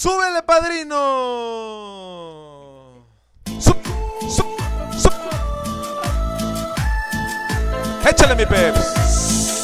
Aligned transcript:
¡Súbele, 0.00 0.42
padrino! 0.44 0.94
¡Sub, 3.58 3.76
sub, 4.30 4.46
sub! 4.96 5.12
¡Échale, 8.08 8.36
mi 8.36 8.46
peps! 8.46 8.94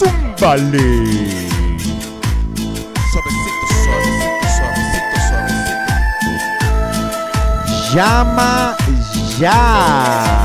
¡Zúmbale! 0.01 1.47
Suavecito, 3.13 3.67
suavecito, 3.85 4.47
suavecito, 4.57 5.17
suavecito. 5.29 5.95
Llama 7.95 8.77
ya. 9.39 10.44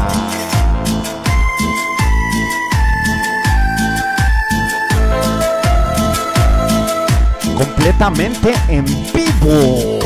completamente 7.80 8.54
en 8.68 8.84
vivo. 9.14 10.00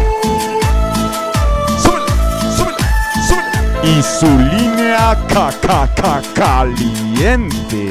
súbele, 1.82 2.78
súbele. 3.28 3.50
Y 3.84 4.04
su 4.04 4.28
línea 4.28 5.18
ca 5.28 5.50
ca 5.60 5.88
ca 5.96 6.22
caliente. 6.36 7.84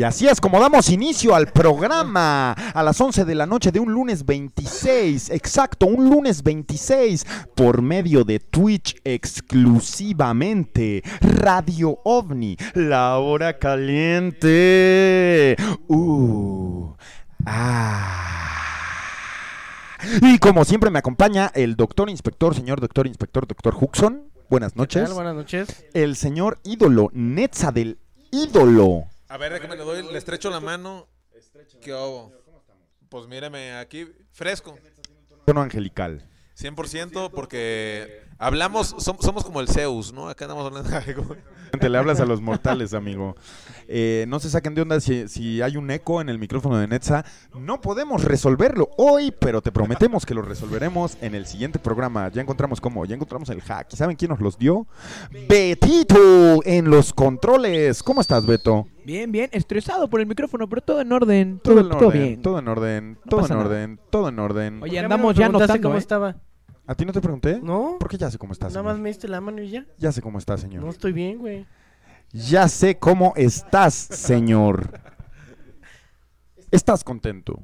Y 0.00 0.02
así 0.02 0.26
es 0.26 0.40
como 0.40 0.58
damos 0.58 0.88
inicio 0.88 1.34
al 1.34 1.48
programa 1.48 2.52
a 2.52 2.82
las 2.82 2.98
11 2.98 3.26
de 3.26 3.34
la 3.34 3.44
noche 3.44 3.70
de 3.70 3.80
un 3.80 3.92
lunes 3.92 4.24
26, 4.24 5.28
exacto, 5.28 5.84
un 5.84 6.08
lunes 6.08 6.42
26, 6.42 7.26
por 7.54 7.82
medio 7.82 8.24
de 8.24 8.40
Twitch 8.40 8.96
exclusivamente. 9.04 11.02
Radio 11.20 11.98
OVNI, 12.02 12.56
la 12.72 13.18
hora 13.18 13.58
caliente. 13.58 15.54
Uh, 15.86 16.94
ah. 17.44 18.56
Y 20.22 20.38
como 20.38 20.64
siempre 20.64 20.88
me 20.88 21.00
acompaña 21.00 21.52
el 21.54 21.76
doctor 21.76 22.08
inspector, 22.08 22.54
señor 22.54 22.80
doctor 22.80 23.06
inspector, 23.06 23.46
doctor 23.46 23.76
Huxon. 23.78 24.30
Buenas 24.48 24.72
¿Qué 24.72 24.78
noches. 24.78 25.04
tal? 25.04 25.12
Buenas 25.12 25.34
noches. 25.34 25.84
El 25.92 26.16
señor 26.16 26.58
ídolo, 26.64 27.10
Netza 27.12 27.70
del 27.70 27.98
ídolo. 28.30 29.04
A 29.30 29.36
ver, 29.36 29.52
déjame 29.52 29.76
le 29.76 29.84
doy, 29.84 30.02
le 30.02 30.18
estrecho 30.18 30.50
la 30.50 30.58
mano. 30.58 31.06
¿Qué 31.80 31.92
hago? 31.92 32.32
Pues 33.08 33.28
míreme, 33.28 33.74
aquí 33.74 34.08
fresco. 34.32 34.76
Tono 35.46 35.62
angelical. 35.62 36.28
100% 36.58 37.30
porque 37.30 38.24
hablamos, 38.40 38.96
som- 38.96 39.20
somos 39.20 39.44
como 39.44 39.60
el 39.60 39.68
Zeus, 39.68 40.12
¿no? 40.12 40.28
Acá 40.28 40.46
andamos 40.46 40.66
hablando 40.66 40.88
de 40.90 40.96
algo. 40.96 41.36
Te 41.78 41.88
le 41.88 41.98
hablas 41.98 42.18
a 42.18 42.26
los 42.26 42.40
mortales, 42.40 42.94
amigo. 42.94 43.36
Eh, 43.86 44.24
no 44.28 44.40
se 44.40 44.50
saquen 44.50 44.74
de 44.74 44.82
onda 44.82 44.98
si, 45.00 45.28
si 45.28 45.62
hay 45.62 45.76
un 45.76 45.88
eco 45.92 46.20
en 46.20 46.28
el 46.28 46.38
micrófono 46.38 46.76
de 46.78 46.88
Netza. 46.88 47.24
No 47.56 47.80
podemos 47.80 48.24
resolverlo 48.24 48.88
hoy, 48.98 49.30
pero 49.38 49.62
te 49.62 49.70
prometemos 49.70 50.26
que 50.26 50.34
lo 50.34 50.42
resolveremos 50.42 51.16
en 51.20 51.36
el 51.36 51.46
siguiente 51.46 51.78
programa. 51.78 52.28
Ya 52.30 52.42
encontramos 52.42 52.80
cómo, 52.80 53.04
ya 53.04 53.14
encontramos 53.14 53.48
el 53.50 53.60
hack. 53.62 53.86
¿Y 53.92 53.96
saben 53.96 54.16
quién 54.16 54.30
nos 54.30 54.40
los 54.40 54.58
dio? 54.58 54.88
Betito 55.48 56.60
en 56.64 56.90
los 56.90 57.12
controles. 57.12 58.02
¿Cómo 58.02 58.20
estás, 58.20 58.46
Beto? 58.46 58.86
Bien, 59.04 59.30
bien, 59.30 59.48
estresado 59.52 60.08
por 60.10 60.20
el 60.20 60.26
micrófono, 60.26 60.68
pero 60.68 60.82
todo 60.82 61.00
en 61.00 61.12
orden. 61.12 61.60
Todo 61.62 61.74
Todo, 61.74 61.84
en 61.84 61.90
todo 61.90 62.08
orden, 62.08 62.22
bien. 62.22 62.42
todo 62.42 62.58
en 62.58 62.68
orden, 62.68 63.12
No 63.12 63.18
todo 63.28 63.40
en 63.40 63.44
pasa 63.44 63.54
nada. 63.54 63.66
orden, 63.66 64.00
todo 64.10 64.28
en 64.28 64.38
orden. 64.38 64.82
Oye, 64.82 64.94
¿Ya 64.94 65.00
me 65.02 65.04
andamos 65.06 65.36
ya 65.36 65.48
notando, 65.48 65.80
cómo 65.82 65.94
¿eh? 65.94 65.98
estaba? 65.98 66.36
¿A 66.90 66.96
ti 66.96 67.04
no 67.04 67.12
te 67.12 67.20
pregunté? 67.20 67.60
¿No? 67.62 67.98
Porque 68.00 68.18
ya 68.18 68.28
sé 68.32 68.36
cómo 68.36 68.52
estás, 68.52 68.72
Nada 68.72 68.82
más 68.82 68.98
me 68.98 69.10
diste 69.10 69.28
la 69.28 69.40
mano 69.40 69.62
y 69.62 69.70
ya. 69.70 69.86
Ya 69.96 70.10
sé 70.10 70.20
cómo 70.20 70.40
estás, 70.40 70.60
señor. 70.60 70.82
No 70.82 70.90
estoy 70.90 71.12
bien, 71.12 71.38
güey. 71.38 71.64
Ya 72.32 72.66
sé 72.66 72.98
cómo 72.98 73.32
estás, 73.36 73.94
señor. 73.94 75.00
¿Estás 76.72 77.04
contento? 77.04 77.62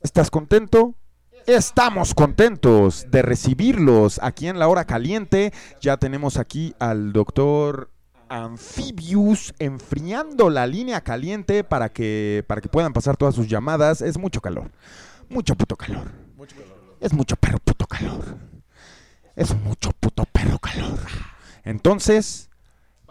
¿Estás 0.00 0.30
contento? 0.30 0.94
Estamos 1.46 2.14
contentos 2.14 3.06
de 3.10 3.20
recibirlos 3.20 4.18
aquí 4.22 4.48
en 4.48 4.58
la 4.58 4.66
hora 4.66 4.86
caliente. 4.86 5.52
Ya 5.82 5.98
tenemos 5.98 6.38
aquí 6.38 6.74
al 6.78 7.12
doctor 7.12 7.90
Amphibius 8.30 9.52
enfriando 9.58 10.48
la 10.48 10.66
línea 10.66 11.02
caliente 11.02 11.64
para 11.64 11.90
que, 11.90 12.46
para 12.48 12.62
que 12.62 12.70
puedan 12.70 12.94
pasar 12.94 13.18
todas 13.18 13.34
sus 13.34 13.46
llamadas. 13.46 14.00
Es 14.00 14.16
mucho 14.16 14.40
calor. 14.40 14.70
Mucho 15.28 15.54
puto 15.54 15.76
calor. 15.76 16.12
Es 16.98 17.12
mucho 17.12 17.36
perro 17.36 17.58
puto 17.58 17.86
calor. 17.86 18.53
Es 19.36 19.54
mucho 19.56 19.90
puto 19.92 20.24
perro 20.24 20.58
calor. 20.58 21.00
Entonces, 21.64 22.50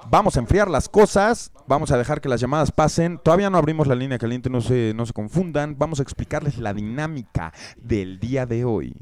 Vamos 0.09 0.35
a 0.35 0.39
enfriar 0.39 0.69
las 0.69 0.89
cosas, 0.89 1.51
vamos 1.67 1.91
a 1.91 1.97
dejar 1.97 2.21
que 2.21 2.29
las 2.29 2.41
llamadas 2.41 2.71
pasen. 2.71 3.19
Todavía 3.23 3.49
no 3.49 3.57
abrimos 3.57 3.87
la 3.87 3.95
línea 3.95 4.17
caliente, 4.17 4.49
no 4.49 4.61
se, 4.61 4.93
no 4.95 5.05
se 5.05 5.13
confundan. 5.13 5.77
Vamos 5.77 5.99
a 5.99 6.03
explicarles 6.03 6.57
la 6.57 6.73
dinámica 6.73 7.53
del 7.77 8.19
día 8.19 8.45
de 8.45 8.65
hoy. 8.65 8.95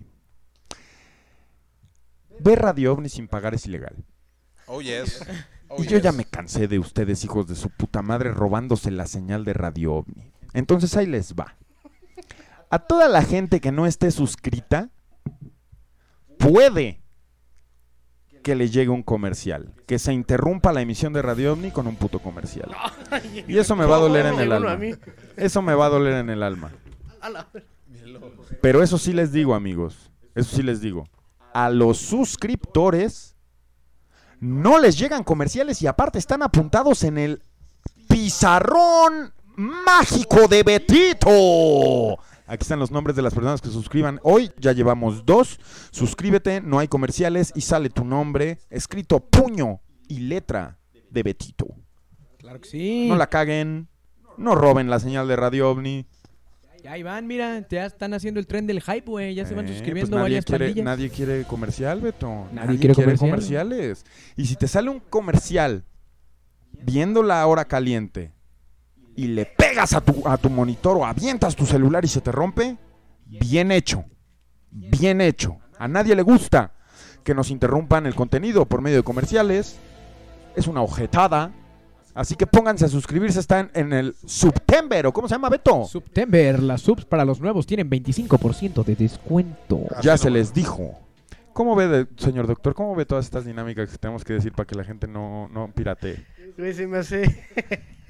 Ver 2.40 2.60
Radio 2.60 2.94
OVNI 2.94 3.10
sin 3.10 3.28
pagar 3.28 3.54
es 3.54 3.66
ilegal. 3.66 4.04
Oh, 4.68 4.82
yes. 4.82 5.26
Oh, 5.74 5.82
y 5.82 5.88
yo 5.88 5.98
ya 5.98 6.10
yes. 6.10 6.18
me 6.18 6.26
cansé 6.26 6.68
de 6.68 6.80
ustedes, 6.80 7.24
hijos 7.24 7.48
de 7.48 7.56
su 7.56 7.70
puta 7.70 8.02
madre, 8.02 8.32
robándose 8.32 8.92
la 8.92 9.08
señal 9.08 9.46
de 9.46 9.54
Radio 9.54 9.94
OVNI. 9.94 10.32
Entonces 10.54 10.96
ahí 10.98 11.06
les 11.06 11.34
va. 11.34 11.56
A 12.70 12.80
toda 12.80 13.08
la 13.08 13.24
gente 13.24 13.60
que 13.60 13.72
no 13.72 13.86
esté 13.86 14.12
suscrita, 14.12 14.90
puede 16.38 17.01
que 18.42 18.56
le 18.56 18.70
llegue 18.70 18.90
un 18.90 19.04
comercial. 19.04 19.74
Que 19.86 20.00
se 20.00 20.14
interrumpa 20.14 20.74
la 20.74 20.82
emisión 20.82 21.14
de 21.14 21.22
Radio 21.22 21.54
OVNI 21.54 21.72
con 21.72 21.88
un 21.88 21.96
puto 21.96 22.20
comercial. 22.20 22.72
Y 23.48 23.58
eso 23.58 23.76
me 23.76 23.86
va 23.86 23.98
a 23.98 24.00
doler 24.00 24.26
en 24.28 24.40
el 24.40 24.52
alma. 24.52 24.80
Eso 25.38 25.62
me 25.62 25.74
va 25.74 25.88
a 25.88 25.90
doler 25.90 26.14
en 26.16 26.30
el 26.30 26.44
alma. 26.44 26.72
Pero 28.62 28.84
eso 28.84 28.98
sí 28.98 29.14
les 29.14 29.32
digo, 29.32 29.56
amigos. 29.56 30.12
Eso 30.36 30.56
sí 30.56 30.64
les 30.64 30.82
digo. 30.82 31.08
A 31.54 31.70
los 31.70 31.98
suscriptores 31.98 33.36
no 34.40 34.80
les 34.80 34.98
llegan 34.98 35.24
comerciales 35.24 35.82
y 35.82 35.88
aparte 35.88 36.18
están 36.18 36.42
apuntados 36.42 37.04
en 37.04 37.18
el 37.18 37.44
pizarrón 38.08 39.34
mágico 39.56 40.48
de 40.48 40.64
Betito. 40.64 42.18
Aquí 42.52 42.64
están 42.64 42.80
los 42.80 42.92
nombres 42.92 43.16
de 43.16 43.22
las 43.22 43.34
personas 43.34 43.62
que 43.62 43.70
suscriban. 43.70 44.20
Hoy 44.24 44.52
ya 44.60 44.74
llevamos 44.74 45.26
dos. 45.26 45.58
Suscríbete, 45.92 46.60
no 46.60 46.80
hay 46.80 46.90
comerciales 46.90 47.54
y 47.56 47.62
sale 47.62 47.90
tu 47.90 48.04
nombre 48.04 48.60
escrito 48.70 49.22
puño 49.22 49.80
y 50.10 50.20
letra 50.20 50.78
de 51.10 51.24
Betito. 51.24 51.68
Claro 52.40 52.60
que 52.60 52.68
sí. 52.68 53.06
No 53.08 53.16
la 53.16 53.28
caguen, 53.28 53.88
no 54.38 54.56
roben 54.56 54.90
la 54.90 55.00
señal 55.00 55.30
de 55.30 55.38
Radio 55.38 55.70
OVNI. 55.72 56.06
Ya 56.84 56.98
Iván, 56.98 57.26
mira, 57.26 57.66
ya 57.70 57.86
están 57.86 58.14
haciendo 58.14 58.40
el 58.42 58.48
tren 58.48 58.68
del 58.68 58.82
hype, 58.82 59.06
güey. 59.10 59.34
Ya 59.34 59.46
se 59.46 59.54
van 59.56 59.66
Eh, 59.66 59.70
suscribiendo 59.70 60.10
pues 60.10 60.20
nadie 60.20 60.24
varias 60.24 60.46
quiere, 60.46 60.66
pandillas. 60.66 60.84
nadie 60.86 61.10
quiere 61.10 61.44
comercial, 61.46 62.02
Beto. 62.02 62.48
Nadie 62.52 62.78
quiere 62.80 62.96
comercial. 62.96 63.30
comerciales. 63.30 64.06
Y 64.36 64.46
si 64.48 64.58
te 64.58 64.68
sale 64.68 64.90
un 64.90 65.00
comercial 65.00 65.86
viendo 66.84 67.24
la 67.24 67.46
hora 67.48 67.64
caliente 67.66 68.34
y 69.16 69.28
le 69.28 69.46
pegas 69.46 69.94
a 69.94 70.02
tu, 70.02 70.28
a 70.28 70.38
tu 70.38 70.50
monitor 70.50 70.98
o 70.98 71.06
avientas 71.06 71.56
tu 71.56 71.66
celular 71.66 72.04
y 72.06 72.08
se 72.08 72.22
te 72.22 72.32
rompe, 72.32 72.78
bien 73.26 73.72
hecho. 73.72 74.06
Bien 74.72 75.20
hecho. 75.22 75.58
A 75.78 75.88
nadie 75.88 76.16
le 76.16 76.22
gusta 76.22 76.74
que 77.24 77.36
nos 77.36 77.52
interrumpan 77.52 78.06
el 78.06 78.16
contenido 78.16 78.66
por 78.66 78.82
medio 78.82 78.98
de 78.98 79.04
comerciales. 79.04 79.78
Es 80.56 80.68
una 80.68 80.82
ojetada. 80.82 81.52
Así 82.14 82.36
que 82.36 82.46
pónganse 82.48 82.86
a 82.86 82.88
suscribirse. 82.88 83.40
Están 83.40 83.72
en 83.74 83.94
el 83.94 84.16
September. 84.26 85.08
¿O 85.08 85.14
cómo 85.14 85.28
se 85.28 85.36
llama, 85.36 85.50
Beto? 85.50 85.86
September, 85.86 86.62
las 86.62 86.82
subs 86.82 87.06
para 87.06 87.26
los 87.26 87.40
nuevos 87.42 87.66
tienen 87.66 87.90
25% 87.90 88.84
de 88.84 88.96
descuento. 88.96 89.82
Ya 90.02 90.18
se 90.18 90.30
les 90.30 90.54
dijo. 90.54 91.00
¿Cómo 91.54 91.76
ve, 91.76 91.88
de- 91.88 92.08
señor 92.18 92.48
doctor? 92.48 92.74
¿Cómo 92.74 92.96
ve 92.96 93.06
todas 93.06 93.26
estas 93.26 93.44
dinámicas 93.46 93.90
que 93.90 93.98
tenemos 93.98 94.24
que 94.24 94.34
decir 94.34 94.54
para 94.54 94.66
que 94.68 94.76
la 94.76 94.84
gente 94.86 95.06
no, 95.08 95.50
no 95.50 95.70
piratee? 95.74 96.26
Se 96.74 96.88
me 96.88 96.98
hace. 97.00 97.24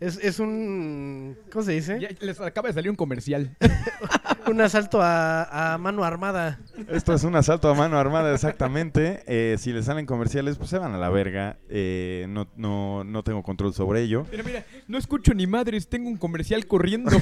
es, 0.00 0.18
es 0.22 0.38
un. 0.38 1.36
¿Cómo 1.52 1.64
se 1.64 1.72
dice? 1.72 1.98
Ya 2.00 2.08
les 2.20 2.40
acaba 2.40 2.68
de 2.68 2.74
salir 2.74 2.90
un 2.90 2.96
comercial. 2.96 3.56
Un 4.50 4.60
asalto 4.60 5.00
a, 5.02 5.74
a 5.74 5.78
mano 5.78 6.04
armada. 6.04 6.58
Esto 6.88 7.14
es 7.14 7.24
un 7.24 7.36
asalto 7.36 7.68
a 7.70 7.74
mano 7.74 7.98
armada, 7.98 8.32
exactamente. 8.34 9.22
Eh, 9.26 9.56
si 9.58 9.72
les 9.72 9.84
salen 9.86 10.06
comerciales, 10.06 10.56
pues 10.56 10.70
se 10.70 10.78
van 10.78 10.94
a 10.94 10.98
la 10.98 11.08
verga. 11.10 11.56
Eh, 11.68 12.26
no, 12.28 12.46
no, 12.56 13.04
no 13.04 13.22
tengo 13.22 13.42
control 13.42 13.74
sobre 13.74 14.02
ello. 14.02 14.26
Mira, 14.30 14.42
mira, 14.44 14.64
no 14.88 14.98
escucho 14.98 15.34
ni 15.34 15.46
madres, 15.46 15.88
tengo 15.88 16.08
un 16.08 16.16
comercial 16.16 16.66
corriendo. 16.66 17.10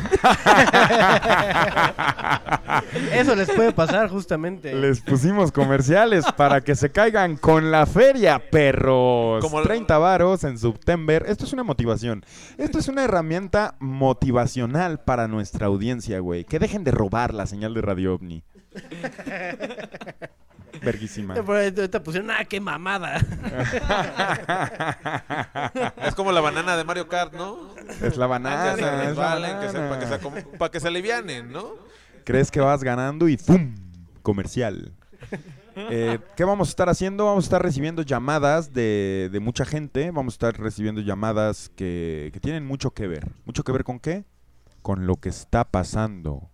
Eso 3.13 3.35
les 3.35 3.51
puede 3.51 3.73
pasar 3.73 4.09
justamente. 4.09 4.75
Les 4.75 5.01
pusimos 5.01 5.53
comerciales 5.53 6.25
para 6.37 6.61
que 6.61 6.75
se 6.75 6.91
caigan 6.91 7.37
con 7.37 7.71
la 7.71 7.87
feria, 7.87 8.39
perros. 8.51 9.43
Como 9.45 9.61
el- 9.61 9.67
30 9.67 9.99
varos 9.99 10.45
en 10.45 10.59
September. 10.59 11.25
Esto 11.29 11.45
es 11.45 11.53
una 11.53 11.65
motivación. 11.65 12.25
Esto 12.59 12.79
es 12.79 12.89
una 12.89 13.05
herramienta 13.05 13.75
motivacional 13.81 15.01
para 15.01 15.29
nuestra 15.29 15.67
audiencia, 15.67 16.19
güey. 16.21 16.45
Que 16.45 16.59
dejen 16.59 16.85
de 16.85 16.92
robar 16.93 17.35
la 17.35 17.47
señal 17.47 17.75
de 17.75 17.83
Radio 17.83 18.15
OVNI. 18.15 18.43
Verguísima. 20.83 21.35
Te 21.35 22.01
pusieron, 22.01 22.31
ah, 22.31 22.45
qué 22.45 22.61
mamada. 22.61 23.19
Es 26.07 26.15
como 26.15 26.33
la 26.33 26.41
banana 26.41 26.77
de 26.77 26.85
Mario 26.85 27.09
Kart, 27.09 27.35
¿no? 27.35 27.75
Es 28.01 28.17
la 28.17 28.27
banana. 28.27 28.75
Que 28.75 28.83
se 28.83 28.89
es 28.89 28.93
la 28.97 29.03
resbalen, 29.05 29.61
que 29.61 29.69
se- 29.69 29.79
banana. 29.79 29.89
para 29.91 30.01
que 30.01 30.07
se, 30.07 30.19
para 30.59 30.71
que 30.71 30.81
se 30.81 30.89
alivianen, 30.89 31.53
¿no? 31.53 31.75
Crees 32.25 32.51
que 32.51 32.61
vas 32.61 32.83
ganando 32.83 33.29
y 33.29 33.37
¡pum! 33.37 33.75
Comercial. 34.23 34.93
Eh, 35.77 36.19
¿Qué 36.37 36.45
vamos 36.45 36.69
a 36.69 36.71
estar 36.71 36.89
haciendo? 36.89 37.27
Vamos 37.27 37.45
a 37.45 37.47
estar 37.47 37.63
recibiendo 37.63 38.03
llamadas 38.03 38.73
de, 38.73 39.29
de 39.33 39.41
mucha 39.41 39.65
gente. 39.65 40.11
Vamos 40.11 40.35
a 40.35 40.37
estar 40.37 40.61
recibiendo 40.61 41.01
llamadas 41.01 41.71
que, 41.77 42.31
que 42.33 42.41
tienen 42.41 42.67
mucho 42.67 42.91
que 42.93 43.07
ver. 43.07 43.29
¿Mucho 43.45 43.63
que 43.65 43.73
ver 43.73 43.85
con 43.85 43.99
qué? 44.01 44.25
Con 44.83 45.07
lo 45.07 45.17
que 45.17 45.29
está 45.31 45.65
pasando 45.65 46.51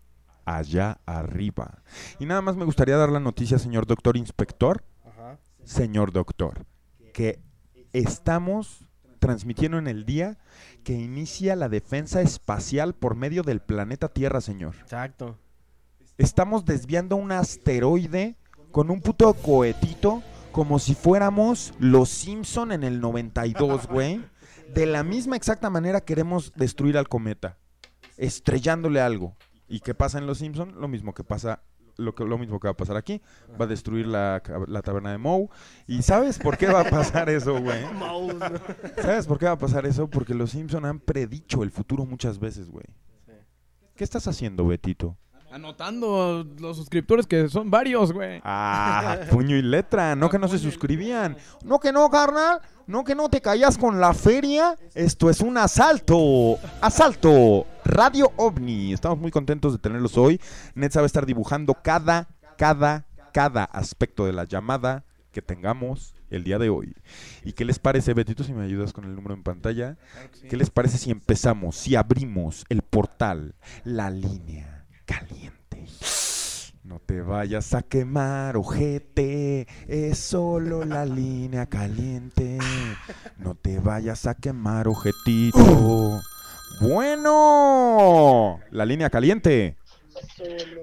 allá 0.57 1.01
arriba. 1.05 1.83
Y 2.19 2.27
nada 2.27 2.41
más 2.41 2.57
me 2.57 2.65
gustaría 2.65 2.97
dar 2.97 3.11
la 3.11 3.21
noticia, 3.21 3.59
señor 3.59 3.87
doctor 3.87 4.17
inspector, 4.17 4.83
señor 5.65 6.13
doctor, 6.13 6.65
que 7.13 7.41
estamos 7.93 8.87
transmitiendo 9.19 9.79
en 9.79 9.89
el 9.89 10.07
día 10.07 10.39
que 10.85 10.95
inicia 10.95 11.57
la 11.57 11.69
defensa 11.69 12.23
espacial 12.23 12.95
por 12.95 13.15
medio 13.15 13.43
del 13.43 13.61
planeta 13.61 14.09
Tierra, 14.09 14.41
señor. 14.41 14.75
Exacto. 14.81 15.39
Estamos 16.17 16.65
desviando 16.65 17.17
un 17.17 17.31
asteroide 17.33 18.37
con 18.71 18.91
un 18.91 19.01
puto 19.01 19.33
cohetito 19.35 20.23
como 20.51 20.79
si 20.79 20.95
fuéramos 20.95 21.75
los 21.79 22.09
Simpson 22.09 22.73
en 22.73 22.85
el 22.85 23.01
92, 23.01 23.87
güey. 23.91 24.25
De 24.75 24.87
la 24.87 25.03
misma 25.03 25.37
exacta 25.37 25.71
manera 25.71 26.01
queremos 26.01 26.53
destruir 26.55 26.97
al 26.99 27.09
cometa, 27.09 27.59
estrellándole 28.17 29.01
algo. 29.01 29.37
¿Y 29.69 29.81
qué 29.81 29.95
pasa 29.95 30.19
en 30.19 30.27
los 30.27 30.39
Simpson? 30.39 30.81
Lo 30.81 30.89
mismo 30.89 31.15
que 31.15 31.25
pasa 31.25 31.63
lo, 31.99 32.15
que, 32.15 32.25
lo 32.25 32.39
mismo 32.39 32.59
que 32.59 32.69
va 32.69 32.73
a 32.73 32.77
pasar 32.77 32.97
aquí. 32.97 33.21
Va 33.61 33.67
a 33.67 33.69
destruir 33.69 34.07
la, 34.07 34.43
la 34.67 34.83
taberna 34.83 35.11
de 35.11 35.19
Moe. 35.19 35.49
¿Y 35.87 36.03
sabes 36.03 36.39
por 36.39 36.57
qué 36.57 36.69
va 36.69 36.81
a 36.81 36.85
pasar 36.85 37.29
eso, 37.29 37.61
güey? 37.61 37.85
¿Sabes 38.97 39.27
por 39.27 39.39
qué 39.39 39.47
va 39.47 39.53
a 39.53 39.59
pasar 39.59 39.85
eso? 39.85 40.09
Porque 40.09 40.35
los 40.35 40.51
Simpson 40.51 40.87
han 40.87 41.01
predicho 41.01 41.63
el 41.63 41.71
futuro 41.71 42.07
muchas 42.07 42.39
veces, 42.39 42.71
güey. 42.71 42.87
¿Qué 43.95 44.05
estás 44.05 44.29
haciendo, 44.29 44.67
Betito? 44.67 45.17
Anotando 45.51 46.47
los 46.59 46.77
suscriptores 46.77 47.27
que 47.27 47.49
son 47.49 47.71
varios, 47.71 48.13
güey. 48.13 48.41
Ah, 48.45 49.19
puño 49.31 49.57
y 49.57 49.63
letra, 49.63 50.15
no 50.15 50.29
que 50.29 50.39
no 50.39 50.47
se 50.47 50.59
suscribían. 50.59 51.37
No 51.65 51.81
que 51.81 51.91
no, 51.91 52.09
carnal. 52.11 52.61
No 52.87 53.05
que 53.05 53.15
no 53.15 53.29
te 53.29 53.41
callas 53.41 53.79
con 53.79 54.01
la 54.01 54.15
feria. 54.15 54.77
Esto 54.95 55.31
es 55.31 55.41
un 55.41 55.57
asalto. 55.57 56.59
Asalto. 56.81 57.67
Radio 57.85 58.33
OVNI. 58.37 58.93
Estamos 58.93 59.19
muy 59.19 59.31
contentos 59.31 59.73
de 59.73 59.79
tenerlos 59.79 60.17
hoy. 60.17 60.41
Va 60.77 61.03
a 61.03 61.07
estar 61.07 61.27
dibujando 61.27 61.75
cada, 61.75 62.29
cada, 62.57 63.07
cada 63.33 63.65
aspecto 63.65 64.27
de 64.27 64.33
la 64.33 64.45
llamada 64.45 65.05
que 65.33 65.43
tengamos 65.43 66.15
el 66.31 66.45
día 66.45 66.59
de 66.59 66.69
hoy. 66.71 66.95
¿Y 67.45 67.53
qué 67.53 67.65
les 67.65 67.79
parece, 67.79 68.15
Betito, 68.15 68.45
si 68.45 68.53
me 68.53 68.65
ayudas 68.65 68.93
con 68.93 69.05
el 69.05 69.15
número 69.15 69.35
en 69.35 69.43
pantalla? 69.43 69.97
¿Qué 70.49 70.57
les 70.57 70.71
parece 70.71 70.99
si 70.99 71.11
empezamos, 71.11 71.77
si 71.77 71.95
abrimos 71.95 72.65
el 72.69 72.83
portal, 72.83 73.55
la 73.85 74.11
línea 74.11 74.78
caliente? 75.09 75.87
No 76.85 77.01
te 77.01 77.23
vayas 77.23 77.75
a 77.75 77.83
quemar, 77.83 78.57
ojete, 78.57 79.67
es 79.89 80.19
solo 80.19 80.85
la 80.85 81.05
línea 81.07 81.67
caliente. 81.67 82.59
No 83.39 83.55
te 83.55 83.81
vayas 83.81 84.27
a 84.27 84.35
quemar, 84.35 84.87
ojetito. 84.87 86.21
Bueno, 86.81 88.61
la 88.71 88.85
línea 88.85 89.09
caliente. 89.09 89.77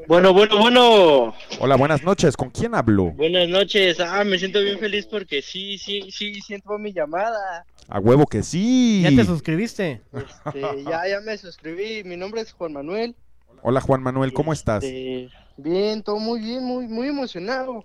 Bueno, 0.07 0.33
bueno, 0.33 0.57
bueno. 0.57 1.33
Hola, 1.59 1.75
buenas 1.75 2.03
noches. 2.03 2.35
¿Con 2.35 2.49
quién 2.49 2.73
hablo? 2.73 3.11
Buenas 3.11 3.47
noches. 3.47 3.99
Ah, 3.99 4.23
me 4.23 4.39
siento 4.39 4.61
bien 4.61 4.79
feliz 4.79 5.05
porque 5.05 5.41
sí, 5.41 5.77
sí, 5.77 6.09
sí, 6.11 6.41
siento 6.41 6.77
mi 6.77 6.93
llamada. 6.93 7.65
A 7.87 7.99
huevo 7.99 8.25
que 8.25 8.43
sí. 8.43 9.01
¿Ya 9.03 9.15
te 9.15 9.25
suscribiste? 9.25 10.01
Este, 10.13 10.83
ya, 10.83 11.07
ya 11.07 11.21
me 11.21 11.37
suscribí. 11.37 12.03
Mi 12.03 12.17
nombre 12.17 12.41
es 12.41 12.51
Juan 12.53 12.73
Manuel. 12.73 13.15
Hola, 13.67 13.81
Juan 13.81 14.03
Manuel, 14.03 14.31
¿cómo 14.31 14.53
estás? 14.53 14.83
Este, 14.83 15.27
bien, 15.57 16.03
todo 16.03 16.19
muy 16.19 16.39
bien, 16.39 16.63
muy, 16.63 16.87
muy 16.87 17.07
emocionado, 17.07 17.83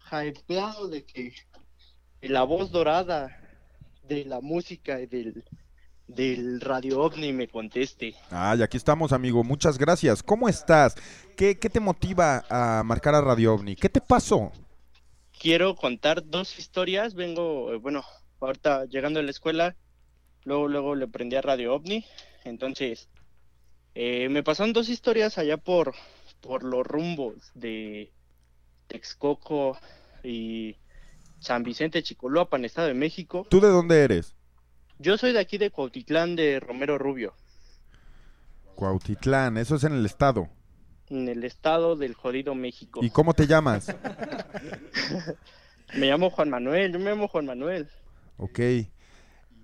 ja, 0.00 0.26
hypeado 0.26 0.88
de 0.88 1.04
que 1.04 1.32
la 2.20 2.42
voz 2.42 2.72
dorada 2.72 3.28
de 4.08 4.24
la 4.24 4.40
música 4.40 5.00
y 5.00 5.06
del, 5.06 5.44
del 6.08 6.60
radio 6.60 7.00
ovni 7.00 7.32
me 7.32 7.46
conteste. 7.46 8.16
Ay, 8.28 8.62
aquí 8.62 8.76
estamos, 8.76 9.12
amigo. 9.12 9.44
Muchas 9.44 9.78
gracias. 9.78 10.20
¿Cómo 10.20 10.48
estás? 10.48 10.96
¿Qué, 11.36 11.60
qué 11.60 11.70
te 11.70 11.78
motiva 11.78 12.44
a 12.50 12.82
marcar 12.82 13.14
a 13.14 13.20
Radio 13.20 13.54
OVNI? 13.54 13.76
¿Qué 13.76 13.88
te 13.88 14.00
pasó? 14.00 14.50
quiero 15.38 15.76
contar 15.76 16.28
dos 16.28 16.58
historias. 16.58 17.14
Vengo, 17.14 17.72
eh, 17.72 17.76
bueno, 17.76 18.02
ahorita 18.40 18.86
llegando 18.86 19.20
a 19.20 19.22
la 19.22 19.30
escuela, 19.30 19.76
luego, 20.42 20.66
luego 20.66 20.96
le 20.96 21.06
prendí 21.06 21.36
a 21.36 21.40
Radio 21.40 21.72
OVNI. 21.76 22.04
Entonces, 22.44 23.08
eh, 23.94 24.28
me 24.28 24.42
pasaron 24.42 24.72
dos 24.72 24.88
historias 24.88 25.38
allá 25.38 25.56
por, 25.56 25.94
por 26.40 26.62
los 26.64 26.86
rumbos 26.86 27.34
de 27.54 28.12
Texcoco 28.86 29.78
y 30.22 30.76
San 31.40 31.62
Vicente 31.62 32.02
Chicoloapan, 32.02 32.64
Estado 32.64 32.88
de 32.88 32.94
México. 32.94 33.46
¿Tú 33.50 33.60
de 33.60 33.68
dónde 33.68 34.02
eres? 34.02 34.34
Yo 34.98 35.18
soy 35.18 35.32
de 35.32 35.40
aquí 35.40 35.58
de 35.58 35.70
Cuautitlán 35.70 36.36
de 36.36 36.60
Romero 36.60 36.98
Rubio, 36.98 37.34
Cuautitlán, 38.76 39.56
eso 39.56 39.76
es 39.76 39.84
en 39.84 39.92
el 39.92 40.04
estado. 40.06 40.48
en 41.08 41.28
el 41.28 41.44
estado 41.44 41.96
del 41.96 42.14
jodido 42.14 42.54
México. 42.54 43.00
¿Y 43.02 43.10
cómo 43.10 43.34
te 43.34 43.46
llamas? 43.46 43.94
Me 45.94 46.06
llamo 46.08 46.30
Juan 46.30 46.50
Manuel, 46.50 46.92
yo 46.92 46.98
me 46.98 47.10
llamo 47.10 47.28
Juan 47.28 47.46
Manuel. 47.46 47.88
ok. 48.38 48.58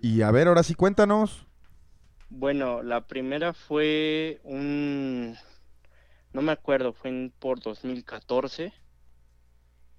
Y 0.03 0.23
a 0.23 0.31
ver, 0.31 0.49
ahora 0.49 0.63
sí 0.63 0.75
cuéntanos. 0.75 1.47
Bueno, 2.33 2.85
la 2.85 3.09
primera 3.09 3.53
fue 3.53 4.41
un, 4.45 5.37
no 6.33 6.43
me 6.43 6.53
acuerdo, 6.53 6.93
fue 6.93 7.11
en, 7.11 7.33
por 7.37 7.61
2014, 7.61 8.73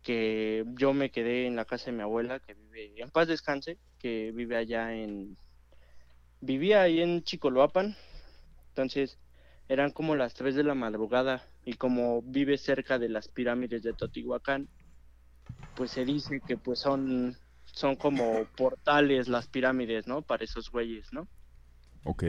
que 0.01 0.63
yo 0.77 0.93
me 0.93 1.11
quedé 1.11 1.45
en 1.45 1.57
la 1.57 1.65
casa 1.65 1.87
de 1.87 1.97
mi 1.97 2.03
abuela, 2.03 2.39
que 2.39 2.53
vive, 2.53 3.01
en 3.01 3.11
paz 3.11 3.27
descanse, 3.27 3.79
que 3.99 4.31
vive 4.31 4.55
allá 4.55 4.95
en, 4.95 5.35
vivía 6.39 6.83
ahí 6.83 7.01
en 7.01 7.21
Chicoloapan, 7.21 7.97
entonces 8.69 9.19
eran 9.67 9.91
como 9.91 10.15
las 10.15 10.33
3 10.33 10.55
de 10.55 10.63
la 10.63 10.73
madrugada, 10.73 11.45
y 11.65 11.73
como 11.73 12.21
vive 12.21 12.57
cerca 12.57 12.97
de 12.97 13.09
las 13.09 13.27
pirámides 13.27 13.83
de 13.83 13.91
Totihuacán, 13.91 14.69
pues 15.75 15.91
se 15.91 16.05
dice 16.05 16.39
que 16.47 16.55
pues 16.55 16.79
son, 16.79 17.37
son 17.65 17.97
como 17.97 18.45
portales 18.55 19.27
las 19.27 19.49
pirámides, 19.49 20.07
¿no? 20.07 20.21
Para 20.21 20.45
esos 20.45 20.71
güeyes, 20.71 21.11
¿no? 21.11 21.27
Ok. 22.03 22.23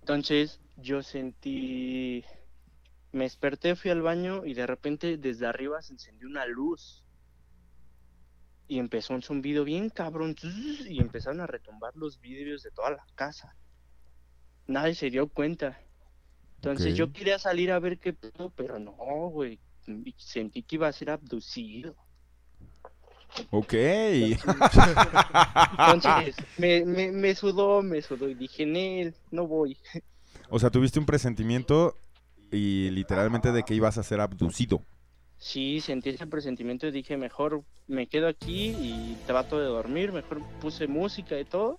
Entonces 0.00 0.60
yo 0.76 1.02
sentí, 1.02 2.24
me 3.12 3.24
desperté, 3.24 3.76
fui 3.76 3.90
al 3.90 4.02
baño 4.02 4.44
y 4.44 4.54
de 4.54 4.66
repente 4.66 5.16
desde 5.16 5.46
arriba 5.46 5.80
se 5.82 5.94
encendió 5.94 6.28
una 6.28 6.46
luz 6.46 7.04
y 8.66 8.78
empezó 8.78 9.14
un 9.14 9.22
zumbido 9.22 9.64
bien 9.64 9.90
cabrón 9.90 10.34
y 10.88 11.00
empezaron 11.00 11.40
a 11.40 11.46
retumbar 11.46 11.96
los 11.96 12.20
vidrios 12.20 12.62
de 12.62 12.70
toda 12.70 12.90
la 12.90 13.06
casa. 13.14 13.56
Nadie 14.66 14.94
se 14.94 15.10
dio 15.10 15.28
cuenta. 15.28 15.78
Entonces 16.56 16.96
yo 16.96 17.12
quería 17.12 17.38
salir 17.38 17.70
a 17.70 17.78
ver 17.78 17.98
qué 17.98 18.14
pedo, 18.14 18.50
pero 18.56 18.78
no, 18.78 18.94
güey. 19.28 19.60
Sentí 20.16 20.62
que 20.62 20.76
iba 20.76 20.88
a 20.88 20.92
ser 20.92 21.10
abducido. 21.10 21.94
Ok. 23.50 23.74
Entonces 25.78 26.36
me, 26.56 26.84
me, 26.84 27.12
me 27.12 27.34
sudó, 27.34 27.82
me 27.82 28.02
sudó 28.02 28.28
y 28.28 28.34
dije, 28.34 28.66
Nel, 28.66 29.14
no 29.30 29.46
voy. 29.46 29.78
o 30.48 30.58
sea, 30.58 30.70
tuviste 30.70 30.98
un 30.98 31.06
presentimiento 31.06 31.96
y 32.50 32.90
literalmente 32.90 33.52
de 33.52 33.64
que 33.64 33.74
ibas 33.74 33.98
a 33.98 34.02
ser 34.02 34.20
abducido. 34.20 34.82
Sí, 35.38 35.80
sentí 35.80 36.10
ese 36.10 36.26
presentimiento 36.26 36.86
y 36.86 36.90
dije, 36.92 37.16
mejor 37.16 37.64
me 37.86 38.06
quedo 38.08 38.28
aquí 38.28 38.70
y 38.78 39.22
trato 39.26 39.58
de 39.58 39.66
dormir, 39.66 40.12
mejor 40.12 40.42
puse 40.60 40.86
música 40.88 41.38
y 41.38 41.44
todo. 41.44 41.78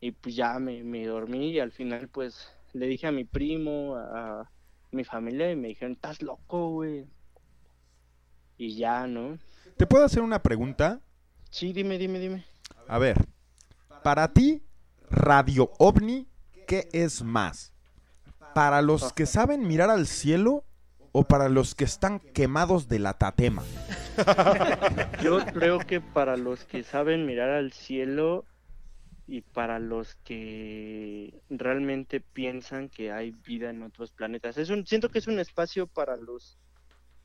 Y 0.00 0.12
pues 0.12 0.36
ya 0.36 0.58
me, 0.58 0.84
me 0.84 1.06
dormí 1.06 1.50
y 1.52 1.60
al 1.60 1.72
final 1.72 2.08
pues 2.08 2.48
le 2.72 2.86
dije 2.86 3.06
a 3.06 3.12
mi 3.12 3.24
primo, 3.24 3.96
a 3.96 4.50
mi 4.92 5.04
familia 5.04 5.50
y 5.50 5.56
me 5.56 5.68
dijeron, 5.68 5.92
estás 5.92 6.22
loco, 6.22 6.70
güey. 6.70 7.06
y 8.58 8.76
ya, 8.76 9.06
¿no? 9.06 9.38
¿Te 9.76 9.86
puedo 9.86 10.04
hacer 10.04 10.22
una 10.22 10.42
pregunta? 10.42 11.00
Sí, 11.50 11.72
dime, 11.72 11.98
dime, 11.98 12.20
dime. 12.20 12.44
A 12.86 12.98
ver, 12.98 13.16
para 14.02 14.32
ti, 14.32 14.62
Radio 15.10 15.72
OVNI, 15.78 16.28
¿qué 16.66 16.88
es 16.92 17.22
más? 17.22 17.72
¿Para 18.54 18.82
los 18.82 19.12
que 19.12 19.26
saben 19.26 19.66
mirar 19.66 19.90
al 19.90 20.06
cielo 20.06 20.64
o 21.10 21.24
para 21.24 21.48
los 21.48 21.74
que 21.74 21.84
están 21.84 22.20
quemados 22.20 22.86
de 22.86 23.00
la 23.00 23.14
tatema? 23.14 23.64
Yo 25.22 25.44
creo 25.46 25.80
que 25.80 26.00
para 26.00 26.36
los 26.36 26.64
que 26.64 26.84
saben 26.84 27.26
mirar 27.26 27.50
al 27.50 27.72
cielo 27.72 28.44
y 29.26 29.40
para 29.40 29.80
los 29.80 30.14
que 30.16 31.40
realmente 31.50 32.20
piensan 32.20 32.88
que 32.88 33.10
hay 33.10 33.32
vida 33.32 33.70
en 33.70 33.82
otros 33.82 34.12
planetas. 34.12 34.56
Es 34.56 34.70
un, 34.70 34.86
siento 34.86 35.08
que 35.08 35.18
es 35.18 35.26
un 35.26 35.40
espacio 35.40 35.88
para 35.88 36.16
los 36.16 36.58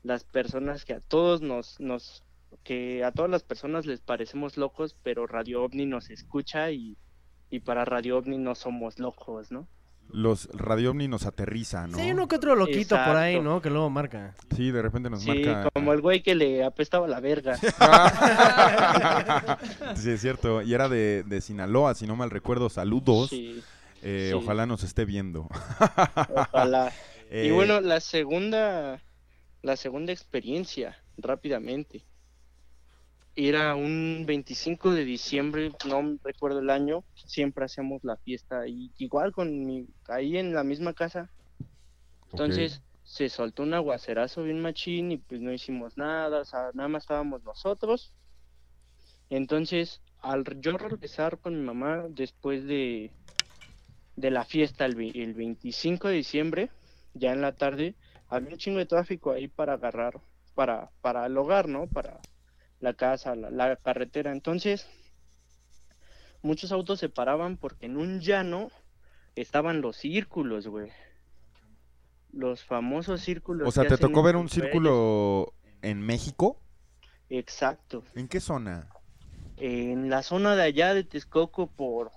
las 0.02 0.24
personas 0.24 0.84
que 0.84 0.94
a 0.94 1.00
todos 1.00 1.42
nos, 1.42 1.78
nos 1.78 2.24
que 2.64 3.04
a 3.04 3.12
todas 3.12 3.30
las 3.30 3.42
personas 3.42 3.86
les 3.86 4.00
parecemos 4.00 4.56
locos, 4.56 4.96
pero 5.02 5.26
Radio 5.26 5.62
OVNI 5.64 5.86
nos 5.86 6.10
escucha 6.10 6.70
y, 6.70 6.96
y 7.50 7.60
para 7.60 7.84
Radio 7.84 8.18
OVNI 8.18 8.38
no 8.38 8.54
somos 8.54 8.98
locos, 8.98 9.50
¿no? 9.50 9.66
Los 10.12 10.48
Radio 10.52 10.90
OVNI 10.90 11.06
nos 11.06 11.24
aterriza, 11.24 11.86
¿no? 11.86 11.96
Sí, 11.96 12.10
uno 12.10 12.26
que 12.26 12.34
otro 12.34 12.56
loquito 12.56 12.96
por 12.96 13.16
ahí. 13.16 13.40
¿no? 13.40 13.62
Que 13.62 13.70
luego 13.70 13.88
marca. 13.90 14.34
Sí, 14.56 14.72
de 14.72 14.82
repente 14.82 15.08
nos 15.08 15.22
Sí, 15.22 15.28
marca. 15.44 15.70
como 15.72 15.92
el 15.92 16.00
güey 16.00 16.20
que 16.24 16.34
le 16.34 16.64
apestaba 16.64 17.06
la 17.06 17.20
verga. 17.20 17.56
sí, 19.96 20.10
es 20.10 20.20
cierto. 20.20 20.62
Y 20.62 20.74
era 20.74 20.88
de, 20.88 21.22
de 21.24 21.40
Sinaloa, 21.40 21.94
si 21.94 22.06
no 22.06 22.16
mal 22.16 22.30
recuerdo. 22.30 22.68
Saludos. 22.70 23.30
Sí, 23.30 23.62
Eh, 24.02 24.28
sí. 24.30 24.34
Ojalá 24.36 24.66
nos 24.66 24.82
esté 24.82 25.04
viendo. 25.04 25.48
ojalá. 26.34 26.92
Y 27.32 27.46
Eh, 27.46 27.52
bueno, 27.52 27.80
la 27.80 28.00
segunda, 28.00 29.00
la 29.62 29.76
segunda 29.76 30.10
experiencia, 30.12 30.98
rápidamente. 31.16 32.04
Era 33.36 33.74
un 33.74 34.24
25 34.26 34.92
de 34.92 35.04
diciembre, 35.04 35.70
no 35.86 36.18
recuerdo 36.22 36.58
el 36.58 36.70
año, 36.70 37.04
siempre 37.14 37.64
hacemos 37.64 38.00
la 38.02 38.16
fiesta 38.16 38.60
ahí, 38.60 38.90
igual 38.98 39.32
con 39.32 39.64
mi, 39.64 39.86
ahí 40.08 40.36
en 40.36 40.52
la 40.52 40.64
misma 40.64 40.92
casa. 40.94 41.30
Entonces 42.30 42.82
se 43.02 43.28
soltó 43.28 43.62
un 43.62 43.74
aguacerazo 43.74 44.42
bien 44.44 44.60
machín 44.60 45.12
y 45.12 45.18
pues 45.18 45.40
no 45.40 45.52
hicimos 45.52 45.96
nada, 45.96 46.40
o 46.40 46.44
sea, 46.44 46.70
nada 46.74 46.88
más 46.88 47.04
estábamos 47.04 47.42
nosotros. 47.42 48.12
Entonces, 49.30 50.00
al 50.20 50.44
yo 50.60 50.76
regresar 50.76 51.38
con 51.38 51.58
mi 51.58 51.64
mamá 51.64 52.06
después 52.10 52.64
de, 52.66 53.12
de 54.16 54.30
la 54.30 54.44
fiesta 54.44 54.86
el, 54.86 55.16
el 55.16 55.34
25 55.34 56.08
de 56.08 56.14
diciembre, 56.14 56.70
ya 57.14 57.32
en 57.32 57.40
la 57.40 57.52
tarde, 57.52 57.94
había 58.28 58.50
un 58.50 58.58
chingo 58.58 58.78
de 58.78 58.86
tráfico 58.86 59.32
ahí 59.32 59.48
para 59.48 59.74
agarrar, 59.74 60.20
para, 60.54 60.90
para 61.00 61.26
el 61.26 61.36
hogar, 61.36 61.68
¿no? 61.68 61.86
Para 61.86 62.20
la 62.80 62.94
casa, 62.94 63.34
la, 63.36 63.50
la 63.50 63.76
carretera. 63.76 64.32
Entonces, 64.32 64.88
muchos 66.42 66.72
autos 66.72 66.98
se 66.98 67.08
paraban 67.08 67.56
porque 67.56 67.86
en 67.86 67.96
un 67.96 68.20
llano 68.20 68.68
estaban 69.36 69.80
los 69.80 69.96
círculos, 69.96 70.66
güey. 70.66 70.90
Los 72.32 72.64
famosos 72.64 73.20
círculos. 73.20 73.68
O 73.68 73.72
sea, 73.72 73.86
¿te 73.86 73.98
tocó 73.98 74.22
ver 74.22 74.36
un 74.36 74.48
círculo 74.48 75.52
en 75.82 76.00
México? 76.00 76.60
Exacto. 77.28 78.04
¿En 78.14 78.28
qué 78.28 78.40
zona? 78.40 78.88
En 79.56 80.08
la 80.10 80.22
zona 80.22 80.56
de 80.56 80.62
allá 80.62 80.94
de 80.94 81.04
Texcoco 81.04 81.66
por 81.68 82.12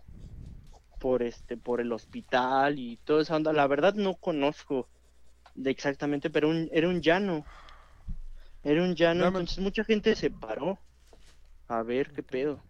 por 1.00 1.22
este 1.22 1.58
por 1.58 1.82
el 1.82 1.92
hospital 1.92 2.80
y 2.80 2.98
toda 3.04 3.24
esa 3.24 3.36
onda. 3.36 3.52
La 3.52 3.68
verdad 3.68 3.94
no 3.96 4.14
conozco 4.16 4.88
de 5.56 5.70
exactamente, 5.72 6.30
pero 6.30 6.48
un- 6.50 6.70
era 6.72 6.88
un 6.88 7.02
llano. 7.02 7.46
Era 8.64 8.82
un 8.84 8.96
llano, 8.96 9.24
Dame- 9.24 9.28
entonces 9.28 9.60
mucha 9.60 9.84
gente 9.84 10.16
se 10.16 10.32
paró 10.32 10.80
a 11.68 11.84
ver 11.84 12.14
qué 12.14 12.24
pedo. 12.24 12.64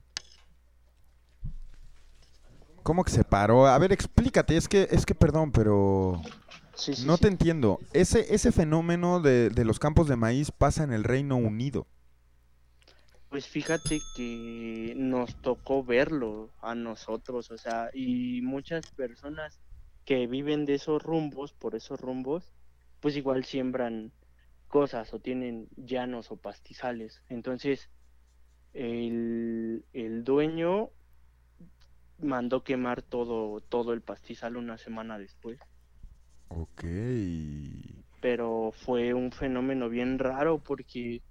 ¿Cómo 2.84 3.04
que 3.04 3.12
se 3.12 3.24
paró? 3.24 3.68
A 3.68 3.78
ver, 3.78 3.92
explícate. 3.94 4.58
Es 4.58 4.68
que, 4.68 4.88
es 4.92 5.06
que 5.06 5.16
perdón, 5.16 5.52
pero 5.52 6.22
Sí, 6.76 6.96
sí, 6.96 7.10
no 7.10 7.18
sí. 7.18 7.20
te 7.20 7.30
entiendo. 7.30 7.80
Ese, 7.94 8.34
ese 8.34 8.52
fenómeno 8.52 9.22
de, 9.22 9.50
de 9.50 9.66
los 9.66 9.80
campos 9.80 10.08
de 10.08 10.18
maíz 10.18 10.52
pasa 10.52 10.84
en 10.84 10.94
el 10.94 11.04
Reino 11.04 11.38
Unido. 11.38 11.88
Pues 13.30 13.48
fíjate 13.48 14.08
que 14.14 14.94
nos 14.96 15.36
tocó 15.42 15.84
verlo 15.84 16.54
a 16.62 16.76
nosotros, 16.76 17.52
o 17.52 17.58
sea, 17.58 17.90
y 17.94 18.42
muchas 18.44 18.88
personas 18.92 19.60
que 20.06 20.28
viven 20.28 20.66
de 20.66 20.76
esos 20.76 21.02
rumbos, 21.02 21.54
por 21.54 21.76
esos 21.76 22.00
rumbos, 22.00 22.54
pues 23.00 23.18
igual 23.18 23.44
siembran 23.46 24.14
cosas 24.78 25.14
o 25.14 25.20
tienen 25.20 25.68
llanos 25.78 26.32
o 26.32 26.38
pastizales. 26.38 27.22
Entonces, 27.30 27.90
el, 28.74 29.86
el 29.94 30.24
dueño 30.24 30.92
mandó 32.18 32.64
quemar 32.64 33.04
todo, 33.04 33.62
todo 33.62 33.94
el 33.94 34.02
pastizal 34.02 34.58
una 34.58 34.80
semana 34.80 35.20
después. 35.20 35.60
Ok. 36.50 36.84
pero 38.20 38.72
fue 38.74 39.14
un 39.14 39.32
fenómeno 39.32 39.90
bien 39.90 40.18
raro 40.20 40.60
porque 40.60 41.22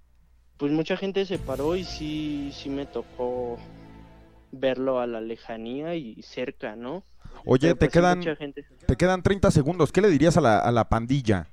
pues 0.57 0.71
mucha 0.71 0.97
gente 0.97 1.25
se 1.25 1.39
paró 1.39 1.75
y 1.75 1.83
sí, 1.83 2.51
sí 2.53 2.69
me 2.69 2.85
tocó 2.85 3.57
verlo 4.51 4.99
a 4.99 5.07
la 5.07 5.21
lejanía 5.21 5.95
y 5.95 6.21
cerca, 6.23 6.75
¿no? 6.75 7.03
Oye, 7.45 7.69
Pero, 7.69 7.75
te 7.75 7.79
pues, 7.79 7.93
sí, 7.93 7.99
quedan, 7.99 8.19
mucha 8.19 8.35
gente 8.35 8.63
se- 8.63 8.75
te 8.85 8.95
quedan 8.97 9.23
30 9.23 9.51
segundos. 9.51 9.91
¿Qué 9.91 10.01
le 10.01 10.09
dirías 10.09 10.37
a 10.37 10.41
la, 10.41 10.59
a 10.59 10.71
la 10.71 10.89
pandilla? 10.89 11.52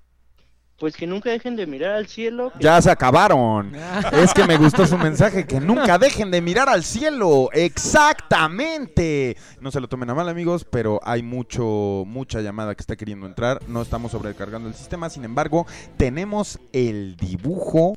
Pues 0.80 0.96
que 0.96 1.06
nunca 1.06 1.28
dejen 1.30 1.56
de 1.56 1.66
mirar 1.66 1.92
al 1.92 2.06
cielo. 2.08 2.50
que- 2.56 2.64
Ya 2.64 2.80
se 2.80 2.90
acabaron. 2.90 3.70
Es 4.12 4.32
que 4.32 4.44
me 4.46 4.56
gustó 4.56 4.86
su 4.86 4.96
mensaje, 4.96 5.46
que 5.46 5.60
nunca 5.60 5.98
dejen 5.98 6.30
de 6.30 6.40
mirar 6.40 6.68
al 6.70 6.82
cielo. 6.82 7.50
Exactamente. 7.52 9.36
No 9.60 9.70
se 9.70 9.78
lo 9.80 9.88
tomen 9.88 10.08
a 10.08 10.14
mal, 10.14 10.28
amigos, 10.28 10.64
pero 10.64 10.98
hay 11.04 11.22
mucho, 11.22 12.04
mucha 12.06 12.40
llamada 12.40 12.74
que 12.74 12.80
está 12.80 12.96
queriendo 12.96 13.26
entrar. 13.26 13.60
No 13.68 13.82
estamos 13.82 14.12
sobrecargando 14.12 14.68
el 14.68 14.74
sistema. 14.74 15.10
Sin 15.10 15.24
embargo, 15.24 15.66
tenemos 15.98 16.58
el 16.72 17.16
dibujo 17.16 17.94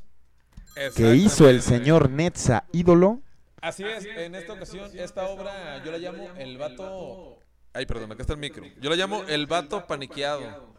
que 0.95 1.15
hizo 1.15 1.47
el 1.49 1.61
señor 1.61 2.09
Netza, 2.09 2.65
ídolo. 2.73 3.21
Así 3.61 3.83
es, 3.85 4.05
en 4.05 4.35
esta 4.35 4.51
ocasión, 4.53 4.89
esta 4.93 5.25
obra 5.29 5.81
yo 5.85 5.91
la 5.93 5.97
llamo 5.99 6.27
El 6.37 6.57
Vato. 6.57 7.37
Ay, 7.73 7.85
perdón, 7.85 8.11
acá 8.11 8.23
está 8.23 8.33
el 8.33 8.39
micro. 8.39 8.65
Yo 8.81 8.89
la 8.89 8.97
llamo 8.97 9.23
El 9.27 9.47
Vato 9.47 9.87
Paniqueado. 9.87 10.73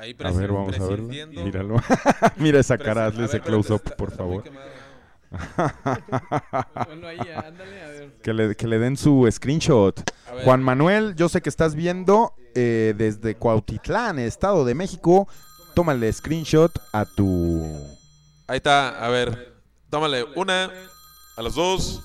Ahí 0.00 0.16
A 0.24 0.30
ver, 0.30 0.50
vamos 0.50 0.80
a 0.80 0.86
verlo. 0.86 1.08
Míralo. 1.08 1.76
Mira 2.36 2.58
esa 2.58 2.78
cara, 2.78 3.04
hazle 3.04 3.26
ese 3.26 3.38
close-up, 3.38 3.82
por 3.96 4.10
favor. 4.10 4.42
quemado. 4.42 4.70
Ponlo 6.86 7.06
ahí, 7.06 7.18
ándale, 7.18 7.82
a 7.82 7.88
ver. 7.88 8.12
Que 8.22 8.32
le, 8.32 8.56
que 8.56 8.66
le 8.66 8.78
den 8.78 8.96
su 8.96 9.28
screenshot. 9.30 10.00
Juan 10.44 10.62
Manuel, 10.62 11.14
yo 11.16 11.28
sé 11.28 11.42
que 11.42 11.50
estás 11.50 11.74
viendo 11.74 12.32
eh, 12.54 12.94
desde 12.96 13.34
Cuautitlán, 13.34 14.18
Estado 14.18 14.64
de 14.64 14.74
México. 14.74 15.28
Tómale 15.74 16.10
screenshot 16.10 16.72
a 16.94 17.04
tu... 17.04 17.62
Ahí 18.46 18.56
está, 18.56 19.04
a 19.04 19.08
ver. 19.10 19.54
Tómale 19.90 20.24
una, 20.34 20.70
a 21.36 21.42
las 21.42 21.54
dos, 21.56 22.02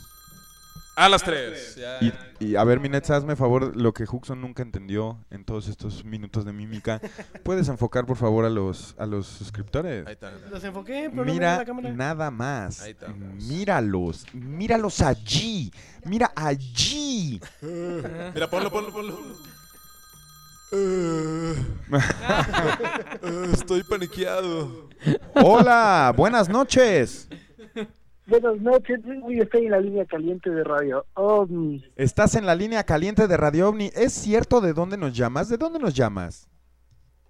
a 0.95 1.09
las 1.09 1.23
tres. 1.23 1.77
Y, 2.39 2.45
y 2.45 2.55
a 2.55 2.63
ver, 2.63 2.79
Minetza, 2.79 3.15
hazme 3.15 3.35
favor, 3.35 3.75
lo 3.75 3.93
que 3.93 4.05
Huxon 4.09 4.39
nunca 4.41 4.63
entendió 4.63 5.17
en 5.29 5.43
todos 5.43 5.67
estos 5.67 6.05
minutos 6.05 6.45
de 6.45 6.53
mímica. 6.53 7.01
¿Puedes 7.43 7.67
enfocar, 7.67 8.05
por 8.05 8.17
favor, 8.17 8.45
a 8.45 8.49
los, 8.49 8.95
a 8.97 9.05
los 9.05 9.27
suscriptores? 9.27 10.07
Ahí 10.07 10.13
está. 10.13 10.31
Los 10.49 10.63
enfoqué, 10.63 11.09
pero 11.09 11.25
no 11.25 11.33
Mira 11.33 11.57
la 11.57 11.65
cámara. 11.65 11.89
nada 11.91 12.31
más. 12.31 12.81
Ahí 12.81 12.91
estamos. 12.91 13.43
Míralos. 13.43 14.25
Míralos 14.33 15.01
allí. 15.01 15.71
Mira 16.05 16.31
allí. 16.35 17.41
Mira, 17.61 18.49
ponlo, 18.49 18.71
ponlo, 18.71 18.91
ponlo. 18.91 19.17
Estoy 23.53 23.83
paniqueado. 23.83 24.89
Hola, 25.35 26.13
buenas 26.15 26.49
noches. 26.49 27.27
Buenas 28.27 28.59
noches, 28.59 28.99
estoy 29.29 29.65
en 29.65 29.71
la 29.71 29.79
línea 29.79 30.05
caliente 30.05 30.49
de 30.49 30.63
radio 30.63 31.05
OVNI, 31.13 31.85
Estás 31.95 32.33
en 32.35 32.45
la 32.47 32.55
línea 32.55 32.83
caliente 32.83 33.27
de 33.27 33.37
Radio 33.37 33.69
OVNI. 33.69 33.91
¿Es 33.95 34.13
cierto 34.13 34.61
de 34.61 34.73
dónde 34.73 34.97
nos 34.97 35.13
llamas? 35.15 35.47
¿De 35.49 35.57
dónde 35.57 35.79
nos 35.79 35.93
llamas? 35.93 36.49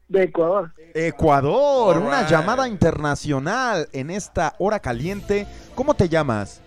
de 0.07 0.21
Ecuador. 0.21 0.71
Ecuador, 0.93 1.97
una 1.97 2.27
llamada 2.29 2.67
internacional 2.67 3.87
en 3.91 4.11
esta 4.11 4.53
hora 4.59 4.79
caliente. 4.79 5.47
¿Cómo 5.73 5.95
te 5.95 6.07
llamas? 6.07 6.61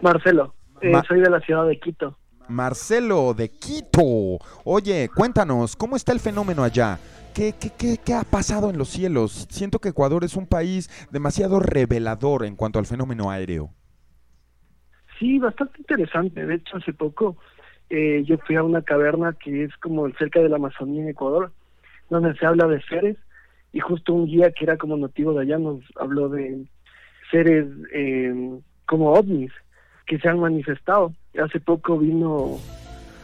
Marcelo, 0.00 0.54
eh, 0.80 0.90
Ma- 0.90 1.04
soy 1.06 1.20
de 1.20 1.28
la 1.28 1.40
ciudad 1.40 1.66
de 1.66 1.78
Quito. 1.78 2.16
Marcelo 2.48 3.34
de 3.34 3.48
Quito. 3.50 4.38
Oye, 4.64 5.08
cuéntanos, 5.14 5.76
¿cómo 5.76 5.96
está 5.96 6.12
el 6.12 6.20
fenómeno 6.20 6.62
allá? 6.62 6.98
¿Qué, 7.34 7.54
qué, 7.58 7.70
qué, 7.78 7.98
qué 8.04 8.14
ha 8.14 8.24
pasado 8.24 8.70
en 8.70 8.78
los 8.78 8.88
cielos? 8.88 9.46
Siento 9.50 9.78
que 9.78 9.90
Ecuador 9.90 10.24
es 10.24 10.36
un 10.36 10.46
país 10.46 10.90
demasiado 11.10 11.60
revelador 11.60 12.44
en 12.44 12.56
cuanto 12.56 12.78
al 12.78 12.86
fenómeno 12.86 13.30
aéreo. 13.30 13.70
Sí, 15.18 15.38
bastante 15.38 15.78
interesante. 15.78 16.44
De 16.44 16.56
hecho, 16.56 16.76
hace 16.76 16.92
poco 16.92 17.36
eh, 17.90 18.22
yo 18.24 18.38
fui 18.38 18.56
a 18.56 18.62
una 18.62 18.82
caverna 18.82 19.34
que 19.34 19.64
es 19.64 19.76
como 19.76 20.10
cerca 20.12 20.40
de 20.40 20.48
la 20.48 20.56
Amazonía 20.56 21.02
en 21.02 21.08
Ecuador, 21.08 21.52
donde 22.10 22.34
se 22.36 22.46
habla 22.46 22.66
de 22.66 22.82
seres, 22.82 23.16
y 23.72 23.80
justo 23.80 24.12
un 24.12 24.26
guía 24.26 24.50
que 24.52 24.64
era 24.64 24.76
como 24.76 24.96
nativo 24.96 25.32
de 25.32 25.42
allá 25.42 25.58
nos 25.58 25.80
habló 25.96 26.28
de, 26.28 26.66
seres 27.32 27.66
eh, 27.92 28.60
como 28.86 29.12
ovnis 29.14 29.50
que 30.06 30.18
se 30.18 30.28
han 30.28 30.38
manifestado. 30.38 31.12
Hace 31.40 31.60
poco 31.60 31.98
vino 31.98 32.58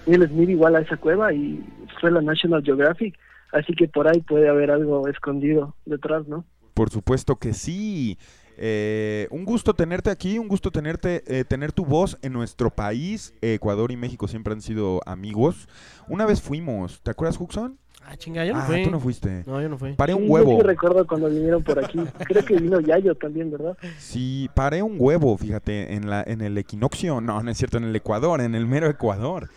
Will 0.07 0.27
Smith 0.29 0.50
igual 0.50 0.77
a 0.77 0.81
esa 0.81 0.97
cueva 0.97 1.33
y 1.33 1.65
fue 2.00 2.11
la 2.11 2.23
National 2.23 2.62
Geographic, 2.62 3.19
así 3.53 3.75
que 3.75 3.88
por 3.88 4.09
ahí 4.09 4.21
puede 4.21 4.49
haber 4.49 4.71
algo 4.71 5.09
escondido 5.09 5.75
detrás, 5.85 6.27
¿no? 6.27 6.45
Por 6.75 6.91
supuesto 6.91 7.37
que 7.37 7.53
sí. 7.53 8.19
Eh, 8.61 9.29
un 9.31 9.45
gusto 9.45 9.75
tenerte 9.75 10.11
aquí, 10.11 10.38
un 10.38 10.49
gusto 10.49 10.73
tenerte, 10.73 11.23
eh, 11.27 11.45
tener 11.45 11.73
tu 11.73 11.85
voz 11.85 12.19
en 12.23 12.33
nuestro 12.33 12.71
país. 12.71 13.35
Ecuador 13.41 13.93
y 13.93 13.97
México 13.97 14.27
siempre 14.27 14.53
han 14.53 14.61
sido 14.61 15.00
amigos. 15.07 15.69
Una 16.09 16.27
vez 16.27 16.43
fuimos, 16.43 17.00
¿te 17.03 17.11
acuerdas, 17.11 17.41
Huxon? 17.41 17.79
Ah, 18.11 18.17
chinga, 18.17 18.43
yo 18.47 18.55
no 18.55 18.61
ah, 18.61 18.62
fui. 18.62 18.85
tú 18.85 18.91
no 18.91 19.00
fuiste. 19.00 19.43
No, 19.47 19.61
yo 19.61 19.69
no 19.69 19.77
fui. 19.77 19.93
Paré 19.93 20.15
un 20.15 20.23
Sí, 20.23 20.27
yo 20.29 20.33
huevo. 20.33 20.57
sí 20.57 20.62
recuerdo 20.67 21.07
cuando 21.07 21.29
vinieron 21.29 21.62
por 21.62 21.79
aquí. 21.85 21.99
Creo 22.27 22.43
que 22.43 22.57
vino 22.57 22.81
Yayo 22.81 23.15
también, 23.15 23.50
¿verdad? 23.50 23.77
Sí, 23.99 24.49
paré 24.55 24.83
un 24.83 24.97
huevo, 24.99 25.37
fíjate, 25.37 25.93
en 25.95 26.09
la 26.09 26.23
en 26.27 26.41
el 26.41 26.57
equinoccio. 26.57 27.21
No, 27.21 27.43
no 27.43 27.50
es 27.50 27.59
cierto, 27.59 27.77
en 27.77 27.85
el 27.85 27.95
Ecuador, 27.95 28.41
en 28.41 28.55
el 28.55 28.67
mero 28.67 28.87
Ecuador. 28.88 29.50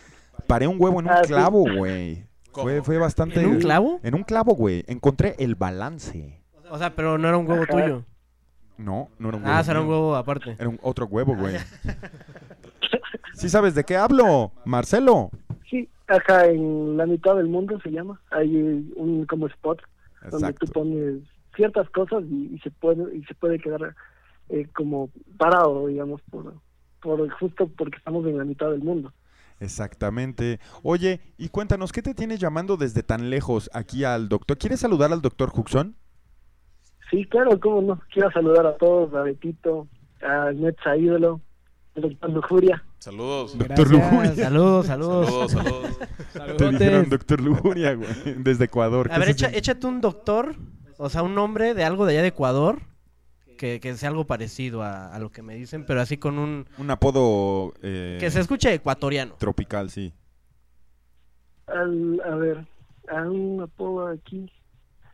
Paré 0.46 0.66
un 0.66 0.76
huevo 0.78 1.00
en 1.00 1.06
un 1.06 1.12
Ah, 1.12 1.22
clavo, 1.26 1.64
güey. 1.78 2.26
¿Cómo? 2.50 2.64
Fue, 2.64 2.82
fue 2.82 2.98
bastante. 2.98 3.40
¿En 3.40 3.46
un 3.46 3.58
clavo? 3.58 4.00
En 4.02 4.14
un 4.14 4.22
clavo, 4.22 4.54
güey. 4.54 4.84
Encontré 4.86 5.34
el 5.38 5.54
balance. 5.54 6.38
O 6.70 6.76
sea, 6.76 6.94
pero 6.94 7.16
no 7.16 7.28
era 7.28 7.38
un 7.38 7.48
huevo 7.48 7.62
Ajá. 7.62 7.72
tuyo. 7.72 8.04
No, 8.76 9.08
no 9.18 9.28
era 9.30 9.38
un 9.38 9.44
huevo. 9.44 9.56
Ah, 9.56 9.64
será 9.64 9.80
un 9.80 9.88
huevo 9.88 10.14
aparte. 10.14 10.56
Era 10.58 10.68
un 10.68 10.78
otro 10.82 11.06
huevo, 11.06 11.34
güey. 11.34 11.56
¿Sí 13.34 13.48
sabes 13.48 13.74
de 13.74 13.84
qué 13.84 13.96
hablo, 13.96 14.52
Marcelo? 14.66 15.30
Acá 16.12 16.46
en 16.46 16.96
la 16.96 17.06
mitad 17.06 17.36
del 17.36 17.48
mundo 17.48 17.80
se 17.82 17.90
llama. 17.90 18.20
Hay 18.30 18.54
un 18.96 19.24
como 19.26 19.46
spot 19.46 19.80
donde 20.30 20.52
tú 20.54 20.66
pones 20.66 21.22
ciertas 21.56 21.88
cosas 21.90 22.22
y, 22.30 22.54
y 22.54 22.58
se 22.60 22.70
puede 22.70 23.16
y 23.16 23.24
se 23.24 23.34
puede 23.34 23.58
quedar 23.58 23.94
eh, 24.48 24.68
como 24.74 25.10
parado, 25.38 25.86
digamos, 25.86 26.20
por, 26.30 26.54
por 27.00 27.28
justo 27.30 27.68
porque 27.76 27.96
estamos 27.98 28.26
en 28.26 28.38
la 28.38 28.44
mitad 28.44 28.70
del 28.70 28.82
mundo. 28.82 29.12
Exactamente. 29.60 30.58
Oye, 30.82 31.20
y 31.38 31.48
cuéntanos, 31.48 31.92
¿qué 31.92 32.02
te 32.02 32.14
tienes 32.14 32.40
llamando 32.40 32.76
desde 32.76 33.02
tan 33.02 33.30
lejos 33.30 33.70
aquí 33.72 34.04
al 34.04 34.28
doctor? 34.28 34.58
¿Quieres 34.58 34.80
saludar 34.80 35.12
al 35.12 35.22
doctor 35.22 35.52
Huxon? 35.54 35.94
Sí, 37.10 37.24
claro, 37.26 37.60
cómo 37.60 37.80
no. 37.82 38.00
Quiero 38.12 38.30
saludar 38.32 38.66
a 38.66 38.76
todos, 38.76 39.14
a 39.14 39.22
Betito, 39.22 39.86
a 40.20 40.50
Netza 40.52 40.96
Ídolo, 40.96 41.40
doctor 41.94 42.30
Lujuria. 42.30 42.84
Saludos. 42.98 43.58
Doctor. 43.58 43.90
Lujuria. 43.90 44.34
Saludos, 44.34 44.86
saludos. 44.86 45.50
Saludos, 45.52 45.52
saludos. 46.32 46.56
Te 46.56 46.68
dijeron 46.70 47.08
doctor 47.08 47.40
Lujuria, 47.40 47.94
güey, 47.94 48.08
desde 48.38 48.64
Ecuador. 48.64 49.08
A 49.10 49.14
¿Qué 49.14 49.20
ver, 49.20 49.28
echa- 49.30 49.50
échate 49.52 49.86
un 49.86 50.00
doctor, 50.00 50.54
o 50.98 51.08
sea, 51.08 51.22
un 51.22 51.34
nombre 51.34 51.74
de 51.74 51.84
algo 51.84 52.06
de 52.06 52.12
allá 52.14 52.22
de 52.22 52.28
Ecuador, 52.28 52.80
que, 53.58 53.78
que 53.80 53.94
sea 53.96 54.08
algo 54.08 54.26
parecido 54.26 54.82
a, 54.82 55.14
a 55.14 55.18
lo 55.18 55.30
que 55.30 55.42
me 55.42 55.54
dicen, 55.54 55.84
pero 55.86 56.00
así 56.00 56.16
con 56.16 56.38
un... 56.38 56.66
Un 56.78 56.90
apodo 56.90 57.74
eh, 57.82 58.16
Que 58.18 58.30
se 58.30 58.40
escuche 58.40 58.72
ecuatoriano. 58.72 59.34
tropical, 59.34 59.90
sí. 59.90 60.12
Al, 61.66 62.20
a 62.24 62.34
ver, 62.36 62.66
a 63.08 63.22
un 63.22 63.62
apodo 63.62 64.08
aquí. 64.08 64.50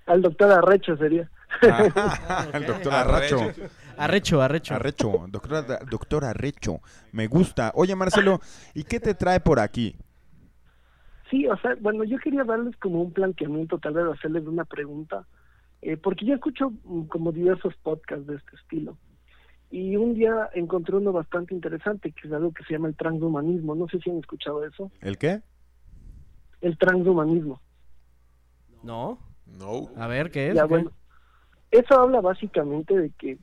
Al 0.06 0.22
doctor 0.22 0.50
Arrecho 0.50 0.96
sería. 0.96 1.30
el 2.52 2.66
doctor 2.66 2.92
Arracho. 2.94 3.52
Arrecho, 3.98 4.40
arrecho. 4.40 4.74
Arrecho, 4.74 5.26
doctor, 5.28 5.88
doctor 5.88 6.24
Arrecho. 6.24 6.80
Me 7.12 7.26
gusta. 7.26 7.72
Oye, 7.74 7.94
Marcelo, 7.94 8.40
¿y 8.74 8.84
qué 8.84 9.00
te 9.00 9.14
trae 9.14 9.40
por 9.40 9.60
aquí? 9.60 9.96
Sí, 11.30 11.46
o 11.46 11.56
sea, 11.58 11.76
bueno, 11.80 12.04
yo 12.04 12.18
quería 12.18 12.44
darles 12.44 12.76
como 12.76 13.02
un 13.02 13.12
planteamiento, 13.12 13.78
tal 13.78 13.94
vez 13.94 14.06
hacerles 14.06 14.46
una 14.46 14.64
pregunta, 14.64 15.26
eh, 15.82 15.96
porque 15.96 16.24
yo 16.24 16.34
escucho 16.34 16.70
mm, 16.84 17.02
como 17.02 17.32
diversos 17.32 17.74
podcasts 17.82 18.26
de 18.26 18.36
este 18.36 18.56
estilo. 18.56 18.96
Y 19.70 19.96
un 19.96 20.14
día 20.14 20.48
encontré 20.54 20.96
uno 20.96 21.12
bastante 21.12 21.54
interesante, 21.54 22.12
que 22.12 22.26
es 22.26 22.32
algo 22.32 22.52
que 22.52 22.64
se 22.64 22.72
llama 22.72 22.88
el 22.88 22.96
transhumanismo. 22.96 23.74
No 23.74 23.86
sé 23.88 23.98
si 23.98 24.10
han 24.10 24.18
escuchado 24.18 24.64
eso. 24.64 24.90
¿El 25.00 25.18
qué? 25.18 25.42
El 26.62 26.78
transhumanismo. 26.78 27.60
¿No? 28.82 29.18
No. 29.46 29.90
A 29.96 30.06
ver, 30.06 30.30
¿qué 30.30 30.48
es? 30.48 30.54
Ya, 30.54 30.62
¿Qué? 30.62 30.68
bueno, 30.68 30.92
eso 31.70 32.00
habla 32.00 32.22
básicamente 32.22 32.96
de 32.96 33.10
que, 33.10 33.38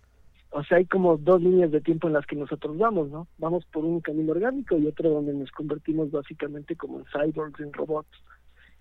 o 0.58 0.64
sea, 0.64 0.78
hay 0.78 0.86
como 0.86 1.18
dos 1.18 1.42
líneas 1.42 1.70
de 1.70 1.82
tiempo 1.82 2.08
en 2.08 2.14
las 2.14 2.26
que 2.26 2.38
nosotros 2.38 2.78
vamos, 2.78 3.10
¿no? 3.10 3.28
Vamos 3.40 3.66
por 3.66 3.84
un 3.84 4.00
camino 4.00 4.32
orgánico 4.32 4.78
y 4.78 4.88
otro 4.88 5.10
donde 5.10 5.34
nos 5.34 5.52
convertimos 5.52 6.12
básicamente 6.12 6.78
como 6.78 7.00
en 7.00 7.06
cyborgs, 7.12 7.60
en 7.60 7.74
robots. 7.74 8.18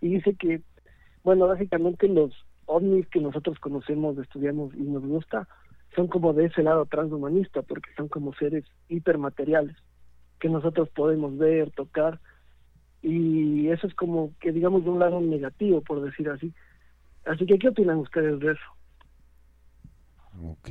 Y 0.00 0.10
dice 0.10 0.36
que, 0.36 0.62
bueno, 1.24 1.48
básicamente 1.48 2.06
los 2.06 2.32
ovnis 2.66 3.08
que 3.08 3.18
nosotros 3.18 3.58
conocemos, 3.58 4.16
estudiamos 4.18 4.72
y 4.76 4.82
nos 4.82 5.04
gusta, 5.04 5.48
son 5.96 6.06
como 6.06 6.32
de 6.32 6.44
ese 6.44 6.62
lado 6.62 6.86
transhumanista, 6.86 7.62
porque 7.62 7.90
son 7.96 8.06
como 8.06 8.32
seres 8.34 8.64
hipermateriales 8.88 9.74
que 10.38 10.48
nosotros 10.48 10.88
podemos 10.90 11.36
ver, 11.36 11.72
tocar, 11.72 12.20
y 13.02 13.66
eso 13.70 13.88
es 13.88 13.94
como 13.94 14.30
que 14.38 14.52
digamos 14.52 14.84
de 14.84 14.90
un 14.90 15.00
lado 15.00 15.20
negativo, 15.20 15.80
por 15.80 16.02
decir 16.02 16.30
así. 16.30 16.54
Así 17.24 17.44
que, 17.46 17.58
¿qué 17.58 17.70
opinan 17.70 17.98
ustedes 17.98 18.38
de 18.38 18.52
eso? 18.52 18.62
Ok. 20.40 20.70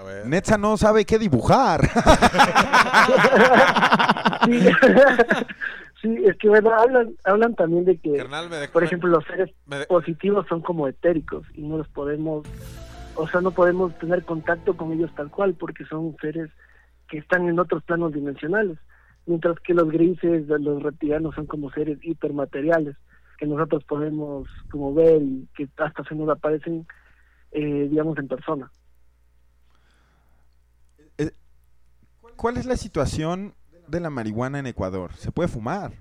A 0.00 0.02
ver. 0.02 0.26
Netza 0.26 0.56
no 0.56 0.76
sabe 0.78 1.04
qué 1.04 1.18
dibujar. 1.18 1.82
Sí, 4.44 4.60
sí 6.02 6.16
es 6.26 6.36
que 6.38 6.48
bueno, 6.48 6.70
hablan, 6.72 7.10
hablan 7.24 7.54
también 7.54 7.84
de 7.84 7.98
que, 7.98 8.16
Carnal, 8.16 8.48
me 8.48 8.56
dejó. 8.56 8.72
por 8.72 8.84
ejemplo, 8.84 9.10
los 9.10 9.24
seres 9.24 9.50
de- 9.66 9.84
positivos 9.86 10.46
son 10.48 10.62
como 10.62 10.88
etéricos 10.88 11.46
y 11.54 11.62
no 11.62 11.78
los 11.78 11.88
podemos, 11.88 12.46
o 13.16 13.28
sea, 13.28 13.40
no 13.42 13.50
podemos 13.50 13.96
tener 13.98 14.24
contacto 14.24 14.76
con 14.76 14.92
ellos 14.92 15.10
tal 15.14 15.30
cual 15.30 15.54
porque 15.54 15.84
son 15.84 16.16
seres 16.20 16.50
que 17.08 17.18
están 17.18 17.48
en 17.48 17.58
otros 17.58 17.82
planos 17.82 18.12
dimensionales, 18.14 18.78
mientras 19.26 19.58
que 19.60 19.74
los 19.74 19.90
grises, 19.90 20.46
los 20.48 20.82
reptilianos 20.82 21.34
son 21.34 21.46
como 21.46 21.70
seres 21.72 21.98
hipermateriales 22.02 22.96
que 23.36 23.46
nosotros 23.46 23.84
podemos 23.84 24.48
como 24.70 24.94
ver 24.94 25.20
y 25.22 25.48
que 25.56 25.68
hasta 25.78 26.04
se 26.04 26.14
nos 26.14 26.28
aparecen, 26.28 26.86
eh, 27.52 27.88
digamos, 27.90 28.16
en 28.18 28.28
persona. 28.28 28.70
¿Cuál 32.40 32.56
es 32.56 32.64
la 32.64 32.78
situación 32.78 33.52
de 33.86 34.00
la 34.00 34.08
marihuana 34.08 34.60
en 34.60 34.66
Ecuador? 34.66 35.12
¿Se 35.12 35.30
puede 35.30 35.50
fumar? 35.50 35.92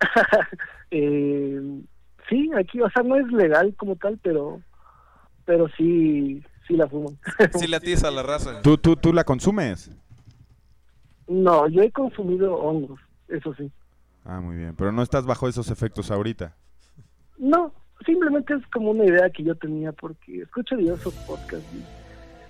eh, 0.90 1.80
sí, 2.28 2.50
aquí, 2.54 2.82
o 2.82 2.90
sea, 2.90 3.02
no 3.02 3.16
es 3.16 3.26
legal 3.32 3.74
como 3.78 3.96
tal, 3.96 4.20
pero 4.22 4.60
pero 5.46 5.66
sí, 5.78 6.42
sí 6.68 6.76
la 6.76 6.86
fuman. 6.88 7.18
Sí 7.58 7.66
le 7.66 7.76
atiza 7.76 8.08
a 8.08 8.10
la 8.10 8.22
raza. 8.22 8.60
¿Tú, 8.60 8.76
tú, 8.76 8.96
tú 8.96 9.14
la 9.14 9.24
consumes? 9.24 9.90
no, 11.26 11.68
yo 11.68 11.80
he 11.80 11.90
consumido 11.90 12.56
hongos, 12.56 13.00
eso 13.28 13.54
sí. 13.54 13.72
Ah, 14.26 14.40
muy 14.40 14.56
bien. 14.56 14.74
Pero 14.76 14.92
no 14.92 15.02
estás 15.02 15.24
bajo 15.24 15.48
esos 15.48 15.70
efectos 15.70 16.10
ahorita. 16.10 16.54
No, 17.38 17.72
simplemente 18.04 18.52
es 18.52 18.66
como 18.66 18.90
una 18.90 19.06
idea 19.06 19.30
que 19.30 19.42
yo 19.42 19.54
tenía 19.54 19.90
porque 19.92 20.42
escucho 20.42 20.76
diversos 20.76 21.14
podcasts 21.26 21.66
y 21.72 22.03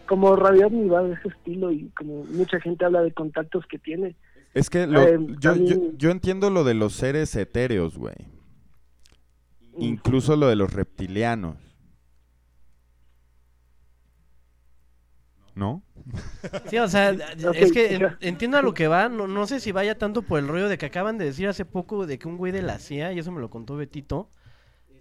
como 0.06 0.34
Radio 0.36 0.66
OVNI 0.68 0.88
va 0.88 1.02
de 1.02 1.14
ese 1.14 1.28
estilo 1.28 1.72
y 1.72 1.88
como 1.96 2.24
mucha 2.24 2.60
gente 2.60 2.84
habla 2.84 3.02
de 3.02 3.12
contactos 3.12 3.64
que 3.66 3.78
tiene. 3.78 4.16
Es 4.54 4.70
que 4.70 4.86
lo- 4.86 5.02
Eh, 5.02 5.18
yo, 5.18 5.26
yo, 5.34 5.40
también- 5.52 5.98
yo 5.98 6.10
entiendo 6.10 6.50
lo 6.50 6.64
de 6.64 6.74
los 6.74 6.94
seres 6.94 7.34
etéreos, 7.36 7.98
güey. 7.98 8.14
Incluso 9.78 10.36
lo 10.36 10.46
de 10.48 10.56
los 10.56 10.72
reptilianos. 10.72 11.56
¿No? 15.54 15.82
Sí, 16.68 16.78
o 16.78 16.88
sea, 16.88 17.10
es 17.54 17.72
que 17.72 18.08
entiendo 18.20 18.58
a 18.58 18.62
lo 18.62 18.74
que 18.74 18.88
va, 18.88 19.08
no, 19.08 19.28
no 19.28 19.46
sé 19.46 19.60
si 19.60 19.70
vaya 19.70 19.96
tanto 19.96 20.22
por 20.22 20.40
el 20.40 20.48
rollo 20.48 20.68
de 20.68 20.78
que 20.78 20.86
acaban 20.86 21.16
de 21.16 21.26
decir 21.26 21.46
hace 21.48 21.64
poco 21.64 22.06
de 22.06 22.18
que 22.18 22.26
un 22.26 22.36
güey 22.36 22.50
de 22.52 22.62
la 22.62 22.78
CIA, 22.80 23.12
y 23.12 23.20
eso 23.20 23.30
me 23.30 23.40
lo 23.40 23.50
contó 23.50 23.76
Betito, 23.76 24.30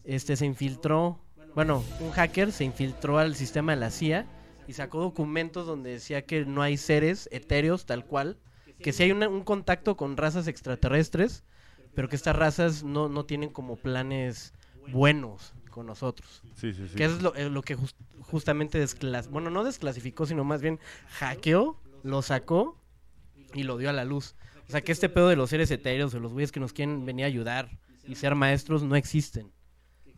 este 0.04 0.36
se 0.36 0.46
infiltró, 0.46 1.20
bueno, 1.56 1.84
un 2.02 2.12
hacker 2.12 2.52
se 2.52 2.66
infiltró 2.66 3.18
al 3.18 3.36
sistema 3.36 3.74
de 3.74 3.80
la 3.80 3.90
CIA 3.90 4.28
y 4.68 4.74
sacó 4.74 5.00
documentos 5.02 5.66
donde 5.68 5.92
decía 5.92 6.26
que 6.26 6.46
no 6.46 6.62
hay 6.62 6.78
seres 6.78 7.28
etéreos 7.32 7.86
tal 7.86 8.06
cual, 8.06 8.38
que 8.80 8.92
sí 8.94 9.04
hay 9.04 9.12
una- 9.12 9.30
un 9.30 9.44
contacto 9.44 9.96
con 9.98 10.18
razas 10.18 10.48
extraterrestres, 10.48 11.44
pero 11.96 12.10
que 12.10 12.16
estas 12.16 12.36
razas 12.36 12.84
no, 12.84 13.08
no 13.10 13.26
tienen 13.26 13.50
como 13.50 13.76
planes 13.76 14.54
buenos 14.92 15.54
con 15.70 15.86
nosotros. 15.86 16.42
Sí, 16.56 16.74
sí, 16.74 16.88
sí. 16.88 16.96
Que 16.96 17.06
es 17.06 17.22
lo, 17.22 17.34
eh, 17.36 17.50
lo 17.50 17.62
que 17.62 17.78
jus- 17.78 17.96
justamente 18.22 18.78
desclas 18.80 19.30
bueno, 19.30 19.50
no 19.50 19.64
desclasificó, 19.64 20.26
sino 20.26 20.44
más 20.44 20.62
bien 20.62 20.80
hackeó, 21.10 21.80
lo 22.04 22.22
sacó 22.22 22.78
y 23.54 23.64
lo 23.64 23.78
dio 23.78 23.90
a 23.90 23.94
la 23.94 24.06
luz. 24.06 24.36
O 24.68 24.72
sea, 24.72 24.82
que 24.82 24.92
este 24.92 25.10
pedo 25.10 25.30
de 25.30 25.36
los 25.36 25.50
seres 25.50 25.70
etéreos 25.72 26.14
o 26.14 26.20
los 26.20 26.34
güeyes 26.34 26.52
que 26.52 26.60
nos 26.60 26.74
quieren 26.74 27.06
venir 27.06 27.26
a 27.26 27.28
ayudar 27.28 27.70
y 28.08 28.16
ser 28.16 28.36
maestros 28.36 28.84
no 28.84 28.96
existen. 28.96 29.52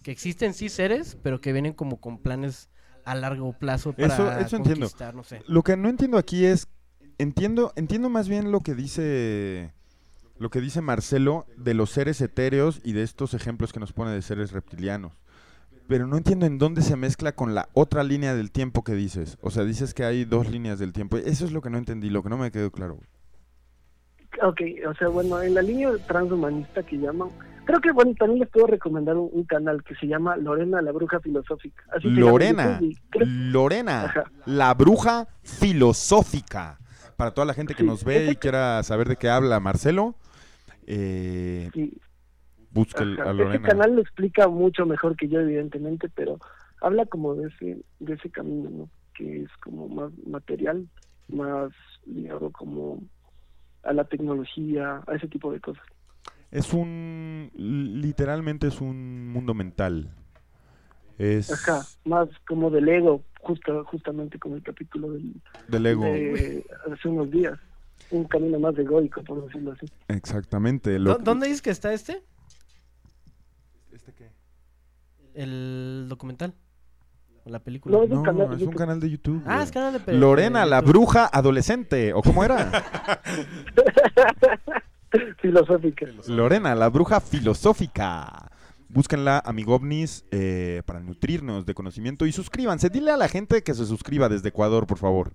Que 0.01 0.11
existen 0.11 0.53
sí 0.53 0.69
seres, 0.69 1.17
pero 1.21 1.41
que 1.41 1.51
vienen 1.53 1.73
como 1.73 1.99
con 1.99 2.19
planes 2.19 2.69
a 3.05 3.15
largo 3.15 3.53
plazo 3.53 3.93
para 3.93 4.07
Eso- 4.13 4.31
eso 4.31 4.55
entiendo. 4.57 4.85
conquistar, 4.87 5.15
no 5.15 5.23
sé. 5.23 5.41
Lo 5.47 5.63
que 5.63 5.77
no 5.77 5.89
entiendo 5.89 6.17
aquí 6.17 6.45
es, 6.45 6.67
entiendo, 7.17 7.71
entiendo 7.75 8.09
más 8.09 8.27
bien 8.27 8.51
lo 8.51 8.59
que 8.61 8.75
dice, 8.75 9.71
lo 10.37 10.49
que 10.49 10.59
dice 10.61 10.81
Marcelo 10.81 11.45
de 11.57 11.73
los 11.73 11.91
seres 11.91 12.19
etéreos 12.21 12.81
y 12.83 12.93
de 12.93 13.03
estos 13.03 13.33
ejemplos 13.33 13.71
que 13.71 13.79
nos 13.79 13.93
pone 13.93 14.11
de 14.11 14.21
seres 14.21 14.51
reptilianos. 14.51 15.13
Pero 15.87 16.07
no 16.07 16.17
entiendo 16.17 16.47
en 16.47 16.57
dónde 16.57 16.81
se 16.81 16.95
mezcla 16.95 17.33
con 17.33 17.53
la 17.53 17.69
otra 17.73 18.03
línea 18.03 18.33
del 18.33 18.49
tiempo 18.51 18.83
que 18.83 18.93
dices. 18.93 19.37
O 19.41 19.51
sea, 19.51 19.63
dices 19.63 19.93
que 19.93 20.03
hay 20.03 20.25
dos 20.25 20.49
líneas 20.49 20.79
del 20.79 20.93
tiempo. 20.93 21.17
Eso 21.17 21.45
es 21.45 21.51
lo 21.51 21.61
que 21.61 21.69
no 21.69 21.77
entendí, 21.77 22.09
lo 22.09 22.23
que 22.23 22.29
no 22.29 22.37
me 22.39 22.49
quedó 22.51 22.71
claro. 22.71 22.97
Ok, 24.43 24.61
o 24.89 24.93
sea, 24.95 25.07
bueno, 25.07 25.41
en 25.41 25.53
la 25.53 25.61
línea 25.61 25.91
transhumanista 26.07 26.83
que 26.83 26.97
llaman, 26.97 27.29
creo 27.65 27.81
que, 27.81 27.91
bueno, 27.91 28.13
también 28.17 28.39
les 28.39 28.49
puedo 28.49 28.67
recomendar 28.67 29.17
un, 29.17 29.29
un 29.31 29.43
canal 29.45 29.83
que 29.83 29.95
se 29.95 30.07
llama 30.07 30.37
Lorena 30.37 30.81
la 30.81 30.91
Bruja 30.91 31.19
Filosófica. 31.19 31.83
Así 31.91 32.03
se 32.03 32.07
llama 32.09 32.19
en 32.21 32.25
Lorena, 32.31 32.79
Lorena, 33.51 34.03
Ajá. 34.05 34.23
la 34.45 34.73
bruja 34.73 35.27
filosófica. 35.43 36.79
Para 37.17 37.31
toda 37.31 37.45
la 37.45 37.53
gente 37.53 37.73
que 37.75 37.83
Sí, 37.83 37.87
nos 37.87 38.03
ve 38.03 38.31
y 38.31 38.35
quiera 38.35 38.83
saber 38.83 39.07
de 39.07 39.15
qué 39.15 39.29
habla 39.29 39.59
Marcelo, 39.59 40.15
eh, 40.85 41.69
sí, 41.73 41.97
ajá. 43.15 43.23
a 43.29 43.31
Ese 43.31 43.33
Lorena. 43.33 43.67
canal 43.67 43.95
lo 43.95 44.01
explica 44.01 44.47
mucho 44.47 44.85
mejor 44.85 45.15
que 45.15 45.27
yo, 45.27 45.39
evidentemente, 45.39 46.09
pero 46.13 46.39
habla 46.81 47.05
como 47.05 47.35
de 47.35 47.47
ese, 47.47 47.77
de 47.99 48.13
ese 48.13 48.29
camino, 48.29 48.69
¿no? 48.69 48.89
Que 49.13 49.43
es 49.43 49.49
como 49.63 49.87
más 49.87 50.11
material, 50.27 50.87
más 51.29 51.71
ligado 52.05 52.51
como 52.51 53.01
a 53.83 53.93
la 53.93 54.03
tecnología, 54.03 55.01
a 55.07 55.15
ese 55.15 55.27
tipo 55.27 55.51
de 55.53 55.61
cosas. 55.61 55.83
Es 56.55 56.71
un, 56.73 57.51
literalmente 57.53 58.67
es 58.67 58.79
un 58.79 59.27
mundo 59.33 59.53
mental. 59.53 60.09
Es 61.17 61.51
Ajá, 61.51 61.85
más 62.05 62.29
como 62.47 62.69
del 62.69 62.87
ego, 62.87 63.23
justo, 63.41 63.83
justamente 63.85 64.39
como 64.39 64.55
el 64.55 64.63
capítulo 64.63 65.11
del, 65.11 65.33
del 65.67 65.85
ego. 65.85 66.03
de 66.05 66.65
hace 66.93 67.07
unos 67.09 67.29
días. 67.29 67.59
Un 68.11 68.23
camino 68.25 68.57
más 68.59 68.77
egoico, 68.77 69.21
por 69.23 69.43
decirlo 69.45 69.73
así. 69.73 69.85
Exactamente. 70.07 70.97
lo- 70.99 71.15
¿Dó- 71.17 71.23
¿Dónde 71.23 71.47
dices 71.47 71.61
que 71.61 71.71
está 71.71 71.91
este? 71.91 72.23
¿Este 73.91 74.13
qué? 74.13 74.29
El 75.33 76.05
documental. 76.07 76.53
O 77.43 77.49
la 77.49 77.59
película. 77.59 77.97
No, 77.97 78.03
es 78.03 78.09
un 78.11 78.15
No, 78.17 78.23
canal 78.23 78.49
de 78.49 78.55
es 78.55 78.61
un 78.61 78.67
YouTube. 78.67 78.77
canal 78.77 78.99
de 79.01 79.09
YouTube. 79.09 79.43
Ah, 79.45 79.61
es 79.63 79.71
canal 79.71 80.05
de 80.05 80.13
Lorena, 80.13 80.61
de 80.61 80.69
la 80.69 80.79
bruja 80.81 81.25
adolescente. 81.31 82.13
¿O 82.13 82.21
cómo 82.21 82.43
era? 82.45 82.71
Filosófica. 85.41 86.07
Lorena, 86.27 86.75
la 86.75 86.89
bruja 86.89 87.19
filosófica. 87.19 88.51
Búsquenla, 88.89 89.41
amigovnis, 89.45 90.25
eh, 90.31 90.81
para 90.85 90.99
nutrirnos 90.99 91.65
de 91.65 91.73
conocimiento 91.73 92.25
y 92.25 92.31
suscríbanse. 92.31 92.89
Dile 92.89 93.11
a 93.11 93.17
la 93.17 93.27
gente 93.27 93.63
que 93.63 93.73
se 93.73 93.85
suscriba 93.85 94.29
desde 94.29 94.49
Ecuador, 94.49 94.87
por 94.87 94.97
favor. 94.97 95.33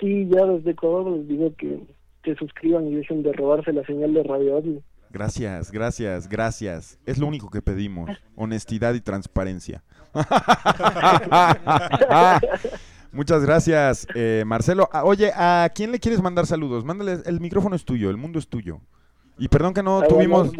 Sí, 0.00 0.28
ya 0.28 0.44
desde 0.46 0.72
Ecuador 0.72 1.12
les 1.12 1.28
digo 1.28 1.54
que 1.56 1.86
se 2.24 2.34
suscriban 2.36 2.88
y 2.88 2.96
dejen 2.96 3.22
de 3.22 3.32
robarse 3.32 3.72
la 3.72 3.84
señal 3.84 4.14
de 4.14 4.22
Radio 4.22 4.56
OVNI. 4.56 4.82
Gracias, 5.10 5.70
gracias, 5.70 6.28
gracias. 6.28 6.98
Es 7.04 7.18
lo 7.18 7.26
único 7.26 7.50
que 7.50 7.60
pedimos. 7.60 8.10
Honestidad 8.34 8.94
y 8.94 9.02
transparencia. 9.02 9.84
Muchas 13.12 13.42
gracias, 13.44 14.06
eh, 14.14 14.42
Marcelo. 14.46 14.88
Ah, 14.92 15.04
oye, 15.04 15.32
¿a 15.34 15.70
quién 15.74 15.92
le 15.92 16.00
quieres 16.00 16.20
mandar 16.22 16.46
saludos? 16.46 16.84
Mándale, 16.84 17.18
el 17.26 17.40
micrófono 17.40 17.76
es 17.76 17.84
tuyo, 17.84 18.08
el 18.10 18.16
mundo 18.16 18.38
es 18.38 18.48
tuyo. 18.48 18.80
Y 19.38 19.48
perdón 19.48 19.74
que 19.74 19.82
no 19.82 20.02
tuvimos... 20.02 20.50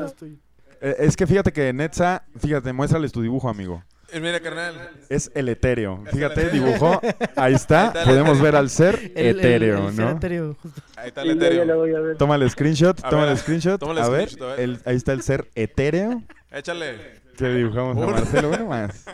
eh, 0.81 0.97
es 0.99 1.17
que 1.17 1.27
fíjate 1.27 1.53
que 1.53 1.73
Netza, 1.73 2.25
fíjate, 2.39 2.73
muéstrales 2.73 3.11
tu 3.13 3.23
dibujo, 3.23 3.49
amigo. 3.49 3.83
Eh, 4.13 4.21
mira, 4.21 4.39
carnal. 4.41 4.75
Es 5.09 5.31
el 5.35 5.49
etéreo. 5.49 6.03
Es 6.07 6.13
Fíjate, 6.13 6.43
el 6.43 6.47
etéreo. 6.49 6.67
dibujó. 6.67 7.01
Ahí 7.37 7.55
está. 7.55 7.83
Ahí 7.85 7.87
está 7.89 8.01
el 8.03 8.09
Podemos 8.09 8.29
etéreo. 8.33 8.43
ver 8.43 8.57
al 8.57 8.69
ser 8.69 9.13
El- 9.15 9.39
etéreo, 9.39 9.89
el 9.89 9.95
ser 9.95 10.05
¿no? 10.05 10.11
etéreo, 10.11 10.57
justo. 10.63 10.83
Ahí 10.97 11.09
está 11.09 11.23
el 11.23 11.31
etéreo. 11.31 12.17
Toma 12.19 12.35
el 12.37 12.51
screenshot, 12.51 13.01
toma 13.09 13.31
el 13.31 13.39
screenshot. 13.39 13.83
a 13.83 14.09
ver, 14.11 14.29
screenshot, 14.29 14.43
a 14.43 14.47
ver. 14.57 14.61
el- 14.61 14.79
ahí 14.85 14.97
está 14.97 15.13
el 15.15 15.23
ser 15.23 15.49
etéreo 15.55 16.23
Échale. 16.51 16.99
que 17.39 17.49
dibujamos 17.49 17.97
a. 17.97 18.07
Marcelo. 18.11 18.49
Bueno, 18.51 18.67
más. 18.67 19.05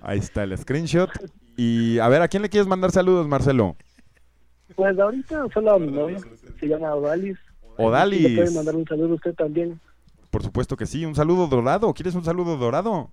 Ahí 0.00 0.18
está 0.18 0.44
el 0.44 0.56
screenshot. 0.56 1.10
Y 1.62 1.98
a 1.98 2.08
ver, 2.08 2.22
¿a 2.22 2.28
quién 2.28 2.42
le 2.42 2.48
quieres 2.48 2.66
mandar 2.66 2.90
saludos, 2.90 3.28
Marcelo? 3.28 3.76
Pues 4.74 4.98
ahorita 4.98 5.44
solo 5.52 5.72
a 5.72 5.78
mi 5.78 5.88
novia, 5.88 6.16
se 6.58 6.66
llama 6.66 6.94
Odalis. 6.94 7.36
Odalis. 7.76 8.22
Le 8.22 8.36
puede 8.36 8.50
mandar 8.52 8.76
un 8.76 8.86
saludo 8.86 9.12
a 9.12 9.16
usted 9.16 9.34
también. 9.34 9.78
Por 10.30 10.42
supuesto 10.42 10.74
que 10.74 10.86
sí. 10.86 11.04
Un 11.04 11.14
saludo 11.14 11.48
dorado. 11.48 11.92
¿Quieres 11.92 12.14
un 12.14 12.24
saludo 12.24 12.56
dorado? 12.56 13.10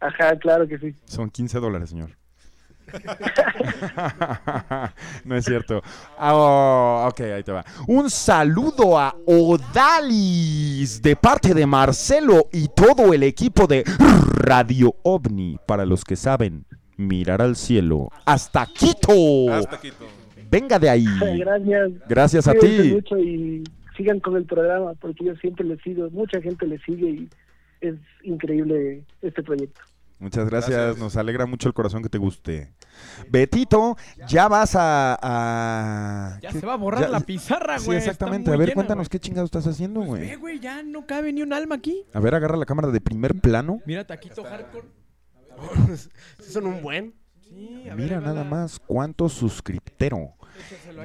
Ajá, 0.00 0.38
claro 0.38 0.68
que 0.68 0.78
sí. 0.78 0.94
Son 1.06 1.30
15 1.30 1.58
dólares, 1.58 1.90
señor. 1.90 2.10
no 5.24 5.34
es 5.34 5.44
cierto. 5.44 5.82
Oh, 6.16 7.08
ok, 7.10 7.20
ahí 7.22 7.42
te 7.42 7.50
va. 7.50 7.64
Un 7.88 8.08
saludo 8.08 8.96
a 8.96 9.16
Odalis 9.26 11.02
de 11.02 11.16
parte 11.16 11.54
de 11.54 11.66
Marcelo 11.66 12.46
y 12.52 12.68
todo 12.68 13.12
el 13.12 13.24
equipo 13.24 13.66
de 13.66 13.82
Radio 14.36 14.94
OVNI. 15.02 15.58
Para 15.66 15.84
los 15.84 16.04
que 16.04 16.14
saben, 16.14 16.64
mirar 16.98 17.40
al 17.40 17.56
cielo. 17.56 18.10
¡Hasta 18.26 18.66
Quito! 18.66 19.50
Hasta 19.50 19.80
Quito. 19.80 20.04
Venga 20.50 20.78
de 20.78 20.90
ahí. 20.90 21.06
Gracias. 21.38 21.90
Gracias 22.08 22.48
a 22.48 22.52
ti. 22.52 22.90
mucho 22.92 23.16
y 23.18 23.64
sigan 23.96 24.20
con 24.20 24.36
el 24.36 24.44
programa 24.44 24.92
porque 25.00 25.24
yo 25.24 25.34
siempre 25.36 25.64
les 25.64 25.80
sigo, 25.82 26.10
mucha 26.10 26.40
gente 26.42 26.66
le 26.66 26.78
sigue 26.80 27.08
y 27.10 27.28
es 27.80 27.94
increíble 28.22 29.02
este 29.22 29.42
proyecto. 29.42 29.80
Muchas 30.20 30.48
gracias. 30.50 30.76
Gracias. 30.76 30.98
nos 30.98 31.16
alegra 31.16 31.46
mucho 31.46 31.68
el 31.68 31.74
corazón 31.74 32.02
que 32.02 32.08
te 32.08 32.18
guste. 32.18 32.72
Betito, 33.30 33.96
ya 34.28 34.48
vas 34.48 34.74
a... 34.74 35.16
a- 35.22 36.40
Ya 36.40 36.50
¿qué? 36.50 36.58
se 36.58 36.66
va 36.66 36.72
a 36.72 36.76
borrar 36.76 37.02
Ya- 37.02 37.08
la 37.08 37.20
pizarra, 37.20 37.78
Sí, 37.78 37.86
güey. 37.86 37.98
está 37.98 38.10
exactamente. 38.10 38.50
muy 38.50 38.56
A 38.56 38.58
ver, 38.58 38.68
llena, 38.68 38.74
cuéntanos 38.74 39.08
güey. 39.08 39.10
qué 39.10 39.20
chingados 39.20 39.46
estás 39.48 39.66
haciendo, 39.68 40.00
Pues 40.00 40.08
güey. 40.10 40.28
ve, 40.30 40.36
güey, 40.36 40.58
ya 40.58 40.82
no 40.82 41.06
cabe 41.06 41.32
ni 41.32 41.42
un 41.42 41.52
alma 41.52 41.76
aquí. 41.76 42.02
A 42.12 42.18
ver, 42.18 42.34
agarra 42.34 42.56
la 42.56 42.66
cámara 42.66 42.88
de 42.88 43.00
primer 43.00 43.34
plano. 43.40 43.80
Mira, 43.86 44.04
taquito 44.04 44.42
hardcore. 44.42 44.86
Son 46.40 46.66
un 46.66 46.82
buen. 46.82 47.14
Sí, 47.40 47.84
a 47.90 47.94
ver, 47.94 48.04
Mira 48.04 48.20
nada 48.20 48.44
más 48.44 48.78
cuánto 48.78 49.28
suscriptero. 49.28 50.34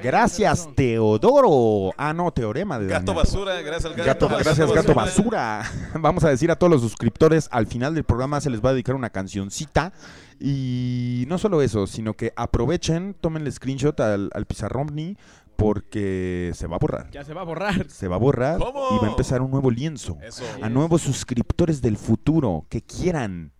Gracias. 0.02 0.68
Teodoro. 0.74 1.92
Ah, 1.96 2.12
no, 2.12 2.32
teorema 2.32 2.78
de 2.78 2.86
Gato 2.88 3.06
Daniel. 3.12 3.24
basura, 3.24 3.62
gracias 3.62 3.84
al 3.84 3.94
gato, 3.94 4.28
Gato, 4.28 4.44
gracias, 4.44 4.72
gato 4.72 4.94
basura. 4.94 5.62
Vamos 5.94 6.24
a 6.24 6.30
decir 6.30 6.50
a 6.50 6.56
todos 6.56 6.70
los 6.72 6.82
suscriptores, 6.82 7.48
al 7.52 7.66
final 7.66 7.94
del 7.94 8.04
programa 8.04 8.40
se 8.40 8.50
les 8.50 8.60
va 8.62 8.70
a 8.70 8.72
dedicar 8.72 8.94
una 8.94 9.10
cancioncita. 9.10 9.92
Y 10.40 11.24
no 11.28 11.38
solo 11.38 11.62
eso, 11.62 11.86
sino 11.86 12.14
que 12.14 12.32
aprovechen, 12.36 13.14
tomen 13.20 13.46
el 13.46 13.52
screenshot 13.52 13.98
al, 14.00 14.30
al 14.34 14.46
pizarromni 14.46 15.16
porque 15.56 16.50
se 16.54 16.66
va 16.66 16.76
a 16.76 16.78
borrar. 16.80 17.10
Ya 17.12 17.24
se 17.24 17.32
va 17.32 17.42
a 17.42 17.44
borrar. 17.44 17.88
Se 17.88 18.08
va 18.08 18.16
a 18.16 18.18
borrar 18.18 18.58
¿Cómo? 18.58 18.88
y 18.96 18.98
va 18.98 19.06
a 19.06 19.10
empezar 19.10 19.40
un 19.40 19.52
nuevo 19.52 19.70
lienzo. 19.70 20.18
Eso. 20.20 20.44
A 20.60 20.68
nuevos 20.68 21.02
suscriptores 21.02 21.80
del 21.80 21.96
futuro 21.96 22.66
que 22.68 22.82
quieran 22.82 23.52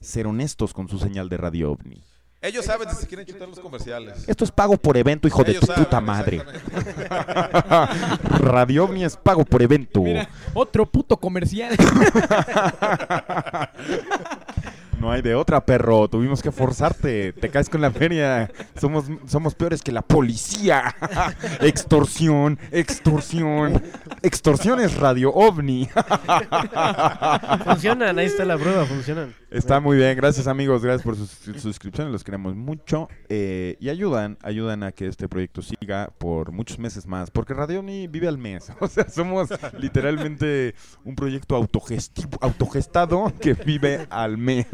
ser 0.00 0.26
honestos 0.26 0.72
con 0.72 0.88
su 0.88 0.98
señal 0.98 1.28
de 1.28 1.36
Radio 1.36 1.72
OVNI. 1.72 2.02
Ellos 2.42 2.64
saben 2.64 2.88
si 2.88 2.96
se 2.96 3.06
quieren 3.06 3.26
chutar 3.26 3.48
los 3.48 3.60
comerciales. 3.60 4.26
Esto 4.26 4.44
es 4.44 4.50
pago 4.50 4.78
por 4.78 4.96
evento, 4.96 5.28
hijo 5.28 5.44
de 5.44 5.54
tu 5.54 5.66
saben, 5.66 5.84
puta 5.84 6.00
madre. 6.00 6.42
Radio 8.40 8.84
OVNI 8.84 9.04
es 9.04 9.16
pago 9.18 9.44
por 9.44 9.60
evento. 9.60 10.00
Mira, 10.00 10.26
otro 10.54 10.86
puto 10.86 11.18
comercial. 11.18 11.76
No 15.00 15.10
hay 15.10 15.22
de 15.22 15.34
otra, 15.34 15.64
perro. 15.64 16.08
Tuvimos 16.08 16.42
que 16.42 16.52
forzarte. 16.52 17.32
Te 17.32 17.48
caes 17.48 17.70
con 17.70 17.80
la 17.80 17.90
feria. 17.90 18.50
Somos, 18.78 19.06
somos 19.26 19.54
peores 19.54 19.80
que 19.80 19.92
la 19.92 20.02
policía. 20.02 20.94
extorsión, 21.62 22.58
extorsión. 22.70 23.82
Extorsión 24.20 24.78
es 24.78 24.98
Radio 24.98 25.32
OVNI. 25.32 25.88
Funcionan, 27.64 28.18
ahí 28.18 28.26
está 28.26 28.44
la 28.44 28.58
prueba, 28.58 28.84
funcionan. 28.84 29.34
Está 29.50 29.80
muy 29.80 29.96
bien, 29.96 30.16
gracias 30.16 30.46
amigos, 30.46 30.82
gracias 30.84 31.02
por 31.02 31.16
sus 31.16 31.28
sus 31.30 31.60
suscripciones, 31.60 32.12
los 32.12 32.22
queremos 32.22 32.54
mucho 32.54 33.08
eh, 33.28 33.76
y 33.80 33.88
ayudan, 33.88 34.38
ayudan 34.42 34.84
a 34.84 34.92
que 34.92 35.08
este 35.08 35.28
proyecto 35.28 35.60
siga 35.60 36.12
por 36.18 36.52
muchos 36.52 36.78
meses 36.78 37.04
más, 37.06 37.32
porque 37.32 37.52
Radio 37.52 37.82
Ni 37.82 38.06
vive 38.06 38.28
al 38.28 38.38
mes, 38.38 38.70
o 38.80 38.86
sea, 38.86 39.08
somos 39.08 39.48
literalmente 39.76 40.74
un 41.04 41.16
proyecto 41.16 41.56
autogestivo, 41.56 42.38
autogestado 42.40 43.32
que 43.40 43.54
vive 43.54 44.06
al 44.10 44.38
mes. 44.38 44.66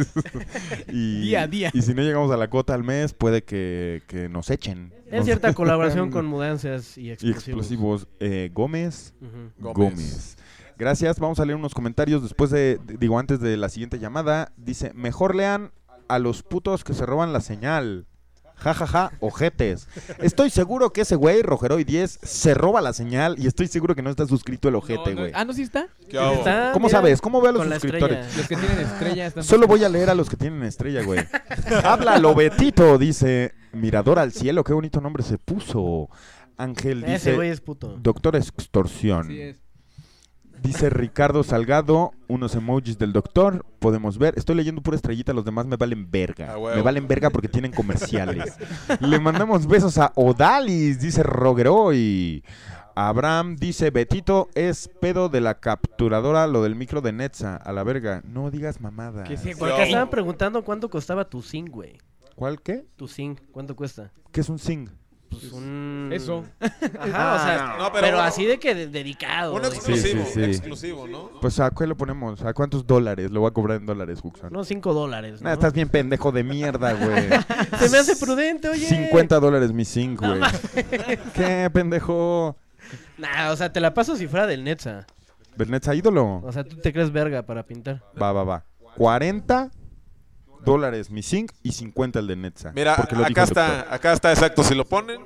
y, 0.89 1.23
Día 1.23 1.43
a 1.43 1.47
día. 1.47 1.71
Y 1.73 1.81
si 1.81 1.95
no 1.95 2.03
llegamos 2.03 2.31
a 2.31 2.37
la 2.37 2.51
cota 2.51 2.75
al 2.75 2.85
mes, 2.85 3.15
puede 3.15 3.45
que, 3.45 4.03
que 4.07 4.29
nos 4.29 4.51
echen. 4.51 4.93
En 5.07 5.17
Nos- 5.19 5.25
cierta 5.25 5.55
colaboración 5.55 6.11
con 6.11 6.27
mudanzas 6.27 6.99
y 6.99 7.09
Y 7.09 7.31
explosivos. 7.31 8.09
Eh. 8.21 8.51
Gómez. 8.53 9.15
Gómez. 9.59 10.37
Gracias, 10.79 11.19
vamos 11.19 11.41
a 11.41 11.45
leer 11.45 11.57
unos 11.57 11.75
comentarios 11.75 12.23
después 12.23 12.51
de, 12.51 12.79
de- 12.85 12.97
digo, 12.99 13.19
antes 13.19 13.41
de 13.41 13.57
la 13.57 13.69
siguiente 13.69 13.99
llamada. 13.99 14.53
Dice, 14.57 14.93
mejor 14.95 15.35
lean 15.35 15.73
a 16.09 16.19
los 16.19 16.43
putos 16.43 16.85
que 16.85 16.95
se 16.95 17.07
roban 17.07 17.33
la 17.33 17.41
señal. 17.41 18.07
Ja, 18.59 18.73
ja, 18.73 18.87
ja, 18.87 19.13
ojetes. 19.21 19.87
Estoy 20.19 20.49
seguro 20.49 20.91
que 20.91 21.03
ese 21.03 21.15
güey, 21.15 21.43
Rogeroy 21.43 21.85
10, 21.85 22.21
se 22.23 22.55
roba 22.55 22.81
la 22.81 22.95
señal 22.95 23.37
y 23.39 23.47
estoy 23.47 23.67
seguro 23.69 23.95
que 23.95 24.01
no 24.01 24.09
está 24.09 24.27
suscrito 24.27 24.69
el 24.71 24.77
ojete, 24.77 25.11
No, 25.11 25.17
no- 25.17 25.21
güey. 25.23 25.33
Ah, 25.35 25.45
¿no 25.45 25.53
sí 25.53 25.61
está? 25.61 25.89
¿Qué 26.09 26.19
hago? 26.19 26.37
Está, 26.37 26.73
¿Cómo 26.73 26.87
mira, 26.87 26.99
sabes? 26.99 27.21
¿Cómo 27.21 27.43
ve 27.43 27.51
a 27.51 27.53
los 27.53 27.61
con 27.61 27.69
la 27.69 27.77
suscriptores? 27.79 28.19
estrella. 28.27 28.39
Los 28.39 28.49
que 28.49 28.57
tienen 28.57 28.79
estrella 28.87 29.27
están... 29.27 29.45
Solo 29.45 29.67
voy 29.67 29.85
a 29.85 29.91
leer 29.91 30.09
a 30.09 30.15
los 30.15 30.31
que 30.31 30.39
tienen 30.39 30.63
estrella, 30.63 31.03
güey. 31.03 31.21
Háblalo, 31.85 32.35
Betito, 32.35 32.97
dice. 32.99 33.53
Mirador 33.73 34.19
al 34.19 34.33
cielo, 34.33 34.65
qué 34.65 34.73
bonito 34.73 35.03
nombre 35.03 35.23
se 35.23 35.37
puso. 35.37 36.09
Ángel 36.57 37.05
Ese 37.05 37.13
dice, 37.13 37.35
güey 37.35 37.51
es 37.51 37.61
puto. 37.61 37.99
doctor 37.99 38.37
extorsión. 38.37 39.27
Así 39.27 39.41
es. 39.43 39.59
Dice 40.67 40.91
Ricardo 40.91 41.45
Salgado, 41.45 42.11
unos 42.27 42.57
emojis 42.57 42.99
del 42.99 43.13
doctor, 43.13 43.65
podemos 43.79 44.19
ver. 44.19 44.35
Estoy 44.37 44.57
leyendo 44.57 44.83
pura 44.83 44.97
estrellita, 44.97 45.33
los 45.33 45.45
demás 45.45 45.65
me 45.65 45.77
valen 45.77 46.11
verga. 46.11 46.55
A 46.55 46.59
huevo. 46.59 46.77
Me 46.77 46.83
valen 46.83 47.07
verga 47.07 47.31
porque 47.31 47.47
tienen 47.47 47.71
comerciales. 47.71 48.57
Le 48.99 49.21
mandamos 49.21 49.69
besos 49.69 49.97
a 49.99 50.11
Odalis, 50.17 50.99
dice 50.99 51.23
Rogeroy. 51.23 52.43
Abraham 52.97 53.55
dice, 53.55 53.91
Betito 53.91 54.49
es 54.57 54.89
pedo 54.89 55.29
de 55.29 55.41
la 55.41 55.61
capturadora, 55.61 56.49
lo 56.49 56.65
del 56.65 56.75
micro 56.75 57.01
de 57.01 57.13
Netza, 57.13 57.55
a 57.57 57.73
la 57.73 57.85
verga. 57.85 58.23
No 58.25 58.51
digas 58.51 58.81
mamada. 58.81 59.23
Que 59.23 59.37
sí, 59.37 59.53
Porque 59.57 59.85
estaban 59.85 60.11
preguntando 60.11 60.65
cuánto 60.65 60.91
costaba 60.91 61.29
tu 61.29 61.43
zinc, 61.43 61.71
güey. 61.71 61.97
¿Cuál 62.35 62.61
qué? 62.61 62.85
Tu 62.97 63.07
zinc, 63.07 63.39
¿cuánto 63.53 63.77
cuesta? 63.77 64.11
¿Qué 64.33 64.41
es 64.41 64.49
un 64.49 64.59
sing? 64.59 64.89
Pues 65.41 65.53
un... 65.53 66.11
Eso. 66.13 66.45
Ajá, 66.61 67.35
o 67.35 67.39
sea, 67.39 67.77
No, 67.79 67.93
pero, 67.93 68.07
pero- 68.07 68.21
así 68.21 68.45
de 68.45 68.59
que 68.59 68.75
de- 68.75 68.87
dedicado. 68.89 69.59
De- 69.59 69.69
exclusivo, 69.69 70.25
sí, 70.25 70.31
sí. 70.35 70.43
exclusivo, 70.45 71.07
¿no? 71.07 71.31
Pues 71.41 71.59
a 71.61 71.71
qué 71.71 71.87
lo 71.87 71.97
ponemos, 71.97 72.43
a 72.43 72.53
cuántos 72.55 72.87
dólares, 72.87 73.31
lo 73.31 73.41
voy 73.41 73.49
a 73.49 73.53
cobrar 73.53 73.79
en 73.79 73.87
dólares. 73.87 74.21
No, 74.51 74.65
5 74.65 74.95
dólares, 74.95 75.41
¿no? 75.41 75.49
Nah, 75.49 75.55
estás 75.55 75.73
bien 75.73 75.89
pendejo 75.89 76.33
de 76.33 76.45
mierda, 76.45 76.93
güey. 76.95 77.29
Se 77.79 77.89
me 77.91 77.99
hace 77.99 78.17
prudente, 78.17 78.69
oye. 78.69 78.87
50 78.87 79.39
dólares 79.41 79.73
mi 79.73 79.85
zinc, 79.85 80.21
güey. 80.21 80.41
¿Qué, 81.35 81.71
pendejo? 81.73 82.57
Nah, 83.19 83.51
o 83.51 83.57
sea, 83.57 83.73
te 83.73 83.81
la 83.81 83.95
paso 83.95 84.17
si 84.17 84.27
fuera 84.27 84.47
del 84.47 84.65
Netza. 84.65 85.07
Bernetza 85.57 85.95
ídolo. 85.95 86.43
O 86.45 86.53
sea, 86.53 86.65
tú 86.65 86.77
te 86.77 86.93
crees 86.93 87.11
verga 87.11 87.43
para 87.43 87.63
pintar. 87.63 88.03
Va, 88.21 88.33
va, 88.33 88.45
va. 88.45 88.65
40 88.97 89.71
dólares 90.67 91.11
mi 91.11 91.23
zinc 91.23 91.53
y 91.63 91.73
50 91.73 92.19
el 92.19 92.27
de 92.27 92.37
Netza. 92.37 92.73
Mira, 92.75 92.95
acá 92.95 93.45
está, 93.45 93.95
acá 93.95 94.13
está 94.13 94.33
exacto. 94.33 94.63
Si 94.63 94.75
lo 94.75 94.85
ponen, 94.85 95.23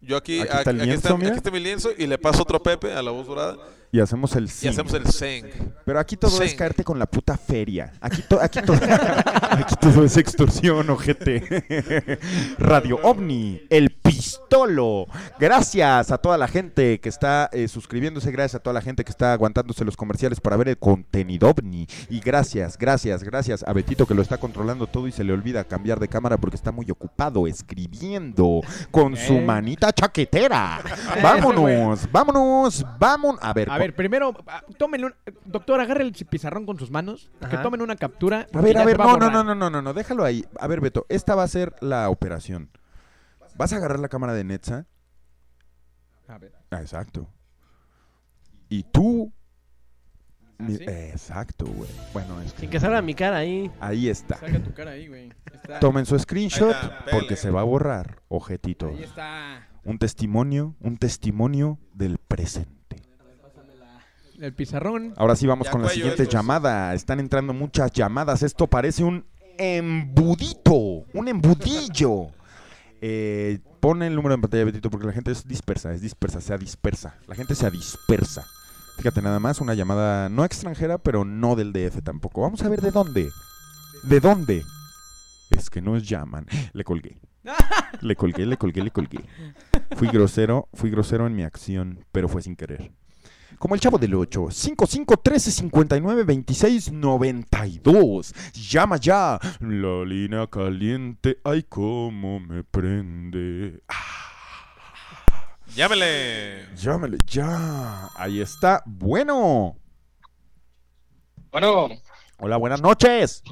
yo 0.00 0.18
aquí, 0.18 0.40
Aquí 0.40 0.50
está 0.58 0.70
el 0.70 0.80
aquí, 0.80 0.86
lienzo, 0.90 1.08
está, 1.08 1.16
mira. 1.16 1.28
aquí 1.30 1.36
está 1.38 1.50
mi 1.50 1.60
lienzo 1.60 1.90
y 1.96 2.06
le 2.06 2.18
paso 2.18 2.42
otro 2.42 2.62
Pepe 2.62 2.92
a 2.92 3.02
la 3.02 3.10
voz 3.10 3.26
dorada 3.26 3.56
Y 3.92 4.00
hacemos 4.00 4.34
el 4.36 4.44
y 4.44 4.48
zinc. 4.48 4.72
hacemos 4.72 4.92
el 4.94 5.06
zinc. 5.06 5.46
Pero 5.84 5.98
aquí 5.98 6.16
todo 6.16 6.42
es 6.42 6.54
caerte 6.54 6.84
con 6.84 6.98
la 6.98 7.06
puta 7.06 7.36
feria. 7.36 7.92
Aquí, 8.00 8.22
to- 8.28 8.40
aquí, 8.40 8.60
todo, 8.62 8.76
aquí 9.50 9.74
todo 9.80 10.04
es 10.04 10.16
extorsión, 10.16 10.90
ojete. 10.90 12.18
Radio 12.58 12.98
OVNI, 13.02 13.62
el 13.70 13.90
pistolo. 13.90 15.06
Gracias 15.38 16.10
a 16.10 16.18
toda 16.18 16.36
la 16.36 16.48
gente 16.48 17.00
que 17.00 17.08
está 17.08 17.48
eh, 17.52 17.68
suscribiéndose, 17.68 18.30
gracias 18.30 18.56
a 18.56 18.62
toda 18.62 18.74
la 18.74 18.82
gente 18.82 19.04
que 19.04 19.10
está 19.10 19.32
aguantándose 19.32 19.84
los 19.84 19.96
comerciales 19.96 20.40
para 20.40 20.56
ver 20.56 20.68
el 20.68 20.78
contenido 20.78 21.48
OVNI. 21.50 21.86
Y 22.10 22.20
gracias, 22.20 22.76
gracias, 22.76 23.22
gracias 23.22 23.62
a 23.66 23.72
Betito 23.72 24.06
que 24.06 24.14
lo 24.14 24.22
está 24.22 24.38
controlando 24.38 24.86
todo 24.86 25.06
y 25.08 25.12
se 25.12 25.24
le 25.24 25.32
olvida 25.32 25.64
cambiar 25.64 26.00
de 26.00 26.08
cámara 26.08 26.36
porque 26.36 26.56
está 26.56 26.72
muy 26.72 26.90
ocupado 26.90 27.46
escribiendo 27.46 28.60
con 28.90 29.16
su 29.16 29.34
Eh. 29.34 29.40
manita 29.44 29.92
chaquetera. 29.92 30.80
Vámonos, 31.22 32.10
vámonos, 32.10 32.84
vámonos. 32.98 33.38
A 33.42 33.52
ver, 33.52 33.68
A 33.76 33.78
ver, 33.78 33.94
primero, 33.94 34.34
ah, 34.46 34.62
tómenle 34.78 35.06
un... 35.06 35.14
Doctor, 35.44 35.80
agarre 35.80 36.02
el 36.02 36.12
pizarrón 36.12 36.66
con 36.66 36.78
sus 36.78 36.90
manos. 36.90 37.30
Que 37.40 37.46
Ajá. 37.46 37.62
tomen 37.62 37.82
una 37.82 37.96
captura. 37.96 38.40
A 38.40 38.46
porque 38.46 38.64
ver, 38.66 38.74
ya 38.74 38.80
a 38.80 38.82
se 38.82 38.86
ver, 38.88 39.00
va 39.00 39.04
no, 39.04 39.10
no, 39.12 39.16
borrar. 39.18 39.32
no, 39.32 39.44
no, 39.44 39.54
no, 39.54 39.70
no, 39.70 39.82
no, 39.82 39.92
déjalo 39.94 40.24
ahí. 40.24 40.44
A 40.58 40.66
ver, 40.66 40.80
Beto, 40.80 41.06
esta 41.08 41.34
va 41.34 41.42
a 41.44 41.48
ser 41.48 41.74
la 41.80 42.08
operación. 42.10 42.70
¿Vas 43.56 43.72
a 43.72 43.76
agarrar 43.76 44.00
la 44.00 44.08
cámara 44.08 44.34
de 44.34 44.44
Netza? 44.44 44.86
A 46.28 46.38
ver. 46.38 46.52
Ah, 46.70 46.80
exacto. 46.80 47.28
Y 48.68 48.82
tú... 48.82 49.32
mi- 50.58 50.76
¿sí? 50.76 50.84
Exacto, 50.84 51.66
güey. 51.66 51.90
Bueno, 52.12 52.40
es 52.42 52.52
Sin 52.52 52.68
que... 52.68 52.80
salga 52.80 53.00
mi 53.02 53.14
cara 53.14 53.36
ahí. 53.38 53.70
Ahí 53.80 54.08
está. 54.08 54.36
Saca 54.38 54.58
tu 54.62 54.74
cara 54.74 54.90
ahí, 54.92 55.06
güey. 55.08 55.32
Está- 55.52 55.78
Tomen 55.80 56.04
su 56.04 56.18
screenshot 56.18 56.74
Ahí 56.74 56.82
está, 56.82 57.04
porque 57.10 57.26
pele. 57.28 57.36
se 57.36 57.50
va 57.50 57.60
a 57.60 57.64
borrar, 57.64 58.22
ojetitos. 58.28 58.90
Ahí 58.96 59.04
está. 59.04 59.68
Un 59.84 59.98
testimonio, 59.98 60.74
un 60.80 60.96
testimonio 60.96 61.78
del 61.94 62.18
presente. 62.18 62.75
El 64.40 64.52
pizarrón. 64.54 65.14
Ahora 65.16 65.36
sí 65.36 65.46
vamos 65.46 65.66
Ya 65.66 65.70
con 65.72 65.82
la 65.82 65.88
siguiente 65.88 66.22
estos. 66.24 66.34
llamada. 66.34 66.94
Están 66.94 67.20
entrando 67.20 67.52
muchas 67.52 67.92
llamadas. 67.92 68.42
Esto 68.42 68.66
parece 68.66 69.04
un 69.04 69.24
embudito, 69.58 70.74
un 71.12 71.28
embudillo. 71.28 72.28
Eh, 73.00 73.60
pon 73.80 74.02
el 74.02 74.14
número 74.14 74.34
en 74.34 74.40
pantalla, 74.40 74.64
Betito, 74.64 74.90
porque 74.90 75.06
la 75.06 75.12
gente 75.12 75.30
es 75.32 75.46
dispersa, 75.46 75.92
es 75.92 76.00
dispersa, 76.00 76.40
se 76.40 76.56
dispersa. 76.58 77.16
La 77.26 77.34
gente 77.34 77.54
se 77.54 77.70
dispersa. 77.70 78.46
Fíjate 78.96 79.20
nada 79.20 79.38
más, 79.40 79.60
una 79.60 79.74
llamada 79.74 80.28
no 80.28 80.44
extranjera, 80.44 80.98
pero 80.98 81.24
no 81.24 81.54
del 81.56 81.72
DF 81.72 82.02
tampoco. 82.02 82.40
Vamos 82.42 82.62
a 82.62 82.68
ver 82.68 82.80
de 82.80 82.90
dónde. 82.90 83.28
¿De 84.04 84.20
dónde? 84.20 84.64
Es 85.50 85.68
que 85.70 85.80
nos 85.82 86.06
llaman. 86.08 86.46
Le 86.72 86.84
colgué. 86.84 87.18
Le 88.00 88.16
colgué, 88.16 88.44
le 88.44 88.56
colgué, 88.56 88.82
le 88.82 88.90
colgué. 88.90 89.24
Fui 89.96 90.08
grosero, 90.08 90.68
fui 90.74 90.90
grosero 90.90 91.26
en 91.26 91.34
mi 91.36 91.44
acción, 91.44 92.04
pero 92.12 92.28
fue 92.28 92.42
sin 92.42 92.56
querer. 92.56 92.90
Como 93.58 93.74
el 93.74 93.80
chavo 93.80 93.96
del 93.98 94.14
8, 94.14 94.48
55 94.50 95.16
13 95.16 95.50
59 95.50 96.24
26 96.24 96.92
92. 96.92 98.34
Llama 98.52 98.96
ya. 98.98 99.38
La 99.60 100.04
línea 100.04 100.46
caliente, 100.46 101.38
ay, 101.44 101.62
cómo 101.62 102.38
me 102.40 102.62
prende. 102.64 103.82
Ah, 103.88 105.56
Llámele. 105.74 106.66
llámale 106.76 107.18
ya. 107.26 108.08
Ahí 108.16 108.40
está. 108.40 108.82
Bueno. 108.86 109.76
Bueno, 111.50 111.88
Hola, 112.38 112.56
buenas 112.58 112.82
noches. 112.82 113.42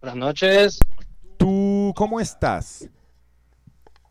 buenas 0.00 0.16
noches. 0.16 0.78
¿Tú 1.36 1.92
cómo 1.96 2.18
estás? 2.18 2.88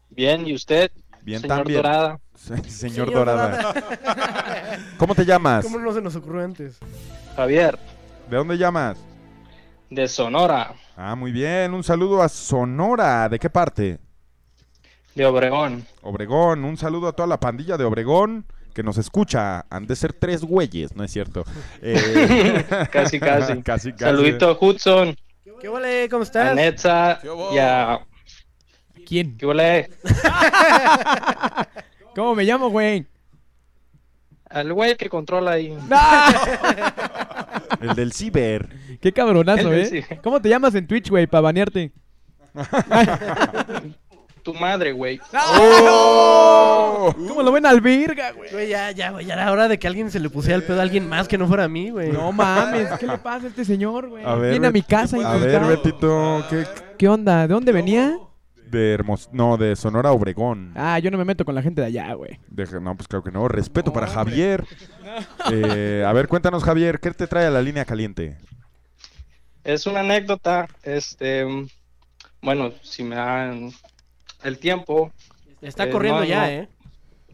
Bien, 0.10 0.48
¿y 0.48 0.54
usted? 0.54 0.92
Bien 1.24 1.42
señor 1.42 1.58
también. 1.58 1.78
Dorada. 1.82 2.20
Señor, 2.36 2.70
Señor 2.70 3.12
Dorada. 3.14 3.74
¿Cómo 4.98 5.16
te 5.16 5.26
llamas? 5.26 5.64
¿Cómo 5.66 5.80
no 5.80 5.94
se 5.94 6.02
nos 6.02 6.16
ocurrió 6.16 6.44
antes? 6.44 6.78
Javier, 7.36 7.78
¿De 8.30 8.38
dónde 8.38 8.58
llamas? 8.58 8.98
de 9.90 10.08
Sonora, 10.08 10.74
Ah, 10.98 11.16
muy 11.16 11.32
bien. 11.32 11.74
Un 11.74 11.84
saludo 11.84 12.22
a 12.22 12.30
Sonora. 12.30 13.28
¿De 13.30 13.38
qué 13.40 13.50
parte? 13.50 14.00
de 15.14 15.26
Obregón. 15.26 15.86
Obregón, 16.02 16.66
un 16.66 16.76
saludo 16.78 17.08
a 17.08 17.14
toda 17.14 17.28
la 17.28 17.40
pandilla 17.40 17.78
de 17.78 17.86
Obregón 17.86 18.46
que 18.74 18.84
nos 18.84 18.98
escucha. 18.98 19.66
Han 19.70 19.88
de 19.88 19.96
ser 19.96 20.12
tres 20.14 20.42
güeyes, 20.44 20.94
¿no 20.96 21.04
es 21.04 21.12
cierto? 21.12 21.44
Eh, 21.82 22.66
Casi, 22.92 23.20
casi. 23.20 23.62
casi, 23.62 23.92
casi. 23.94 24.04
Saludito 24.04 24.50
a 24.50 24.58
Hudson, 24.60 25.16
¿Qué 25.62 25.70
vale? 25.70 26.10
¿Cómo 26.10 26.22
a 26.22 26.26
estás? 26.26 26.56
Netza 26.56 27.20
¿Qué 27.22 27.30
hubo? 27.30 27.54
y 27.54 27.60
a... 27.60 28.00
¿Quién? 29.06 29.38
¿Qué 29.38 29.46
huele? 29.46 29.90
¿Cómo 32.16 32.34
me 32.34 32.44
llamo, 32.46 32.70
güey? 32.70 33.06
Al 34.50 34.72
güey 34.72 34.96
que 34.96 35.10
controla 35.10 35.52
ahí. 35.52 35.78
El 37.82 37.94
del 37.94 38.14
ciber. 38.14 38.70
Qué 39.02 39.12
cabronazo, 39.12 39.74
¿eh? 39.74 40.06
¿Cómo 40.24 40.42
te 40.42 40.48
llamas 40.48 40.74
en 40.76 40.88
Twitch, 40.88 41.10
güey, 41.10 41.28
para 41.28 41.42
banearte? 41.42 41.92
Tu 44.44 44.54
madre, 44.54 44.94
güey. 44.94 45.20
¡Oh! 45.34 47.14
¿Cómo 47.28 47.44
lo 47.44 47.52
ven 47.52 47.66
al 47.66 47.82
virga, 47.82 48.32
güey? 48.32 48.52
Güey, 48.52 48.70
ya, 48.70 48.92
ya, 48.92 49.10
güey, 49.10 49.26
ya 49.26 49.34
era 49.34 49.52
hora 49.52 49.68
de 49.68 49.78
que 49.78 49.88
alguien 49.88 50.10
se 50.10 50.20
le 50.20 50.30
pusiera 50.30 50.56
el 50.56 50.64
pedo 50.64 50.80
a 50.80 50.84
alguien 50.84 51.10
más 51.10 51.28
que 51.28 51.38
no 51.38 51.48
fuera 51.48 51.66
a 51.66 51.68
mí, 51.68 51.90
güey. 51.90 52.12
No 52.12 52.32
mames, 52.32 52.88
¿qué 53.00 53.08
le 53.08 53.18
pasa 53.18 53.48
a 53.48 53.50
este 53.50 53.66
señor, 53.66 54.08
güey? 54.08 54.24
A 54.24 54.36
ver, 54.36 54.52
Viene 54.52 54.68
a 54.68 54.72
mi 54.72 54.84
casa 54.84 55.18
y 55.18 55.24
A 55.24 55.34
ver, 55.34 55.66
Betito, 55.66 56.46
¿qué? 56.50 56.64
¿Qué 56.98 57.10
onda? 57.10 57.42
¿De 57.48 57.54
dónde 57.54 57.72
venía? 57.72 58.18
De 58.70 58.94
Hermos... 58.94 59.30
No, 59.32 59.58
de 59.58 59.76
Sonora 59.76 60.12
Obregón. 60.12 60.72
Ah, 60.76 61.00
yo 61.00 61.12
no 61.12 61.18
me 61.18 61.26
meto 61.26 61.46
con 61.46 61.56
la 61.56 61.62
gente 61.62 61.82
de 61.82 61.88
allá, 61.88 62.14
güey. 62.14 62.40
De- 62.48 62.80
No, 62.82 62.96
pues 62.96 63.08
claro 63.08 63.24
que 63.24 63.32
no. 63.32 63.48
Respeto 63.48 63.94
para 63.94 64.08
Javier. 64.08 64.66
Eh, 65.52 66.04
a 66.06 66.12
ver, 66.14 66.28
cuéntanos, 66.28 66.64
Javier, 66.64 67.00
¿qué 67.00 67.12
te 67.12 67.28
trae 67.28 67.46
a 67.46 67.52
la 67.52 67.62
línea 67.62 67.86
caliente? 67.86 68.38
Es 69.64 69.86
una 69.88 70.02
anécdota, 70.02 70.68
este... 70.84 71.46
Bueno, 72.42 72.72
si 72.84 73.04
me 73.04 73.16
dan 73.16 73.72
el 74.44 74.60
tiempo, 74.60 75.12
Está 75.62 75.86
Eh, 75.86 75.90
corriendo 75.92 76.20
no, 76.20 76.26
ya, 76.26 76.42
no. 76.42 76.48
¿eh? 76.48 76.70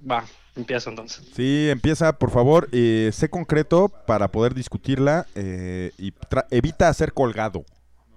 va, 0.10 0.24
empiezo 0.56 0.90
entonces. 0.90 1.28
Sí, 1.36 1.68
empieza, 1.70 2.18
por 2.18 2.32
favor. 2.32 2.70
eh, 2.72 3.10
sé 3.12 3.30
concreto 3.30 3.90
para 4.08 4.30
poder 4.32 4.54
discutirla 4.54 5.26
eh, 5.36 5.92
y 5.98 6.14
evita 6.52 6.94
ser 6.94 7.12
colgado, 7.12 7.66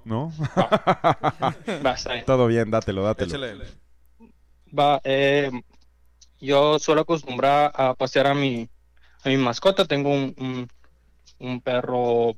¿no? 0.05 0.33
Va. 0.57 1.97
Todo 2.27 2.47
bien, 2.47 2.71
dátelo, 2.71 3.03
dátelo. 3.03 3.29
Échale. 3.29 3.65
Va, 4.77 5.01
eh, 5.05 5.51
yo 6.41 6.79
suelo 6.79 7.03
acostumbrar 7.03 7.73
a 7.75 7.95
pasear 7.95 8.27
a 8.27 8.35
mi, 8.35 8.69
a 9.23 9.29
mi 9.29 9.37
mascota. 9.37 9.85
Tengo 9.85 10.11
un, 10.11 10.35
un, 10.39 10.69
un 11.39 11.61
perro 11.61 12.35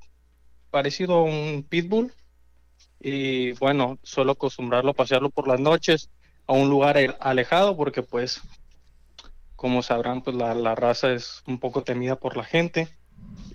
parecido 0.70 1.14
a 1.14 1.22
un 1.22 1.66
pitbull. 1.68 2.12
Y 3.00 3.52
bueno, 3.52 3.98
suelo 4.02 4.32
acostumbrarlo 4.32 4.90
a 4.90 4.94
pasearlo 4.94 5.30
por 5.30 5.48
las 5.48 5.60
noches 5.60 6.10
a 6.46 6.52
un 6.52 6.68
lugar 6.68 7.16
alejado 7.20 7.76
porque 7.76 8.02
pues, 8.02 8.40
como 9.56 9.82
sabrán, 9.82 10.22
pues 10.22 10.36
la, 10.36 10.54
la 10.54 10.74
raza 10.74 11.12
es 11.12 11.42
un 11.46 11.58
poco 11.58 11.82
temida 11.82 12.16
por 12.16 12.36
la 12.36 12.44
gente. 12.44 12.88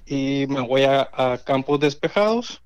Y 0.05 0.45
me 0.47 0.61
voy 0.61 0.83
a, 0.83 1.09
a 1.13 1.37
campos 1.37 1.79
despejados. 1.79 2.61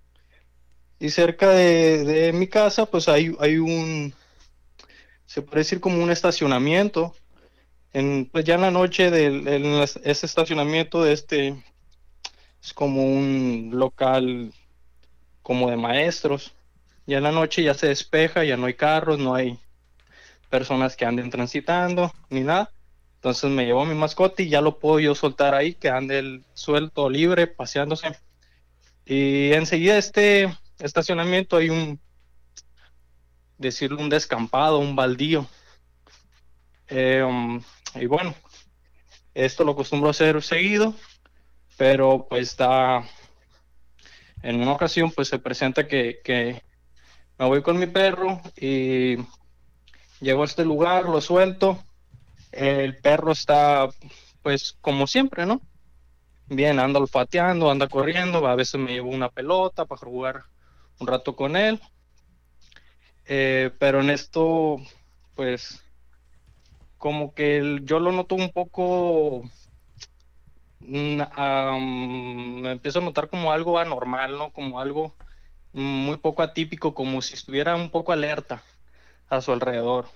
Y 1.05 1.09
cerca 1.11 1.49
de, 1.51 2.03
de 2.03 2.33
mi 2.33 2.47
casa 2.47 2.85
pues 2.85 3.07
hay, 3.07 3.35
hay 3.39 3.57
un, 3.57 4.13
se 5.25 5.41
puede 5.41 5.59
decir 5.59 5.79
como 5.79 6.03
un 6.03 6.11
estacionamiento. 6.11 7.13
En, 7.93 8.29
pues 8.31 8.45
ya 8.45 8.55
en 8.55 8.61
la 8.61 8.71
noche 8.71 9.11
las- 9.41 9.97
ese 10.03 10.25
estacionamiento 10.25 11.03
de 11.03 11.13
este 11.13 11.63
Es 12.61 12.73
como 12.73 13.03
un 13.05 13.71
local 13.73 14.53
como 15.43 15.69
de 15.71 15.77
maestros. 15.77 16.53
Y 17.07 17.15
en 17.15 17.23
la 17.23 17.31
noche 17.33 17.63
ya 17.63 17.73
se 17.75 17.87
despeja, 17.89 18.43
ya 18.45 18.57
no 18.57 18.67
hay 18.67 18.75
carros, 18.75 19.19
no 19.19 19.35
hay 19.35 19.59
personas 20.49 20.95
que 20.97 21.05
anden 21.05 21.29
transitando, 21.31 22.13
ni 22.29 22.41
nada. 22.41 22.71
Entonces 23.17 23.51
me 23.51 23.65
llevo 23.65 23.85
mi 23.85 23.95
mascota 23.95 24.43
y 24.43 24.49
ya 24.49 24.61
lo 24.61 24.79
puedo 24.79 24.99
yo 24.99 25.15
soltar 25.15 25.55
ahí, 25.55 25.75
que 25.75 25.89
ande 25.89 26.19
el 26.19 26.45
suelto 26.55 27.09
libre, 27.09 27.47
paseándose. 27.47 28.09
Y 29.05 29.51
enseguida 29.53 29.97
este 29.97 30.55
estacionamiento 30.79 31.57
hay 31.57 31.69
un, 31.69 31.99
decirlo, 33.57 33.99
un 33.99 34.09
descampado, 34.09 34.79
un 34.79 34.95
baldío. 34.95 35.47
Um, 36.91 37.61
y 37.95 38.05
bueno, 38.05 38.35
esto 39.33 39.63
lo 39.63 39.71
acostumbro 39.71 40.07
a 40.07 40.11
hacer 40.11 40.41
seguido, 40.41 40.93
pero 41.77 42.27
pues 42.29 42.49
está, 42.49 43.03
en 44.43 44.61
una 44.61 44.73
ocasión 44.73 45.11
pues 45.11 45.27
se 45.27 45.39
presenta 45.39 45.87
que, 45.87 46.19
que 46.23 46.61
me 47.37 47.47
voy 47.47 47.61
con 47.61 47.79
mi 47.79 47.87
perro 47.87 48.41
y 48.55 49.17
llego 50.19 50.43
a 50.43 50.45
este 50.45 50.63
lugar, 50.63 51.05
lo 51.05 51.21
suelto 51.21 51.83
el 52.55 52.97
perro 52.97 53.31
está, 53.33 53.89
pues, 54.41 54.77
como 54.81 55.07
siempre, 55.07 55.45
¿no? 55.45 55.61
Bien, 56.47 56.79
anda 56.79 56.99
olfateando, 56.99 57.69
anda 57.69 57.87
corriendo, 57.87 58.47
a 58.47 58.55
veces 58.55 58.79
me 58.79 58.93
llevo 58.93 59.09
una 59.09 59.29
pelota 59.29 59.85
para 59.85 59.99
jugar 59.99 60.43
un 60.99 61.07
rato 61.07 61.35
con 61.35 61.55
él. 61.55 61.79
Eh, 63.25 63.71
pero 63.79 64.01
en 64.01 64.09
esto, 64.09 64.77
pues, 65.35 65.81
como 66.97 67.33
que 67.33 67.79
yo 67.83 67.99
lo 67.99 68.11
noto 68.11 68.35
un 68.35 68.51
poco, 68.51 69.43
mm, 70.79 71.21
me 72.61 72.71
empiezo 72.71 72.99
a 72.99 73.01
notar 73.03 73.29
como 73.29 73.51
algo 73.51 73.79
anormal, 73.79 74.37
¿no? 74.37 74.51
Como 74.51 74.79
algo 74.79 75.15
muy 75.73 76.17
poco 76.17 76.43
atípico, 76.43 76.93
como 76.93 77.21
si 77.21 77.35
estuviera 77.35 77.75
un 77.75 77.89
poco 77.91 78.11
alerta 78.13 78.63
a 79.29 79.41
su 79.41 79.51
alrededor. 79.53 80.07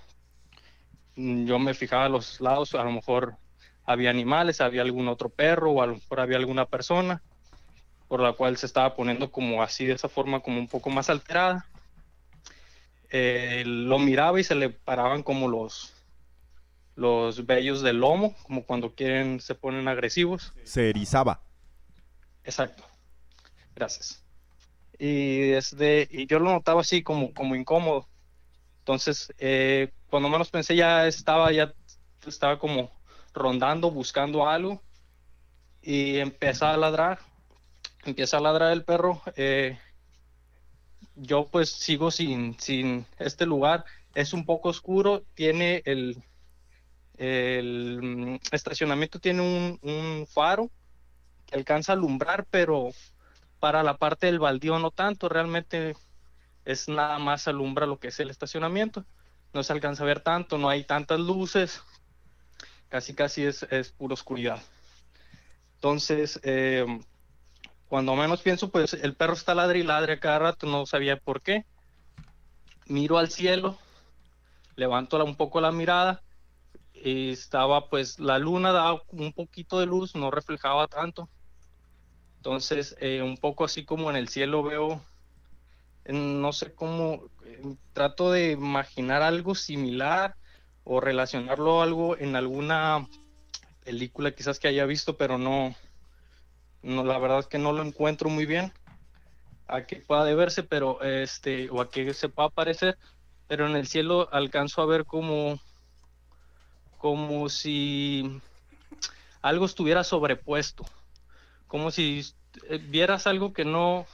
Mm, 1.15 1.45
yo 1.45 1.59
me 1.59 1.73
fijaba 1.73 2.05
a 2.05 2.09
los 2.09 2.41
lados, 2.41 2.73
a 2.75 2.83
lo 2.83 2.91
mejor 2.91 3.37
había 3.85 4.09
animales, 4.09 4.61
había 4.61 4.81
algún 4.81 5.07
otro 5.07 5.29
perro 5.29 5.71
o 5.71 5.81
a 5.81 5.87
lo 5.87 5.95
mejor 5.95 6.19
había 6.19 6.37
alguna 6.37 6.65
persona 6.65 7.23
por 8.09 8.19
la 8.19 8.33
cual 8.33 8.57
se 8.57 8.65
estaba 8.65 8.95
poniendo 8.95 9.31
como 9.31 9.63
así 9.63 9.85
de 9.85 9.93
esa 9.93 10.09
forma 10.09 10.41
como 10.41 10.59
un 10.59 10.67
poco 10.67 10.89
más 10.89 11.09
alterada. 11.09 11.65
Eh, 13.11 13.63
lo 13.65 13.99
miraba 13.99 14.39
y 14.39 14.43
se 14.43 14.55
le 14.55 14.69
paraban 14.69 15.23
como 15.23 15.47
los 15.47 15.93
los 16.95 17.45
vellos 17.45 17.81
del 17.81 18.01
lomo, 18.01 18.35
como 18.43 18.65
cuando 18.65 18.93
quieren 18.93 19.39
se 19.39 19.55
ponen 19.55 19.87
agresivos. 19.87 20.51
Se 20.65 20.89
erizaba. 20.89 21.41
Exacto. 22.43 22.83
Gracias. 23.73 24.21
Y 24.97 25.51
desde 25.51 26.09
y 26.11 26.27
yo 26.27 26.39
lo 26.39 26.51
notaba 26.51 26.81
así 26.81 27.03
como 27.03 27.33
como 27.33 27.55
incómodo. 27.55 28.07
Entonces, 28.79 29.31
eh, 29.37 29.93
cuando 30.09 30.29
menos 30.29 30.49
pensé 30.49 30.75
ya 30.75 31.05
estaba, 31.07 31.51
ya 31.51 31.73
estaba 32.25 32.57
como 32.57 32.91
rondando, 33.35 33.91
buscando 33.91 34.49
algo 34.49 34.81
y 35.81 36.17
empieza 36.17 36.73
a 36.73 36.77
ladrar, 36.77 37.19
empieza 38.05 38.38
a 38.38 38.41
ladrar 38.41 38.71
el 38.71 38.83
perro. 38.83 39.21
Eh, 39.35 39.77
yo 41.15 41.47
pues 41.47 41.69
sigo 41.69 42.12
sin, 42.12 42.59
sin 42.59 43.05
este 43.17 43.45
lugar, 43.45 43.85
es 44.15 44.33
un 44.33 44.45
poco 44.45 44.69
oscuro, 44.69 45.23
tiene 45.33 45.81
el, 45.85 46.23
el 47.17 47.99
mm, 48.01 48.35
estacionamiento 48.51 49.19
tiene 49.19 49.41
un, 49.41 49.79
un 49.81 50.27
faro 50.27 50.69
que 51.45 51.55
alcanza 51.55 51.91
a 51.91 51.95
alumbrar, 51.95 52.45
pero 52.49 52.89
para 53.59 53.83
la 53.83 53.97
parte 53.97 54.27
del 54.27 54.39
baldío 54.39 54.79
no 54.79 54.91
tanto, 54.91 55.29
realmente 55.29 55.95
es 56.65 56.88
nada 56.88 57.19
más 57.19 57.47
alumbra 57.47 57.85
lo 57.85 57.99
que 57.99 58.09
es 58.09 58.19
el 58.19 58.29
estacionamiento. 58.29 59.05
No 59.53 59.63
se 59.63 59.73
alcanza 59.73 60.03
a 60.03 60.05
ver 60.05 60.21
tanto, 60.21 60.57
no 60.57 60.69
hay 60.69 60.83
tantas 60.83 61.19
luces, 61.19 61.81
casi 62.88 63.15
casi 63.15 63.43
es, 63.45 63.63
es 63.63 63.91
pura 63.91 64.13
oscuridad. 64.13 64.62
Entonces, 65.75 66.39
eh, 66.43 66.85
cuando 67.89 68.15
menos 68.15 68.41
pienso, 68.41 68.69
pues 68.69 68.93
el 68.93 69.15
perro 69.15 69.34
está 69.34 69.56
ladre 69.56 69.80
y 69.80 69.84
ladre 69.84 70.19
cada 70.19 70.39
rato, 70.39 70.67
no 70.67 70.86
sabía 70.86 71.17
por 71.17 71.41
qué. 71.41 71.65
Miro 72.86 73.17
al 73.17 73.30
cielo, 73.30 73.78
levanto 74.75 75.23
un 75.25 75.36
poco 75.36 75.60
la 75.60 75.71
mirada 75.71 76.21
y 76.93 77.32
estaba 77.32 77.89
pues 77.89 78.19
la 78.19 78.39
luna 78.39 78.71
daba 78.71 79.02
un 79.10 79.34
poquito 79.34 79.80
de 79.80 79.88
luz, 79.88 80.15
no 80.15 80.30
reflejaba 80.32 80.88
tanto. 80.88 81.30
Entonces, 82.38 82.95
eh, 83.02 83.21
un 83.21 83.38
poco 83.38 83.65
así 83.65 83.84
como 83.84 84.10
en 84.10 84.15
el 84.15 84.30
cielo 84.30 84.63
veo 84.63 85.02
no 86.06 86.54
sé 86.54 86.73
cómo, 86.73 87.30
eh, 87.45 87.75
trato 87.93 88.32
de 88.32 88.52
imaginar 88.52 89.21
algo 89.21 89.56
similar 89.56 90.36
o 90.84 90.99
relacionarlo 90.99 91.82
algo 91.82 92.17
en 92.17 92.36
alguna 92.36 93.08
película 93.84 94.32
quizás 94.32 94.60
que 94.60 94.67
haya 94.67 94.86
visto, 94.86 95.17
pero 95.17 95.38
no, 95.38 95.75
no 96.81 97.03
la 97.03 97.17
verdad 97.17 97.39
es 97.39 97.47
que 97.47 97.57
no 97.57 97.71
lo 97.71 97.83
encuentro 97.83 98.29
muy 98.29 98.45
bien 98.45 98.71
a 99.67 99.85
qué 99.85 99.97
pueda 99.97 100.23
deberse, 100.23 100.63
pero 100.63 101.01
este, 101.03 101.69
o 101.69 101.81
a 101.81 101.89
qué 101.89 102.13
se 102.13 102.29
pueda 102.29 102.49
parecer, 102.49 102.97
pero 103.47 103.67
en 103.67 103.75
el 103.75 103.87
cielo 103.87 104.27
alcanzo 104.31 104.81
a 104.81 104.87
ver 104.87 105.05
como, 105.05 105.59
como 106.97 107.49
si 107.49 108.41
algo 109.41 109.65
estuviera 109.65 110.03
sobrepuesto, 110.03 110.85
como 111.67 111.91
si 111.91 112.25
eh, 112.67 112.79
vieras 112.81 113.27
algo 113.27 113.53
que 113.53 113.63
no, 113.63 114.07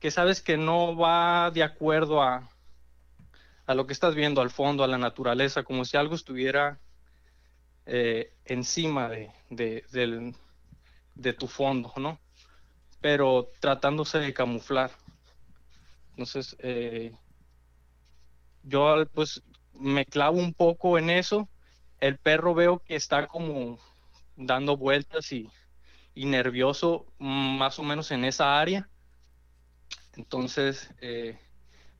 que 0.00 0.10
sabes 0.10 0.40
que 0.40 0.56
no 0.56 0.96
va 0.96 1.50
de 1.52 1.62
acuerdo 1.62 2.20
a, 2.20 2.48
a 3.66 3.74
lo 3.74 3.86
que 3.86 3.92
estás 3.92 4.16
viendo 4.16 4.40
al 4.40 4.50
fondo, 4.50 4.82
a 4.82 4.88
la 4.88 4.98
naturaleza, 4.98 5.62
como 5.62 5.84
si 5.84 5.96
algo 5.96 6.16
estuviera 6.16 6.80
eh, 7.86 8.32
encima 8.44 9.08
de, 9.08 9.30
de, 9.50 10.34
de, 11.14 11.32
tu 11.32 11.46
fondo, 11.48 11.92
¿no? 11.96 12.18
Pero 13.00 13.50
tratándose 13.60 14.18
de 14.18 14.32
camuflar. 14.32 14.90
Entonces, 16.10 16.56
eh, 16.60 17.12
yo 18.62 19.04
pues 19.12 19.42
me 19.74 20.04
clavo 20.06 20.38
un 20.38 20.54
poco 20.54 20.98
en 20.98 21.10
eso. 21.10 21.48
El 22.00 22.18
perro 22.18 22.54
veo 22.54 22.78
que 22.80 22.96
está 22.96 23.26
como 23.26 23.78
dando 24.36 24.76
vueltas 24.76 25.32
y, 25.32 25.50
y 26.14 26.26
nervioso 26.26 27.06
más 27.18 27.78
o 27.78 27.82
menos 27.82 28.10
en 28.10 28.24
esa 28.24 28.60
área. 28.60 28.88
Entonces 30.16 30.90
eh, 31.00 31.38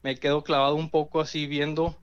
me 0.03 0.17
quedo 0.17 0.43
clavado 0.43 0.75
un 0.75 0.91
poco 0.91 1.21
así 1.21 1.47
viendo 1.47 1.99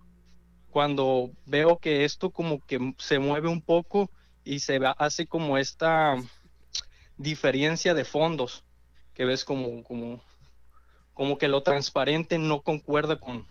cuando 0.72 1.32
veo 1.45 1.78
que 1.78 2.06
esto 2.06 2.32
como 2.32 2.60
que 2.65 2.93
se 2.98 3.19
mueve 3.19 3.48
un 3.48 3.62
poco 3.62 4.10
y 4.43 4.60
se 4.60 4.80
hace 4.98 5.28
como 5.28 5.58
esta 5.58 6.15
diferencia 7.19 7.93
de 7.93 8.05
fondos 8.05 8.63
que 9.13 9.25
ves 9.25 9.43
como, 9.43 9.84
como, 9.84 10.23
como 11.13 11.38
que 11.38 11.49
lo 11.49 11.62
transparente 11.62 12.39
no 12.39 12.62
concuerda 12.62 13.19
con, 13.19 13.45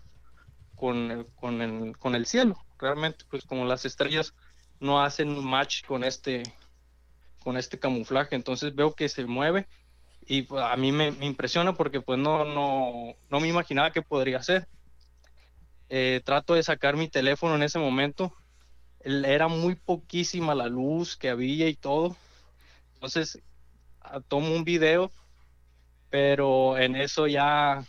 con, 0.75 1.11
el, 1.11 1.25
con, 1.35 1.61
el, 1.61 1.97
con 1.97 2.15
el 2.15 2.25
cielo. 2.25 2.57
Realmente, 2.79 3.23
pues 3.29 3.45
como 3.45 3.65
las 3.65 3.85
estrellas 3.85 4.33
no 4.79 5.01
hacen 5.01 5.43
match 5.43 5.85
con 5.85 6.03
este, 6.03 6.43
con 7.43 7.55
este 7.55 7.79
camuflaje. 7.79 8.35
Entonces 8.35 8.73
veo 8.73 8.95
que 8.95 9.07
se 9.07 9.25
mueve 9.25 9.67
y 10.25 10.41
pues, 10.41 10.63
a 10.63 10.75
mí 10.75 10.91
me, 10.91 11.09
impresiona 11.21 11.73
porque 11.73 12.01
pues 12.01 12.17
no, 12.17 12.45
no, 12.45 13.15
no 13.29 13.39
me 13.39 13.47
imaginaba 13.47 13.91
que 13.91 14.01
podría 14.01 14.41
ser. 14.41 14.67
Eh, 15.89 16.21
trato 16.25 16.55
de 16.55 16.63
sacar 16.63 16.97
mi 16.97 17.07
teléfono 17.07 17.55
en 17.55 17.63
ese 17.63 17.77
momento. 17.77 18.33
Era 19.01 19.47
muy 19.47 19.75
poquísima 19.75 20.55
la 20.55 20.67
luz 20.67 21.15
que 21.15 21.29
había 21.29 21.67
y 21.69 21.75
todo. 21.75 22.17
Entonces 22.95 23.39
tomo 24.27 24.53
un 24.53 24.63
video, 24.63 25.11
pero 26.09 26.77
en 26.77 26.95
eso 26.95 27.27
ya 27.27 27.83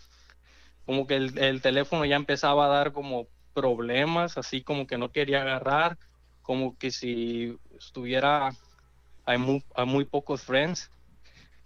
como 0.86 1.06
que 1.06 1.16
el, 1.16 1.62
teléfono 1.62 2.04
ya 2.04 2.16
empezaba 2.16 2.66
a 2.66 2.68
dar 2.68 2.92
como 2.92 3.26
problemas, 3.54 4.38
así 4.38 4.62
como 4.62 4.86
que 4.86 4.98
no 4.98 5.12
quería 5.12 5.42
agarrar, 5.42 5.98
como 6.42 6.76
que 6.78 6.90
si 6.90 7.56
estuviera 7.78 8.50
hay 9.24 9.38
muy, 9.38 9.64
hay 9.74 9.86
muy 9.86 10.04
pocos 10.04 10.42
friends 10.42 10.90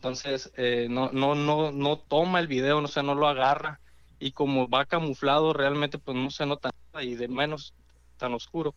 entonces, 0.05 0.53
eh, 0.59 0.87
no, 0.91 1.11
no, 1.13 1.35
no, 1.35 1.73
no 1.73 1.99
toma 1.99 2.39
el 2.39 2.47
video, 2.47 2.83
no, 2.83 2.89
sé, 2.89 3.03
no 3.03 3.15
lo 3.15 3.27
agarra. 3.27 3.81
Y 4.19 4.33
como 4.33 4.69
va 4.69 4.85
camuflado, 4.85 5.55
realmente 5.55 5.97
pues 5.97 6.15
no 6.15 6.29
se 6.29 6.45
nota 6.45 6.73
nada 6.93 7.03
y 7.03 7.15
de 7.15 7.27
menos 7.27 7.73
tan 8.19 8.35
oscuro. 8.35 8.75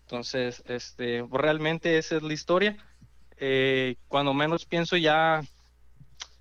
Entonces, 0.00 0.64
este, 0.66 1.24
realmente 1.30 1.96
esa 1.96 2.16
es 2.16 2.24
la 2.24 2.32
historia. 2.32 2.76
Eh, 3.38 3.96
cuando 4.08 4.34
menos 4.34 4.66
pienso 4.66 4.96
ya 4.96 5.42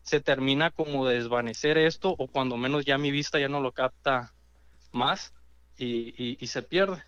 se 0.03 0.19
termina 0.19 0.71
como 0.71 1.07
de 1.07 1.15
desvanecer 1.15 1.77
esto 1.77 2.15
o 2.17 2.27
cuando 2.27 2.57
menos 2.57 2.85
ya 2.85 2.97
mi 2.97 3.11
vista 3.11 3.39
ya 3.39 3.47
no 3.47 3.61
lo 3.61 3.71
capta 3.71 4.33
más 4.91 5.33
y, 5.77 6.37
se 6.45 6.61
pierde. 6.61 7.01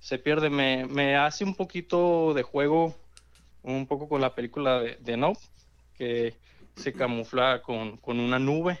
Se 0.00 0.18
pierde, 0.18 0.50
me, 0.50 0.86
me, 0.86 1.16
hace 1.16 1.44
un 1.44 1.54
poquito 1.54 2.34
de 2.34 2.42
juego, 2.42 2.96
un 3.62 3.86
poco 3.86 4.08
con 4.08 4.20
la 4.20 4.34
película 4.34 4.80
de, 4.80 4.96
de 4.96 5.16
No, 5.16 5.34
que 5.94 6.36
se 6.74 6.92
camuflaba 6.92 7.62
con, 7.62 7.98
con 7.98 8.18
una 8.18 8.38
nube. 8.38 8.80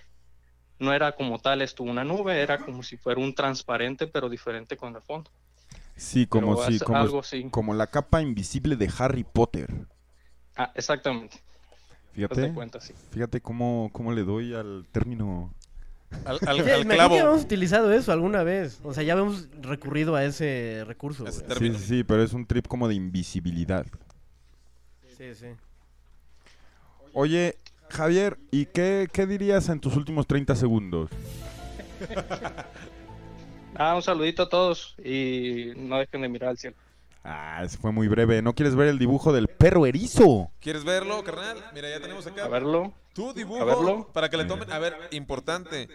No 0.78 0.92
era 0.92 1.12
como 1.12 1.38
tal 1.38 1.62
esto 1.62 1.84
una 1.84 2.02
nube, 2.02 2.40
era 2.40 2.58
como 2.58 2.82
si 2.82 2.96
fuera 2.96 3.20
un 3.20 3.34
transparente, 3.34 4.08
pero 4.08 4.28
diferente 4.28 4.76
con 4.76 4.96
el 4.96 5.02
fondo. 5.02 5.30
Sí, 5.96 6.26
como 6.26 6.56
si, 6.64 6.78
como, 6.78 6.98
algo 6.98 7.20
así. 7.20 7.48
como 7.50 7.74
la 7.74 7.86
capa 7.88 8.22
invisible 8.22 8.76
de 8.76 8.90
Harry 8.98 9.24
Potter. 9.24 9.68
Ah, 10.56 10.72
exactamente. 10.74 11.38
Fíjate, 12.12 12.52
cuenta, 12.52 12.80
sí. 12.80 12.92
fíjate 13.10 13.40
cómo, 13.40 13.88
cómo 13.92 14.12
le 14.12 14.22
doy 14.22 14.54
al 14.54 14.86
término. 14.92 15.54
Al, 16.24 16.38
al- 16.46 16.56
Sí, 16.56 16.60
al 16.60 16.64
me 16.64 16.72
acuerdo 16.72 16.88
que 16.88 16.94
clavo. 16.94 17.14
habíamos 17.14 17.42
utilizado 17.42 17.92
eso 17.92 18.12
alguna 18.12 18.42
vez. 18.42 18.80
O 18.84 18.92
sea, 18.92 19.02
ya 19.02 19.14
habíamos 19.14 19.48
recurrido 19.62 20.14
a 20.14 20.24
ese 20.24 20.84
recurso. 20.86 21.26
Ese. 21.26 21.44
Sí, 21.54 21.72
sí, 21.74 21.78
sí, 21.78 22.04
pero 22.04 22.22
es 22.22 22.32
un 22.34 22.44
trip 22.46 22.66
como 22.66 22.86
de 22.88 22.94
invisibilidad. 22.94 23.86
Sí, 25.16 25.34
sí. 25.34 25.46
Oye, 27.14 27.56
Javier, 27.90 28.38
¿y 28.50 28.66
qué, 28.66 29.08
qué 29.12 29.26
dirías 29.26 29.68
en 29.68 29.80
tus 29.80 29.96
últimos 29.96 30.26
30 30.26 30.56
segundos? 30.56 31.10
Ah, 33.76 33.94
un 33.94 34.02
saludito 34.02 34.42
a 34.44 34.48
todos 34.48 34.94
y 35.02 35.72
no 35.76 35.98
dejen 35.98 36.22
de 36.22 36.28
mirar 36.28 36.50
al 36.50 36.58
cielo. 36.58 36.76
Ah, 37.24 37.62
ese 37.64 37.78
fue 37.78 37.92
muy 37.92 38.08
breve. 38.08 38.42
¿No 38.42 38.54
quieres 38.54 38.74
ver 38.74 38.88
el 38.88 38.98
dibujo 38.98 39.32
del 39.32 39.48
perro 39.48 39.86
erizo? 39.86 40.50
¿Quieres 40.60 40.84
verlo, 40.84 41.22
carnal? 41.24 41.56
Mira, 41.72 41.88
ya 41.88 42.00
tenemos 42.00 42.26
acá. 42.26 42.44
A 42.44 42.48
verlo. 42.48 42.92
Tu 43.14 43.30
A 43.30 43.32
dibujo 43.32 43.64
verlo. 43.64 44.08
para 44.12 44.28
que 44.28 44.36
le 44.36 44.44
tomen. 44.44 44.70
A 44.72 44.78
ver, 44.78 44.96
importante. 45.12 45.88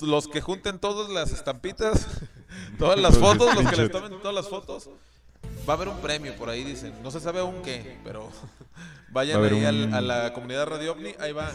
Los 0.00 0.26
que 0.28 0.40
junten 0.40 0.78
todas 0.78 1.10
las 1.10 1.30
estampitas, 1.32 2.06
todas 2.78 2.98
las 2.98 3.18
fotos, 3.18 3.54
los 3.54 3.70
que 3.70 3.76
les 3.76 3.90
tomen 3.90 4.18
todas 4.20 4.34
las 4.34 4.48
fotos, 4.48 4.88
va 5.68 5.74
a 5.74 5.76
haber 5.76 5.88
un 5.88 5.98
premio 6.00 6.34
por 6.36 6.48
ahí, 6.48 6.64
dicen. 6.64 6.94
No 7.02 7.10
se 7.10 7.20
sabe 7.20 7.40
aún 7.40 7.60
qué, 7.62 7.98
pero 8.02 8.30
vayan 9.10 9.42
Va 9.42 9.46
a 9.46 9.48
ahí 9.50 9.84
un- 9.84 9.92
a 9.94 10.00
la 10.00 10.32
comunidad 10.32 10.66
Radio 10.66 10.92
OVNI. 10.92 11.14
Ahí 11.20 11.32
va. 11.32 11.50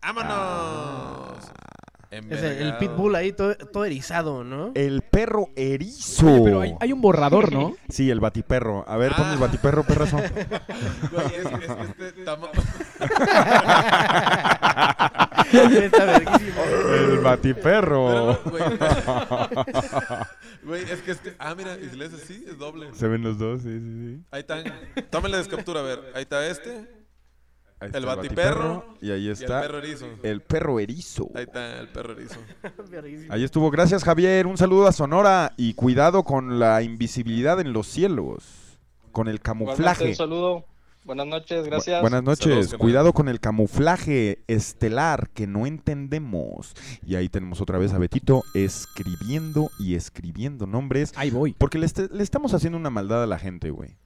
¡Vámonos! 0.00 1.38
Es 1.44 1.50
el, 2.12 2.76
pitbull 2.76 3.14
ahí 3.14 3.32
todo, 3.32 3.54
todo 3.56 3.86
erizado, 3.86 4.44
¿no? 4.44 4.72
El 4.74 5.00
perro 5.00 5.48
erizo. 5.56 6.26
Oye, 6.26 6.42
pero 6.44 6.60
hay, 6.60 6.74
hay 6.78 6.92
un 6.92 7.00
borrador, 7.00 7.52
¿no? 7.52 7.74
Sí, 7.88 8.10
el 8.10 8.20
batiperro. 8.20 8.84
A 8.86 8.96
ver, 8.98 9.14
pon 9.14 9.28
el 9.28 9.36
Ah. 9.36 9.40
batiperro, 9.40 9.84
perrazo. 9.84 10.16
Güey, 11.10 11.26
es, 11.26 11.46
es 11.46 11.94
que 11.94 12.06
este 12.08 12.24
el 17.12 17.18
batiperro. 17.20 18.38
Güey, 20.62 20.82
es 20.82 21.02
que 21.02 21.10
este. 21.12 21.34
Ah, 21.38 21.54
mira, 21.54 21.76
y 21.78 21.88
si 21.88 21.96
le 21.96 22.04
así, 22.06 22.44
es 22.46 22.58
doble. 22.58 22.88
Se 22.94 23.08
ven 23.08 23.22
los 23.22 23.38
dos, 23.38 23.62
sí, 23.62 23.78
sí, 23.78 24.16
sí. 24.16 24.22
Ahí 24.30 24.40
están. 24.40 24.64
Tómenle 25.10 25.38
descaptura, 25.38 25.80
a 25.80 25.84
ver. 25.84 26.00
Ahí 26.14 26.22
está 26.22 26.46
este. 26.46 27.01
Ahí 27.82 27.90
El 27.92 27.96
está 28.04 28.14
batiperro 28.16 28.84
Y 29.00 29.10
ahí 29.10 29.22
Y 29.22 29.26
el 29.26 29.32
está 29.32 29.60
perro 29.62 29.78
erizo. 29.78 30.06
el 30.22 30.40
perro 30.40 30.78
erizo. 30.80 31.30
Ahí 31.34 31.42
está 31.44 31.80
el 31.80 31.88
perro 31.92 32.12
erizo. 32.12 32.38
Ahí 33.28 33.44
estuvo. 33.44 33.70
Gracias, 33.70 34.04
Javier. 34.04 34.46
Un 34.46 34.56
saludo 34.56 34.86
a 34.86 34.92
Sonora 34.92 35.52
y 35.56 35.74
cuidado 35.74 36.22
con 36.24 36.58
la 36.58 36.82
invisibilidad 36.82 37.58
en 37.60 37.72
los 37.72 37.86
cielos. 37.88 38.78
Con 39.10 39.28
el 39.28 39.40
camuflaje. 39.40 40.08
Un 40.10 40.14
saludo. 40.14 40.64
Buenas 41.04 41.26
noches, 41.26 41.64
Bu- 41.64 41.66
gracias. 41.66 42.00
Buenas 42.00 42.22
noches. 42.22 42.44
Saludos. 42.66 42.74
Cuidado 42.76 43.12
con 43.12 43.28
el 43.28 43.40
camuflaje 43.40 44.38
estelar 44.46 45.28
que 45.30 45.48
no 45.48 45.66
entendemos. 45.66 46.74
Y 47.04 47.16
ahí 47.16 47.28
tenemos 47.28 47.60
otra 47.60 47.76
vez 47.78 47.92
a 47.92 47.98
Betito 47.98 48.44
escribiendo 48.54 49.70
y 49.80 49.96
escribiendo 49.96 50.66
nombres. 50.66 51.12
Ahí 51.16 51.30
voy. 51.30 51.54
Porque 51.54 51.78
le, 51.78 51.88
le 52.12 52.22
estamos 52.22 52.54
haciendo 52.54 52.78
una 52.78 52.90
maldad 52.90 53.22
a 53.22 53.26
la 53.26 53.38
gente, 53.40 53.70
güey. 53.70 53.96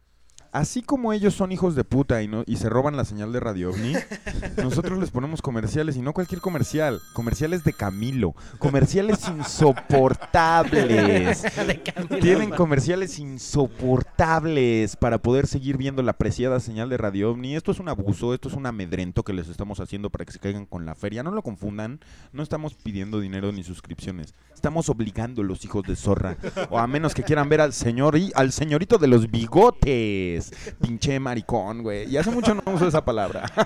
Así 0.52 0.82
como 0.82 1.12
ellos 1.12 1.34
son 1.34 1.52
hijos 1.52 1.74
de 1.74 1.84
puta 1.84 2.22
y, 2.22 2.28
no, 2.28 2.44
y 2.46 2.56
se 2.56 2.68
roban 2.68 2.96
la 2.96 3.04
señal 3.04 3.32
de 3.32 3.40
Radio 3.40 3.70
OVNI, 3.70 3.94
nosotros 4.62 4.98
les 4.98 5.10
ponemos 5.10 5.42
comerciales 5.42 5.96
y 5.96 6.02
no 6.02 6.12
cualquier 6.12 6.40
comercial. 6.40 7.00
Comerciales 7.12 7.64
de 7.64 7.72
Camilo. 7.72 8.34
Comerciales 8.58 9.26
insoportables. 9.28 11.42
De 11.66 11.82
Camilo. 11.82 12.18
Tienen 12.18 12.50
comerciales 12.50 13.18
insoportables 13.18 14.96
para 14.96 15.18
poder 15.18 15.46
seguir 15.46 15.76
viendo 15.76 16.02
la 16.02 16.14
preciada 16.14 16.60
señal 16.60 16.88
de 16.88 16.96
Radio 16.96 17.30
OVNI. 17.30 17.56
Esto 17.56 17.72
es 17.72 17.80
un 17.80 17.88
abuso, 17.88 18.34
esto 18.34 18.48
es 18.48 18.54
un 18.54 18.66
amedrento 18.66 19.22
que 19.22 19.32
les 19.32 19.48
estamos 19.48 19.80
haciendo 19.80 20.10
para 20.10 20.24
que 20.24 20.32
se 20.32 20.38
caigan 20.38 20.66
con 20.66 20.86
la 20.86 20.94
feria. 20.94 21.22
No 21.22 21.30
lo 21.30 21.42
confundan, 21.42 22.00
no 22.32 22.42
estamos 22.42 22.74
pidiendo 22.74 23.20
dinero 23.20 23.52
ni 23.52 23.62
suscripciones. 23.62 24.34
Estamos 24.54 24.88
obligando 24.88 25.42
a 25.42 25.44
los 25.44 25.64
hijos 25.64 25.84
de 25.84 25.96
zorra. 25.96 26.36
O 26.70 26.78
a 26.78 26.86
menos 26.86 27.14
que 27.14 27.22
quieran 27.22 27.48
ver 27.48 27.60
al 27.60 27.72
señor 27.72 28.16
y 28.16 28.32
al 28.34 28.52
señorito 28.52 28.98
de 28.98 29.08
los 29.08 29.30
bigotes. 29.30 30.45
Pinche 30.80 31.20
maricón, 31.20 31.82
güey. 31.82 32.10
Y 32.10 32.16
hace 32.16 32.30
mucho 32.30 32.54
no 32.54 32.62
uso 32.72 32.88
esa 32.88 33.04
palabra. 33.04 33.44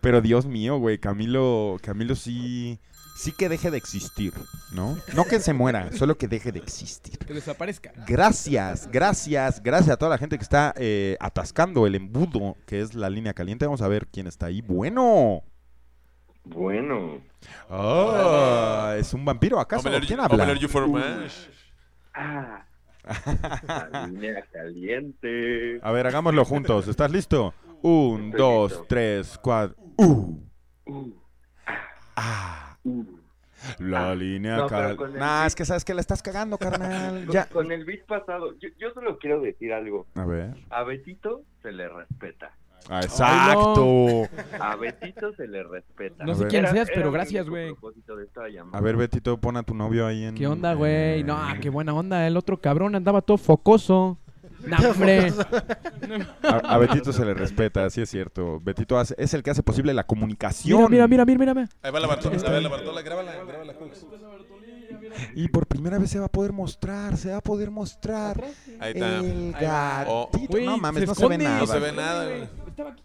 Pero 0.00 0.20
Dios 0.20 0.46
mío, 0.46 0.78
güey, 0.78 0.98
Camilo, 0.98 1.76
Camilo 1.82 2.14
sí, 2.14 2.78
sí 3.16 3.32
que 3.32 3.48
deje 3.48 3.70
de 3.70 3.76
existir, 3.76 4.32
¿no? 4.72 4.96
No 5.14 5.24
que 5.24 5.40
se 5.40 5.52
muera, 5.52 5.92
solo 5.92 6.16
que 6.16 6.28
deje 6.28 6.52
de 6.52 6.60
existir. 6.60 7.18
Que 7.18 7.34
desaparezca. 7.34 7.92
Gracias, 8.06 8.88
gracias, 8.90 9.62
gracias 9.62 9.94
a 9.94 9.96
toda 9.96 10.10
la 10.10 10.18
gente 10.18 10.36
que 10.38 10.42
está 10.42 10.74
eh, 10.76 11.16
atascando 11.20 11.86
el 11.86 11.94
embudo, 11.94 12.56
que 12.66 12.80
es 12.80 12.94
la 12.94 13.10
línea 13.10 13.34
caliente. 13.34 13.66
Vamos 13.66 13.82
a 13.82 13.88
ver 13.88 14.06
quién 14.06 14.26
está 14.26 14.46
ahí. 14.46 14.62
Bueno. 14.62 15.42
Bueno. 16.44 17.20
Ah, 17.68 18.94
¿Es 18.98 19.12
un 19.12 19.24
vampiro 19.24 19.60
acaso? 19.60 19.88
¿Quién 20.06 20.20
habla? 20.20 20.46
Ah. 22.14 22.64
La 23.04 24.06
línea 24.08 24.44
caliente. 24.52 25.80
A 25.82 25.92
ver, 25.92 26.06
hagámoslo 26.06 26.44
juntos. 26.44 26.88
¿Estás 26.88 27.10
listo? 27.10 27.54
Un, 27.82 28.26
Estoy 28.26 28.38
dos, 28.38 28.70
listo. 28.72 28.86
tres, 28.88 29.38
cuatro. 29.42 29.76
Uh, 29.96 30.38
Uh, 30.86 31.12
ah, 32.16 32.76
uh. 32.84 33.04
la 33.78 34.14
línea 34.14 34.56
no, 34.56 34.66
el 34.66 34.96
Nah, 35.14 35.42
beat- 35.42 35.46
es 35.46 35.54
que 35.54 35.64
sabes 35.64 35.84
que 35.84 35.94
la 35.94 36.00
estás 36.00 36.22
cagando, 36.22 36.58
carnal. 36.58 37.26
Ya. 37.30 37.46
con 37.46 37.70
el 37.70 37.84
beat 37.84 38.04
pasado, 38.06 38.58
yo, 38.58 38.68
yo 38.78 38.90
solo 38.92 39.18
quiero 39.18 39.40
decir 39.40 39.72
algo. 39.72 40.06
A 40.14 40.24
ver. 40.24 40.54
A 40.70 40.82
Betito 40.82 41.42
se 41.62 41.70
le 41.72 41.88
respeta. 41.88 42.52
Ah, 42.88 43.00
exacto. 43.02 44.22
A 44.58 44.76
Betito 44.76 45.32
se 45.34 45.46
le 45.46 45.62
respeta. 45.62 46.24
No 46.24 46.34
sé 46.34 46.46
quién 46.46 46.66
seas, 46.68 46.88
pero 46.92 47.12
gracias, 47.12 47.48
güey. 47.48 47.74
A 48.72 48.80
ver, 48.80 48.96
Betito, 48.96 49.38
pon 49.38 49.56
a 49.56 49.62
tu 49.62 49.74
novio 49.74 50.06
ahí 50.06 50.24
en. 50.24 50.34
¿Qué 50.34 50.46
onda, 50.46 50.74
güey? 50.74 51.22
No, 51.24 51.38
qué 51.60 51.68
buena 51.70 51.92
onda. 51.94 52.26
El 52.26 52.36
otro 52.36 52.60
cabrón 52.60 52.94
andaba 52.94 53.20
todo 53.22 53.36
focoso. 53.38 54.18
No, 54.60 54.76
hombre. 54.90 55.32
A, 56.42 56.74
a 56.74 56.76
Betito 56.78 57.14
se 57.14 57.24
le 57.24 57.32
respeta, 57.32 57.88
sí 57.88 58.02
es 58.02 58.10
cierto. 58.10 58.60
Betito 58.60 58.98
hace- 58.98 59.14
es 59.16 59.32
el 59.32 59.42
que 59.42 59.50
hace 59.50 59.62
posible 59.62 59.94
la 59.94 60.04
comunicación. 60.04 60.90
Mira, 60.90 61.08
mira, 61.08 61.24
mira, 61.24 61.38
mira, 61.38 61.54
mira. 61.54 61.68
Ahí 61.80 61.90
va 61.90 61.98
la 61.98 62.06
Bartola. 62.06 62.36
A 62.36 62.50
ver, 62.50 62.62
la 62.62 62.68
Bartola, 62.68 63.00
grábala, 63.00 63.32
grábala, 63.46 63.72
Hooks. 63.80 64.04
Y 65.34 65.48
por 65.48 65.66
primera 65.66 65.98
vez 65.98 66.10
se 66.10 66.18
va 66.18 66.26
a 66.26 66.30
poder 66.30 66.52
mostrar, 66.52 67.16
se 67.16 67.30
va 67.30 67.38
a 67.38 67.40
poder 67.42 67.70
mostrar 67.70 68.44
Ahí 68.78 68.92
está. 68.94 69.18
el. 69.18 69.54
Oh. 70.08 70.28
gatito. 70.32 70.52
Güey, 70.52 70.66
no 70.66 70.78
mames, 70.78 71.00
se 71.02 71.06
no 71.06 71.14
se 71.14 71.28
ve 71.28 71.38
nada. 71.38 71.58
No 71.60 71.66
se 71.66 71.78
ve 71.78 71.92
nada, 71.92 72.24
güey. 72.28 72.48
No, 72.76 72.96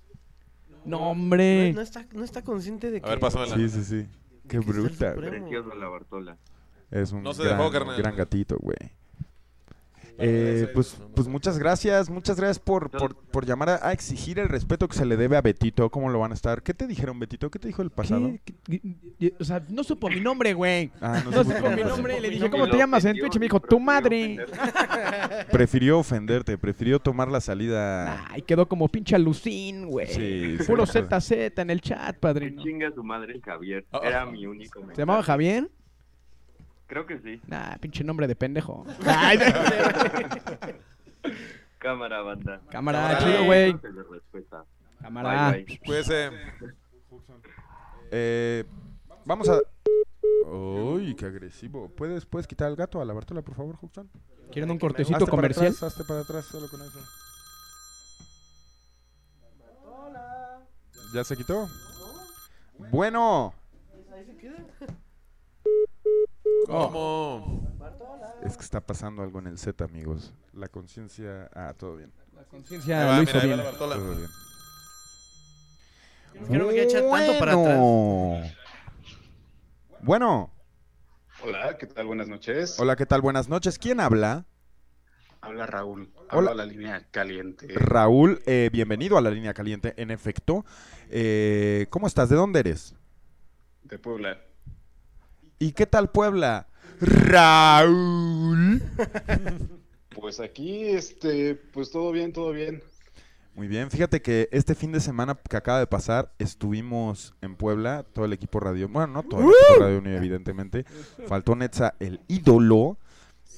No, 0.85 1.09
hombre. 1.11 1.73
no 1.73 1.81
está, 1.81 2.05
no 2.13 2.23
está 2.23 2.43
consciente 2.43 2.91
de 2.91 3.01
que... 3.01 3.07
A 3.07 3.11
ver, 3.11 3.19
pásamela. 3.19 3.55
Sí, 3.55 3.69
sí, 3.69 3.83
sí. 3.83 4.07
Qué 4.47 4.57
es 4.57 4.65
bruta. 4.65 5.15
Precioso 5.15 5.73
la 5.75 5.87
Bartola. 5.87 6.37
Es 6.91 7.11
un 7.11 7.23
No 7.23 7.33
se 7.33 7.43
gran, 7.43 7.57
dejó, 7.57 7.71
carnal. 7.71 7.97
gran 7.97 8.15
gatito, 8.15 8.57
güey. 8.59 8.77
Eh, 10.17 10.69
pues, 10.73 10.97
pues 11.13 11.27
muchas 11.27 11.57
gracias, 11.59 12.09
muchas 12.09 12.37
gracias 12.37 12.59
por, 12.59 12.89
por, 12.89 13.15
por 13.15 13.45
llamar 13.45 13.69
a, 13.69 13.87
a 13.87 13.91
exigir 13.91 14.39
el 14.39 14.47
respeto 14.47 14.87
que 14.87 14.95
se 14.97 15.05
le 15.05 15.17
debe 15.17 15.35
a 15.37 15.41
Betito. 15.41 15.89
¿Cómo 15.89 16.09
lo 16.09 16.19
van 16.19 16.31
a 16.31 16.35
estar? 16.35 16.63
¿Qué 16.63 16.73
te 16.73 16.87
dijeron, 16.87 17.19
Betito? 17.19 17.49
¿Qué 17.51 17.59
te 17.59 17.67
dijo 17.67 17.81
el 17.81 17.89
pasado? 17.89 18.31
¿Qué? 18.45 18.53
¿Qué? 18.63 18.81
¿Qué? 19.19 19.33
O 19.39 19.43
sea, 19.43 19.61
no 19.69 19.83
supo 19.83 20.09
mi 20.09 20.21
nombre, 20.21 20.53
güey. 20.53 20.91
Ah, 21.01 21.21
No 21.25 21.31
supo 21.31 21.53
supo 21.55 21.69
mi 21.71 21.83
nombre. 21.83 22.19
le 22.21 22.29
dije, 22.29 22.49
¿cómo 22.49 22.69
te 22.69 22.77
llamas 22.77 23.03
en 23.05 23.17
Twitch? 23.17 23.35
Y 23.35 23.39
me 23.39 23.45
dijo, 23.45 23.59
tu 23.59 23.79
madre. 23.79 24.37
Prefirió 25.51 25.99
ofenderte, 25.99 26.57
prefirió 26.57 26.99
tomar 26.99 27.29
la 27.29 27.41
salida. 27.41 28.25
Ay, 28.29 28.41
quedó 28.41 28.67
como 28.67 28.87
pinche 28.87 29.15
alucín, 29.15 29.87
güey. 29.87 30.07
Sí, 30.07 30.57
Puro. 30.65 30.85
ZZ 30.85 31.31
en 31.57 31.69
el 31.69 31.81
chat, 31.81 32.17
padrino. 32.17 32.61
chinga 32.63 32.91
su 32.93 33.03
madre 33.03 33.39
Javier. 33.43 33.85
Oh. 33.91 34.01
Era 34.03 34.25
mi 34.25 34.45
único 34.45 34.81
¿Se 34.93 35.01
llamaba. 35.01 35.23
Javier? 35.23 35.69
Creo 36.87 37.05
que 37.05 37.19
sí. 37.19 37.41
Nah, 37.47 37.77
pinche 37.77 38.03
nombre 38.03 38.27
de 38.27 38.35
pendejo. 38.35 38.85
Cámara, 41.79 42.21
banda. 42.21 42.61
Cámara, 42.69 43.17
Cámara. 43.17 43.19
chido, 43.19 43.45
güey. 43.45 43.75
Cámara. 45.01 45.51
Bye, 45.51 45.63
bye. 45.65 45.79
Cuídese. 45.79 46.29
Eh, 48.11 48.63
vamos 49.25 49.49
a. 49.49 49.59
Uy, 50.47 51.15
qué 51.15 51.25
agresivo. 51.25 51.89
¿Puedes, 51.89 52.25
¿Puedes 52.25 52.47
quitar 52.47 52.67
al 52.67 52.75
gato 52.75 53.01
a 53.01 53.05
la 53.05 53.13
Bartola, 53.13 53.41
por 53.41 53.55
favor, 53.55 53.75
Juxon? 53.75 54.09
¿Quieren 54.51 54.69
un 54.71 54.79
cortecito 54.79 55.17
Hazte 55.17 55.25
para 55.25 55.35
comercial? 55.37 55.67
atrás, 55.67 55.83
hazte 55.83 56.03
para 56.03 56.19
atrás, 56.21 56.45
solo 56.45 56.67
con 56.69 56.81
eso. 56.81 56.99
¿Ya 61.13 61.23
se 61.23 61.35
quitó? 61.37 61.67
Bueno, 62.91 63.53
¿Cómo? 66.65 67.65
es 68.43 68.57
que 68.57 68.63
está 68.63 68.81
pasando 68.81 69.23
algo 69.23 69.39
en 69.39 69.47
el 69.47 69.57
set, 69.57 69.81
amigos. 69.81 70.33
La 70.53 70.67
conciencia. 70.67 71.49
Ah, 71.53 71.73
todo 71.77 71.95
bien. 71.97 72.11
La 72.35 72.43
conciencia 72.43 73.05
lo 73.05 73.19
mira, 73.19 73.23
hizo 73.23 73.47
bien. 73.47 73.61
Todo 73.77 74.15
bien. 74.15 74.29
Es 76.33 76.47
que 76.49 76.57
no 76.57 76.65
me 76.65 76.69
quería 76.73 76.83
echar 76.83 77.03
tanto 77.09 77.39
para 77.39 77.51
atrás. 77.53 77.77
Bueno. 77.77 78.51
Bueno, 80.01 80.51
Hola, 81.43 81.77
¿qué 81.77 81.87
tal? 81.87 82.05
Buenas 82.07 82.27
noches. 82.27 82.79
hola, 82.79 82.95
¿qué 82.95 83.05
tal? 83.05 83.21
Buenas 83.21 83.49
noches. 83.49 83.77
¿Quién 83.77 83.99
habla? 83.99 84.45
Habla 85.41 85.65
Raúl. 85.67 86.11
Hola. 86.15 86.27
Habla 86.29 86.53
la 86.55 86.65
línea 86.65 87.07
caliente. 87.11 87.67
Raúl, 87.75 88.41
eh, 88.45 88.69
bienvenido 88.71 89.17
a 89.17 89.21
la 89.21 89.29
línea 89.29 89.53
caliente, 89.53 89.93
en 89.97 90.11
efecto. 90.11 90.65
Eh, 91.09 91.87
¿Cómo 91.89 92.07
estás? 92.07 92.29
¿De 92.29 92.35
dónde 92.35 92.59
eres? 92.61 92.95
De 93.83 93.99
Puebla. 93.99 94.39
¿Y 95.59 95.71
qué 95.71 95.85
tal 95.85 96.09
Puebla? 96.09 96.67
Raúl. 96.99 98.81
Pues 100.19 100.39
aquí, 100.39 100.85
este, 100.85 101.55
pues 101.55 101.91
todo 101.91 102.11
bien, 102.11 102.33
todo 102.33 102.51
bien. 102.51 102.81
Muy 103.53 103.67
bien, 103.67 103.89
fíjate 103.89 104.21
que 104.21 104.49
este 104.51 104.75
fin 104.75 104.91
de 104.91 104.99
semana 104.99 105.37
que 105.49 105.55
acaba 105.55 105.79
de 105.79 105.87
pasar 105.87 106.33
estuvimos 106.39 107.33
en 107.41 107.55
Puebla, 107.55 108.03
todo 108.11 108.25
el 108.25 108.33
equipo 108.33 108.59
radio, 108.59 108.89
bueno, 108.89 109.07
no 109.13 109.23
todo 109.23 109.41
el 109.41 109.47
equipo 109.47 109.79
radio 109.79 109.97
Unido, 109.99 110.17
evidentemente, 110.17 110.85
faltó 111.27 111.55
Netza, 111.55 111.95
el 111.99 112.19
ídolo, 112.27 112.97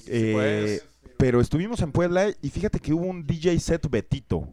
eh, 0.05 0.33
pues. 0.33 1.15
pero 1.17 1.41
estuvimos 1.41 1.81
en 1.81 1.91
Puebla 1.91 2.27
y 2.41 2.49
fíjate 2.51 2.79
que 2.79 2.93
hubo 2.93 3.05
un 3.05 3.25
DJ 3.25 3.59
set 3.59 3.89
Betito. 3.89 4.47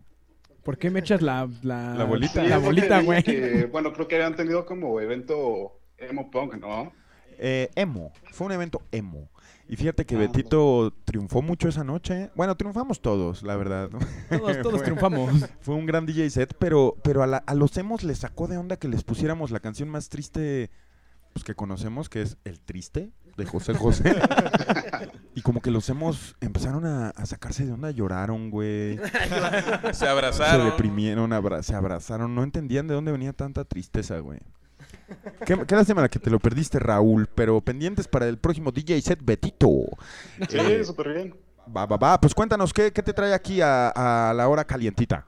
¿Por 0.63 0.79
qué 0.79 0.91
me 0.91 1.01
echas 1.01 1.21
la, 1.21 1.47
la, 1.63 1.95
La 1.95 2.05
bolita. 2.05 2.43
Sí, 2.43 2.49
La 2.49 2.57
bolita, 2.57 3.03
güey. 3.03 3.67
bueno, 3.71 3.93
creo 3.93 4.09
que 4.09 4.15
habían 4.15 4.37
tenido 4.37 4.65
como 4.65 4.99
evento 4.99 5.79
emo 5.99 6.31
punk, 6.31 6.55
¿no? 6.55 6.93
Eh, 7.39 7.71
emo, 7.75 8.13
fue 8.33 8.47
un 8.47 8.53
evento 8.53 8.83
emo. 8.93 9.29
Y 9.67 9.77
fíjate 9.77 10.05
que 10.05 10.17
Ah, 10.17 10.19
Betito 10.19 10.93
triunfó 11.07 11.41
mucho 11.41 11.69
esa 11.69 11.85
noche. 11.85 12.31
Bueno, 12.35 12.55
triunfamos 12.57 13.01
todos, 13.01 13.43
la 13.43 13.57
verdad. 13.57 13.89
Todos, 14.29 14.61
todos 14.61 14.75
Fue- 14.77 14.83
triunfamos. 14.85 15.47
Fue 15.61 15.75
un 15.75 15.87
gran 15.87 16.05
DJ 16.05 16.29
set, 16.31 16.55
pero, 16.59 16.97
pero 17.03 17.23
a, 17.23 17.27
la- 17.27 17.39
a 17.47 17.55
los 17.55 17.75
emos 17.79 18.03
les 18.05 18.19
sacó 18.19 18.47
de 18.47 18.59
onda 18.59 18.77
que 18.77 18.89
les 18.89 19.05
pusiéramos 19.05 19.51
la 19.51 19.61
canción 19.61 19.89
más 19.89 20.11
triste 20.11 20.71
pues, 21.33 21.45
que 21.45 21.55
conocemos, 21.55 22.09
que 22.11 22.21
es 22.23 22.37
El 22.45 22.61
Triste, 22.61 23.11
de 23.37 23.45
José 23.47 23.75
José. 23.75 24.15
y 25.35 25.41
como 25.43 25.61
que 25.63 25.71
los 25.71 25.89
emos 25.89 26.37
empezaron 26.41 26.85
a, 26.87 27.09
a 27.11 27.27
sacarse 27.27 27.65
de 27.67 27.73
onda, 27.73 27.91
lloraron, 27.91 28.51
güey. 28.51 28.99
Se 28.99 29.95
Se 29.95 30.07
abrazaron. 30.07 30.67
deprimieron, 30.67 31.33
abra- 31.33 31.63
se 31.63 31.75
abrazaron. 31.75 32.35
No 32.35 32.43
entendían 32.45 32.87
de 32.87 32.95
dónde 32.95 33.13
venía 33.13 33.33
tanta 33.33 33.65
tristeza, 33.65 34.19
güey. 34.19 34.41
Qué, 35.45 35.57
qué 35.67 35.75
lástima 35.77 36.03
la 36.03 36.09
que 36.09 36.19
te 36.19 36.31
lo 36.31 36.41
perdiste, 36.41 36.79
Raúl, 36.79 37.29
pero 37.35 37.61
pendientes 37.61 38.09
para 38.09 38.29
el 38.29 38.39
próximo 38.39 38.71
DJ 38.73 39.01
set 39.03 39.21
Betito. 39.23 39.69
Sí, 40.49 40.59
Eh, 40.59 40.85
súper 40.85 41.09
bien. 41.13 41.35
Va, 41.77 41.87
va, 41.87 41.97
va. 41.97 42.21
Pues 42.21 42.35
cuéntanos, 42.35 42.73
¿qué, 42.73 42.93
qué 42.93 43.03
te 43.03 43.13
trae 43.15 43.33
aquí 43.35 43.61
a, 43.61 43.89
a 44.31 44.35
la 44.35 44.49
hora 44.49 44.65
calientita? 44.67 45.27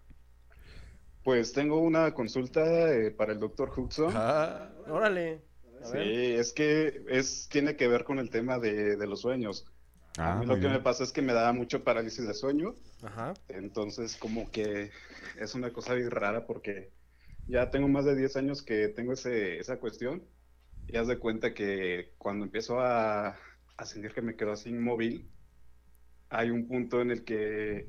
Pues 1.22 1.52
tengo 1.52 1.80
una 1.80 2.14
consulta 2.14 2.92
eh, 2.92 3.10
para 3.10 3.32
el 3.32 3.40
doctor 3.40 3.70
Hudson. 3.76 4.12
Ah, 4.14 4.70
Órale. 4.86 5.44
A 5.82 5.92
Sí, 5.92 5.98
ver. 5.98 6.16
es 6.38 6.52
que 6.52 7.04
es, 7.08 7.48
tiene 7.48 7.76
que 7.76 7.88
ver 7.88 8.04
con 8.04 8.18
el 8.18 8.30
tema 8.30 8.58
de, 8.58 8.96
de 8.96 9.06
los 9.06 9.20
sueños. 9.20 9.66
Ah, 10.18 10.32
a 10.32 10.36
mí 10.36 10.46
lo 10.46 10.58
que 10.58 10.68
me 10.68 10.80
pasa 10.80 11.04
es 11.04 11.12
que 11.12 11.22
me 11.22 11.32
da 11.34 11.52
mucho 11.52 11.84
parálisis 11.84 12.26
de 12.26 12.34
sueño. 12.34 12.74
Ajá. 13.02 13.34
Entonces, 13.48 14.16
como 14.16 14.50
que 14.50 14.90
es 15.38 15.54
una 15.54 15.72
cosa 15.72 15.94
bien 15.94 16.10
rara 16.10 16.46
porque 16.46 16.92
ya 17.46 17.70
tengo 17.70 17.88
más 17.88 18.04
de 18.04 18.16
10 18.16 18.36
años 18.36 18.62
que 18.62 18.88
tengo 18.88 19.12
ese, 19.12 19.58
esa 19.58 19.78
cuestión. 19.78 20.24
Y 20.88 20.96
haz 20.96 21.08
de 21.08 21.18
cuenta 21.18 21.54
que 21.54 22.14
cuando 22.18 22.44
empiezo 22.44 22.80
a, 22.80 23.36
a 23.76 23.84
sentir 23.86 24.12
que 24.12 24.22
me 24.22 24.36
quedo 24.36 24.52
así 24.52 24.70
inmóvil, 24.70 25.30
hay 26.28 26.50
un 26.50 26.68
punto 26.68 27.00
en 27.00 27.10
el 27.10 27.24
que 27.24 27.88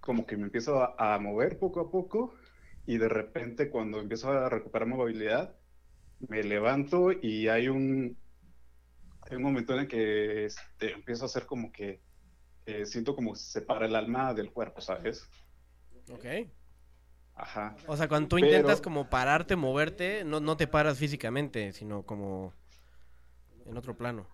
como 0.00 0.26
que 0.26 0.36
me 0.36 0.44
empiezo 0.44 0.82
a, 0.82 1.14
a 1.14 1.18
mover 1.18 1.58
poco 1.58 1.80
a 1.80 1.90
poco 1.90 2.34
y 2.86 2.98
de 2.98 3.08
repente 3.08 3.70
cuando 3.70 4.00
empiezo 4.00 4.30
a 4.30 4.48
recuperar 4.48 4.88
movilidad, 4.88 5.56
me 6.28 6.42
levanto 6.42 7.10
y 7.12 7.48
hay 7.48 7.68
un, 7.68 8.16
hay 9.22 9.36
un 9.36 9.42
momento 9.42 9.74
en 9.74 9.80
el 9.80 9.88
que 9.88 10.44
este, 10.46 10.92
empiezo 10.92 11.24
a 11.24 11.26
hacer 11.26 11.46
como 11.46 11.72
que 11.72 12.00
eh, 12.66 12.86
siento 12.86 13.14
como 13.14 13.34
se 13.34 13.60
separa 13.60 13.86
el 13.86 13.96
alma 13.96 14.34
del 14.34 14.52
cuerpo, 14.52 14.80
¿sabes? 14.80 15.28
Ok. 16.10 16.24
Ajá. 17.36 17.76
O 17.86 17.96
sea, 17.96 18.08
cuando 18.08 18.28
tú 18.28 18.36
Pero- 18.36 18.46
intentas 18.48 18.80
como 18.80 19.08
pararte, 19.10 19.56
moverte, 19.56 20.24
no, 20.24 20.40
no 20.40 20.56
te 20.56 20.66
paras 20.66 20.98
físicamente, 20.98 21.72
sino 21.72 22.02
como 22.04 22.54
en 23.66 23.76
otro 23.76 23.96
plano. 23.96 24.26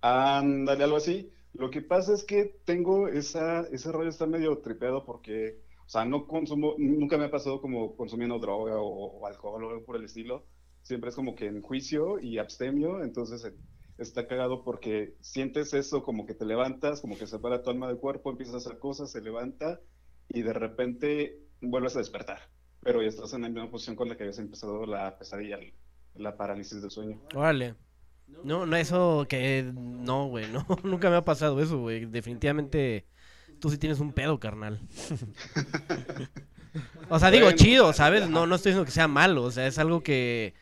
Ándale, 0.00 0.84
algo 0.84 0.96
así. 0.96 1.30
Lo 1.52 1.70
que 1.70 1.82
pasa 1.82 2.14
es 2.14 2.24
que 2.24 2.60
tengo 2.64 3.08
esa, 3.08 3.60
ese 3.72 3.92
rollo 3.92 4.08
está 4.08 4.26
medio 4.26 4.56
tripeado 4.58 5.04
porque, 5.04 5.60
o 5.84 5.88
sea, 5.88 6.04
no 6.04 6.26
consumo, 6.26 6.76
nunca 6.78 7.18
me 7.18 7.24
ha 7.26 7.30
pasado 7.30 7.60
como 7.60 7.96
consumiendo 7.96 8.38
droga 8.38 8.76
o, 8.80 9.18
o 9.18 9.26
alcohol 9.26 9.64
o 9.64 9.70
algo 9.70 9.84
por 9.84 9.96
el 9.96 10.04
estilo. 10.04 10.46
Siempre 10.82 11.10
es 11.10 11.16
como 11.16 11.34
que 11.34 11.46
en 11.46 11.60
juicio 11.60 12.18
y 12.20 12.38
abstemio, 12.38 13.02
entonces 13.02 13.44
eh, 13.44 13.52
está 13.98 14.26
cagado 14.26 14.64
porque 14.64 15.14
sientes 15.20 15.74
eso 15.74 16.02
como 16.04 16.24
que 16.24 16.34
te 16.34 16.46
levantas, 16.46 17.02
como 17.02 17.18
que 17.18 17.26
separa 17.26 17.62
tu 17.62 17.68
alma 17.68 17.88
del 17.88 17.98
cuerpo, 17.98 18.30
empiezas 18.30 18.54
a 18.54 18.58
hacer 18.58 18.78
cosas, 18.78 19.10
se 19.10 19.20
levanta 19.20 19.80
y 20.28 20.40
de 20.42 20.52
repente 20.54 21.38
vuelves 21.60 21.96
a 21.96 21.98
despertar. 22.00 22.40
Pero 22.82 23.02
ya 23.02 23.08
estás 23.08 23.32
en 23.34 23.42
la 23.42 23.48
misma 23.48 23.70
posición 23.70 23.96
con 23.96 24.08
la 24.08 24.16
que 24.16 24.22
habías 24.22 24.38
empezado 24.38 24.86
la 24.86 25.18
pesadilla, 25.18 25.58
la 26.14 26.36
parálisis 26.36 26.80
del 26.80 26.90
sueño. 26.90 27.20
Órale. 27.34 27.74
No, 28.44 28.64
no, 28.64 28.76
eso 28.76 29.26
que... 29.28 29.70
No, 29.74 30.28
güey, 30.28 30.46
no. 30.50 30.66
Nunca 30.84 31.10
me 31.10 31.16
ha 31.16 31.24
pasado 31.24 31.60
eso, 31.60 31.78
güey. 31.78 32.06
Definitivamente 32.06 33.04
tú 33.58 33.70
sí 33.70 33.78
tienes 33.78 34.00
un 34.00 34.12
pedo, 34.12 34.38
carnal. 34.40 34.80
O 37.08 37.18
sea, 37.18 37.32
digo, 37.32 37.50
chido, 37.52 37.92
¿sabes? 37.92 38.30
No, 38.30 38.46
no 38.46 38.54
estoy 38.54 38.70
diciendo 38.70 38.86
que 38.86 38.92
sea 38.92 39.08
malo. 39.08 39.42
O 39.42 39.50
sea, 39.50 39.66
es 39.66 39.78
algo 39.78 40.02
que... 40.02 40.54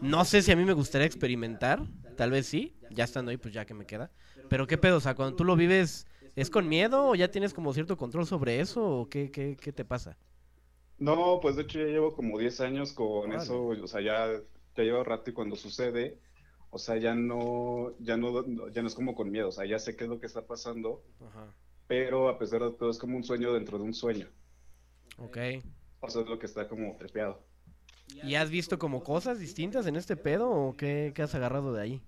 No 0.00 0.24
sé 0.24 0.42
si 0.42 0.52
a 0.52 0.56
mí 0.56 0.64
me 0.64 0.72
gustaría 0.72 1.06
experimentar. 1.06 1.82
Tal 2.16 2.30
vez 2.30 2.46
sí. 2.46 2.76
Ya 2.90 3.04
estando 3.04 3.32
ahí, 3.32 3.36
pues 3.36 3.52
ya 3.52 3.66
que 3.66 3.74
me 3.74 3.84
queda. 3.84 4.10
Pero 4.48 4.66
qué 4.66 4.78
pedo, 4.78 4.98
o 4.98 5.00
sea, 5.00 5.14
cuando 5.14 5.36
tú 5.36 5.44
lo 5.44 5.56
vives... 5.56 6.06
¿Es 6.36 6.50
con 6.50 6.68
miedo 6.68 7.08
o 7.08 7.14
ya 7.14 7.30
tienes 7.30 7.54
como 7.54 7.72
cierto 7.72 7.96
control 7.96 8.26
sobre 8.26 8.60
eso 8.60 8.86
o 8.86 9.08
qué, 9.08 9.30
qué, 9.30 9.56
qué 9.58 9.72
te 9.72 9.86
pasa? 9.86 10.18
No, 10.98 11.40
pues 11.40 11.56
de 11.56 11.62
hecho 11.62 11.78
ya 11.78 11.86
llevo 11.86 12.14
como 12.14 12.38
10 12.38 12.60
años 12.60 12.92
con 12.92 13.32
eso, 13.32 13.66
o 13.66 13.86
sea, 13.86 14.00
ya, 14.00 14.28
ya 14.76 14.82
llevo 14.82 15.04
rato 15.04 15.30
y 15.30 15.34
cuando 15.34 15.54
sucede, 15.56 16.18
o 16.70 16.78
sea, 16.78 16.96
ya 16.96 17.14
no, 17.14 17.94
ya 17.98 18.16
no, 18.16 18.68
ya 18.70 18.82
no 18.82 18.88
es 18.88 18.94
como 18.94 19.14
con 19.14 19.30
miedo, 19.30 19.48
o 19.48 19.52
sea, 19.52 19.66
ya 19.66 19.78
sé 19.78 19.94
qué 19.96 20.04
es 20.04 20.10
lo 20.10 20.20
que 20.20 20.26
está 20.26 20.46
pasando, 20.46 21.02
Ajá. 21.20 21.54
pero 21.86 22.28
a 22.28 22.38
pesar 22.38 22.62
de 22.62 22.72
todo 22.72 22.90
es 22.90 22.98
como 22.98 23.16
un 23.16 23.24
sueño 23.24 23.52
dentro 23.52 23.78
de 23.78 23.84
un 23.84 23.94
sueño, 23.94 24.28
Ok. 25.18 25.36
o 26.00 26.08
sea, 26.10 26.22
es 26.22 26.28
lo 26.28 26.38
que 26.38 26.46
está 26.46 26.68
como 26.68 26.96
trepeado. 26.96 27.46
¿Y 28.22 28.36
has 28.36 28.50
visto 28.50 28.78
como 28.78 29.02
cosas 29.02 29.38
distintas 29.38 29.86
en 29.86 29.96
este 29.96 30.16
pedo 30.16 30.48
o 30.50 30.76
qué, 30.76 31.12
qué 31.14 31.22
has 31.22 31.34
agarrado 31.34 31.72
de 31.72 31.82
ahí? 31.82 32.02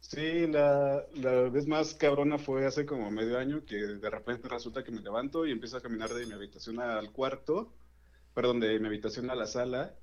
Sí, 0.00 0.46
la, 0.46 1.06
la 1.14 1.48
vez 1.48 1.66
más 1.66 1.94
cabrona 1.94 2.38
fue 2.38 2.66
hace 2.66 2.84
como 2.84 3.10
medio 3.10 3.38
año 3.38 3.64
que 3.64 3.76
de 3.76 4.10
repente 4.10 4.48
resulta 4.48 4.84
que 4.84 4.92
me 4.92 5.00
levanto 5.00 5.46
y 5.46 5.50
empiezo 5.52 5.78
a 5.78 5.80
caminar 5.80 6.12
de 6.12 6.26
mi 6.26 6.34
habitación 6.34 6.78
al 6.78 7.10
cuarto, 7.10 7.72
perdón, 8.34 8.60
de 8.60 8.78
mi 8.80 8.88
habitación 8.88 9.30
a 9.30 9.34
la 9.34 9.46
sala 9.46 9.94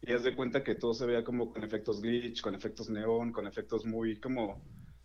y 0.00 0.12
haz 0.12 0.22
de 0.24 0.34
cuenta 0.34 0.64
que 0.64 0.74
todo 0.74 0.94
se 0.94 1.06
veía 1.06 1.24
como 1.24 1.50
con 1.52 1.62
efectos 1.64 2.00
glitch, 2.00 2.40
con 2.42 2.54
efectos 2.54 2.88
neón, 2.90 3.32
con 3.32 3.46
efectos 3.46 3.84
muy 3.84 4.18
como, 4.18 4.62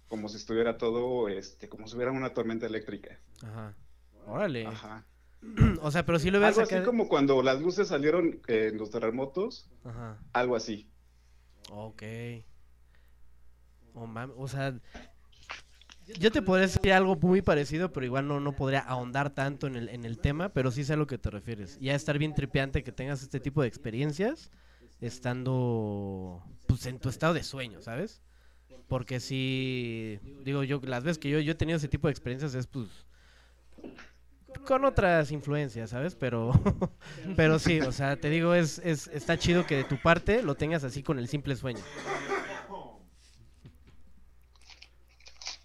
como 0.07 0.29
si 0.29 0.37
estuviera 0.37 0.77
todo, 0.77 1.27
este, 1.29 1.69
como 1.69 1.87
si 1.87 1.95
hubiera 1.95 2.11
una 2.11 2.33
tormenta 2.33 2.65
eléctrica. 2.65 3.19
Ajá. 3.43 3.75
Órale. 4.25 4.65
Ajá. 4.65 5.05
O 5.81 5.89
sea, 5.89 6.05
pero 6.05 6.19
si 6.19 6.29
lo 6.29 6.39
ves 6.39 6.49
Algo 6.49 6.61
acá. 6.61 6.75
así 6.77 6.85
como 6.85 7.07
cuando 7.09 7.41
las 7.41 7.59
luces 7.59 7.87
salieron 7.87 8.39
eh, 8.47 8.69
en 8.71 8.77
los 8.77 8.91
terremotos, 8.91 9.69
Ajá. 9.83 10.19
algo 10.33 10.55
así. 10.55 10.87
Ok. 11.71 12.03
Oh, 13.95 14.07
o 14.37 14.47
sea, 14.47 14.79
yo 16.19 16.31
te 16.31 16.41
podría 16.41 16.67
decir 16.67 16.93
algo 16.93 17.15
muy 17.15 17.41
parecido, 17.41 17.91
pero 17.91 18.05
igual 18.05 18.27
no, 18.27 18.39
no 18.39 18.55
podría 18.55 18.79
ahondar 18.79 19.29
tanto 19.31 19.67
en 19.67 19.75
el, 19.75 19.89
en 19.89 20.05
el 20.05 20.19
tema, 20.19 20.49
pero 20.49 20.71
sí 20.71 20.83
sé 20.83 20.93
a 20.93 20.97
lo 20.97 21.07
que 21.07 21.17
te 21.17 21.29
refieres. 21.29 21.77
Ya 21.79 21.95
estar 21.95 22.17
bien 22.17 22.33
tripeante 22.33 22.83
que 22.83 22.91
tengas 22.91 23.21
este 23.21 23.39
tipo 23.39 23.61
de 23.61 23.67
experiencias 23.67 24.51
estando 24.99 26.43
pues 26.67 26.85
en 26.85 26.99
tu 26.99 27.09
estado 27.09 27.33
de 27.33 27.43
sueño, 27.43 27.81
¿sabes? 27.81 28.21
Porque 28.87 29.19
si, 29.19 30.19
digo 30.43 30.63
yo, 30.63 30.81
las 30.83 31.03
veces 31.03 31.17
que 31.17 31.29
yo, 31.29 31.39
yo 31.39 31.53
he 31.53 31.55
tenido 31.55 31.77
ese 31.77 31.87
tipo 31.87 32.07
de 32.07 32.11
experiencias 32.11 32.53
es 32.55 32.67
pues 32.67 32.87
con 34.65 34.85
otras 34.85 35.31
influencias, 35.31 35.89
¿sabes? 35.89 36.15
Pero, 36.15 36.51
pero 37.35 37.57
sí, 37.59 37.79
o 37.81 37.91
sea, 37.91 38.15
te 38.17 38.29
digo, 38.29 38.53
es, 38.53 38.79
es, 38.79 39.07
está 39.07 39.37
chido 39.37 39.65
que 39.65 39.77
de 39.77 39.83
tu 39.83 39.97
parte 39.97 40.43
lo 40.43 40.55
tengas 40.55 40.83
así 40.83 41.03
con 41.03 41.19
el 41.19 41.27
simple 41.27 41.55
sueño. 41.55 41.81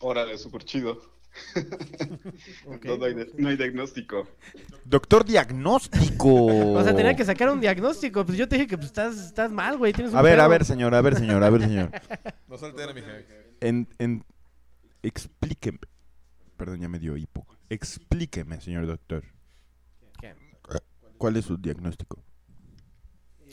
Órale, 0.01 0.39
súper 0.39 0.65
chido. 0.65 1.01
No, 2.85 3.05
hay, 3.05 3.15
no 3.37 3.49
hay 3.49 3.57
diagnóstico. 3.57 4.27
Doctor 4.85 5.25
diagnóstico. 5.25 6.47
O 6.47 6.83
sea, 6.83 6.95
tenía 6.95 7.15
que 7.15 7.25
sacar 7.25 7.51
un 7.51 7.61
diagnóstico. 7.61 8.25
Pues 8.25 8.39
yo 8.39 8.49
te 8.49 8.57
dije 8.57 8.67
que 8.67 8.77
pues, 8.77 8.87
estás, 8.89 9.19
estás 9.19 9.51
mal, 9.51 9.77
güey. 9.77 9.93
Tienes 9.93 10.13
un 10.13 10.19
A 10.19 10.23
ver, 10.23 10.41
a 10.41 10.49
ver, 10.49 10.65
señor, 10.65 10.95
a 10.95 11.03
ver, 11.03 11.17
señor, 11.17 11.43
a 11.45 11.51
ver, 11.51 11.63
señor. 11.63 11.91
no 12.49 12.57
salten. 12.57 13.05
En, 13.61 13.89
en... 13.99 14.25
Explíqueme. 15.03 15.79
Perdón, 16.57 16.81
ya 16.81 16.89
me 16.89 16.99
dio 16.99 17.17
hipo. 17.17 17.47
Explíqueme, 17.69 18.61
señor 18.61 18.87
doctor. 18.87 19.25
¿Qué? 20.21 20.35
¿Cuál 21.19 21.37
es 21.37 21.45
su 21.45 21.57
diagnóstico? 21.57 22.23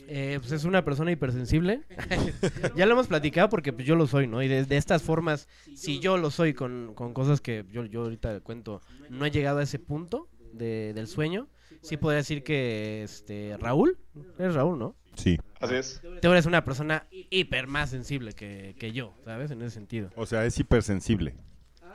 Eh, 0.08 0.36
pues 0.40 0.52
es 0.52 0.64
una 0.64 0.84
persona 0.84 1.10
hipersensible. 1.12 1.82
ya 2.76 2.86
lo 2.86 2.92
hemos 2.92 3.06
platicado 3.06 3.48
porque 3.48 3.72
pues, 3.72 3.86
yo 3.86 3.96
lo 3.96 4.06
soy, 4.06 4.26
¿no? 4.26 4.42
Y 4.42 4.48
de, 4.48 4.64
de 4.64 4.76
estas 4.76 5.02
formas, 5.02 5.48
si 5.74 6.00
yo 6.00 6.16
lo 6.18 6.30
soy 6.30 6.54
con, 6.54 6.92
con 6.94 7.14
cosas 7.14 7.40
que 7.40 7.64
yo, 7.70 7.84
yo 7.84 8.02
ahorita 8.02 8.40
cuento, 8.40 8.80
no 9.10 9.24
he 9.26 9.30
llegado 9.30 9.58
a 9.58 9.62
ese 9.62 9.78
punto 9.78 10.28
de- 10.52 10.92
del 10.94 11.06
sueño, 11.08 11.48
sí 11.80 11.96
podría 11.96 12.18
decir 12.18 12.42
que 12.42 13.02
este 13.02 13.56
Raúl, 13.58 13.98
es 14.38 14.54
Raúl, 14.54 14.78
¿no? 14.78 14.94
Sí. 15.16 15.38
Así 15.60 15.74
es. 15.76 16.02
Tú 16.20 16.30
eres 16.32 16.46
una 16.46 16.64
persona 16.64 17.06
hiper 17.10 17.66
más 17.66 17.90
sensible 17.90 18.32
que, 18.32 18.74
que 18.78 18.92
yo, 18.92 19.14
¿sabes? 19.24 19.50
En 19.52 19.62
ese 19.62 19.70
sentido. 19.70 20.10
O 20.16 20.26
sea, 20.26 20.44
es 20.44 20.58
hipersensible. 20.58 21.34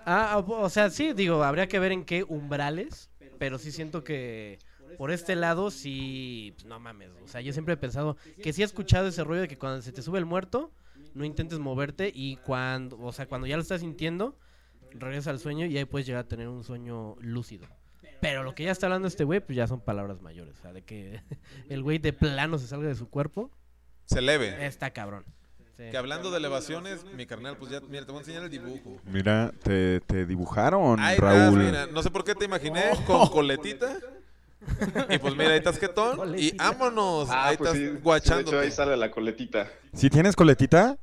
Ah, 0.05 0.37
o 0.43 0.61
o 0.61 0.69
sea, 0.69 0.89
sí, 0.89 1.13
digo, 1.13 1.43
habría 1.43 1.67
que 1.67 1.77
ver 1.79 1.91
en 1.91 2.05
qué 2.05 2.23
umbrales, 2.23 3.09
pero 3.37 3.57
sí 3.59 3.71
siento 3.71 4.03
que 4.03 4.57
por 4.97 5.11
este 5.11 5.35
lado 5.35 5.71
sí, 5.71 6.53
pues, 6.55 6.65
no 6.65 6.79
mames, 6.79 7.09
o 7.23 7.27
sea, 7.27 7.41
yo 7.41 7.53
siempre 7.53 7.73
he 7.73 7.77
pensado 7.77 8.17
que 8.41 8.53
sí 8.53 8.61
he 8.61 8.65
escuchado 8.65 9.07
ese 9.07 9.23
rollo 9.23 9.41
de 9.41 9.47
que 9.47 9.57
cuando 9.57 9.81
se 9.81 9.91
te 9.91 10.01
sube 10.01 10.19
el 10.19 10.25
muerto, 10.25 10.71
no 11.13 11.25
intentes 11.25 11.59
moverte 11.59 12.11
y 12.13 12.37
cuando, 12.37 12.99
o 12.99 13.11
sea, 13.11 13.25
cuando 13.27 13.47
ya 13.47 13.55
lo 13.55 13.61
estás 13.61 13.81
sintiendo, 13.81 14.37
regresa 14.91 15.29
al 15.31 15.39
sueño 15.39 15.65
y 15.65 15.77
ahí 15.77 15.85
puedes 15.85 16.05
llegar 16.07 16.25
a 16.25 16.27
tener 16.27 16.47
un 16.47 16.63
sueño 16.63 17.15
lúcido. 17.19 17.67
Pero 18.21 18.43
lo 18.43 18.53
que 18.53 18.63
ya 18.63 18.71
está 18.71 18.87
hablando 18.87 19.07
este 19.07 19.23
güey, 19.23 19.39
pues 19.39 19.55
ya 19.55 19.65
son 19.67 19.79
palabras 19.79 20.21
mayores, 20.21 20.57
o 20.59 20.61
sea, 20.61 20.73
de 20.73 20.81
que 20.83 21.21
el 21.69 21.83
güey 21.83 21.99
de 21.99 22.11
plano 22.13 22.57
se 22.57 22.67
salga 22.67 22.87
de 22.87 22.95
su 22.95 23.09
cuerpo, 23.09 23.49
Se 24.05 24.19
eleve. 24.19 24.65
está 24.65 24.91
cabrón. 24.91 25.23
Sí. 25.77 25.85
Que 25.91 25.97
hablando 25.97 26.29
de 26.29 26.37
elevaciones, 26.39 27.05
mi 27.15 27.25
carnal, 27.25 27.55
pues 27.55 27.71
ya, 27.71 27.79
mira, 27.79 28.05
te 28.05 28.11
voy 28.11 28.17
a 28.17 28.21
enseñar 28.21 28.43
el 28.43 28.49
dibujo. 28.49 28.99
Mira, 29.05 29.53
te, 29.63 30.01
te 30.01 30.25
dibujaron, 30.25 30.99
Raúl. 31.17 31.57
mira, 31.59 31.87
no 31.87 32.03
sé 32.03 32.11
por 32.11 32.25
qué 32.25 32.35
te 32.35 32.43
imaginé 32.43 32.83
con 33.07 33.29
coletita. 33.29 33.97
Y 35.09 35.17
pues 35.17 35.35
mira, 35.35 35.51
ahí 35.51 35.57
estás 35.57 35.79
quietón. 35.79 36.37
Y 36.37 36.55
vámonos. 36.55 37.29
Ah, 37.29 37.47
ahí 37.47 37.57
pues 37.57 37.71
estás 37.71 37.81
sí. 37.81 37.99
sí, 38.23 38.33
De 38.33 38.41
hecho, 38.41 38.59
ahí 38.59 38.71
sale 38.71 38.97
la 38.97 39.11
coletita. 39.11 39.71
¿Sí 39.93 40.09
tienes 40.09 40.35
coletita? 40.35 40.97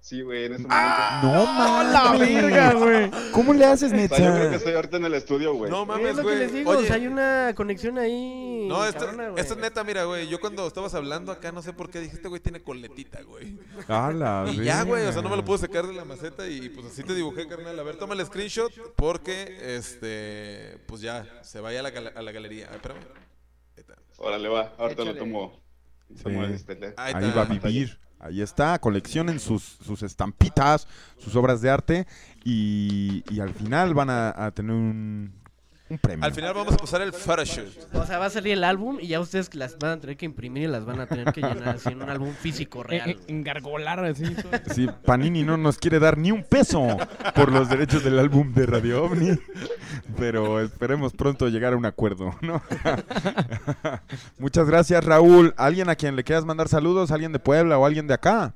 Sí, 0.00 0.22
güey, 0.22 0.44
en 0.46 0.52
este 0.54 0.66
Ah, 0.70 1.20
momento. 1.22 1.52
No 1.52 1.92
mames. 1.92 2.74
güey! 3.10 3.30
¿Cómo 3.32 3.52
le 3.52 3.64
haces, 3.66 3.92
O 3.92 3.96
sea, 3.96 4.06
yo 4.08 4.08
creo 4.16 4.32
que 4.34 4.38
neta? 4.44 4.56
estoy 4.56 4.72
ahorita 4.74 4.96
en 4.96 5.04
el 5.04 5.14
estudio, 5.14 5.54
güey. 5.54 5.70
No 5.70 5.82
Es 5.82 5.88
mames, 5.88 6.16
lo 6.16 6.22
que 6.24 6.36
les 6.36 6.48
güey. 6.50 6.58
digo, 6.60 6.70
o 6.70 6.76
Oye, 6.78 6.86
sea, 6.86 6.96
hay 6.96 7.06
una 7.08 7.52
conexión 7.54 7.98
ahí. 7.98 8.66
no, 8.68 8.84
esto, 8.86 9.00
cabrona, 9.00 9.28
güey. 9.30 9.40
esto 9.42 9.54
es 9.54 9.60
neta, 9.60 9.84
mira, 9.84 10.04
güey. 10.04 10.28
Yo 10.28 10.40
cuando 10.40 10.66
estabas 10.66 10.94
hablando 10.94 11.30
acá, 11.32 11.52
no 11.52 11.60
sé 11.62 11.72
por 11.72 11.90
qué 11.90 12.00
dijiste, 12.00 12.28
güey, 12.28 12.40
tiene 12.40 12.62
coletita, 12.62 13.20
güey. 13.22 13.58
A 13.88 14.10
la 14.12 14.44
Y 14.50 14.64
ya, 14.64 14.82
güey, 14.84 15.04
o 15.04 15.12
sea, 15.12 15.20
no 15.20 15.28
me 15.28 15.36
lo 15.36 15.42
verga. 15.42 15.46
pude 15.46 15.58
sacar 15.58 15.86
de 15.86 15.92
la 15.92 16.04
maceta 16.04 16.46
y 16.48 16.68
pues 16.70 16.86
así 16.86 17.02
te 17.02 17.14
dibujé, 17.14 17.46
carnal. 17.46 17.78
A 17.78 17.82
ver, 17.82 17.96
toma 17.96 18.14
el 18.14 18.24
screenshot 18.24 18.72
porque, 18.96 19.76
este, 19.76 20.78
pues 20.86 21.00
ya, 21.02 21.26
se 21.42 21.60
vaya 21.60 21.80
a 21.80 21.82
la, 21.82 21.90
gal- 21.90 22.12
a 22.16 22.22
la 22.22 22.32
galería. 22.32 22.68
Ay, 22.70 22.76
espérame. 22.76 23.00
Ahí 23.00 23.80
está. 23.80 23.94
Órale, 24.16 24.48
va. 24.48 24.72
Ahorita 24.78 25.02
Échale. 25.02 25.12
lo 25.18 25.18
tomo. 25.26 25.60
tomo 26.22 26.46
Sí. 26.46 26.52
este, 26.54 26.74
le- 26.76 26.94
Ahí 26.96 27.12
Ahí 27.14 27.24
está. 27.24 27.34
va 27.36 27.42
a 27.42 27.44
vivir. 27.44 27.98
Ahí 28.20 28.42
está, 28.42 28.78
coleccionen 28.80 29.38
sus, 29.38 29.62
sus 29.62 30.02
estampitas, 30.02 30.88
sus 31.18 31.36
obras 31.36 31.60
de 31.60 31.70
arte 31.70 32.06
y, 32.44 33.22
y 33.30 33.40
al 33.40 33.54
final 33.54 33.94
van 33.94 34.10
a, 34.10 34.46
a 34.46 34.50
tener 34.50 34.72
un, 34.72 35.32
un 35.90 35.98
premio. 35.98 36.24
Al 36.24 36.32
final 36.32 36.54
vamos 36.54 36.74
a 36.74 36.76
pasar 36.76 37.00
el 37.02 37.12
photoshoot. 37.12 37.94
O 37.94 38.04
sea, 38.06 38.18
va 38.18 38.26
a 38.26 38.30
salir 38.30 38.52
el 38.52 38.64
álbum 38.64 38.98
y 39.00 39.08
ya 39.08 39.20
ustedes 39.20 39.54
las 39.54 39.78
van 39.78 39.92
a 39.92 40.00
tener 40.00 40.16
que 40.16 40.26
imprimir 40.26 40.64
y 40.64 40.66
las 40.66 40.84
van 40.84 41.00
a 41.00 41.06
tener 41.06 41.32
que 41.32 41.40
llenar 41.40 41.68
así 41.70 41.88
en 41.90 42.02
un 42.02 42.10
álbum 42.10 42.32
físico 42.34 42.80
Eh, 42.82 42.88
real. 42.88 43.10
eh, 43.10 43.18
engargolar 43.28 44.04
así. 44.04 44.24
Sí, 44.74 44.88
Panini 45.04 45.42
no 45.44 45.56
nos 45.56 45.78
quiere 45.78 45.98
dar 45.98 46.18
ni 46.18 46.30
un 46.30 46.42
peso 46.44 46.86
por 47.34 47.50
los 47.52 47.68
derechos 47.68 48.04
del 48.04 48.18
álbum 48.18 48.52
de 48.52 48.66
Radio 48.66 49.04
OVNI, 49.04 49.38
pero 50.18 50.60
esperemos 50.60 51.12
pronto 51.14 51.48
llegar 51.48 51.72
a 51.72 51.76
un 51.76 51.86
acuerdo, 51.86 52.34
¿no? 52.42 52.62
Muchas 54.38 54.66
gracias, 54.66 55.04
Raúl. 55.04 55.54
¿Alguien 55.56 55.88
a 55.88 55.96
quien 55.96 56.16
le 56.16 56.24
quieras 56.24 56.44
mandar 56.44 56.68
saludos? 56.68 57.10
¿Alguien 57.10 57.32
de 57.32 57.38
Puebla 57.38 57.78
o 57.78 57.86
alguien 57.86 58.06
de 58.06 58.14
acá? 58.14 58.54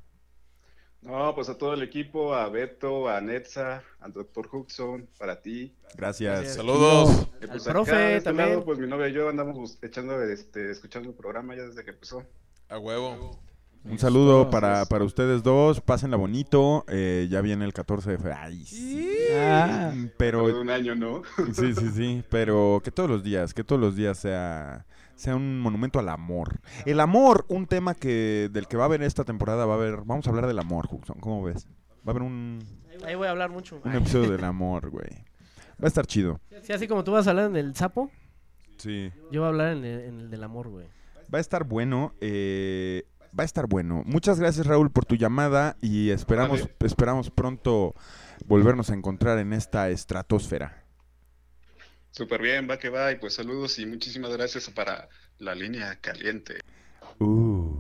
No, 1.03 1.35
pues 1.35 1.49
a 1.49 1.59
todo 1.59 1.75
el 1.75 1.83
equipo, 1.83 2.33
a 2.35 2.49
Beto, 2.49 3.09
a 3.09 3.21
Netza, 3.21 3.83
al 4.01 4.13
doctor 4.13 4.49
Huxon, 4.53 5.09
para 5.19 5.41
ti. 5.43 5.75
Gracias. 5.97 6.33
Gracias. 6.33 6.55
Saludos. 6.57 7.29
Y 7.43 7.47
pues 7.49 7.67
Al 7.67 7.73
profe 7.73 7.95
de 7.97 8.17
este 8.19 8.25
también. 8.31 8.51
lado, 8.51 8.65
pues 8.65 8.79
mi 8.79 8.87
novia 8.87 9.09
y 9.09 9.13
yo 9.13 9.29
andamos 9.29 9.79
echando, 9.83 10.23
este, 10.23 10.71
escuchando 10.71 11.09
el 11.09 11.15
programa 11.17 11.57
ya 11.57 11.63
desde 11.63 11.85
que 11.85 11.91
empezó. 11.91 12.23
A 12.69 12.79
huevo. 12.79 13.41
Un 13.85 13.99
saludo 13.99 14.49
para, 14.49 14.85
para 14.87 15.03
ustedes 15.03 15.43
dos. 15.43 15.81
Pásenla 15.81 16.17
bonito. 16.17 16.85
eh, 16.87 17.27
ya 17.29 17.41
viene 17.41 17.65
el 17.65 17.73
14 17.73 18.13
de 18.13 18.19
febrero. 18.19 18.39
Ay, 18.41 18.65
sí. 18.65 19.11
Ah, 19.35 19.93
Pero 20.17 20.45
Pero 20.45 20.47
de 20.47 20.61
un 20.61 20.71
año, 20.71 20.95
¿no? 20.95 21.23
Sí, 21.53 21.75
sí, 21.75 21.89
sí, 21.93 22.23
pero 22.31 22.81
que 22.85 22.93
todos 22.93 23.11
los 23.11 23.25
días, 23.25 23.53
que 23.53 23.65
todos 23.65 23.81
los 23.81 23.97
días 23.97 24.19
sea, 24.19 24.87
sea 25.23 25.37
un 25.37 25.61
monumento 25.61 25.99
al 26.01 26.09
amor. 26.09 26.61
El 26.85 26.99
amor, 27.01 27.45
un 27.49 27.67
tema 27.67 27.95
que 27.95 28.49
del 28.53 28.67
que 28.67 28.77
va 28.77 28.85
a 28.85 28.87
haber 28.87 29.03
esta 29.03 29.25
temporada, 29.25 29.67
va 29.67 29.75
a 29.75 29.77
haber, 29.77 29.99
vamos 30.05 30.27
a 30.27 30.31
hablar 30.31 30.47
del 30.49 30.59
amor, 30.59 30.87
Juxon, 30.89 31.21
¿cómo 31.21 31.43
ves? 31.45 31.67
Va 32.07 32.09
a 32.09 32.11
haber 32.11 32.23
un, 32.23 32.59
Ahí 33.07 33.15
voy 33.15 33.29
a 33.29 33.31
hablar 33.31 33.51
mucho. 33.51 33.81
un 33.85 33.93
episodio 33.95 34.31
del 34.33 34.45
amor, 34.45 34.91
güey. 34.91 35.11
Va 35.81 35.85
a 35.85 35.87
estar 35.87 36.07
chido. 36.07 36.41
Sí, 36.63 36.73
así 36.73 36.89
como 36.89 37.05
tú 37.05 37.13
vas 37.13 37.27
a 37.27 37.31
hablar 37.31 37.47
en 37.51 37.57
el 37.57 37.75
sapo, 37.77 38.11
Sí. 38.79 39.13
yo 39.31 39.41
voy 39.43 39.47
a 39.47 39.49
hablar 39.51 39.77
en 39.77 39.85
el, 39.85 40.01
en 40.01 40.21
el 40.23 40.31
del 40.31 40.43
amor, 40.43 40.69
güey. 40.69 40.87
Va 41.33 41.39
a 41.39 41.41
estar 41.41 41.65
bueno, 41.65 42.15
eh, 42.21 43.05
va 43.39 43.43
a 43.43 43.47
estar 43.47 43.67
bueno. 43.69 44.03
Muchas 44.05 44.41
gracias, 44.41 44.67
Raúl, 44.67 44.91
por 44.91 45.05
tu 45.05 45.15
llamada 45.15 45.77
y 45.81 46.11
esperamos, 46.11 46.69
esperamos 46.81 47.31
pronto 47.31 47.95
volvernos 48.47 48.91
a 48.91 48.95
encontrar 48.95 49.39
en 49.39 49.53
esta 49.53 49.89
estratosfera. 49.89 50.82
Súper 52.13 52.41
bien, 52.43 52.69
va 52.71 52.79
que 52.79 52.91
va. 52.91 53.11
Y 53.11 53.17
pues 53.17 53.35
saludos 53.35 53.79
y 53.79 53.87
muchísimas 53.87 54.31
gracias 54.33 54.69
para 54.71 55.09
la 55.39 55.55
línea 55.55 55.97
caliente. 56.01 56.61
Uh. 57.19 57.75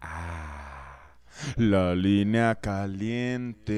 Ah. 0.00 1.12
La 1.56 1.94
línea 1.94 2.56
caliente. 2.56 3.74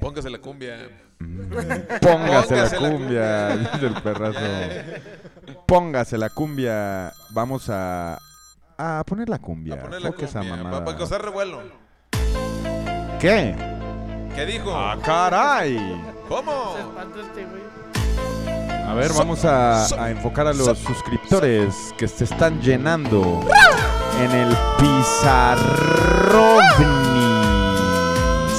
Póngase 0.00 0.30
la 0.30 0.38
cumbia. 0.38 0.90
Mm. 1.18 1.52
Póngase 2.00 2.56
la 2.56 2.64
la 2.64 2.78
cumbia, 2.78 3.56
dice 3.58 3.86
el 3.86 3.94
perrazo. 4.02 4.40
Póngase 5.66 6.16
la 6.18 6.30
cumbia. 6.30 7.12
Vamos 7.30 7.68
a 7.68 8.18
a 8.78 9.04
poner 9.06 9.28
la 9.28 9.38
cumbia. 9.38 9.74
A 9.74 9.82
poner 9.82 10.00
la 10.02 10.08
esa 10.08 10.40
cumbia. 10.40 10.56
mamada. 10.56 10.84
Para 10.84 10.96
causar 10.96 11.22
revuelo. 11.22 11.62
¿Qué? 13.20 13.54
¿Qué 14.34 14.46
dijo? 14.46 14.74
¡Ah, 14.74 14.98
caray! 15.04 15.76
¿Cómo? 16.26 16.74
Se 16.74 16.80
espantó 16.80 17.20
este 17.20 17.44
güey. 17.44 17.61
A 18.92 18.94
ver, 18.94 19.10
vamos 19.14 19.42
a, 19.46 20.10
enfocar 20.10 20.46
a 20.46 20.52
los 20.52 20.78
suscriptores 20.78 21.94
que 21.96 22.06
se 22.06 22.24
están 22.24 22.60
llenando 22.60 23.40
en 24.20 24.30
el 24.32 24.54
Pizarrovni. 24.78 25.72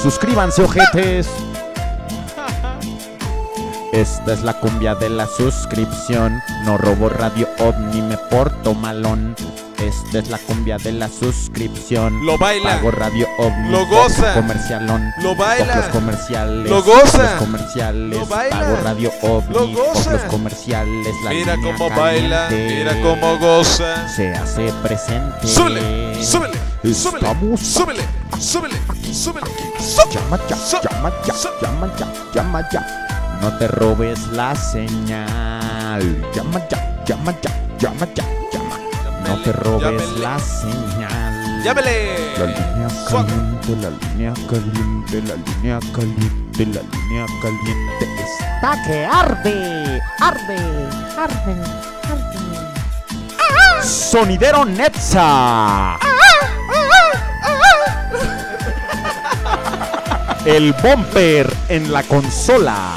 Suscríbanse, 0.02 0.64
ojetes. 0.64 1.28
Esta 3.94 4.32
es 4.32 4.42
la 4.42 4.54
cumbia 4.54 4.96
de 4.96 5.08
la 5.08 5.24
suscripción. 5.28 6.42
No 6.64 6.76
robo 6.76 7.08
radio 7.08 7.48
ovni, 7.60 8.02
me 8.02 8.16
porto 8.16 8.74
malón. 8.74 9.36
Esta 9.78 10.18
es 10.18 10.30
la 10.30 10.38
cumbia 10.38 10.78
de 10.78 10.90
la 10.90 11.08
suscripción. 11.08 12.26
Lo 12.26 12.36
baila. 12.36 12.70
Pago 12.70 12.90
radio 12.90 13.28
ovni. 13.38 13.70
Lo 13.70 13.86
goza. 13.86 14.34
Comercialón. 14.34 15.12
Lo 15.22 15.36
baila. 15.36 15.76
Los 15.76 15.86
comerciales. 15.90 16.68
Lo 16.68 16.82
goza. 16.82 17.22
Los 17.22 17.42
comerciales. 17.42 18.18
Lo 18.18 18.26
baila. 18.26 18.58
Pago 18.58 18.76
radio 18.82 19.12
ovni. 19.22 19.54
Lo 19.54 19.68
goza. 19.68 20.12
Los 20.12 20.22
comerciales. 20.22 21.14
La 21.22 21.30
Mira 21.30 21.54
cómo 21.54 21.88
baila, 21.90 22.48
mira 22.50 23.00
cómo 23.00 23.38
goza. 23.38 24.08
Se 24.08 24.34
hace 24.34 24.72
presente. 24.82 25.46
Súbele, 25.46 26.24
súbele, 26.24 26.58
súbele, 26.92 27.28
Estamos 27.28 27.60
súbele, 27.60 28.02
súbele, 28.40 28.76
súbele. 29.12 29.46
Llama 30.12 30.40
ya, 30.48 30.56
llama 30.82 31.12
ya, 31.24 31.34
llama 31.62 31.92
ya, 31.96 32.12
llama 32.34 32.68
ya. 32.72 33.04
No 33.40 33.58
te 33.58 33.68
robes 33.68 34.26
la 34.28 34.54
señal. 34.54 36.02
Llama 36.34 36.60
ya, 36.68 37.04
llama 37.06 37.32
ya, 37.42 37.50
llama 37.78 38.06
ya, 38.14 38.24
llama. 38.52 38.78
No 39.28 39.42
te 39.42 39.52
robes 39.52 39.82
Llámele. 39.82 40.18
la 40.20 40.38
señal. 40.38 41.62
Llámele. 41.64 42.36
La 42.38 42.46
línea 42.46 42.88
caliente, 43.10 43.76
la 43.80 43.90
línea 43.90 44.32
caliente, 44.48 45.22
la 45.22 45.34
línea 45.34 45.78
caliente, 45.92 46.66
la 46.66 46.82
línea 46.82 47.26
caliente 47.42 48.04
está 48.24 48.82
que 48.86 49.04
arde, 49.04 50.00
arde, 50.20 50.58
arde, 51.16 51.56
arde. 52.08 52.34
Sonidero 53.82 54.64
Netza. 54.64 55.98
El 60.44 60.72
bumper 60.74 61.52
en 61.68 61.92
la 61.92 62.02
consola. 62.02 62.92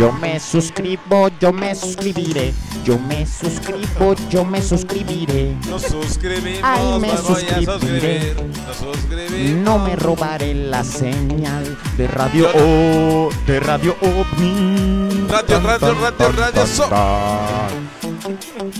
Yo 0.00 0.10
me 0.12 0.40
suscribo, 0.40 1.28
yo 1.38 1.52
me 1.52 1.74
suscribiré. 1.74 2.54
Yo 2.86 2.98
me 2.98 3.26
suscribo, 3.26 4.14
yo 4.30 4.46
me 4.46 4.62
suscribiré. 4.62 5.54
Nos 5.68 5.82
suscribimos, 5.82 6.60
Ay, 6.62 6.98
me 6.98 7.08
voy 7.08 7.10
a 7.10 7.16
suscribiré. 7.18 8.32
suscribir. 8.32 8.36
Nos 8.66 8.76
suscribimos. 8.78 9.62
No 9.62 9.78
me 9.78 9.96
robaré 9.96 10.54
la 10.54 10.84
señal 10.84 11.76
de 11.98 12.08
radio 12.08 12.48
O, 12.54 13.28
de 13.46 13.60
radio 13.60 13.94
OVNI. 14.00 15.26
Radio, 15.28 15.60
radio, 15.60 15.94
radio, 15.94 16.32
radio, 16.32 16.66
so- 16.66 16.88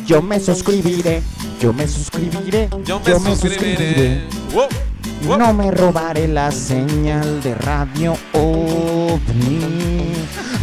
Yo 0.07 0.23
me 0.23 0.41
suscribiré, 0.41 1.21
yo 1.61 1.75
me 1.75 1.87
suscribiré, 1.87 2.71
Yo 2.87 2.99
me 3.21 3.37
suscribiré. 3.37 4.23
Wow, 4.55 4.63
wow. 4.63 4.69
No 5.23 5.53
me 5.53 5.71
robaré 5.71 6.27
la 6.27 6.51
señal 6.51 7.43
de 7.43 7.55
radio 7.55 8.17
OVNI. 8.33 10.15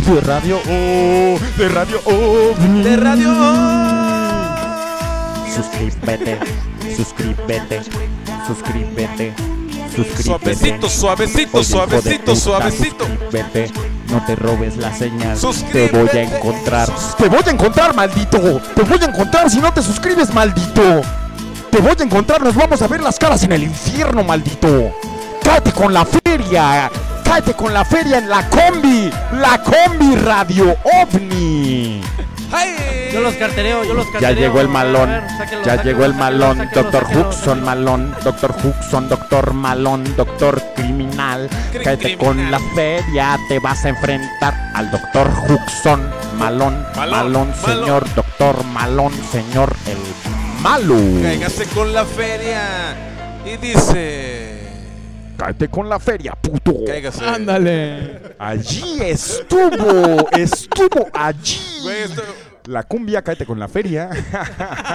De 0.06 0.22
radio 0.22 0.58
O, 0.58 1.40
de 1.58 1.70
radio 1.70 2.00
OVNI. 2.06 2.84
De 2.84 2.98
radio 2.98 3.30
Suscríbete, 5.54 6.40
suscríbete, 6.96 7.82
suscríbete, 8.48 9.34
suscríbete. 9.96 10.24
Suavecito, 10.24 10.90
suavecito, 10.90 11.58
Oye, 11.58 11.66
suavecito, 11.66 12.36
suavecito. 12.36 13.06
Suscríbete, 13.06 13.72
no 14.10 14.26
te 14.26 14.36
robes 14.36 14.78
la 14.78 14.94
señal. 14.94 15.38
Te 15.72 15.88
voy 15.90 16.10
a 16.14 16.22
encontrar. 16.22 16.90
Te 17.18 17.28
voy 17.28 17.42
a 17.46 17.50
encontrar, 17.50 17.96
maldito. 17.96 18.62
Te 18.76 18.84
voy 18.84 19.00
a 19.02 19.06
encontrar 19.06 19.50
si 19.50 19.60
no 19.60 19.74
te 19.74 19.82
suscribes, 19.82 20.34
maldito. 20.34 21.02
Te 21.72 21.80
voy 21.82 21.94
a 22.00 22.04
encontrar, 22.04 22.42
nos 22.42 22.56
vamos 22.56 22.82
a 22.82 22.88
ver 22.88 23.02
las 23.02 23.20
caras 23.20 23.44
en 23.44 23.52
el 23.52 23.64
infierno, 23.64 24.24
maldito. 24.24 24.92
Cállate 25.44 25.72
con 25.74 25.94
la 25.94 26.06
feria. 26.06 26.90
Cállate 27.24 27.54
con 27.54 27.74
la 27.74 27.84
feria 27.86 28.18
en 28.18 28.30
la 28.30 28.48
combi. 28.50 29.12
La 29.34 29.62
combi 29.62 30.16
radio 30.16 30.76
ovni. 31.02 32.02
Yo 33.14 33.20
los 33.22 33.34
cartereo, 33.36 33.84
yo 33.84 33.94
los 33.94 34.06
Ya 34.06 34.12
cartereo. 34.14 34.40
llegó 34.40 34.62
el 34.62 34.70
malón, 34.70 35.10
ver, 35.10 35.24
sáquenlo, 35.38 35.66
ya 35.66 35.76
sáquenlo, 35.76 35.84
llegó 35.92 36.06
el 36.06 36.14
malón, 36.14 36.58
sáquenlo, 36.58 36.84
doctor 36.92 37.08
Huxon 37.18 37.64
malón, 37.64 38.16
doctor 38.24 38.56
Huxon, 38.64 39.10
doctor 39.10 39.54
malón, 39.54 40.16
doctor 40.16 40.62
criminal. 40.76 41.50
Cri- 41.74 41.84
Cállate 41.84 42.18
con 42.18 42.50
la 42.52 42.60
feria, 42.74 43.38
te 43.50 43.60
vas 43.60 43.84
a 43.86 43.90
enfrentar 43.90 44.72
al 44.76 44.90
doctor 44.92 45.30
Huxon 45.50 46.10
malón, 46.38 46.86
Malón, 46.96 47.12
malón, 47.12 47.54
malón. 47.62 47.80
señor, 47.82 48.14
doctor 48.16 48.64
malón, 48.66 49.12
señor 49.32 49.76
el 49.86 49.98
malo. 50.62 50.96
Cáigase 51.22 51.66
con 51.68 51.94
la 51.94 52.06
feria. 52.06 52.96
Y 53.46 53.58
dice. 53.58 54.58
Cállate 55.38 55.68
con 55.70 55.88
la 55.88 56.00
feria, 56.00 56.34
puto. 56.34 56.74
Cáigase. 56.86 57.24
Ándale. 57.24 58.34
Allí 58.40 59.00
estuvo, 59.02 60.28
estuvo 60.32 61.08
allí. 61.14 61.60
Güey, 61.84 62.02
esto- 62.04 62.24
La 62.66 62.84
cumbia, 62.84 63.22
cállate 63.22 63.46
con 63.46 63.60
la 63.60 63.68
feria. 63.70 64.10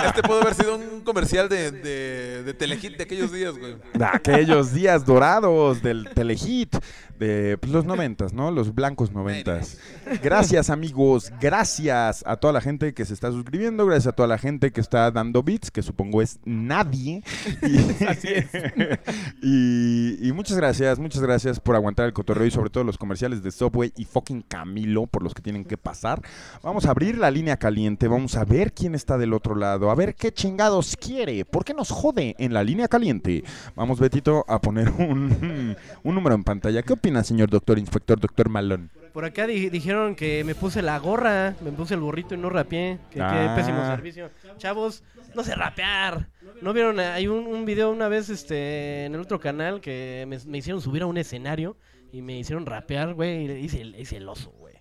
Este 0.06 0.22
pudo 0.22 0.42
haber 0.42 0.54
sido 0.54 0.76
un 0.76 1.00
comercial 1.02 1.48
de, 1.48 1.70
de, 1.70 2.42
de 2.42 2.54
Telehit 2.54 2.96
de 2.98 3.04
aquellos 3.04 3.32
días, 3.32 3.56
güey. 3.56 3.76
de 3.94 4.04
aquellos 4.04 4.74
días 4.74 5.06
dorados 5.06 5.80
del 5.82 6.08
telehit 6.14 6.76
de 7.18 7.58
pues, 7.58 7.72
los 7.72 7.84
noventas, 7.84 8.32
¿no? 8.32 8.50
Los 8.50 8.74
blancos 8.74 9.12
noventas. 9.12 9.78
Gracias 10.22 10.70
amigos, 10.70 11.32
gracias 11.40 12.22
a 12.26 12.36
toda 12.36 12.52
la 12.52 12.60
gente 12.60 12.94
que 12.94 13.04
se 13.04 13.14
está 13.14 13.30
suscribiendo, 13.30 13.86
gracias 13.86 14.08
a 14.08 14.12
toda 14.12 14.28
la 14.28 14.38
gente 14.38 14.72
que 14.72 14.80
está 14.80 15.10
dando 15.10 15.42
bits, 15.42 15.70
que 15.70 15.82
supongo 15.82 16.22
es 16.22 16.38
nadie. 16.44 17.22
Y, 17.62 18.04
Así 18.04 18.28
es. 18.28 18.48
y, 19.42 20.28
y 20.28 20.32
muchas 20.32 20.56
gracias, 20.56 20.98
muchas 20.98 21.22
gracias 21.22 21.60
por 21.60 21.76
aguantar 21.76 22.06
el 22.06 22.12
cotorreo 22.12 22.46
y 22.46 22.50
sobre 22.50 22.70
todo 22.70 22.84
los 22.84 22.98
comerciales 22.98 23.42
de 23.42 23.50
Subway 23.50 23.92
y 23.96 24.04
fucking 24.04 24.42
Camilo 24.42 25.06
por 25.06 25.22
los 25.22 25.34
que 25.34 25.42
tienen 25.42 25.64
que 25.64 25.76
pasar. 25.76 26.22
Vamos 26.62 26.86
a 26.86 26.90
abrir 26.90 27.18
la 27.18 27.30
línea 27.30 27.56
caliente, 27.56 28.08
vamos 28.08 28.36
a 28.36 28.44
ver 28.44 28.72
quién 28.72 28.94
está 28.94 29.18
del 29.18 29.32
otro 29.32 29.54
lado, 29.54 29.90
a 29.90 29.94
ver 29.94 30.14
qué 30.14 30.32
chingados 30.32 30.96
quiere, 30.96 31.44
por 31.44 31.64
qué 31.64 31.74
nos 31.74 31.90
jode 31.90 32.34
en 32.38 32.52
la 32.52 32.64
línea 32.64 32.88
caliente. 32.88 33.44
Vamos, 33.76 34.00
Betito, 34.00 34.44
a 34.48 34.60
poner 34.60 34.90
un, 34.90 35.76
un 36.02 36.14
número 36.14 36.34
en 36.34 36.44
pantalla. 36.44 36.82
¿Qué 36.82 36.92
opina, 37.03 37.24
señor 37.24 37.50
doctor 37.50 37.78
inspector, 37.80 38.18
doctor 38.20 38.48
Malón? 38.48 38.90
Por 39.12 39.24
acá 39.24 39.46
di- 39.48 39.68
dijeron 39.70 40.14
que 40.14 40.44
me 40.44 40.55
puse 40.55 40.82
la 40.82 40.98
gorra, 41.00 41.55
me 41.61 41.72
puse 41.72 41.94
el 41.94 42.00
burrito 42.00 42.34
y 42.34 42.38
no 42.38 42.48
rapeé. 42.48 42.98
Que, 43.11 43.16
que 43.16 43.22
Ah. 43.22 43.55
pésimo 43.57 43.84
servicio. 43.84 44.30
Chavos, 44.57 45.03
no 45.34 45.42
sé 45.42 45.55
rapear. 45.57 46.28
¿No 46.62 46.72
vieron? 46.72 47.00
Hay 47.00 47.26
un, 47.26 47.44
un 47.46 47.64
video 47.64 47.90
una 47.90 48.07
vez 48.09 48.30
este 48.30 49.05
en 49.07 49.14
el 49.16 49.20
otro 49.20 49.40
canal 49.40 49.80
que 49.80 50.24
me, 50.28 50.38
me 50.46 50.59
hicieron 50.59 50.80
subir 50.80 51.03
a 51.03 51.07
un 51.07 51.18
escenario 51.18 51.76
y 52.12 52.22
me 52.22 52.38
hicieron 52.38 52.64
rapear, 52.66 53.14
güey. 53.14 53.50
Y 53.50 53.64
hice 53.64 53.80
el, 53.80 53.98
hice 54.00 54.18
el 54.18 54.28
oso, 54.28 54.50
güey. 54.53 54.76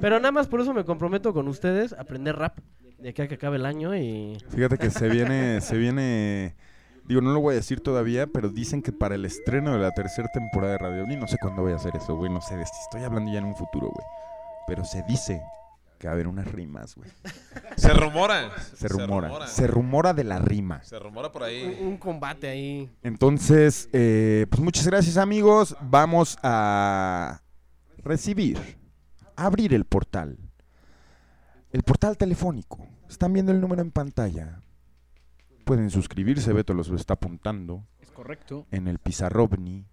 Pero 0.00 0.18
nada 0.20 0.30
más 0.30 0.46
por 0.46 0.60
eso 0.60 0.72
me 0.72 0.84
comprometo 0.84 1.34
con 1.34 1.48
ustedes 1.48 1.92
a 1.92 2.02
aprender 2.02 2.36
rap 2.36 2.58
de 2.98 3.08
aquí 3.08 3.20
a 3.22 3.26
que 3.28 3.34
acabe 3.34 3.56
el 3.56 3.66
año 3.66 3.94
y... 3.96 4.38
Fíjate 4.50 4.78
que 4.78 4.90
se 4.90 5.08
viene, 5.08 5.60
se 5.60 5.76
viene, 5.76 6.54
digo, 7.06 7.20
no 7.20 7.32
lo 7.32 7.40
voy 7.40 7.52
a 7.52 7.56
decir 7.56 7.80
todavía, 7.80 8.26
pero 8.26 8.48
dicen 8.48 8.82
que 8.82 8.92
para 8.92 9.14
el 9.14 9.24
estreno 9.24 9.72
de 9.72 9.78
la 9.78 9.90
tercera 9.92 10.28
temporada 10.32 10.72
de 10.72 10.78
Radio 10.78 11.02
Ovni, 11.04 11.16
no 11.16 11.26
sé 11.28 11.36
cuándo 11.40 11.62
voy 11.62 11.72
a 11.72 11.76
hacer 11.76 11.94
eso, 11.96 12.16
güey, 12.16 12.30
no 12.32 12.40
sé, 12.40 12.60
estoy 12.60 13.02
hablando 13.02 13.32
ya 13.32 13.38
en 13.38 13.44
un 13.44 13.56
futuro, 13.56 13.88
güey. 13.88 14.06
Pero 14.66 14.84
se 14.84 15.02
dice 15.02 15.42
que 15.98 16.06
va 16.08 16.12
a 16.12 16.14
haber 16.14 16.26
unas 16.26 16.50
rimas, 16.50 16.94
güey. 16.94 17.10
Se 17.76 17.92
rumora. 17.92 18.50
Se 18.76 18.88
rumora, 18.88 19.46
se 19.48 19.66
rumora 19.66 20.14
de 20.14 20.24
la 20.24 20.38
rima. 20.38 20.82
Se 20.84 20.98
rumora 20.98 21.32
por 21.32 21.42
Un, 21.42 21.48
ahí. 21.48 21.78
un 21.82 21.96
combate 21.98 22.48
ahí. 22.48 22.90
Entonces, 23.02 23.88
eh, 23.92 24.46
pues 24.48 24.60
muchas 24.62 24.86
gracias 24.86 25.16
amigos, 25.16 25.76
vamos 25.80 26.38
a 26.42 27.40
recibir, 27.98 28.58
abrir 29.34 29.74
el 29.74 29.84
portal. 29.84 30.38
El 31.72 31.82
portal 31.82 32.16
telefónico. 32.16 32.86
Están 33.08 33.32
viendo 33.32 33.50
el 33.50 33.60
número 33.60 33.82
en 33.82 33.90
pantalla. 33.90 34.60
Pueden 35.64 35.90
suscribirse, 35.90 36.52
Beto 36.52 36.74
los 36.74 36.88
está 36.90 37.14
apuntando. 37.14 37.84
Es 38.00 38.10
correcto. 38.10 38.66
en 38.70 38.86
el 38.88 38.98
Pizarrovni. 38.98 39.86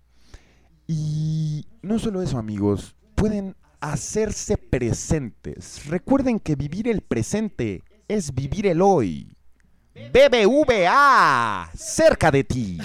Y 0.88 1.66
no 1.82 1.98
solo 2.00 2.22
eso, 2.22 2.38
amigos, 2.38 2.96
pueden 3.16 3.56
hacerse 3.80 4.58
presentes. 4.58 5.86
Recuerden 5.88 6.40
que 6.40 6.56
vivir 6.56 6.88
el 6.88 7.02
presente 7.02 7.84
es 8.08 8.34
vivir 8.34 8.68
el 8.68 8.82
hoy. 8.82 9.34
BBVA, 9.94 11.70
cerca 11.76 12.32
de 12.32 12.44
ti. 12.46 12.78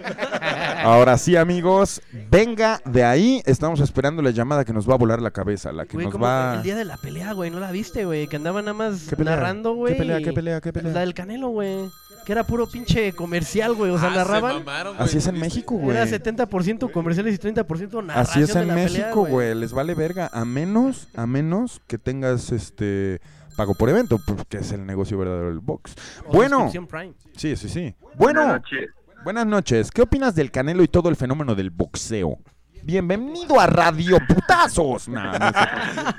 Ahora 0.82 1.16
sí, 1.16 1.36
amigos, 1.36 2.02
venga 2.30 2.80
de 2.84 3.04
ahí. 3.04 3.42
Estamos 3.46 3.80
esperando 3.80 4.20
la 4.20 4.30
llamada 4.30 4.64
que 4.64 4.72
nos 4.72 4.88
va 4.88 4.94
a 4.94 4.98
volar 4.98 5.22
la 5.22 5.30
cabeza, 5.30 5.70
la 5.72 5.86
que 5.86 5.94
Güey, 5.94 6.06
nos 6.06 6.12
como 6.12 6.24
va... 6.26 6.54
el 6.56 6.62
día 6.62 6.74
de 6.74 6.84
la 6.84 6.96
pelea, 6.96 7.32
güey, 7.32 7.50
¿no 7.50 7.60
la 7.60 7.70
viste, 7.70 8.04
güey? 8.04 8.26
Que 8.26 8.36
andaba 8.36 8.62
nada 8.62 8.74
más 8.74 9.16
narrando, 9.18 9.74
güey. 9.74 9.92
¿Qué 9.94 9.98
pelea? 9.98 10.18
¿Qué 10.20 10.32
pelea? 10.32 10.60
¿Qué 10.60 10.72
pelea? 10.72 10.92
La 10.92 11.00
del 11.00 11.14
Canelo, 11.14 11.48
güey. 11.48 11.88
Que 12.24 12.32
era 12.32 12.44
puro 12.44 12.66
pinche 12.66 13.12
comercial, 13.12 13.74
güey. 13.74 13.90
O 13.90 13.98
sea, 13.98 14.08
Ah, 14.14 14.24
se 14.24 14.40
mamaron. 14.40 14.96
Así 14.98 15.18
es 15.18 15.26
en 15.26 15.38
México, 15.38 15.74
güey. 15.76 15.96
Era 15.96 16.06
70% 16.06 16.90
comerciales 16.90 17.34
y 17.34 17.38
30% 17.38 18.02
narración 18.04 18.16
Así 18.16 18.40
es 18.42 18.54
de 18.54 18.60
en 18.62 18.68
la 18.68 18.74
México, 18.74 19.26
güey. 19.26 19.54
Les 19.54 19.72
vale 19.72 19.94
verga. 19.94 20.30
A 20.32 20.44
menos, 20.44 21.08
a 21.16 21.26
menos 21.26 21.80
que 21.86 21.98
tengas 21.98 22.50
este 22.52 23.20
pago 23.56 23.74
por 23.74 23.88
evento, 23.88 24.18
porque 24.26 24.58
es 24.58 24.72
el 24.72 24.84
negocio 24.86 25.18
verdadero 25.18 25.48
del 25.48 25.60
box. 25.60 25.94
O 26.26 26.32
Bueno, 26.32 26.70
Prime. 26.88 27.12
sí, 27.36 27.56
sí, 27.56 27.68
sí. 27.68 27.94
Bueno, 28.16 28.40
Buenas 28.40 28.46
noches. 28.62 28.90
buenas 29.22 29.46
noches. 29.46 29.90
¿Qué 29.90 30.02
opinas 30.02 30.34
del 30.34 30.50
Canelo 30.50 30.82
y 30.82 30.88
todo 30.88 31.08
el 31.08 31.16
fenómeno 31.16 31.54
del 31.54 31.70
boxeo? 31.70 32.38
Bienvenido 32.82 33.60
a 33.60 33.66
Radio 33.66 34.18
Putazos. 34.26 35.08
Nah, 35.08 35.38
no. 35.38 36.14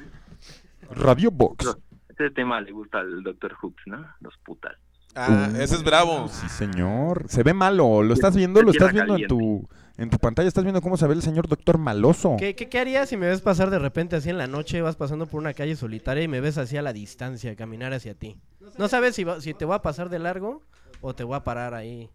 Radio 0.92 1.32
Box. 1.32 1.76
Este 2.10 2.30
tema 2.32 2.62
le 2.62 2.72
gusta 2.72 3.00
al 3.00 3.24
Dr. 3.24 3.54
Hooks, 3.56 3.84
¿no? 3.88 4.06
Los 4.22 4.34
putas. 4.46 4.74
Ah, 5.16 5.50
ese 5.60 5.76
es 5.76 5.84
bravo. 5.84 6.28
Sí, 6.28 6.50
señor. 6.50 7.26
Se 7.30 7.42
ve 7.44 7.54
malo. 7.54 8.04
¿Lo 8.04 8.14
estás 8.14 8.36
viendo? 8.36 8.62
¿Lo 8.62 8.72
estás 8.72 8.92
viendo 8.92 9.16
en 9.18 9.28
tu, 9.28 9.68
en 9.98 10.10
tu 10.10 10.18
pantalla? 10.18 10.48
¿Estás 10.48 10.64
viendo 10.66 10.82
cómo 10.82 10.98
se 10.98 11.08
ve 11.08 11.14
el 11.14 11.22
señor 11.22 11.48
doctor 11.48 11.78
Maloso? 11.78 12.36
¿Qué, 12.38 12.56
qué, 12.56 12.68
qué 12.68 12.80
harías 12.80 13.08
si 13.10 13.16
me 13.18 13.28
ves 13.28 13.42
pasar 13.42 13.70
de 13.70 13.80
repente 13.80 14.16
así 14.18 14.30
en 14.30 14.38
la 14.38 14.48
noche, 14.48 14.82
vas 14.82 14.96
pasando 14.98 15.26
por 15.28 15.40
una 15.40 15.54
calle 15.54 15.76
solitaria 15.76 16.24
y 16.24 16.28
me 16.28 16.42
ves 16.42 16.58
así 16.58 16.76
a 16.78 16.82
la 16.82 16.92
distancia, 16.94 17.56
caminar 17.56 17.94
hacia 17.94 18.14
ti? 18.14 18.36
No 18.78 18.88
sabes 18.90 19.16
si, 19.16 19.24
va- 19.24 19.40
si 19.40 19.54
te 19.54 19.64
voy 19.66 19.76
a 19.76 19.82
pasar 19.82 20.10
de 20.10 20.20
largo 20.20 20.62
o 21.02 21.14
te 21.16 21.24
voy 21.24 21.36
a 21.38 21.44
parar 21.44 21.74
ahí. 21.74 22.10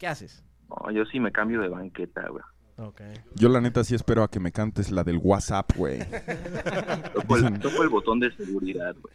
¿Qué 0.00 0.06
haces? 0.08 0.42
No, 0.68 0.90
yo 0.90 1.04
sí 1.06 1.20
me 1.20 1.30
cambio 1.30 1.60
de 1.60 1.68
banqueta, 1.68 2.26
güey. 2.28 2.42
Ok. 2.78 3.00
Yo 3.36 3.48
la 3.48 3.60
neta 3.60 3.84
sí 3.84 3.94
espero 3.94 4.22
a 4.24 4.30
que 4.30 4.40
me 4.40 4.50
cantes 4.52 4.90
la 4.90 5.04
del 5.04 5.18
WhatsApp, 5.22 5.70
güey. 5.76 6.00
Toco 7.14 7.36
el, 7.36 7.42
Dicen- 7.44 7.60
toco 7.60 7.82
el 7.84 7.88
botón 7.88 8.18
de 8.20 8.30
seguridad, 8.36 8.94
güey. 9.00 9.14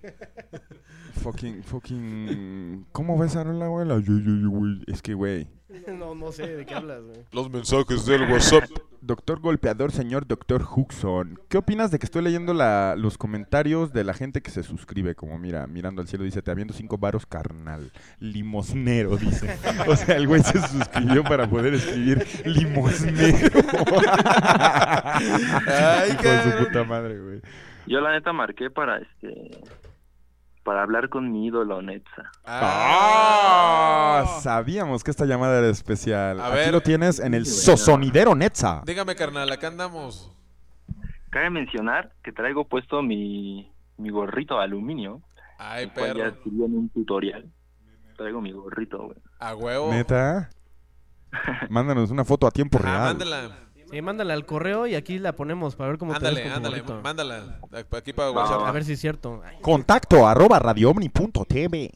Fucking, 1.22 1.62
fucking... 1.62 2.86
¿Cómo 2.92 3.16
güey? 3.68 3.86
La- 3.86 3.96
yo- 3.98 4.18
yo- 4.18 4.36
yo, 4.42 4.50
güey. 4.50 4.82
Es 4.86 5.02
que, 5.02 5.14
güey. 5.14 5.48
no, 5.98 6.14
no 6.14 6.30
sé 6.32 6.46
de 6.46 6.64
qué 6.66 6.74
hablas, 6.74 7.02
güey. 7.02 7.18
Los 7.32 7.50
mensajes 7.50 8.06
del 8.06 8.22
WhatsApp. 8.30 8.64
Doctor 9.02 9.38
golpeador, 9.40 9.92
señor 9.92 10.26
Doctor 10.26 10.64
Huxon. 10.74 11.38
¿Qué 11.48 11.58
opinas 11.58 11.92
de 11.92 11.98
que 12.00 12.06
estoy 12.06 12.22
leyendo 12.22 12.54
la- 12.54 12.94
los 12.96 13.18
comentarios 13.18 13.92
de 13.92 14.02
la 14.02 14.14
gente 14.14 14.40
que 14.42 14.50
se 14.50 14.62
suscribe? 14.64 15.14
Como 15.14 15.38
mira, 15.38 15.66
mirando 15.68 16.02
al 16.02 16.08
cielo, 16.08 16.24
dice, 16.24 16.42
te 16.42 16.50
habiendo 16.50 16.74
cinco 16.74 16.98
varos 16.98 17.24
carnal. 17.24 17.92
Limosnero, 18.18 19.16
dice. 19.16 19.56
O 19.86 19.94
sea, 19.96 20.16
el 20.16 20.26
güey 20.26 20.42
se 20.42 20.60
suscribió 20.60 21.22
para 21.24 21.48
poder 21.48 21.74
escribir 21.74 22.26
limosnero. 22.44 23.60
Ay, 25.14 26.10
Hijo 26.12 26.22
de 26.22 26.42
su 26.58 26.64
puta 26.64 26.84
madre, 26.84 27.20
güey. 27.20 27.40
Yo 27.86 28.00
la 28.00 28.10
neta 28.12 28.32
marqué 28.32 28.70
para 28.70 28.98
este 28.98 29.60
para 30.66 30.82
hablar 30.82 31.08
con 31.08 31.30
mi 31.32 31.46
ídolo 31.46 31.80
Netza. 31.80 32.30
¡Ah! 32.44 34.24
Sabíamos 34.42 35.04
que 35.04 35.12
esta 35.12 35.24
llamada 35.24 35.58
era 35.60 35.68
especial. 35.68 36.40
A 36.40 36.48
Aquí 36.48 36.56
ver. 36.56 36.72
lo 36.72 36.80
tienes 36.80 37.20
en 37.20 37.34
el 37.34 37.46
sosonidero 37.46 38.34
Netza. 38.34 38.82
Dígame, 38.84 39.14
carnal, 39.14 39.50
acá 39.52 39.68
andamos. 39.68 40.32
Cabe 41.30 41.50
mencionar 41.50 42.12
que 42.24 42.32
traigo 42.32 42.66
puesto 42.66 43.00
mi, 43.02 43.72
mi 43.96 44.10
gorrito 44.10 44.58
de 44.58 44.64
aluminio. 44.64 45.22
Ay, 45.58 45.86
cual 45.88 46.16
ya 46.16 46.24
en 46.26 46.60
un 46.76 46.88
tutorial. 46.90 47.46
Traigo 48.16 48.40
mi 48.40 48.50
gorrito, 48.52 48.98
güey. 49.04 49.16
A 49.38 49.54
huevo. 49.54 49.90
¿Neta? 49.92 50.50
Mándanos 51.70 52.10
una 52.10 52.24
foto 52.24 52.46
a 52.46 52.50
tiempo 52.50 52.78
Ah, 52.80 52.82
real. 52.82 53.00
mándala. 53.02 53.56
Sí, 53.90 54.02
mándala 54.02 54.34
al 54.34 54.44
correo 54.46 54.86
y 54.86 54.94
aquí 54.96 55.18
la 55.18 55.32
ponemos 55.32 55.76
para 55.76 55.90
ver 55.90 55.98
cómo 55.98 56.12
te 56.12 56.18
ves 56.18 56.28
Ándale, 56.28 56.48
tu 56.50 56.56
ándale, 56.56 56.80
gorrito. 56.80 57.02
mándala. 57.02 57.60
Aquí 57.92 58.12
para 58.12 58.30
WhatsApp. 58.32 58.62
A 58.62 58.72
ver 58.72 58.84
si 58.84 58.92
es 58.94 59.00
cierto. 59.00 59.42
Ay, 59.44 59.58
Contacto 59.60 60.26
arroba 60.26 60.58
radioomni.tv. 60.58 61.92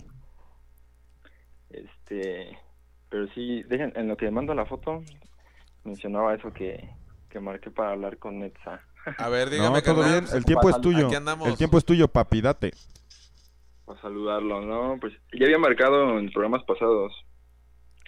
Este, 1.69 2.59
pero 3.09 3.27
sí, 3.35 3.63
dejen, 3.65 3.93
en 3.97 4.09
lo 4.09 4.17
que 4.17 4.31
mando 4.31 4.55
la 4.55 4.67
foto, 4.67 5.03
mencionaba 5.85 6.35
eso 6.35 6.53
que, 6.53 6.89
que 7.29 7.41
marqué 7.41 7.71
para 7.71 7.93
hablar 7.93 8.19
con 8.19 8.39
Netza. 8.41 8.81
A 9.19 9.29
ver, 9.29 9.51
dígame, 9.51 9.79
No, 9.79 9.83
todo 9.83 10.03
carnal. 10.03 10.23
bien. 10.23 10.35
El 10.37 10.45
tiempo 10.45 10.71
es 10.71 10.81
tuyo. 10.81 11.07
Aquí 11.07 11.17
andamos. 11.17 11.49
El 11.49 11.57
tiempo 11.57 11.79
es 11.79 11.85
tuyo, 11.85 12.09
papi, 12.09 12.41
date. 12.41 12.73
Para 13.85 14.01
saludarlo, 14.01 14.61
¿no? 14.61 14.99
Pues 15.01 15.13
ya 15.33 15.47
había 15.47 15.59
marcado 15.59 16.19
en 16.19 16.31
programas 16.31 16.63
pasados. 16.65 17.13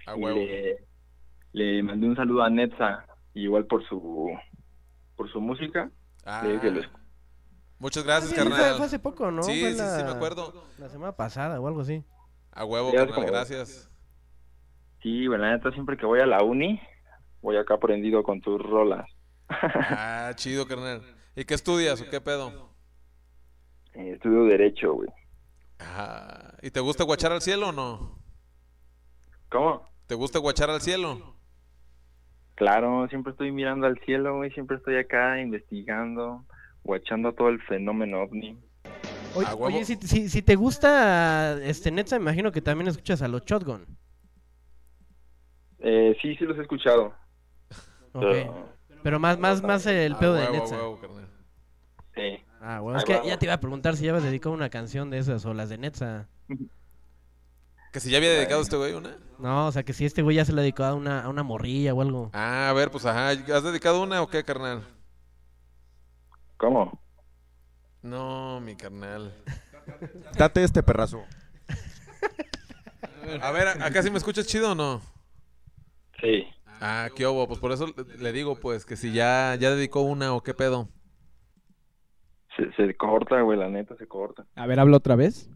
A 0.07 0.15
huevo. 0.15 0.39
Le, 0.39 0.85
le 1.53 1.83
mandé 1.83 2.07
un 2.09 2.17
saludo 2.17 2.43
a 2.43 2.51
Netza, 2.51 3.05
igual 3.35 3.67
por 3.67 3.87
su 3.89 4.31
por 5.17 5.31
su 5.31 5.41
música. 5.41 5.91
Ah, 6.25 6.43
que 6.61 6.83
muchas 7.79 8.05
gracias, 8.05 8.31
sí, 8.31 8.37
fue, 8.37 8.49
carnal. 8.49 8.77
fue 8.77 8.87
hace 8.87 8.99
poco, 8.99 9.31
¿no? 9.31 9.43
Sí, 9.43 9.61
Fue 9.61 9.73
sí, 9.73 9.79
la- 9.79 9.99
sí, 9.99 10.05
me 10.05 10.11
acuerdo. 10.11 10.65
La 10.79 10.89
semana 10.89 11.13
pasada 11.13 11.61
o 11.61 11.67
algo 11.67 11.81
así. 11.81 12.05
A 12.53 12.65
huevo, 12.65 12.89
es 12.91 12.95
carnal, 12.95 13.15
como- 13.15 13.27
gracias. 13.27 13.91
Sí, 15.03 15.27
bueno, 15.27 15.45
la 15.45 15.53
neta, 15.57 15.73
siempre 15.73 15.97
que 15.97 16.07
voy 16.07 16.21
a 16.21 16.27
la 16.27 16.43
uni, 16.45 16.81
voy 17.41 17.57
acá 17.57 17.75
aprendido 17.75 18.23
con 18.23 18.41
tus 18.41 18.61
rolas. 18.63 19.07
Ah, 19.49 20.33
chido, 20.37 20.67
carnal. 20.67 21.03
¿Y 21.35 21.45
qué 21.45 21.55
estudias 21.55 22.01
o 22.01 22.09
qué 22.09 22.21
pedo? 22.21 22.71
Eh, 23.95 24.13
estudio 24.15 24.45
Derecho, 24.45 24.95
güey. 24.95 25.09
Ah, 25.81 26.55
¿Y 26.63 26.71
te 26.71 26.81
gusta 26.81 27.05
guachar 27.05 27.33
al 27.33 27.43
cielo 27.43 27.69
o 27.71 27.73
no? 27.73 28.19
¿Cómo? 29.51 29.83
¿Te 30.07 30.15
gusta 30.15 30.39
guachar 30.39 30.71
al 30.71 30.81
cielo? 30.81 31.32
Claro, 32.55 33.09
siempre 33.09 33.33
estoy 33.33 33.51
mirando 33.51 33.87
al 33.87 33.99
cielo, 34.01 34.37
güey. 34.37 34.51
Siempre 34.53 34.77
estoy 34.77 34.97
acá 34.97 35.41
investigando, 35.41 36.45
guachando 36.85 37.33
todo 37.33 37.49
el 37.49 37.61
fenómeno 37.63 38.23
ovni. 38.23 38.59
Oye, 39.35 39.85
si, 39.85 39.97
si, 39.97 40.29
si 40.29 40.43
te 40.43 40.57
gusta 40.57 41.59
este 41.63 41.91
Netza, 41.91 42.17
me 42.19 42.23
imagino 42.23 42.53
que 42.53 42.61
también 42.61 42.89
escuchas 42.89 43.23
a 43.23 43.29
los 43.29 43.45
Shotgun. 43.45 43.87
Eh, 45.79 46.17
sí, 46.21 46.37
sí 46.37 46.45
los 46.45 46.59
he 46.59 46.63
escuchado. 46.63 47.15
Ok. 48.13 48.21
Pero, 48.23 48.69
Pero 49.03 49.19
más, 49.19 49.39
más, 49.39 49.63
más 49.63 49.87
el 49.87 50.15
pedo 50.17 50.35
de 50.35 50.51
Netza. 50.51 50.77
sí. 52.15 52.45
Ah, 52.61 52.79
bueno, 52.79 52.99
es 52.99 53.05
que 53.05 53.21
ya 53.25 53.39
te 53.39 53.47
iba 53.47 53.55
a 53.55 53.61
preguntar 53.61 53.97
si 53.97 54.05
ya 54.05 54.11
habías 54.11 54.25
dedicado 54.25 54.55
una 54.55 54.71
canción 54.71 55.11
de 55.11 55.19
esas 55.19 55.45
o 55.47 55.55
las 55.55 55.69
de 55.69 55.79
Netza. 55.79 56.29
¿Que 57.93 58.01
si 58.01 58.11
ya 58.11 58.17
había 58.19 58.31
dedicado 58.31 58.63
este 58.63 58.77
güey 58.77 58.95
una? 58.95 59.17
No, 59.39 59.67
o 59.67 59.73
sea, 59.73 59.83
que 59.83 59.93
si 59.93 60.05
este 60.07 60.23
güey 60.23 60.37
ya 60.37 60.45
se 60.45 60.53
la 60.53 60.63
dedicó 60.63 60.85
a 60.85 60.95
una, 60.95 61.23
a 61.25 61.29
una 61.29 61.43
morrilla 61.43 61.93
o 61.95 62.01
algo. 62.01 62.31
Ah, 62.33 62.71
a 62.71 62.73
ver, 62.73 62.91
pues 62.91 63.05
ajá. 63.05 63.29
¿Has 63.31 63.63
dedicado 63.65 64.03
una 64.03 64.23
o 64.23 64.29
qué, 64.29 64.43
carnal? 64.45 64.83
¿Cómo? 66.57 67.01
No, 68.03 68.61
mi 68.61 68.77
carnal. 68.77 69.35
Date 70.39 70.65
este 70.65 70.83
perrazo. 70.83 71.23
A 73.43 73.51
ver, 73.53 73.69
¿acá 73.83 74.03
sí 74.03 74.11
me 74.11 74.19
escuchas 74.19 74.47
chido 74.47 74.73
o 74.73 74.75
no? 74.75 75.01
Sí. 76.21 76.45
Ah, 76.81 77.09
qué 77.15 77.27
obo, 77.27 77.47
pues 77.47 77.61
por 77.61 77.73
eso 77.73 77.87
le- 77.87 78.17
le 78.19 78.33
digo, 78.33 78.57
pues, 78.59 78.85
que 78.87 78.97
si 78.97 79.13
ya, 79.13 79.55
ya 79.61 79.71
dedicó 79.71 80.01
una 80.01 80.33
o 80.35 80.43
qué 80.43 80.55
pedo. 80.55 80.89
Se, 82.57 82.73
se 82.73 82.97
corta, 82.97 83.41
güey, 83.43 83.59
la 83.59 83.69
neta 83.69 83.97
se 83.97 84.07
corta. 84.09 84.45
A 84.57 84.67
ver, 84.67 84.81
habla 84.81 84.97
otra 84.97 85.15
vez. 85.17 85.49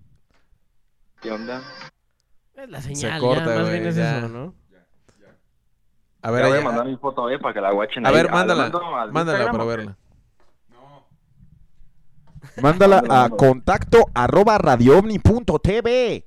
¿Qué 1.20 1.30
onda? 1.30 1.62
Es 2.56 2.70
la 2.70 2.80
señal, 2.80 3.20
corta, 3.20 3.44
ya, 3.44 3.54
más 3.54 3.60
güey, 3.68 3.72
bien 3.80 3.86
es 3.88 3.96
ya. 3.96 4.18
eso, 4.18 4.28
¿no? 4.28 4.54
A 6.22 6.28
Ya 6.28 6.30
ver, 6.30 6.46
voy 6.48 6.58
a 6.58 6.60
mandar 6.62 6.86
mi 6.86 6.96
foto, 6.96 7.30
eh, 7.30 7.38
para 7.38 7.54
que 7.54 7.60
la 7.60 7.72
guachen 7.72 8.04
a 8.06 8.08
ahí. 8.08 8.14
ver, 8.14 8.26
Ah, 8.30 8.34
mándala, 8.34 8.62
¿la 8.64 8.70
mando 8.70 8.96
al 8.96 9.12
mándala 9.12 9.38
Instagram 9.38 9.52
para 9.52 9.64
verla. 9.64 9.96
Mándala 12.62 13.02
a 13.10 13.28
contacto 13.30 14.06
arroba 14.14 14.56
radioomni.tv. 14.58 16.26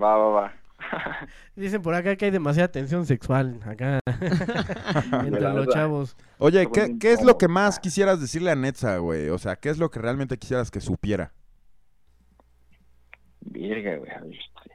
Va, 0.00 0.16
va, 0.16 0.28
va. 0.28 0.52
Dicen 1.56 1.82
por 1.82 1.94
acá 1.94 2.16
que 2.16 2.26
hay 2.26 2.30
demasiada 2.30 2.68
tensión 2.70 3.04
sexual 3.06 3.60
acá 3.66 3.98
entre 5.24 5.40
los 5.40 5.66
chavos. 5.68 6.16
Oye, 6.38 6.68
¿qué, 6.72 6.96
qué 7.00 7.12
es 7.12 7.22
lo 7.22 7.38
que 7.38 7.48
más 7.48 7.78
quisieras 7.80 8.20
decirle 8.20 8.50
a 8.52 8.56
Netza, 8.56 8.98
güey? 8.98 9.28
O 9.30 9.38
sea, 9.38 9.56
¿qué 9.56 9.70
es 9.70 9.78
lo 9.78 9.90
que 9.90 9.98
realmente 10.00 10.36
quisieras 10.38 10.70
que 10.70 10.80
supiera? 10.80 11.32
Virga, 13.40 13.96
güey. 13.96 14.10
este. 14.38 14.70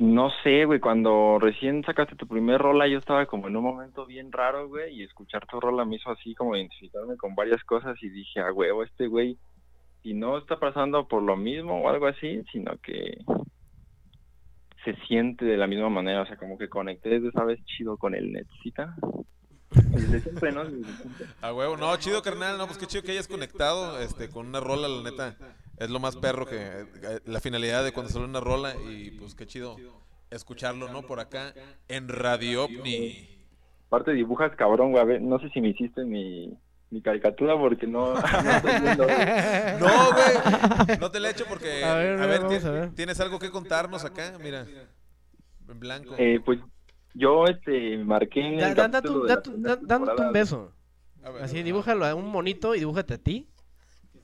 No 0.00 0.30
sé, 0.42 0.64
güey, 0.64 0.80
cuando 0.80 1.38
recién 1.38 1.84
sacaste 1.84 2.16
tu 2.16 2.26
primer 2.26 2.58
rola 2.58 2.88
yo 2.88 2.96
estaba 2.96 3.26
como 3.26 3.48
en 3.48 3.56
un 3.56 3.64
momento 3.64 4.06
bien 4.06 4.32
raro, 4.32 4.66
güey, 4.66 4.98
y 4.98 5.02
escuchar 5.02 5.46
tu 5.46 5.60
rola 5.60 5.84
me 5.84 5.96
hizo 5.96 6.10
así 6.10 6.34
como 6.34 6.56
identificarme 6.56 7.18
con 7.18 7.34
varias 7.34 7.62
cosas 7.64 8.02
y 8.02 8.08
dije, 8.08 8.40
a 8.40 8.50
huevo, 8.50 8.82
este 8.82 9.08
güey, 9.08 9.36
y 10.02 10.14
no 10.14 10.38
está 10.38 10.58
pasando 10.58 11.06
por 11.06 11.22
lo 11.22 11.36
mismo 11.36 11.82
o 11.82 11.90
algo 11.90 12.06
así, 12.06 12.42
sino 12.50 12.78
que 12.78 13.18
se 14.86 14.96
siente 15.06 15.44
de 15.44 15.58
la 15.58 15.66
misma 15.66 15.90
manera, 15.90 16.22
o 16.22 16.26
sea, 16.26 16.38
como 16.38 16.56
que 16.56 16.70
conecté 16.70 17.10
desde 17.10 17.28
esa 17.28 17.44
vez 17.44 17.62
chido 17.66 17.98
con 17.98 18.14
el 18.14 18.32
Netcita. 18.32 18.96
Desde 19.70 20.20
siempre, 20.20 20.50
¿no? 20.50 20.62
A 21.42 21.52
huevo, 21.52 21.76
no, 21.76 21.94
chido, 21.98 22.22
carnal, 22.22 22.56
no, 22.56 22.64
pues 22.64 22.78
qué 22.78 22.86
chido 22.86 23.02
que 23.02 23.12
hayas 23.12 23.28
conectado 23.28 24.00
este, 24.00 24.30
con 24.30 24.46
una 24.46 24.60
rola, 24.60 24.88
la 24.88 25.02
neta. 25.02 25.36
Es 25.80 25.88
lo 25.90 25.98
más 25.98 26.14
perro 26.16 26.44
que 26.46 26.56
eh, 26.58 27.20
la 27.24 27.40
finalidad 27.40 27.82
de 27.82 27.92
cuando 27.92 28.12
sale 28.12 28.26
una 28.26 28.38
rola 28.40 28.74
y 28.76 29.12
pues 29.12 29.34
qué 29.34 29.46
chido 29.46 29.76
escucharlo, 30.30 30.92
¿no? 30.92 31.02
Por 31.02 31.20
acá 31.20 31.54
en 31.88 32.08
Radio 32.08 32.64
OVNI. 32.66 33.38
Aparte 33.88 34.12
dibujas 34.12 34.54
cabrón, 34.56 34.92
güey, 34.92 35.02
a 35.02 35.06
ver, 35.06 35.22
no 35.22 35.40
sé 35.40 35.48
si 35.48 35.60
me 35.60 35.70
hiciste 35.70 36.04
mi, 36.04 36.56
mi 36.90 37.00
caricatura 37.00 37.58
porque 37.58 37.86
no, 37.86 38.12
no 38.14 38.20
estoy 38.20 38.80
viendo, 38.82 39.04
güey. 39.04 39.16
No, 39.80 40.12
güey, 40.12 40.98
no 41.00 41.10
te 41.10 41.18
la 41.18 41.28
he 41.28 41.32
hecho 41.32 41.46
porque, 41.48 41.82
A 41.82 41.94
ver, 41.94 42.20
a 42.22 42.26
ver, 42.26 42.44
a. 42.44 42.90
¿tienes 42.94 43.18
algo 43.18 43.38
que 43.38 43.50
contarnos 43.50 44.04
acá? 44.04 44.36
Mira, 44.38 44.66
en 45.66 45.80
blanco. 45.80 46.14
Eh, 46.18 46.40
pues 46.44 46.60
yo 47.14 47.46
este 47.46 47.96
marqué 47.98 48.40
en 48.40 48.60
el 48.60 48.74
da- 48.74 48.86
dándote 49.82 50.22
un 50.22 50.32
beso. 50.32 50.72
A 51.24 51.30
ver. 51.30 51.42
Así, 51.42 51.62
dibújalo 51.62 52.04
a 52.04 52.14
un 52.14 52.26
monito 52.28 52.74
y 52.74 52.80
dibújate 52.80 53.14
a 53.14 53.18
ti. 53.18 53.48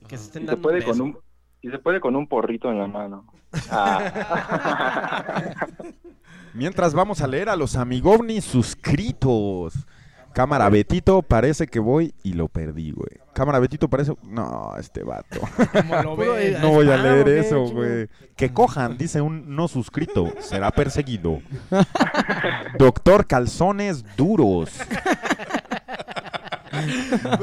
Que 0.07 0.17
se 0.17 0.25
estén 0.25 0.43
Si 0.43 0.47
se 0.47 0.51
dando 0.51 0.61
puede 0.61 0.79
un 0.79 0.85
con 0.85 1.01
un 1.01 1.19
si 1.61 1.69
se 1.69 1.79
puede 1.79 1.99
con 1.99 2.15
un 2.15 2.27
porrito 2.27 2.69
en 2.71 2.79
la 2.79 2.87
mano. 2.87 3.25
Ah. 3.69 5.53
Mientras 6.53 6.93
vamos 6.93 7.21
a 7.21 7.27
leer 7.27 7.49
a 7.49 7.55
los 7.55 7.75
amigovnis 7.75 8.45
suscritos. 8.45 9.73
Cámara 10.33 10.69
Betito, 10.69 11.23
parece 11.23 11.65
que 11.65 11.79
voy 11.79 12.13
y 12.21 12.33
lo 12.33 12.47
perdí, 12.47 12.91
güey. 12.91 13.09
Cámara 13.33 13.57
Betito, 13.57 13.87
parece... 13.87 14.13
No, 14.23 14.75
este 14.77 15.01
vato. 15.01 15.39
¿Cómo 15.71 16.01
lo 16.03 16.15
ves? 16.17 16.59
No 16.61 16.69
voy 16.69 16.91
a 16.91 16.97
leer 16.97 17.21
¿o 17.21 17.25
qué, 17.25 17.39
eso, 17.39 17.61
güey. 17.61 18.07
Que 18.35 18.53
cojan, 18.53 18.97
dice 18.99 19.19
un 19.21 19.55
no 19.55 19.67
suscrito. 19.67 20.31
Será 20.39 20.69
perseguido. 20.69 21.41
Doctor 22.77 23.25
Calzones 23.25 24.05
Duros. 24.15 24.79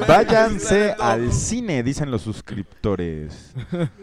Váyanse 0.07 0.95
al 0.99 1.31
cine, 1.31 1.83
dicen 1.83 2.11
los 2.11 2.21
suscriptores. 2.21 3.53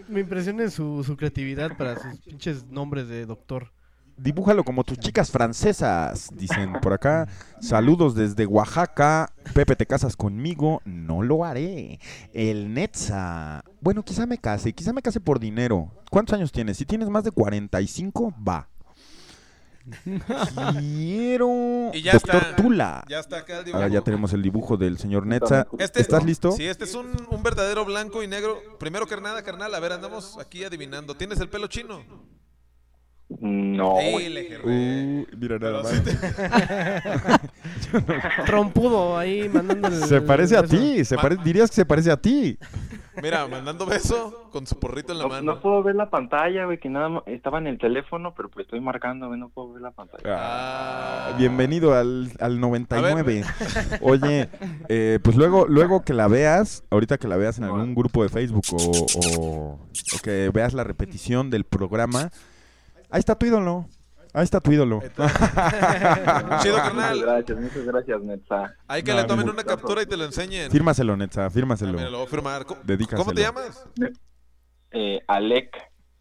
Me 0.08 0.20
impresiona 0.20 0.68
su, 0.70 1.02
su 1.04 1.16
creatividad 1.16 1.76
para 1.76 1.98
sus 1.98 2.20
pinches 2.20 2.66
nombres 2.66 3.08
de 3.08 3.26
doctor. 3.26 3.72
Dibújalo 4.16 4.62
como 4.62 4.84
tus 4.84 4.98
chicas 4.98 5.30
francesas, 5.30 6.28
dicen 6.34 6.74
por 6.82 6.92
acá. 6.92 7.26
Saludos 7.60 8.14
desde 8.14 8.46
Oaxaca. 8.46 9.32
Pepe, 9.54 9.74
¿te 9.74 9.86
casas 9.86 10.16
conmigo? 10.16 10.80
No 10.84 11.22
lo 11.22 11.44
haré. 11.44 11.98
El 12.32 12.72
Netza. 12.74 13.64
Bueno, 13.80 14.04
quizá 14.04 14.26
me 14.26 14.38
case, 14.38 14.72
quizá 14.74 14.92
me 14.92 15.02
case 15.02 15.18
por 15.18 15.40
dinero. 15.40 15.90
¿Cuántos 16.10 16.34
años 16.36 16.52
tienes? 16.52 16.76
Si 16.76 16.84
tienes 16.84 17.08
más 17.08 17.24
de 17.24 17.30
45, 17.30 18.34
va. 18.46 18.68
Quiero. 20.78 21.90
Y 21.92 22.02
ya 22.02 22.12
Doctor 22.12 22.36
está. 22.42 22.56
Tula. 22.56 23.04
Ya 23.08 23.18
está 23.20 23.38
acá 23.38 23.60
el 23.60 23.66
Ahora 23.74 23.86
dibujo. 23.86 23.88
ya 23.88 24.00
tenemos 24.02 24.32
el 24.32 24.42
dibujo 24.42 24.76
del 24.76 24.98
señor 24.98 25.26
Netza. 25.26 25.66
Este- 25.78 26.00
¿Estás 26.00 26.24
listo? 26.24 26.52
Sí, 26.52 26.66
este 26.66 26.84
es 26.84 26.94
un, 26.94 27.08
un 27.30 27.42
verdadero 27.42 27.84
blanco 27.84 28.22
y 28.22 28.28
negro. 28.28 28.60
Primero 28.78 29.06
que 29.06 29.20
nada, 29.20 29.42
carnal, 29.42 29.74
a 29.74 29.80
ver, 29.80 29.92
andamos 29.92 30.38
aquí 30.38 30.64
adivinando. 30.64 31.14
¿Tienes 31.14 31.40
el 31.40 31.48
pelo 31.48 31.66
chino? 31.66 32.02
No. 33.40 33.94
Uh, 33.96 35.24
mira 35.36 35.58
nada 35.58 35.82
más. 35.82 35.90
sí 35.92 36.02
Trompudo 38.46 39.18
ahí 39.18 39.48
mandando 39.48 39.88
el. 39.88 39.94
Se 40.04 40.20
parece 40.20 40.56
a 40.56 40.62
ti, 40.62 41.04
se 41.04 41.16
pare- 41.16 41.36
dirías 41.42 41.70
que 41.70 41.76
se 41.76 41.86
parece 41.86 42.10
a 42.10 42.16
ti. 42.16 42.58
Mira, 43.22 43.46
mandando 43.46 43.84
beso 43.84 44.48
con 44.50 44.66
su 44.66 44.78
porrito 44.78 45.12
en 45.12 45.18
la 45.18 45.24
No, 45.24 45.30
mano. 45.30 45.54
no 45.54 45.60
puedo 45.60 45.82
ver 45.82 45.94
la 45.94 46.08
pantalla, 46.08 46.64
güey, 46.64 46.78
que 46.78 46.88
nada 46.88 47.10
más 47.10 47.22
estaba 47.26 47.58
en 47.58 47.66
el 47.66 47.78
teléfono, 47.78 48.32
pero 48.34 48.48
pues 48.48 48.64
estoy 48.64 48.80
marcando, 48.80 49.28
güey, 49.28 49.38
no 49.38 49.50
puedo 49.50 49.74
ver 49.74 49.82
la 49.82 49.90
pantalla. 49.90 50.22
Ah. 50.26 51.34
Bienvenido 51.36 51.94
al, 51.94 52.30
al 52.40 52.58
99. 52.58 53.44
Oye, 54.00 54.48
eh, 54.88 55.18
pues 55.22 55.36
luego, 55.36 55.66
luego 55.68 56.02
que 56.04 56.14
la 56.14 56.26
veas, 56.26 56.84
ahorita 56.90 57.18
que 57.18 57.28
la 57.28 57.36
veas 57.36 57.58
en 57.58 57.64
algún 57.64 57.94
grupo 57.94 58.22
de 58.22 58.30
Facebook 58.30 58.64
o, 58.72 58.76
o- 58.76 59.78
o 59.78 59.88
que 60.22 60.50
veas 60.52 60.72
la 60.72 60.84
repetición 60.84 61.50
del 61.50 61.64
programa, 61.64 62.30
ahí 63.12 63.20
está 63.20 63.36
tu 63.38 63.46
ídolo. 63.46 63.86
Ahí 64.34 64.44
está 64.44 64.60
tu 64.60 64.72
ídolo. 64.72 65.00
Chido, 66.62 66.76
Muchas 66.76 66.80
carnal. 66.82 67.20
gracias, 67.20 67.60
muchas 67.60 67.84
gracias, 67.84 68.22
Netza. 68.22 68.74
Hay 68.88 69.02
que 69.02 69.12
No, 69.12 69.18
le 69.18 69.24
tomen 69.24 69.48
una 69.50 69.62
captura 69.62 70.02
y 70.02 70.06
te 70.06 70.16
lo 70.16 70.24
enseñen. 70.24 70.70
Fírmaselo, 70.70 71.16
Netza, 71.16 71.44
Ah, 71.46 71.50
fírmaselo. 71.50 71.92
mira, 71.92 72.08
lo 72.10 72.18
voy 72.18 72.26
a 72.26 72.30
firmar. 72.30 72.64
¿Cómo, 72.64 72.80
Dedícaselo. 72.82 73.24
cómo 73.24 73.34
te 73.34 73.42
llamas? 73.42 73.86
Eh, 74.90 75.20
Alec, 75.28 75.76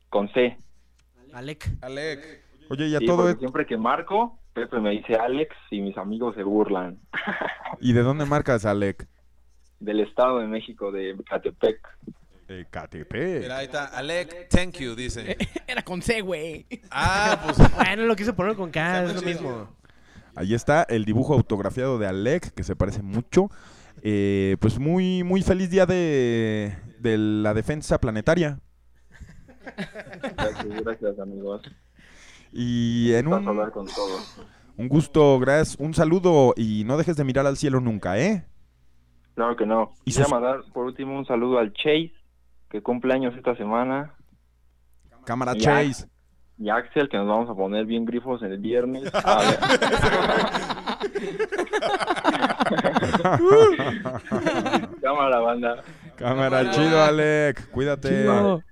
con 0.09 0.27
C. 0.33 0.57
Alec. 1.33 1.69
Alec. 1.81 2.43
Oye, 2.69 2.89
ya 2.89 2.99
Sí, 2.99 3.05
todo 3.05 3.29
es... 3.29 3.37
siempre 3.37 3.65
que 3.65 3.77
marco, 3.77 4.39
Pepe 4.53 4.79
me 4.81 4.89
dice 4.91 5.15
Alex 5.15 5.55
y 5.71 5.79
mis 5.81 5.97
amigos 5.97 6.35
se 6.35 6.43
burlan. 6.43 6.99
¿Y 7.79 7.93
de 7.93 8.01
dónde 8.03 8.25
marcas, 8.25 8.65
Alec? 8.65 9.07
Del 9.79 10.01
Estado 10.01 10.39
de 10.39 10.47
México, 10.47 10.91
de 10.91 11.15
Catepec. 11.29 11.79
De 12.51 12.65
Catepec. 12.69 13.43
Mira, 13.43 13.57
ahí 13.59 13.65
está. 13.65 13.85
Alec, 13.85 14.49
thank 14.49 14.73
you, 14.79 14.93
dice. 14.93 15.37
Era 15.67 15.83
con 15.83 16.01
C, 16.01 16.19
güey. 16.19 16.65
Ah, 16.89 17.39
pues. 17.45 17.57
Bueno, 17.75 18.03
lo 18.03 18.15
quise 18.17 18.33
poner 18.33 18.57
con 18.57 18.71
K, 18.71 19.05
es 19.05 19.15
lo 19.15 19.21
mismo. 19.21 19.69
Ahí 20.35 20.53
está 20.53 20.83
el 20.83 21.05
dibujo 21.05 21.33
autografiado 21.33 21.97
de 21.97 22.07
Alec, 22.07 22.53
que 22.53 22.63
se 22.63 22.75
parece 22.75 23.01
mucho. 23.03 23.49
Eh, 24.03 24.57
pues 24.59 24.79
muy, 24.79 25.23
muy 25.23 25.43
feliz 25.43 25.69
día 25.69 25.85
de, 25.85 26.75
de 26.99 27.17
la 27.17 27.53
defensa 27.53 28.01
planetaria. 28.01 28.59
Gracias, 30.35 30.83
gracias, 30.83 31.19
amigos. 31.19 31.61
Y 32.51 33.13
en 33.13 33.27
un, 33.27 33.47
hablar 33.47 33.71
con 33.71 33.85
todos. 33.87 34.41
un 34.75 34.89
gusto, 34.89 35.39
gracias, 35.39 35.77
un 35.79 35.93
saludo 35.93 36.53
y 36.57 36.83
no 36.83 36.97
dejes 36.97 37.15
de 37.15 37.23
mirar 37.23 37.45
al 37.45 37.55
cielo 37.55 37.79
nunca, 37.79 38.19
¿eh? 38.19 38.45
Claro 39.35 39.55
que 39.55 39.65
no. 39.65 39.93
¿Y 40.01 40.05
Quisiera 40.05 40.25
sus- 40.25 40.33
mandar 40.33 40.63
por 40.73 40.85
último 40.85 41.17
un 41.17 41.25
saludo 41.25 41.59
al 41.59 41.71
Chase, 41.73 42.11
que 42.71 42.81
cumple 42.81 43.13
años 43.13 43.35
esta 43.35 43.55
semana. 43.55 44.15
Cámara 45.25 45.53
Y 45.55 45.59
Chase. 45.59 46.07
Y 46.57 46.69
a 46.69 46.75
Axel, 46.75 47.09
que 47.09 47.17
nos 47.17 47.27
vamos 47.27 47.49
a 47.49 47.55
poner 47.55 47.85
bien 47.85 48.05
grifos 48.05 48.41
el 48.43 48.57
viernes. 48.59 49.11
A 49.25 49.39
ver. 49.39 49.59
Cámara, 55.01 55.39
banda. 55.39 55.83
Cámara, 56.15 56.71
chido, 56.71 57.03
Alec. 57.03 57.69
Cuídate. 57.71 58.09
Chido. 58.09 58.63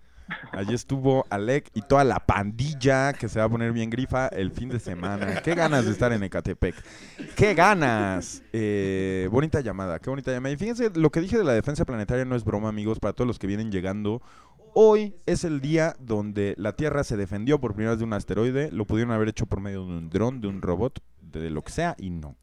Allí 0.51 0.73
estuvo 0.73 1.25
Alec 1.29 1.69
y 1.73 1.81
toda 1.81 2.03
la 2.03 2.19
pandilla 2.19 3.13
que 3.13 3.29
se 3.29 3.39
va 3.39 3.45
a 3.45 3.49
poner 3.49 3.71
bien 3.71 3.89
grifa 3.89 4.27
el 4.27 4.51
fin 4.51 4.69
de 4.69 4.79
semana. 4.79 5.41
Qué 5.41 5.55
ganas 5.55 5.85
de 5.85 5.91
estar 5.91 6.11
en 6.13 6.23
Ecatepec. 6.23 6.75
Qué 7.35 7.53
ganas. 7.53 8.43
Eh, 8.53 9.27
bonita 9.31 9.61
llamada, 9.61 9.99
qué 9.99 10.09
bonita 10.09 10.31
llamada. 10.31 10.53
Y 10.53 10.57
fíjense, 10.57 10.91
lo 10.93 11.09
que 11.09 11.21
dije 11.21 11.37
de 11.37 11.43
la 11.43 11.53
defensa 11.53 11.85
planetaria 11.85 12.25
no 12.25 12.35
es 12.35 12.43
broma, 12.43 12.69
amigos, 12.69 12.99
para 12.99 13.13
todos 13.13 13.27
los 13.27 13.39
que 13.39 13.47
vienen 13.47 13.71
llegando. 13.71 14.21
Hoy 14.73 15.15
es 15.25 15.43
el 15.43 15.61
día 15.61 15.95
donde 15.99 16.53
la 16.57 16.75
Tierra 16.75 17.03
se 17.03 17.17
defendió 17.17 17.59
por 17.59 17.73
primera 17.73 17.91
vez 17.91 17.99
de 17.99 18.05
un 18.05 18.13
asteroide. 18.13 18.71
Lo 18.71 18.85
pudieron 18.85 19.11
haber 19.13 19.29
hecho 19.29 19.45
por 19.45 19.59
medio 19.59 19.85
de 19.85 19.97
un 19.97 20.09
dron, 20.09 20.41
de 20.41 20.47
un 20.47 20.61
robot, 20.61 21.01
de 21.21 21.49
lo 21.49 21.63
que 21.63 21.71
sea, 21.71 21.95
y 21.97 22.09
no. 22.09 22.35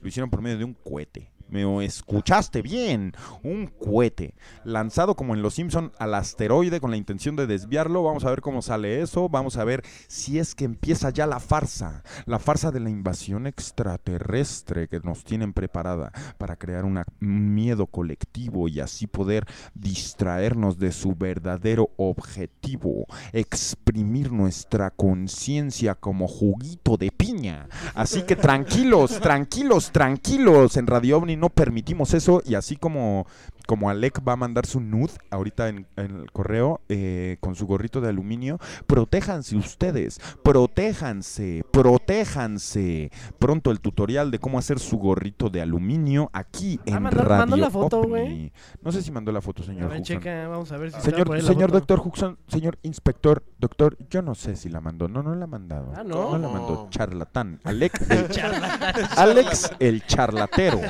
Lo 0.00 0.08
hicieron 0.08 0.30
por 0.30 0.42
medio 0.42 0.58
de 0.58 0.64
un 0.64 0.74
cohete. 0.74 1.30
Me 1.48 1.84
escuchaste 1.84 2.62
bien. 2.62 3.12
Un 3.42 3.66
cohete 3.66 4.34
lanzado 4.64 5.14
como 5.14 5.34
en 5.34 5.42
Los 5.42 5.54
Simpson 5.54 5.92
al 5.98 6.14
asteroide 6.14 6.80
con 6.80 6.90
la 6.90 6.96
intención 6.96 7.36
de 7.36 7.46
desviarlo. 7.46 8.02
Vamos 8.02 8.24
a 8.24 8.30
ver 8.30 8.40
cómo 8.40 8.62
sale 8.62 9.00
eso. 9.00 9.28
Vamos 9.28 9.56
a 9.56 9.64
ver 9.64 9.82
si 10.08 10.38
es 10.38 10.54
que 10.54 10.64
empieza 10.64 11.10
ya 11.10 11.26
la 11.26 11.40
farsa. 11.40 12.02
La 12.26 12.38
farsa 12.38 12.70
de 12.70 12.80
la 12.80 12.90
invasión 12.90 13.46
extraterrestre 13.46 14.88
que 14.88 15.00
nos 15.00 15.24
tienen 15.24 15.52
preparada 15.52 16.12
para 16.38 16.56
crear 16.56 16.84
un 16.84 17.02
miedo 17.20 17.86
colectivo 17.86 18.68
y 18.68 18.80
así 18.80 19.06
poder 19.06 19.46
distraernos 19.74 20.78
de 20.78 20.92
su 20.92 21.14
verdadero 21.14 21.90
objetivo. 21.96 23.06
Exprimir 23.32 24.32
nuestra 24.32 24.90
conciencia 24.90 25.94
como 25.94 26.26
juguito 26.26 26.96
de 26.96 27.10
piña. 27.10 27.68
Así 27.94 28.22
que 28.22 28.36
tranquilos, 28.36 29.20
tranquilos, 29.20 29.90
tranquilos. 29.92 30.76
En 30.76 30.86
Radio 30.86 31.18
OVNI 31.18 31.36
no 31.44 31.50
permitimos 31.50 32.14
eso. 32.14 32.42
Y 32.46 32.54
así 32.54 32.76
como, 32.76 33.26
como 33.66 33.90
Alec 33.90 34.20
va 34.26 34.32
a 34.34 34.36
mandar 34.36 34.66
su 34.66 34.80
nude 34.80 35.12
ahorita 35.30 35.68
en, 35.68 35.86
en 35.96 36.16
el 36.20 36.30
correo 36.32 36.80
eh, 36.88 37.36
con 37.40 37.54
su 37.54 37.66
gorrito 37.66 38.00
de 38.00 38.08
aluminio, 38.08 38.58
protéjanse 38.86 39.56
ustedes, 39.56 40.20
protéjanse, 40.42 41.64
protéjanse. 41.70 43.10
Pronto 43.38 43.70
el 43.70 43.80
tutorial 43.80 44.30
de 44.30 44.38
cómo 44.38 44.58
hacer 44.58 44.78
su 44.78 44.98
gorrito 44.98 45.50
de 45.50 45.60
aluminio 45.62 46.30
aquí 46.32 46.80
en 46.86 46.94
Ah, 46.94 47.00
mandó- 47.00 47.22
Radio 47.24 47.38
mandó 47.38 47.56
la 47.56 47.70
foto, 47.70 48.02
güey. 48.02 48.52
No 48.82 48.92
sé 48.92 49.02
si 49.02 49.10
mandó 49.10 49.32
la 49.32 49.40
foto, 49.40 49.62
A 49.62 49.66
señor. 49.66 49.90
ver, 49.90 50.00
Huxon. 50.00 50.18
checa, 50.18 50.48
vamos 50.48 50.70
a 50.72 50.76
ver 50.76 50.90
si 50.92 51.00
se 51.00 51.08
a 51.08 51.10
Señor, 51.12 51.28
la 51.30 51.40
señor 51.40 51.72
doctor 51.72 52.00
Huxon, 52.04 52.38
señor 52.48 52.78
inspector, 52.82 53.42
doctor, 53.58 53.96
yo 54.10 54.22
no 54.22 54.34
sé 54.34 54.56
si 54.56 54.68
la 54.68 54.80
mandó. 54.80 55.08
No, 55.08 55.22
no 55.22 55.34
la 55.34 55.44
ha 55.44 55.48
mandado. 55.48 55.92
Ah, 55.96 56.02
¿no? 56.04 56.32
No 56.32 56.38
la 56.38 56.48
mandó. 56.48 56.88
Charlatán. 56.90 57.60
Alex 57.64 58.10
el, 58.10 58.28
Alex 59.16 59.70
el 59.78 60.06
charlatero. 60.06 60.80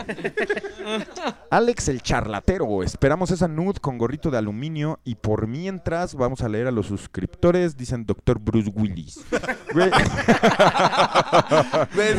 Alex 1.50 1.88
el 1.88 2.02
charlatero. 2.02 2.63
Esperamos 2.82 3.30
esa 3.30 3.48
nude 3.48 3.80
con 3.80 3.98
gorrito 3.98 4.30
de 4.30 4.38
aluminio. 4.38 5.00
Y 5.04 5.14
por 5.16 5.46
mientras 5.46 6.14
vamos 6.14 6.42
a 6.42 6.48
leer 6.48 6.66
a 6.66 6.70
los 6.70 6.86
suscriptores. 6.86 7.76
Dicen 7.76 8.06
doctor 8.06 8.38
Bruce 8.38 8.70
Willis. 8.74 9.20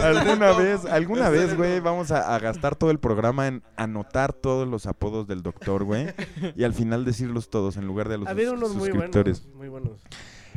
Alguna 0.04 0.52
vez, 0.54 0.86
alguna 0.86 1.30
vez, 1.30 1.56
güey, 1.56 1.80
vamos 1.80 2.12
a, 2.12 2.36
a 2.36 2.40
gastar 2.40 2.76
todo 2.76 2.92
el 2.92 3.00
programa 3.00 3.48
en 3.48 3.64
anotar 3.76 4.34
todos 4.34 4.68
los 4.68 4.86
apodos 4.86 5.28
del 5.28 5.42
doctor, 5.42 5.84
güey. 5.84 6.08
Y 6.56 6.64
al 6.64 6.74
final 6.74 7.06
decirlos 7.06 7.50
todos 7.50 7.78
en 7.78 7.86
lugar 7.88 8.10
de 8.10 8.16
a 8.16 8.18
los 8.20 8.28
sus- 8.30 8.58
unos 8.58 8.76
muy 8.76 8.90
suscriptores. 8.90 9.42
buenos. 9.42 9.58
Muy 9.58 9.70
buenos. 9.70 9.92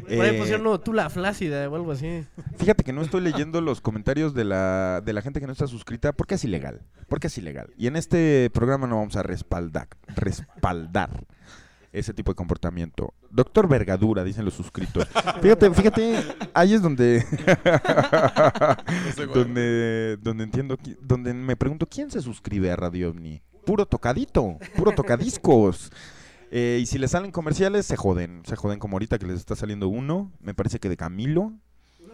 Por 0.03 0.11
ahí 0.25 0.37
Eh, 0.37 0.39
pusieron 0.39 0.67
uno, 0.67 0.81
tú 0.81 0.93
la 0.93 1.11
flácida 1.11 1.69
o 1.69 1.77
algo 1.77 1.93
así. 1.93 2.25
Fíjate 2.57 2.85
que 2.85 2.93
no 2.93 3.03
estoy 3.03 3.21
leyendo 3.21 3.61
los 3.61 3.81
comentarios 3.81 4.35
de 4.35 4.45
la, 4.45 5.01
de 5.05 5.13
la 5.13 5.23
gente 5.23 5.41
que 5.41 5.47
no 5.47 5.53
está 5.53 5.67
suscrita 5.67 6.13
porque 6.13 6.35
es 6.37 6.45
ilegal. 6.45 6.83
Porque 7.09 7.27
es 7.29 7.39
ilegal. 7.39 7.71
Y 7.77 7.87
en 7.87 7.97
este 7.97 8.51
programa 8.53 8.87
no 8.87 8.97
vamos 8.97 9.17
a 9.17 9.23
respaldar, 9.23 9.89
respaldar 10.17 11.25
ese 11.91 12.13
tipo 12.13 12.31
de 12.33 12.37
comportamiento. 12.37 13.15
Doctor 13.31 13.67
Vergadura, 13.67 14.23
dicen 14.23 14.45
los 14.45 14.55
suscritos. 14.55 15.09
Fíjate, 15.41 15.71
fíjate, 15.71 16.17
ahí 16.53 16.75
es 16.75 16.83
donde 16.83 17.25
donde 19.35 20.19
donde 20.21 20.45
entiendo 20.45 20.77
donde 21.01 21.35
me 21.35 21.57
pregunto 21.57 21.87
quién 21.87 22.11
se 22.11 22.21
suscribe 22.21 22.71
a 22.71 22.77
Radio 22.77 23.11
OVNI. 23.11 23.43
Puro 23.65 23.87
tocadito, 23.87 24.59
puro 24.77 24.93
tocadiscos. 24.93 25.91
Eh, 26.51 26.79
y 26.81 26.87
si 26.87 26.99
les 26.99 27.11
salen 27.11 27.31
comerciales, 27.31 27.87
se 27.87 27.97
joden. 27.97 28.43
Se 28.45 28.57
joden 28.57 28.79
como 28.79 28.95
ahorita 28.95 29.19
que 29.19 29.27
les 29.27 29.37
está 29.37 29.57
saliendo 29.57 29.89
uno. 29.89 30.33
Me 30.41 30.55
parece 30.55 30.79
que 30.79 30.89
de 30.89 30.97
Camilo. 30.97 31.53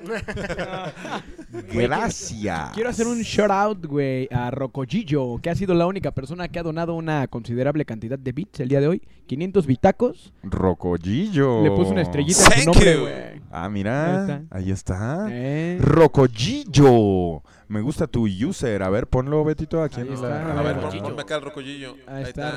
Gracias. 1.73 2.71
Quiero 2.75 2.91
hacer 2.91 3.07
un 3.07 3.21
shout 3.21 3.51
out, 3.51 3.87
güey, 3.87 4.29
a 4.31 4.51
Rocogillo, 4.51 5.39
que 5.41 5.51
ha 5.51 5.55
sido 5.55 5.75
la 5.75 5.87
única 5.87 6.11
persona 6.11 6.49
que 6.49 6.59
ha 6.59 6.63
donado 6.63 6.95
una 6.95 7.27
considerable 7.29 7.85
cantidad 7.85 8.19
de 8.19 8.33
bits 8.33 8.61
el 8.61 8.69
día 8.69 8.81
de 8.81 8.89
hoy. 8.89 9.03
500 9.27 9.67
bitacos. 9.67 10.33
Rocollillo. 10.43 11.63
Le 11.63 11.71
puso 11.71 11.91
una 11.93 12.03
estrellita 12.03 12.55
en 12.57 12.63
su 12.63 12.71
nombre, 12.71 12.95
you. 12.95 13.01
güey. 13.01 13.43
Ah, 13.51 13.69
mira. 13.69 14.05
Ahí 14.07 14.21
está. 14.21 14.43
Ahí 14.51 14.71
está. 14.71 15.27
Eh. 15.31 15.79
Rocollillo. 15.81 17.43
Me 17.69 17.81
gusta 17.81 18.07
tu 18.07 18.27
user. 18.27 18.83
A 18.83 18.91
ver, 18.91 19.07
ponlo, 19.07 19.45
Betito, 19.45 19.83
aquí 19.83 20.01
Ahí 20.01 20.09
en 20.09 20.15
está, 20.15 20.29
la- 20.29 20.61
A 20.61 20.63
ver, 20.63 20.81
pon- 20.81 20.99
ponme 21.03 21.23
acá 21.23 21.37
el 21.37 21.43
rocollillo. 21.43 21.97
Ahí 22.07 22.25
está. 22.25 22.53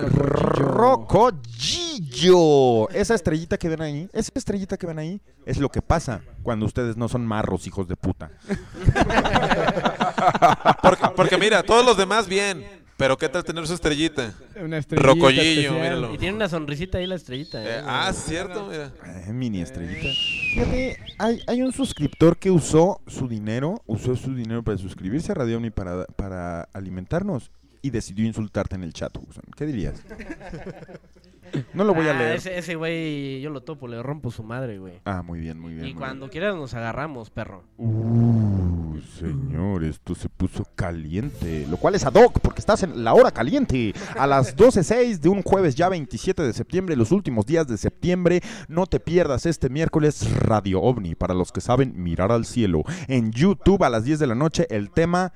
Rocollillo. 1.58 2.89
Esa 2.89 3.16
estrellita 3.16 3.58
que 3.58 3.70
ven 3.70 3.82
ahí, 3.82 4.10
esa 4.14 4.32
estrellita 4.36 4.78
que 4.78 4.88
ven 4.88 4.99
ahí, 4.99 5.22
es 5.45 5.58
lo 5.60 5.70
que 5.70 5.82
pasa 5.82 6.22
cuando 6.43 6.66
ustedes 6.66 6.97
no 6.97 7.08
son 7.08 7.26
marros, 7.26 7.66
hijos 7.68 7.88
de 7.88 7.95
puta. 7.95 8.32
Porque, 10.82 11.03
porque 11.16 11.38
mira, 11.38 11.64
todos 11.64 11.86
los 11.86 11.97
demás 11.97 12.28
bien. 12.28 12.76
Pero 12.97 13.15
¿qué 13.15 13.29
tal 13.29 13.43
tener 13.43 13.67
su 13.67 13.75
estrellita? 13.75 14.33
Una 14.59 14.79
estrellita 14.79 15.07
Rocollillo, 15.07 15.41
especial. 15.41 15.75
míralo. 15.75 16.13
Y 16.15 16.17
tiene 16.17 16.35
una 16.35 16.49
sonrisita 16.49 16.97
ahí 16.97 17.05
la 17.05 17.15
estrellita. 17.15 17.63
Eh, 17.63 17.79
¿eh? 17.79 17.83
ah, 17.85 18.11
cierto, 18.11 18.65
mira. 18.65 18.91
Eh, 19.27 19.31
mini 19.31 19.61
estrellita. 19.61 20.07
Fíjate, 20.55 20.97
hay, 21.19 21.41
hay 21.45 21.61
un 21.61 21.71
suscriptor 21.71 22.37
que 22.37 22.49
usó 22.49 22.99
su 23.05 23.27
dinero, 23.27 23.83
usó 23.85 24.15
su 24.15 24.33
dinero 24.33 24.63
para 24.63 24.79
suscribirse 24.79 25.31
a 25.31 25.35
Radio 25.35 25.57
Omni 25.57 25.69
para, 25.69 26.05
para 26.05 26.63
alimentarnos 26.73 27.51
y 27.83 27.91
decidió 27.91 28.25
insultarte 28.25 28.75
en 28.75 28.83
el 28.83 28.93
chat, 28.93 29.15
Huxon. 29.15 29.43
¿Qué 29.55 29.67
dirías? 29.67 30.01
No 31.73 31.83
lo 31.83 31.93
voy 31.93 32.07
a 32.07 32.11
Ah, 32.11 32.19
leer. 32.19 32.35
Ese, 32.37 32.57
ese 32.57 32.75
güey, 32.75 33.41
yo 33.41 33.49
lo 33.49 33.61
topo, 33.61 33.87
le 33.87 34.01
rompo 34.01 34.31
su 34.31 34.43
madre, 34.43 34.77
güey. 34.79 34.99
Ah, 35.05 35.21
muy 35.21 35.39
bien, 35.39 35.59
muy 35.59 35.73
bien. 35.73 35.79
Y 35.79 35.81
muy 35.81 35.87
bien. 35.93 35.97
cuando 35.97 36.29
quieras 36.29 36.55
nos 36.55 36.73
agarramos, 36.73 37.29
perro. 37.29 37.63
Uh, 37.77 38.97
señor, 39.19 39.83
esto 39.83 40.15
se 40.15 40.29
puso 40.29 40.65
caliente. 40.75 41.65
Lo 41.69 41.77
cual 41.77 41.95
es 41.95 42.05
ad 42.05 42.13
hoc, 42.15 42.39
porque 42.41 42.59
estás 42.59 42.83
en 42.83 43.03
la 43.03 43.13
hora 43.13 43.31
caliente. 43.31 43.93
A 44.17 44.27
las 44.27 44.55
12.06 44.57 45.19
de 45.19 45.29
un 45.29 45.41
jueves 45.43 45.75
ya 45.75 45.89
27 45.89 46.43
de 46.43 46.53
septiembre, 46.53 46.95
los 46.95 47.11
últimos 47.11 47.45
días 47.45 47.67
de 47.67 47.77
septiembre. 47.77 48.41
No 48.67 48.85
te 48.85 48.99
pierdas 48.99 49.45
este 49.45 49.69
miércoles 49.69 50.29
Radio 50.39 50.81
OVNI. 50.81 51.15
Para 51.15 51.33
los 51.33 51.51
que 51.51 51.61
saben, 51.61 51.93
mirar 52.01 52.31
al 52.31 52.45
cielo. 52.45 52.83
En 53.07 53.31
YouTube 53.31 53.83
a 53.83 53.89
las 53.89 54.03
10 54.03 54.19
de 54.19 54.27
la 54.27 54.35
noche, 54.35 54.67
el 54.69 54.91
tema 54.91 55.33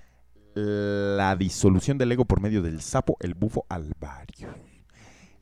La 0.53 1.35
disolución 1.37 1.97
del 1.97 2.11
ego 2.11 2.25
por 2.25 2.41
medio 2.41 2.61
del 2.61 2.81
sapo, 2.81 3.15
el 3.21 3.33
bufo 3.35 3.65
alvario. 3.69 4.49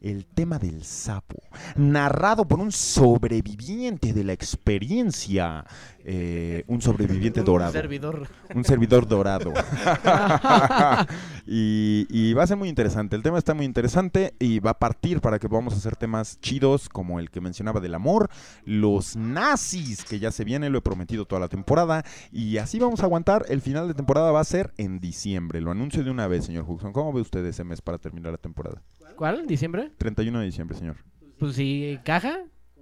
El 0.02 0.26
tema 0.26 0.60
del 0.60 0.84
sapo, 0.86 1.41
narrado 1.76 2.47
por 2.47 2.60
un 2.60 2.72
sobreviviente 2.72 4.14
de 4.14 4.24
la 4.24 4.32
experiencia, 4.32 5.66
eh, 6.06 6.64
un 6.68 6.82
sobreviviente 6.82 7.41
Un 7.41 7.45
dorado. 7.45 7.74
servidor. 7.74 8.28
Un 8.56 8.64
servidor 8.64 9.08
dorado. 9.08 9.54
y, 11.45 12.08
y 12.10 12.34
va 12.34 12.43
a 12.43 12.47
ser 12.47 12.56
muy 12.56 12.70
interesante. 12.70 13.16
El 13.18 13.24
tema 13.24 13.38
está 13.38 13.54
muy 13.54 13.66
interesante 13.66 14.34
y 14.39 14.60
va 14.60 14.72
a 14.72 14.80
partir 14.80 15.20
para 15.20 15.38
que 15.38 15.50
podamos 15.50 15.74
hacer 15.74 15.95
temas 15.97 16.39
chidos 16.39 16.88
como 16.88 17.20
el 17.20 17.30
que 17.30 17.41
mencionaba 17.41 17.82
del 17.82 17.93
amor, 17.95 18.30
los 18.64 19.16
nazis, 19.18 20.06
que 20.06 20.20
ya 20.20 20.32
se 20.32 20.45
viene, 20.45 20.70
lo 20.70 20.78
he 20.78 20.82
prometido 20.82 21.26
toda 21.26 21.41
la 21.41 21.50
temporada. 21.50 22.06
Y 22.32 22.58
así 22.58 22.80
vamos 22.80 23.02
a 23.02 23.04
aguantar. 23.04 23.45
El 23.50 23.62
final 23.62 23.88
de 23.88 23.93
temporada 23.93 24.32
va 24.32 24.39
a 24.39 24.45
ser 24.45 24.74
en 24.78 25.00
diciembre. 25.00 25.60
Lo 25.60 25.72
anuncio 25.72 26.04
de 26.04 26.12
una 26.12 26.28
vez, 26.28 26.45
señor 26.45 26.66
Huxon. 26.68 26.93
¿Cómo 26.93 27.12
ve 27.12 27.22
usted 27.22 27.43
ese 27.45 27.64
mes 27.64 27.82
para 27.82 27.97
terminar 27.97 28.32
la 28.32 28.38
temporada? 28.38 28.82
¿Cuál? 29.20 29.45
¿Diciembre? 29.47 29.91
31 29.97 30.39
de 30.39 30.45
diciembre, 30.45 30.78
señor. 30.78 30.95
Pues 31.38 31.53
si 31.57 31.99
caja 32.05 32.39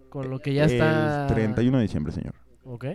con 0.09 0.29
lo 0.29 0.37
que 0.37 0.53
ya 0.53 0.65
está. 0.65 1.23
El 1.23 1.33
31 1.33 1.77
de 1.77 1.81
diciembre, 1.81 2.13
señor. 2.13 2.35
Ok. 2.63 2.85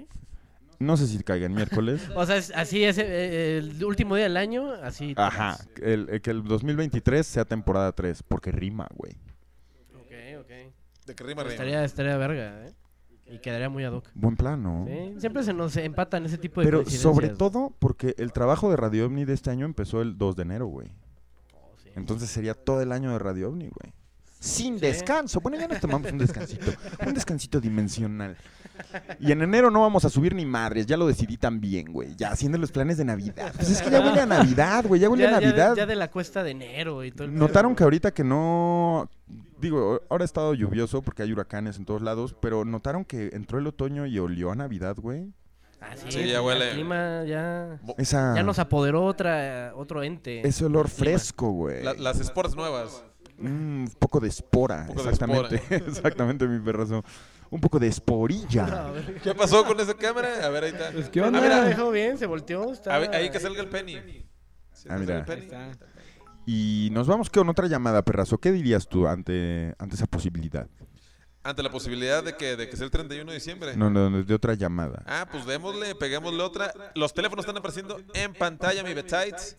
No 0.79 0.97
sé 0.97 1.09
si 1.09 1.21
caiga 1.25 1.47
en 1.47 1.55
miércoles. 1.55 2.09
O 2.15 2.25
sea, 2.25 2.37
es- 2.37 2.53
así 2.55 2.85
es 2.85 2.99
eh, 2.99 3.59
el 3.59 3.85
último 3.85 4.15
día 4.15 4.27
del 4.27 4.37
año, 4.37 4.71
así. 4.75 5.15
Ajá, 5.17 5.59
el, 5.83 6.09
el 6.09 6.21
que 6.21 6.31
el 6.31 6.45
2023 6.45 7.27
sea 7.27 7.45
temporada 7.45 7.91
3, 7.91 8.23
porque 8.23 8.53
rima, 8.53 8.87
güey. 8.95 9.15
Ok, 9.97 10.41
ok. 10.43 10.51
¿De 11.07 11.15
qué 11.17 11.25
rima, 11.25 11.43
rima? 11.43 11.51
Estaría, 11.53 11.85
estaría 11.85 12.17
verga, 12.17 12.69
¿eh? 12.69 12.75
Y 13.27 13.39
quedaría 13.41 13.69
muy 13.69 13.83
ad 13.83 13.93
hoc. 13.95 14.09
Buen 14.15 14.37
plan, 14.37 14.63
¿no? 14.63 14.85
Sí, 14.87 15.15
Siempre 15.19 15.43
se 15.43 15.53
nos 15.53 15.77
empatan 15.77 16.27
ese 16.27 16.39
tipo 16.39 16.61
de 16.61 16.67
Pero 16.67 16.85
sobre 16.89 17.31
todo 17.31 17.75
porque 17.81 18.15
el 18.19 18.33
trabajo 18.33 18.71
de 18.71 18.77
Radio 18.77 19.07
OVNI 19.07 19.25
de 19.25 19.33
este 19.35 19.51
año 19.51 19.67
empezó 19.67 20.01
el 20.01 20.17
2 20.17 20.37
de 20.37 20.43
enero, 20.43 20.67
güey. 20.67 20.93
Entonces 21.97 22.31
sería 22.31 22.55
todo 22.55 22.81
el 22.83 22.93
año 22.93 23.13
de 23.13 23.19
Radio 23.19 23.49
OVNI, 23.51 23.69
güey. 23.69 23.93
Sin 24.41 24.79
descanso. 24.81 25.41
Bueno, 25.41 25.57
ya 25.59 25.69
nos 25.69 25.79
tomamos 25.81 26.11
un 26.11 26.19
descansito. 26.19 26.73
Un 27.07 27.15
descansito 27.15 27.61
dimensional. 27.61 28.37
Y 29.21 29.31
en 29.31 29.41
enero 29.43 29.71
no 29.71 29.83
vamos 29.83 30.05
a 30.05 30.09
subir 30.11 30.35
ni 30.35 30.45
madres. 30.45 30.87
Ya 30.87 30.97
lo 30.97 31.07
decidí 31.07 31.37
también, 31.37 31.93
güey. 31.93 32.17
Ya 32.17 32.33
haciendo 32.33 32.59
los 32.59 32.73
planes 32.73 32.97
de 32.97 33.05
Navidad. 33.05 33.53
Pues 33.55 33.71
es 33.71 33.81
que 33.83 33.91
ya 33.91 34.01
huele 34.01 34.21
a 34.21 34.27
Navidad, 34.27 34.85
güey. 34.87 35.01
Ya 35.01 35.09
huele 35.09 35.29
a 35.29 35.31
Ya- 35.31 35.41
Navidad. 35.41 35.77
Ya 35.77 35.87
de 35.87 35.95
la 35.95 36.11
cuesta 36.11 36.43
de 36.43 36.51
enero 36.51 37.05
y 37.05 37.13
todo 37.13 37.29
el 37.29 37.35
Notaron 37.35 37.77
que 37.77 37.85
ahorita 37.85 38.13
que 38.13 38.25
no. 38.25 39.09
Digo, 39.61 40.01
ahora 40.11 40.25
ha 40.25 40.27
estado 40.27 40.55
lluvioso 40.55 41.03
porque 41.03 41.23
hay 41.23 41.31
huracanes 41.31 41.77
en 41.77 41.85
todos 41.85 42.03
lados, 42.03 42.35
pero 42.41 42.65
notaron 42.65 43.05
que 43.05 43.31
entró 43.35 43.61
el 43.61 43.67
otoño 43.69 44.07
y 44.07 44.19
olió 44.19 44.51
a 44.51 44.57
Navidad, 44.57 44.97
güey. 44.99 45.33
Ah, 45.85 45.97
sí, 45.97 46.07
Sí, 46.11 46.29
ya 46.29 46.39
el 46.39 46.45
huele. 46.45 46.71
clima 46.73 47.25
ya, 47.27 47.81
Esa- 47.99 48.35
ya 48.37 48.43
nos 48.45 48.59
apoderó 48.61 49.05
otra, 49.05 49.73
otro 49.75 50.03
ente. 50.03 50.47
Ese 50.47 50.65
olor 50.65 50.89
fresco, 50.89 51.51
güey. 51.51 51.83
La- 51.83 51.95
las 51.95 52.21
sports 52.21 52.55
nuevas. 52.55 53.05
Un 53.39 53.91
poco 53.99 54.21
de 54.21 54.29
espora, 54.29 54.85
de 54.85 54.93
exactamente. 54.93 55.57
espora. 55.57 55.77
exactamente, 55.89 56.47
mi 56.47 56.61
perrazo. 56.61 57.03
Un 57.51 57.61
poco 57.61 57.79
de 57.81 57.89
esporilla. 57.89 58.93
¿Qué 59.23 59.35
pasó 59.35 59.65
con 59.67 59.79
esa 59.81 59.95
cámara? 59.95 60.47
A 60.47 60.49
ver, 60.51 60.65
ahí 60.65 60.71
está. 60.71 60.91
Pues, 60.93 61.09
¿qué 61.11 61.21
Ah, 61.21 61.27
onda? 61.27 61.41
mira, 61.41 61.65
dejó 61.65 61.91
bien, 61.91 62.17
se 62.17 62.27
volteó. 62.27 62.73
Está... 62.73 62.95
A 62.95 62.99
ver, 62.99 63.15
ahí 63.15 63.29
que 63.31 63.41
salga 63.41 63.61
el 63.61 63.69
penny. 63.69 63.95
Sí, 64.73 64.89
Ah, 64.89 64.95
que 64.95 65.01
mira. 65.01 65.19
el 65.19 65.25
penny. 65.25 65.49
Y 66.47 66.89
nos 66.93 67.07
vamos 67.09 67.29
con 67.31 67.49
otra 67.49 67.67
llamada, 67.67 68.03
perrazo. 68.03 68.39
¿Qué 68.39 68.53
dirías 68.53 68.89
tú 68.89 69.07
ante, 69.07 69.75
ante 69.79 69.97
esa 69.97 70.07
posibilidad? 70.07 70.67
Ante 71.45 71.63
la 71.63 71.71
posibilidad 71.71 72.23
de 72.23 72.37
que, 72.37 72.57
de 72.57 72.69
que 72.69 72.77
sea 72.77 72.85
el 72.85 72.91
31 72.93 73.29
de 73.31 73.35
diciembre. 73.35 73.77
No, 73.77 73.91
no, 73.91 74.09
no, 74.09 74.23
de 74.23 74.35
otra 74.35 74.55
llamada. 74.55 75.03
Ah, 75.07 75.27
pues 75.31 75.45
démosle, 75.45 75.95
peguémosle 75.97 76.41
otra. 76.43 76.73
Los 76.95 77.13
teléfonos 77.13 77.45
están 77.45 77.57
apareciendo 77.57 78.01
en 78.15 78.33
pantalla, 78.35 78.85
mi 78.85 78.95
betites. 78.95 79.57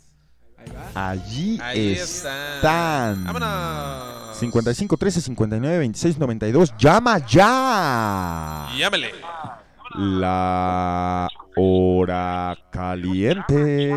Ahí 0.58 0.72
va. 0.72 1.10
Allí 1.10 1.60
Ahí 1.62 1.92
están. 1.94 2.56
están. 2.56 3.24
¡Vámonos! 3.26 4.38
55 4.38 4.96
13 4.98 5.22
59 5.22 5.78
26 5.80 6.18
92. 6.20 6.74
¡Llama 6.78 7.18
ya! 7.28 8.70
Llámele. 8.78 9.12
La 9.96 11.28
hora 11.58 12.58
caliente. 12.72 13.92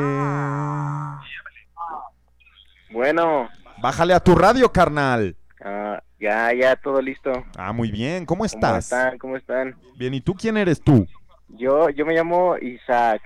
Bueno, 2.90 3.48
Bájale 3.80 4.14
a 4.14 4.20
tu 4.20 4.34
radio, 4.34 4.72
carnal. 4.72 5.36
ah, 5.64 6.00
ya, 6.20 6.52
ya, 6.52 6.76
todo 6.76 7.00
listo. 7.00 7.30
Ah, 7.56 7.72
muy 7.72 7.90
bien. 7.90 8.24
¿Cómo 8.26 8.38
¿Cómo 8.38 8.44
estás? 8.46 8.84
están? 8.84 9.18
¿Cómo 9.18 9.36
están? 9.36 9.76
Bien, 9.98 10.14
¿y 10.14 10.20
tú 10.20 10.34
quién 10.34 10.56
eres 10.56 10.80
tú? 10.82 11.06
Yo, 11.48 11.88
yo 11.90 12.04
me 12.06 12.14
llamo 12.14 12.56
Isaac. 12.58 13.22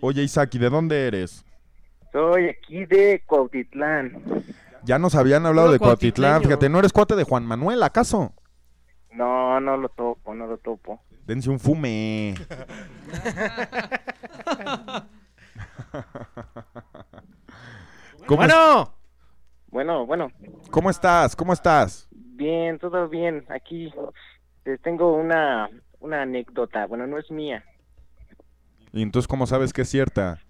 Oye, 0.00 0.22
Isaac, 0.22 0.54
¿y 0.54 0.58
de 0.58 0.70
dónde 0.70 1.06
eres? 1.06 1.44
Soy 2.12 2.48
aquí 2.48 2.84
de 2.86 3.22
Cuautitlán. 3.26 4.22
Ya 4.84 4.98
nos 4.98 5.14
habían 5.14 5.46
hablado 5.46 5.72
de 5.72 5.78
Cuautitlán. 5.78 6.42
Fíjate, 6.42 6.68
¿no 6.68 6.78
eres 6.78 6.92
cuate 6.92 7.16
de 7.16 7.24
Juan 7.24 7.44
Manuel, 7.46 7.82
acaso? 7.82 8.32
No, 9.12 9.60
no 9.60 9.76
lo 9.76 9.88
topo, 9.88 10.34
no 10.34 10.46
lo 10.46 10.58
topo. 10.58 11.00
Dense 11.26 11.48
un 11.50 11.58
fume. 11.58 12.34
¿Cómo, 18.26 18.42
es- 18.42 18.48
¡Bueno! 18.48 18.94
Bueno, 19.68 20.06
bueno, 20.06 20.28
¿Cómo 20.70 20.90
estás? 20.90 21.36
¿Cómo 21.36 21.52
estás? 21.52 22.08
bien, 22.10 22.78
todo 22.78 23.08
bien. 23.08 23.44
Aquí 23.48 23.92
les 24.64 24.80
tengo 24.82 25.14
una, 25.14 25.68
una 26.00 26.22
anécdota. 26.22 26.86
Bueno, 26.86 27.06
no 27.06 27.18
es 27.18 27.30
mía. 27.30 27.64
¿Y 28.92 29.02
entonces 29.02 29.28
cómo 29.28 29.46
sabes 29.46 29.72
que 29.72 29.82
es 29.82 29.88
cierta? 29.88 30.40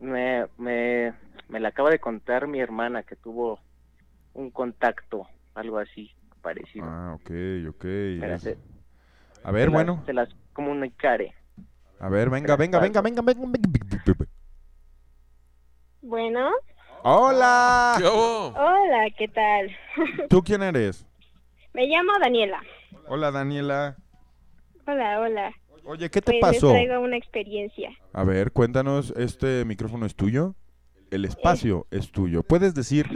Me, 0.00 0.46
me, 0.58 1.14
me 1.48 1.60
la 1.60 1.68
acaba 1.68 1.90
de 1.90 1.98
contar 1.98 2.46
mi 2.48 2.60
hermana 2.60 3.02
que 3.02 3.16
tuvo 3.16 3.60
un 4.34 4.50
contacto, 4.50 5.26
algo 5.54 5.78
así 5.78 6.10
parecido. 6.42 6.86
Ah, 6.86 7.14
ok, 7.14 7.30
ok. 7.70 7.84
Espérate, 7.84 8.58
A 9.44 9.52
ver, 9.52 9.64
se 9.68 9.70
las- 9.70 9.72
bueno. 9.72 10.02
Se 10.06 10.12
las 10.12 10.28
comunicaré. 10.52 11.34
A 12.00 12.08
ver, 12.08 12.30
venga, 12.30 12.56
venga, 12.56 12.78
venga, 12.80 13.00
venga, 13.00 13.22
venga. 13.22 13.40
venga. 13.46 14.26
Bueno, 16.02 16.50
¡Hola! 17.04 17.94
¿Qué 17.98 18.04
hubo? 18.04 18.48
hola, 18.56 19.08
¿qué 19.18 19.28
tal? 19.28 19.70
¿Tú 20.28 20.42
quién 20.42 20.62
eres? 20.62 21.06
Me 21.72 21.86
llamo 21.86 22.12
Daniela. 22.20 22.60
Hola, 23.08 23.30
Daniela. 23.30 23.96
Hola, 24.86 25.20
hola. 25.20 25.52
Oye, 25.84 26.10
¿qué 26.10 26.20
te 26.20 26.32
Pues 26.32 26.40
pasó? 26.40 26.72
les 26.72 26.84
traigo 26.86 27.00
una 27.02 27.16
experiencia. 27.16 27.90
A 28.12 28.22
ver, 28.24 28.52
cuéntanos, 28.52 29.12
¿este 29.16 29.64
micrófono 29.64 30.06
es 30.06 30.14
tuyo? 30.14 30.54
El 31.10 31.24
espacio 31.24 31.86
es 31.90 32.12
tuyo. 32.12 32.42
Puedes 32.44 32.74
decir 32.74 33.06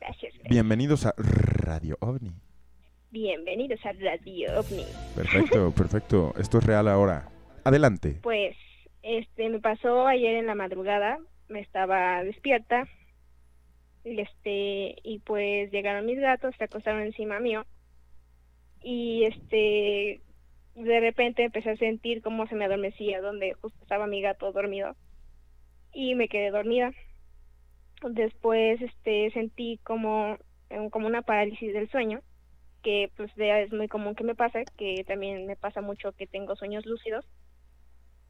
Gracias. 0.00 0.32
bienvenidos 0.48 1.04
a 1.06 1.14
Radio 1.16 1.96
OVNI. 2.00 2.32
Bienvenidos 3.10 3.80
a 3.84 3.92
Radio 3.92 4.58
OVNI. 4.60 4.84
Perfecto, 5.16 5.70
perfecto. 5.76 6.32
Esto 6.38 6.58
es 6.58 6.64
real 6.64 6.86
ahora. 6.86 7.28
Adelante. 7.64 8.20
Pues, 8.22 8.56
este, 9.02 9.48
me 9.48 9.58
pasó 9.58 10.06
ayer 10.06 10.36
en 10.36 10.46
la 10.46 10.54
madrugada. 10.54 11.18
Me 11.48 11.60
estaba 11.60 12.22
despierta. 12.22 12.84
Y 14.04 14.20
este, 14.20 14.96
y 15.02 15.20
pues 15.20 15.70
llegaron 15.70 16.06
mis 16.06 16.18
gatos, 16.18 16.54
se 16.56 16.64
acostaron 16.64 17.02
encima 17.02 17.40
mío. 17.40 17.64
Y 18.82 19.24
este, 19.24 20.20
de 20.74 21.00
repente 21.00 21.44
empecé 21.44 21.70
a 21.70 21.76
sentir 21.76 22.22
cómo 22.22 22.46
se 22.46 22.54
me 22.56 22.64
adormecía 22.64 23.20
donde 23.20 23.54
justo 23.54 23.78
estaba 23.82 24.06
mi 24.06 24.20
gato 24.22 24.52
dormido. 24.52 24.96
Y 25.92 26.14
me 26.14 26.28
quedé 26.28 26.50
dormida. 26.50 26.92
Después, 28.02 28.80
este, 28.82 29.30
sentí 29.32 29.78
como, 29.84 30.36
eh, 30.70 30.88
como 30.90 31.06
una 31.06 31.22
parálisis 31.22 31.72
del 31.72 31.90
sueño 31.90 32.22
que 32.82 33.10
pues 33.16 33.30
es 33.36 33.72
muy 33.72 33.88
común 33.88 34.14
que 34.14 34.24
me 34.24 34.34
pase, 34.34 34.64
que 34.76 35.04
también 35.06 35.46
me 35.46 35.56
pasa 35.56 35.80
mucho 35.80 36.12
que 36.12 36.26
tengo 36.26 36.56
sueños 36.56 36.84
lúcidos. 36.84 37.24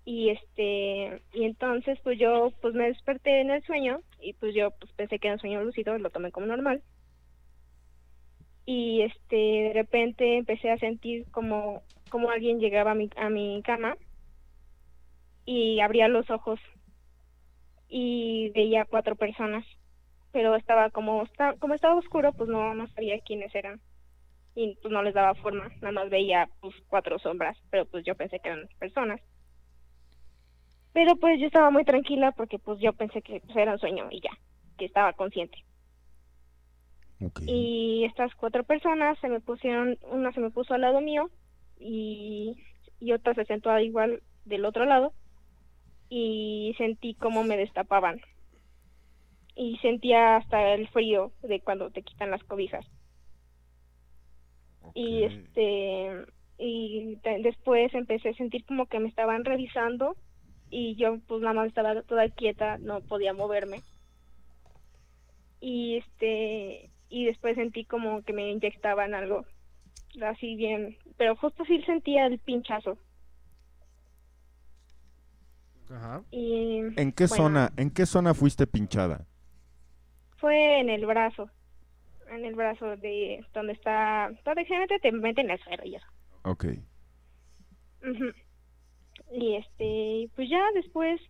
Y 0.05 0.31
este, 0.31 1.23
y 1.33 1.45
entonces 1.45 1.99
pues 2.03 2.19
yo 2.19 2.53
pues 2.61 2.75
me 2.75 2.89
desperté 2.89 3.41
en 3.41 3.51
el 3.51 3.63
sueño 3.63 4.01
y 4.21 4.33
pues 4.35 4.55
yo 4.55 4.71
pues 4.73 4.93
pensé 4.95 5.19
que 5.19 5.29
era 5.29 5.35
un 5.35 5.41
sueño 5.41 5.63
lúcido, 5.63 5.97
lo 5.99 6.11
tomé 6.11 6.33
como 6.33 6.47
normal. 6.47 6.83
Y 8.65 9.03
este, 9.03 9.37
de 9.37 9.73
repente 9.75 10.39
empecé 10.39 10.71
a 10.71 10.79
sentir 10.79 11.31
como, 11.31 11.83
como 12.11 12.31
alguien 12.31 12.61
llegaba 12.61 12.93
a 12.93 12.95
mi, 12.95 13.11
a 13.17 13.29
mi 13.29 13.63
cama 13.63 13.97
y 15.45 15.81
abría 15.81 16.09
los 16.09 16.31
ojos 16.31 16.61
y 17.89 18.51
veía 18.51 18.85
cuatro 18.85 19.17
personas, 19.17 19.65
pero 20.33 20.55
estaba 20.57 20.91
como, 20.91 21.25
como 21.59 21.75
estaba 21.75 21.97
oscuro, 21.97 22.33
pues 22.33 22.49
no, 22.49 22.75
no 22.75 22.87
sabía 22.89 23.21
quiénes 23.21 23.55
eran 23.55 23.81
y 24.55 24.77
pues 24.83 24.93
no 24.93 25.03
les 25.03 25.15
daba 25.15 25.35
forma, 25.35 25.69
nada 25.81 25.93
más 25.93 26.11
veía 26.11 26.49
pues 26.61 26.75
cuatro 26.89 27.19
sombras, 27.19 27.57
pero 27.71 27.85
pues 27.87 28.05
yo 28.05 28.15
pensé 28.15 28.39
que 28.39 28.49
eran 28.49 28.69
personas. 28.79 29.21
Pero 30.93 31.17
pues 31.17 31.41
yo 31.41 31.47
estaba 31.47 31.71
muy 31.71 31.85
tranquila 31.85 32.33
porque 32.33 32.59
pues 32.59 32.79
yo 32.81 32.93
pensé 32.93 33.23
que 33.23 33.41
pues, 33.41 33.57
era 33.57 33.73
un 33.73 33.79
sueño 33.79 34.09
y 34.11 34.21
ya, 34.21 34.31
que 34.77 34.85
estaba 34.85 35.13
consciente. 35.13 35.59
Y 37.47 38.05
estas 38.05 38.35
cuatro 38.35 38.65
personas 38.65 39.17
se 39.21 39.29
me 39.29 39.41
pusieron, 39.41 39.97
una 40.11 40.33
se 40.33 40.41
me 40.41 40.51
puso 40.51 40.75
al 40.75 40.81
lado 40.81 41.01
mío 41.01 41.31
y, 41.79 42.57
y 42.99 43.13
otra 43.13 43.35
se 43.35 43.45
sentó 43.45 43.79
igual 43.79 44.23
del 44.45 44.65
otro 44.65 44.85
lado 44.85 45.13
y 46.09 46.75
sentí 46.79 47.15
como 47.15 47.45
me 47.45 47.57
destapaban. 47.57 48.21
Y 49.55 49.77
sentía 49.79 50.37
hasta 50.37 50.75
el 50.75 50.89
frío 50.89 51.33
de 51.43 51.61
cuando 51.61 51.91
te 51.91 52.03
quitan 52.03 52.31
las 52.31 52.43
cobijas. 52.45 52.85
Y 54.95 55.23
este 55.25 56.27
y 56.59 57.19
después 57.43 57.95
empecé 57.95 58.31
a 58.31 58.35
sentir 58.35 58.65
como 58.65 58.87
que 58.87 59.01
me 59.01 59.09
estaban 59.09 59.45
revisando 59.45 60.17
y 60.73 60.97
yo 60.97 61.19
pues 61.29 61.43
nada 61.43 61.53
más 61.53 61.69
estaba 61.69 62.01
toda 62.03 62.29
quieta, 62.31 62.79
no 62.79 63.03
podía 63.03 63.35
moverme. 63.35 63.83
Y 65.61 65.99
este 65.99 66.91
y 67.11 67.27
después 67.27 67.57
sentí 67.57 67.85
como 67.85 68.23
que 68.23 68.33
me 68.33 68.51
inyectaban 68.51 69.15
algo 69.15 69.45
así 70.23 70.57
bien, 70.57 70.97
pero 71.19 71.37
justo 71.37 71.65
sí 71.67 71.83
sentía 71.83 72.27
el 72.27 72.39
pinchazo. 72.39 72.99
Ajá. 75.91 76.23
Y 76.31 76.79
¿En 76.97 77.13
qué 77.13 77.27
bueno, 77.27 77.45
zona, 77.45 77.73
en 77.77 77.91
qué 77.91 78.07
zona 78.07 78.33
fuiste 78.33 78.67
pinchada? 78.67 79.27
Fue 80.39 80.81
en 80.81 80.89
el 80.89 81.05
brazo, 81.05 81.51
en 82.31 82.47
el 82.47 82.55
brazo 82.55 82.97
de 82.97 83.45
donde 83.53 83.75
está, 83.75 84.31
donde 84.43 84.65
generalmente 84.65 85.01
te 85.01 85.13
meten 85.13 85.51
el 85.51 85.63
suero 85.63 85.85
y 85.85 85.97
eso. 85.97 86.07
Ok. 86.45 86.65
Ujú. 88.03 88.33
Y 89.33 89.57
este, 89.57 90.31
pues 90.37 90.49
ya 90.51 90.63
después, 90.75 91.21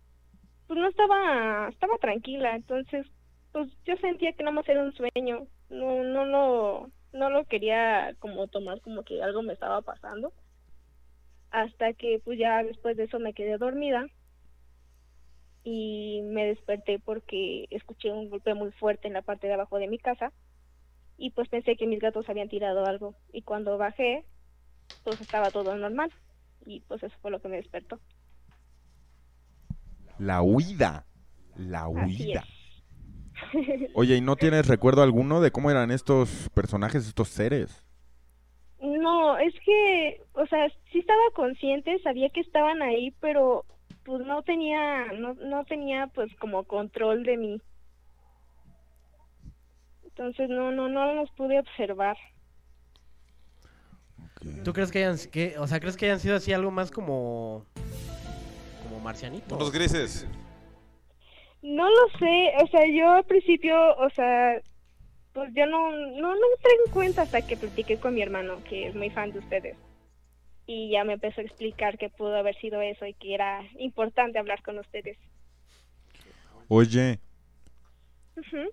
pues 0.67 0.79
no 0.79 0.87
estaba, 0.89 1.69
estaba 1.69 1.97
tranquila, 1.99 2.55
entonces, 2.55 3.07
pues 3.53 3.69
yo 3.85 3.95
sentía 3.97 4.33
que 4.33 4.43
nada 4.43 4.55
más 4.55 4.67
era 4.67 4.83
un 4.83 4.93
sueño, 4.93 5.47
no, 5.69 6.03
no 6.03 6.25
lo, 6.25 6.91
no 7.13 7.29
lo 7.29 7.45
quería 7.45 8.13
como 8.19 8.47
tomar 8.47 8.81
como 8.81 9.03
que 9.03 9.23
algo 9.23 9.41
me 9.41 9.53
estaba 9.53 9.81
pasando, 9.81 10.33
hasta 11.51 11.93
que 11.93 12.19
pues 12.25 12.37
ya 12.37 12.63
después 12.63 12.97
de 12.97 13.03
eso 13.05 13.19
me 13.19 13.33
quedé 13.33 13.57
dormida 13.57 14.07
y 15.63 16.21
me 16.23 16.45
desperté 16.45 16.99
porque 16.99 17.67
escuché 17.69 18.11
un 18.11 18.29
golpe 18.29 18.53
muy 18.53 18.71
fuerte 18.71 19.07
en 19.07 19.13
la 19.13 19.21
parte 19.21 19.47
de 19.47 19.53
abajo 19.53 19.77
de 19.77 19.87
mi 19.87 19.97
casa 19.97 20.33
y 21.17 21.31
pues 21.31 21.47
pensé 21.47 21.77
que 21.77 21.87
mis 21.87 21.99
gatos 21.99 22.27
habían 22.27 22.49
tirado 22.49 22.85
algo. 22.85 23.15
Y 23.31 23.43
cuando 23.43 23.77
bajé 23.77 24.25
pues 25.03 25.21
estaba 25.21 25.51
todo 25.51 25.75
normal 25.75 26.11
y 26.65 26.81
pues 26.81 27.03
eso 27.03 27.15
fue 27.21 27.31
lo 27.31 27.41
que 27.41 27.47
me 27.47 27.57
despertó. 27.57 27.99
La 30.19 30.41
huida. 30.41 31.05
La 31.55 31.87
huida. 31.87 32.43
Oye, 33.95 34.15
¿y 34.15 34.21
no 34.21 34.35
tienes 34.35 34.67
recuerdo 34.67 35.03
alguno 35.03 35.41
de 35.41 35.51
cómo 35.51 35.71
eran 35.71 35.91
estos 35.91 36.49
personajes, 36.53 37.07
estos 37.07 37.29
seres? 37.29 37.85
No, 38.81 39.37
es 39.37 39.53
que, 39.65 40.21
o 40.33 40.45
sea, 40.47 40.67
sí 40.91 40.99
estaba 40.99 41.21
consciente, 41.35 41.99
sabía 42.03 42.29
que 42.29 42.41
estaban 42.41 42.81
ahí, 42.81 43.13
pero 43.19 43.65
pues 44.03 44.25
no 44.25 44.43
tenía, 44.43 45.05
no, 45.13 45.33
no 45.35 45.63
tenía 45.65 46.07
pues 46.07 46.33
como 46.35 46.63
control 46.65 47.23
de 47.23 47.37
mí. 47.37 47.61
Entonces 50.03 50.49
no, 50.49 50.71
no, 50.71 50.89
no 50.89 51.13
los 51.15 51.31
pude 51.31 51.59
observar. 51.59 52.17
¿Tú 54.63 54.73
crees 54.73 54.91
que 54.91 54.99
hayan, 54.99 55.17
que, 55.31 55.57
o 55.57 55.67
sea, 55.67 55.79
crees 55.79 55.97
que 55.97 56.05
hayan 56.05 56.19
sido 56.19 56.35
así 56.35 56.53
algo 56.53 56.71
más 56.71 56.91
como, 56.91 57.65
como 58.83 58.99
marcianitos? 58.99 59.51
Unos 59.51 59.71
grises. 59.71 60.27
No 61.61 61.89
lo 61.89 62.09
sé, 62.19 62.51
o 62.61 62.67
sea, 62.67 62.85
yo 62.87 63.11
al 63.11 63.23
principio, 63.23 63.95
o 63.97 64.09
sea, 64.09 64.61
pues 65.33 65.49
yo 65.53 65.65
no, 65.65 65.91
no, 65.91 66.35
no 66.35 66.49
me 66.49 66.57
traigo 66.61 66.85
en 66.87 66.91
cuenta 66.91 67.21
hasta 67.23 67.41
que 67.41 67.57
platiqué 67.57 67.97
con 67.97 68.13
mi 68.13 68.21
hermano, 68.21 68.63
que 68.65 68.87
es 68.87 68.95
muy 68.95 69.09
fan 69.09 69.31
de 69.31 69.39
ustedes. 69.39 69.77
Y 70.65 70.91
ya 70.91 71.03
me 71.03 71.13
empezó 71.13 71.41
a 71.41 71.43
explicar 71.43 71.97
que 71.97 72.09
pudo 72.09 72.35
haber 72.35 72.55
sido 72.59 72.81
eso 72.81 73.05
y 73.05 73.13
que 73.13 73.33
era 73.33 73.61
importante 73.79 74.39
hablar 74.39 74.61
con 74.61 74.77
ustedes. 74.79 75.17
Oye, 76.69 77.19
Ujú. 78.37 78.69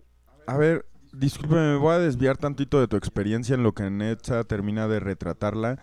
a 0.46 0.56
ver, 0.56 0.84
discúlpeme, 1.12 1.72
me 1.72 1.76
voy 1.76 1.94
a 1.94 1.98
desviar 1.98 2.36
tantito 2.36 2.80
de 2.80 2.88
tu 2.88 2.96
experiencia 2.96 3.54
en 3.54 3.62
lo 3.62 3.72
que 3.72 3.88
Netza 3.90 4.44
termina 4.44 4.88
de 4.88 5.00
retratarla. 5.00 5.78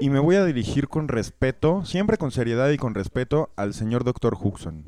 Y 0.00 0.10
me 0.10 0.18
voy 0.18 0.34
a 0.34 0.44
dirigir 0.44 0.88
con 0.88 1.06
respeto, 1.06 1.84
siempre 1.84 2.16
con 2.16 2.32
seriedad 2.32 2.70
y 2.70 2.76
con 2.76 2.94
respeto, 2.94 3.50
al 3.54 3.72
señor 3.72 4.02
Dr. 4.02 4.36
Huxon. 4.40 4.84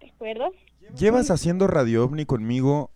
¿De 0.00 0.08
acuerdo? 0.10 0.50
Llevas 0.96 1.30
haciendo 1.30 1.66
Radio 1.66 2.04
OVNI 2.04 2.24
conmigo, 2.24 2.90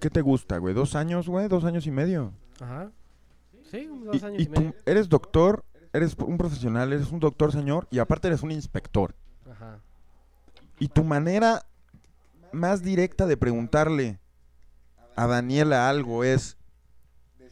¿qué 0.00 0.10
te 0.10 0.20
gusta, 0.20 0.58
güey? 0.58 0.74
¿Dos 0.74 0.94
años, 0.94 1.26
güey? 1.28 1.48
¿Dos 1.48 1.64
años 1.64 1.86
y 1.86 1.90
medio? 1.90 2.34
Ajá. 2.60 2.90
Sí, 3.70 3.88
dos 4.04 4.20
Y, 4.22 4.24
años 4.26 4.40
y 4.40 4.42
y, 4.42 4.48
medio. 4.50 4.70
tú 4.72 4.76
eres 4.84 5.08
doctor, 5.08 5.64
eres 5.94 6.14
un 6.18 6.36
profesional, 6.36 6.92
eres 6.92 7.10
un 7.10 7.20
doctor, 7.20 7.50
señor, 7.52 7.88
y 7.90 7.98
aparte 7.98 8.28
eres 8.28 8.42
un 8.42 8.50
inspector. 8.52 9.14
Ajá. 9.50 9.78
Y 10.78 10.88
tu 10.88 11.02
manera 11.02 11.64
más 12.52 12.82
directa 12.82 13.26
de 13.26 13.38
preguntarle 13.38 14.18
a 15.18 15.26
Daniela 15.26 15.88
algo 15.88 16.24
es 16.24 16.56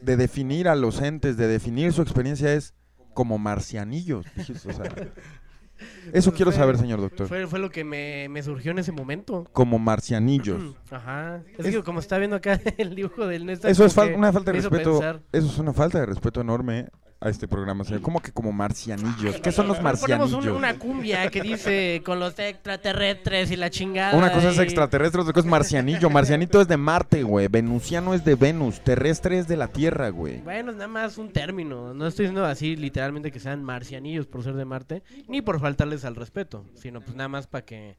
de 0.00 0.16
definir 0.16 0.68
a 0.68 0.74
los 0.76 1.00
entes, 1.00 1.36
de 1.36 1.46
definir 1.48 1.92
su 1.92 2.02
experiencia 2.02 2.52
es 2.54 2.74
como 3.14 3.38
marcianillos. 3.38 4.26
dijiste, 4.36 4.68
o 4.68 4.72
sea, 4.72 4.84
eso 6.12 6.32
quiero 6.32 6.50
Fue- 6.52 6.58
saber, 6.60 6.78
señor 6.78 7.00
doctor. 7.00 7.28
Fue, 7.28 7.46
fue 7.46 7.58
lo 7.58 7.70
que 7.70 7.82
me, 7.84 8.28
me 8.28 8.42
surgió 8.42 8.70
en 8.72 8.78
ese 8.78 8.92
momento. 8.92 9.48
Como 9.52 9.78
marcianillos. 9.78 10.74
Ajá. 10.90 11.42
Es, 11.58 11.66
que 11.66 11.82
como 11.82 12.00
está 12.00 12.18
viendo 12.18 12.36
acá 12.36 12.60
el 12.78 12.94
dibujo 12.94 13.26
del 13.26 13.46
Néstor. 13.46 13.70
Eso 13.70 13.84
es 13.84 13.96
fal- 13.96 14.14
una 14.16 14.32
falta 14.32 14.52
de 14.52 14.60
respeto. 14.60 14.92
pensar. 14.92 15.22
Eso 15.32 15.46
es 15.46 15.58
una 15.58 15.72
falta 15.72 15.98
de 16.00 16.06
respeto 16.06 16.40
enorme 16.40 16.88
a 17.18 17.30
este 17.30 17.48
programa, 17.48 17.82
señor. 17.84 18.02
¿Cómo 18.02 18.20
que 18.20 18.30
como 18.30 18.52
marcianillos? 18.52 19.36
¿Qué 19.40 19.50
son 19.50 19.66
los 19.68 19.78
Ponemos 19.78 20.00
marcianillos? 20.00 20.32
un- 20.44 20.50
una 20.50 20.78
cumbia 20.78 21.30
que 21.30 21.40
dice 21.40 22.02
con 22.04 22.20
los 22.20 22.38
extraterrestres 22.38 23.50
y 23.50 23.56
la 23.56 23.70
chingada. 23.70 24.16
Una 24.16 24.30
cosa 24.32 24.50
es 24.50 24.58
y- 24.58 24.60
extraterrestre, 24.60 25.22
otra 25.22 25.32
cosa 25.32 25.46
es 25.46 25.50
marcianillo. 25.50 26.10
Marcianito 26.10 26.60
es 26.60 26.68
de 26.68 26.76
Marte, 26.76 27.22
güey. 27.22 27.48
Venusiano 27.48 28.12
es 28.12 28.24
de 28.24 28.34
Venus. 28.34 28.80
Terrestre 28.84 29.38
es 29.38 29.48
de 29.48 29.56
la 29.56 29.68
Tierra, 29.68 30.10
güey. 30.10 30.40
Bueno, 30.42 30.70
es 30.72 30.76
nada 30.76 30.88
más 30.88 31.16
un 31.16 31.32
término. 31.32 31.94
No 31.94 32.06
estoy 32.06 32.24
diciendo 32.26 32.44
así 32.44 32.76
literalmente 32.76 33.32
que 33.32 33.40
sean 33.40 33.64
marcianillos 33.64 34.26
por 34.26 34.44
ser 34.44 34.54
de 34.54 34.64
Marte, 34.66 35.02
ni 35.26 35.40
por 35.40 35.58
faltarles 35.58 36.04
al 36.04 36.16
respeto, 36.16 36.66
sino 36.74 37.00
pues 37.00 37.16
nada 37.16 37.28
más 37.28 37.46
para 37.46 37.64
que, 37.64 37.96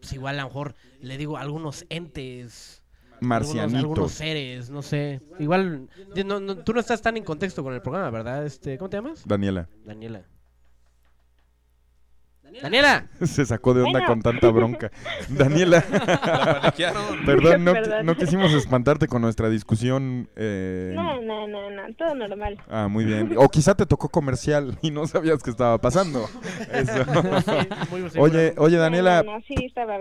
pues 0.00 0.12
igual 0.12 0.38
a 0.38 0.42
lo 0.42 0.48
mejor 0.48 0.74
le 1.00 1.16
digo 1.16 1.38
algunos 1.38 1.86
entes. 1.88 2.79
Marcianitos. 3.20 3.78
algunos 3.80 4.12
seres, 4.12 4.70
no 4.70 4.82
sé. 4.82 5.20
Igual, 5.38 5.88
no, 6.26 6.40
no, 6.40 6.56
tú 6.58 6.72
no 6.72 6.80
estás 6.80 7.02
tan 7.02 7.16
en 7.16 7.24
contexto 7.24 7.62
con 7.62 7.74
el 7.74 7.82
programa, 7.82 8.10
¿verdad? 8.10 8.44
Este, 8.46 8.78
¿Cómo 8.78 8.88
te 8.90 8.96
llamas? 8.98 9.22
Daniela. 9.26 9.68
Daniela. 9.84 10.22
Daniela. 12.62 13.06
Se 13.22 13.46
sacó 13.46 13.74
de 13.74 13.82
onda 13.82 14.00
Bueno. 14.00 14.06
con 14.08 14.22
tanta 14.22 14.48
bronca. 14.50 14.90
Daniela. 15.28 15.82
Perdón, 17.24 17.64
no, 17.64 17.72
Perdón. 17.72 18.06
no 18.06 18.16
quisimos 18.16 18.52
espantarte 18.52 19.06
con 19.06 19.22
nuestra 19.22 19.48
discusión. 19.48 20.28
eh, 20.34 20.92
No, 20.96 21.20
no, 21.20 21.46
no, 21.46 21.70
no, 21.70 21.82
todo 21.96 22.12
normal. 22.16 22.58
Ah, 22.68 22.88
muy 22.88 23.04
bien. 23.04 23.34
O 23.36 23.48
quizá 23.48 23.76
te 23.76 23.86
tocó 23.86 24.08
comercial 24.08 24.76
y 24.82 24.90
no 24.90 25.06
sabías 25.06 25.44
que 25.44 25.50
estaba 25.50 25.78
pasando. 25.78 26.24
Eso. 26.72 27.04
muy 27.90 28.02
oye, 28.18 28.54
oye, 28.56 28.76
Daniela, 28.78 29.22
No, 29.22 29.34
no, 29.38 29.44
sí 29.46 29.54
estaba 29.64 29.94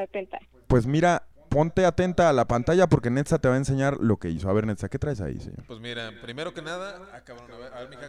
atenta. 0.00 0.38
pues 0.68 0.86
mira, 0.86 1.24
ponte 1.56 1.86
atenta 1.86 2.28
a 2.28 2.34
la 2.34 2.46
pantalla 2.46 2.86
porque 2.86 3.08
Netza 3.08 3.38
te 3.38 3.48
va 3.48 3.54
a 3.54 3.56
enseñar 3.56 3.96
lo 3.98 4.18
que 4.18 4.28
hizo. 4.28 4.50
A 4.50 4.52
ver, 4.52 4.66
Netza, 4.66 4.90
¿qué 4.90 4.98
traes 4.98 5.22
ahí, 5.22 5.40
señor? 5.40 5.64
Pues 5.66 5.80
mira, 5.80 6.12
primero 6.20 6.52
que 6.52 6.60
nada, 6.60 7.00
ah, 7.14 7.20
cabrón, 7.24 7.50
a 7.50 7.56
ver, 7.56 7.72
a 7.72 7.80
ver, 7.80 7.88
mija, 7.88 8.02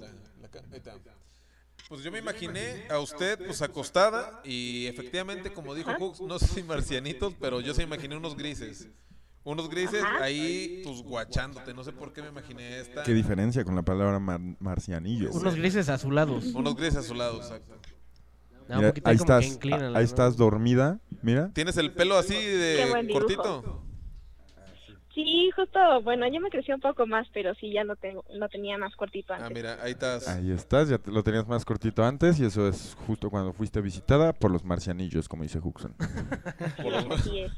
la, 0.00 0.08
la 0.40 0.48
ca- 0.48 0.60
ahí 0.72 0.78
está. 0.78 0.94
Pues 1.90 2.02
yo 2.02 2.10
me 2.10 2.20
imaginé 2.20 2.86
a 2.88 2.98
usted 2.98 3.38
pues 3.44 3.60
acostada 3.60 4.40
y 4.44 4.86
efectivamente, 4.86 5.52
como 5.52 5.74
dijo 5.74 5.90
Hux, 6.00 6.22
no 6.22 6.38
sé 6.38 6.46
si 6.46 6.62
marcianitos, 6.62 7.34
pero 7.38 7.60
yo 7.60 7.74
se 7.74 7.82
imaginé 7.82 8.16
unos 8.16 8.34
grises. 8.34 8.88
Unos 9.44 9.68
grises 9.68 10.02
ahí 10.22 10.80
pues 10.82 11.02
guachándote, 11.02 11.74
no 11.74 11.84
sé 11.84 11.92
por 11.92 12.14
qué 12.14 12.22
me 12.22 12.28
imaginé 12.28 12.80
esta. 12.80 13.02
¿Qué 13.02 13.12
diferencia 13.12 13.62
con 13.62 13.74
la 13.76 13.82
palabra 13.82 14.18
mar- 14.18 14.40
marcianillo? 14.58 15.30
Unos 15.32 15.54
grises 15.54 15.90
azulados. 15.90 16.46
Unos 16.46 16.74
grises 16.74 16.96
azulados, 16.96 17.44
exacto. 17.44 17.74
No, 18.68 18.76
Mira, 18.76 18.92
ahí 19.04 19.16
estás, 19.16 19.46
inclina, 19.46 19.92
ahí 19.96 20.04
estás 20.04 20.36
dormida, 20.36 20.98
mira. 21.22 21.50
¿Tienes 21.52 21.76
el 21.76 21.92
pelo 21.92 22.16
así 22.16 22.34
de 22.34 23.08
cortito? 23.12 23.82
Sí, 25.14 25.50
justo, 25.56 25.78
bueno, 26.02 26.26
ya 26.30 26.38
me 26.40 26.50
creció 26.50 26.74
un 26.74 26.80
poco 26.82 27.06
más, 27.06 27.26
pero 27.32 27.54
sí, 27.54 27.72
ya 27.72 27.84
lo, 27.84 27.96
tengo, 27.96 28.22
lo 28.34 28.50
tenía 28.50 28.76
más 28.76 28.94
cortito 28.96 29.32
antes. 29.32 29.46
Ah, 29.48 29.50
mira, 29.54 29.78
ahí 29.82 29.92
estás. 29.92 30.28
Ahí 30.28 30.50
estás, 30.50 30.90
ya 30.90 30.98
te- 30.98 31.10
lo 31.10 31.22
tenías 31.22 31.48
más 31.48 31.64
cortito 31.64 32.04
antes 32.04 32.38
y 32.38 32.44
eso 32.44 32.68
es 32.68 32.94
justo 33.06 33.30
cuando 33.30 33.54
fuiste 33.54 33.80
visitada 33.80 34.34
por 34.34 34.50
los 34.50 34.62
marcianillos, 34.62 35.26
como 35.26 35.42
dice 35.44 35.58
Huxon. 35.58 35.94
Por 36.82 36.92
los, 36.92 37.26
es. 37.28 37.52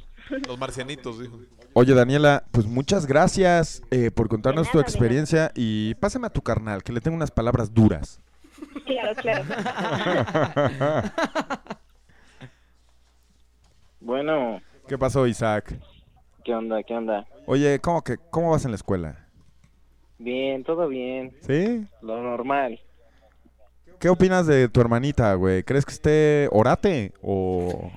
los 0.47 0.57
marcianitos, 0.57 1.19
dijo. 1.19 1.41
Oye, 1.73 1.95
Daniela, 1.95 2.45
pues 2.53 2.67
muchas 2.67 3.07
gracias 3.07 3.83
eh, 3.91 4.13
por 4.13 4.29
contarnos 4.29 4.71
tu 4.71 4.79
experiencia 4.79 5.51
y 5.57 5.95
pásame 5.97 6.29
a 6.29 6.31
tu 6.31 6.43
carnal, 6.43 6.85
que 6.85 6.93
le 6.93 7.01
tengo 7.01 7.17
unas 7.17 7.33
palabras 7.33 7.75
duras. 7.75 8.21
Claro, 8.85 9.15
claro. 9.17 9.45
Bueno, 14.01 14.61
¿Qué 14.87 14.97
pasó, 14.97 15.27
Isaac? 15.27 15.79
¿qué 16.45 16.55
onda? 16.55 16.83
¿Qué 16.83 16.95
onda? 16.95 17.27
Oye, 17.45 17.79
¿cómo, 17.79 18.03
que, 18.03 18.17
¿cómo 18.31 18.53
vas 18.53 18.65
en 18.65 18.71
la 18.71 18.77
escuela? 18.77 19.27
Bien, 20.19 20.65
todo 20.65 20.89
bien. 20.89 21.37
¿Sí? 21.43 21.87
Lo 22.01 22.23
normal. 22.23 22.81
¿Qué 24.01 24.09
opinas 24.09 24.47
de 24.47 24.69
tu 24.69 24.81
hermanita, 24.81 25.35
güey? 25.35 25.63
¿Crees 25.63 25.85
que 25.85 25.93
esté 25.93 26.49
orate 26.53 27.13
o, 27.21 27.91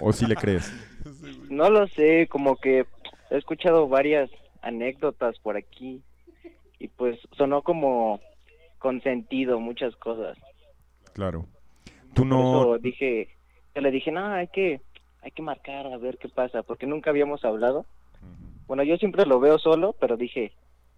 o 0.00 0.12
sí 0.12 0.26
le 0.26 0.36
crees? 0.36 0.72
No 1.50 1.68
lo 1.68 1.88
sé, 1.88 2.28
como 2.30 2.56
que 2.56 2.86
he 3.30 3.36
escuchado 3.36 3.88
varias 3.88 4.30
anécdotas 4.62 5.38
por 5.40 5.56
aquí 5.56 6.00
y 6.78 6.88
pues 6.88 7.18
sonó 7.36 7.62
como 7.62 8.20
consentido 8.80 9.60
muchas 9.60 9.94
cosas. 9.96 10.36
Claro. 11.12 11.46
Tú 12.14 12.22
Por 12.22 12.26
no... 12.26 12.60
eso 12.74 12.78
dije, 12.78 13.28
yo 13.74 13.80
le 13.82 13.92
dije, 13.92 14.10
no, 14.10 14.26
hay 14.32 14.48
que, 14.48 14.80
hay 15.22 15.30
que 15.30 15.42
marcar 15.42 15.86
a 15.86 15.96
ver 15.98 16.18
qué 16.18 16.28
pasa, 16.28 16.64
porque 16.64 16.86
nunca 16.86 17.10
habíamos 17.10 17.44
hablado. 17.44 17.86
Bueno, 18.66 18.82
yo 18.82 18.96
siempre 18.96 19.26
lo 19.26 19.38
veo 19.40 19.58
solo, 19.58 19.94
pero 20.00 20.16
dije, 20.16 20.52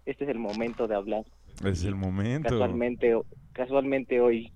este 0.05 0.23
es 0.23 0.29
el 0.29 0.39
momento 0.39 0.87
de 0.87 0.95
hablar. 0.95 1.25
Es 1.63 1.83
el 1.83 1.95
momento. 1.95 2.49
Casualmente, 2.49 3.19
casualmente 3.51 4.21
hoy, 4.21 4.51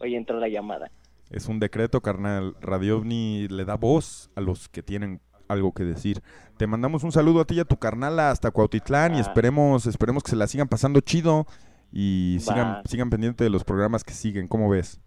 hoy 0.00 0.14
entró 0.16 0.38
la 0.40 0.48
llamada. 0.48 0.90
Es 1.30 1.46
un 1.48 1.58
decreto, 1.60 2.00
carnal. 2.00 2.54
Radio 2.60 2.98
OVNI 2.98 3.48
le 3.48 3.64
da 3.64 3.76
voz 3.76 4.30
a 4.36 4.40
los 4.40 4.68
que 4.68 4.82
tienen 4.82 5.20
algo 5.48 5.72
que 5.72 5.82
decir. 5.82 6.22
Te 6.56 6.66
mandamos 6.66 7.04
un 7.04 7.12
saludo 7.12 7.40
a 7.40 7.44
ti 7.46 7.54
y 7.56 7.60
a 7.60 7.64
tu 7.64 7.76
carnala 7.78 8.30
hasta 8.30 8.50
Cuautitlán 8.50 9.14
y 9.14 9.18
Ah. 9.18 9.22
esperemos, 9.22 9.86
esperemos 9.86 10.22
que 10.22 10.30
se 10.30 10.36
la 10.36 10.46
sigan 10.46 10.68
pasando 10.68 11.00
chido 11.00 11.46
y 11.92 12.38
sigan, 12.40 12.82
sigan 12.86 13.10
pendiente 13.10 13.44
de 13.44 13.50
los 13.50 13.64
programas 13.64 14.02
que 14.04 14.12
siguen. 14.14 14.48
¿Cómo 14.48 14.68
ves? 14.70 15.00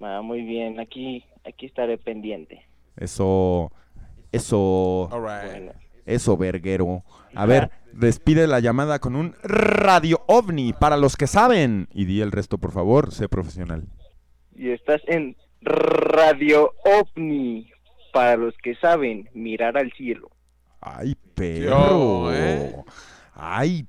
Ah, 0.00 0.20
muy 0.22 0.42
bien, 0.42 0.80
aquí, 0.80 1.24
aquí 1.46 1.66
estaré 1.66 1.96
pendiente. 1.96 2.66
Eso, 2.96 3.72
eso, 4.32 5.08
eso, 6.04 6.36
verguero. 6.36 7.04
A 7.34 7.46
ver, 7.46 7.70
despide 7.92 8.46
la 8.46 8.60
llamada 8.60 8.98
con 8.98 9.16
un 9.16 9.34
Radio 9.42 10.22
OVNI 10.26 10.74
para 10.74 10.96
los 10.96 11.16
que 11.16 11.26
saben. 11.26 11.88
Y 11.92 12.04
di 12.04 12.20
el 12.20 12.32
resto, 12.32 12.58
por 12.58 12.72
favor, 12.72 13.12
sé 13.12 13.28
profesional. 13.28 13.84
y 14.54 14.70
estás 14.70 15.00
en 15.06 15.36
Radio 15.62 16.72
OVNI, 16.84 17.70
para 18.12 18.36
los 18.36 18.54
que 18.62 18.74
saben 18.76 19.28
mirar 19.34 19.76
al 19.78 19.90
cielo. 19.92 20.30
¡Ay, 20.80 21.10
Yo, 21.14 21.34
perro! 21.34 22.34
¿eh? 22.34 22.76
¡Ay, 23.34 23.86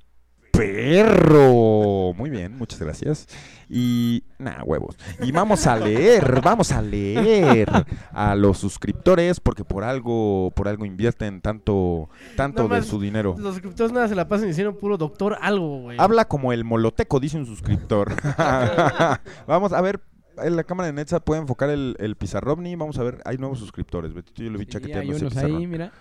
perro! 0.57 2.13
Muy 2.13 2.29
bien, 2.29 2.57
muchas 2.57 2.79
gracias. 2.79 3.27
Y, 3.69 4.23
nah, 4.37 4.63
huevos. 4.63 4.97
Y 5.21 5.31
vamos 5.31 5.65
a 5.67 5.75
leer, 5.75 6.41
vamos 6.41 6.71
a 6.71 6.81
leer 6.81 7.69
a 8.11 8.35
los 8.35 8.57
suscriptores 8.57 9.39
porque 9.39 9.63
por 9.63 9.83
algo, 9.83 10.51
por 10.55 10.67
algo 10.67 10.85
invierten 10.85 11.41
tanto, 11.41 12.09
tanto 12.35 12.63
Nada 12.63 12.75
de 12.75 12.81
más 12.81 12.89
su 12.89 12.99
dinero. 12.99 13.35
Los 13.37 13.55
suscriptores 13.55 13.91
nada 13.91 14.07
se 14.07 14.15
la 14.15 14.27
pasan 14.27 14.47
diciendo 14.47 14.77
puro 14.77 14.97
doctor 14.97 15.37
algo, 15.41 15.81
güey. 15.81 15.97
Habla 15.99 16.25
como 16.25 16.53
el 16.53 16.63
moloteco, 16.63 17.19
dice 17.19 17.37
un 17.37 17.45
suscriptor. 17.45 18.13
vamos 19.47 19.73
a 19.73 19.81
ver. 19.81 20.01
En 20.37 20.57
la 20.57 20.65
cámara 20.65 20.87
de 20.87 20.93
Netza 20.93 21.21
puede 21.21 21.39
enfocar 21.39 21.69
el, 21.69 21.95
el 21.97 22.17
pizarrovni. 22.17 22.75
Vamos 22.75 22.99
a 22.99 23.03
ver, 23.03 23.21
hay 23.23 23.37
nuevos 23.37 23.57
suscriptores. 23.57 24.13
Betito, 24.13 24.43
yo 24.43 24.49
lo 24.49 24.59
vi 24.59 24.65
Sí, 24.65 24.71
chaqueteando 24.71 25.13
hay 25.13 25.21
unos 25.21 25.37
ahí, 25.37 25.65
mira. 25.65 25.93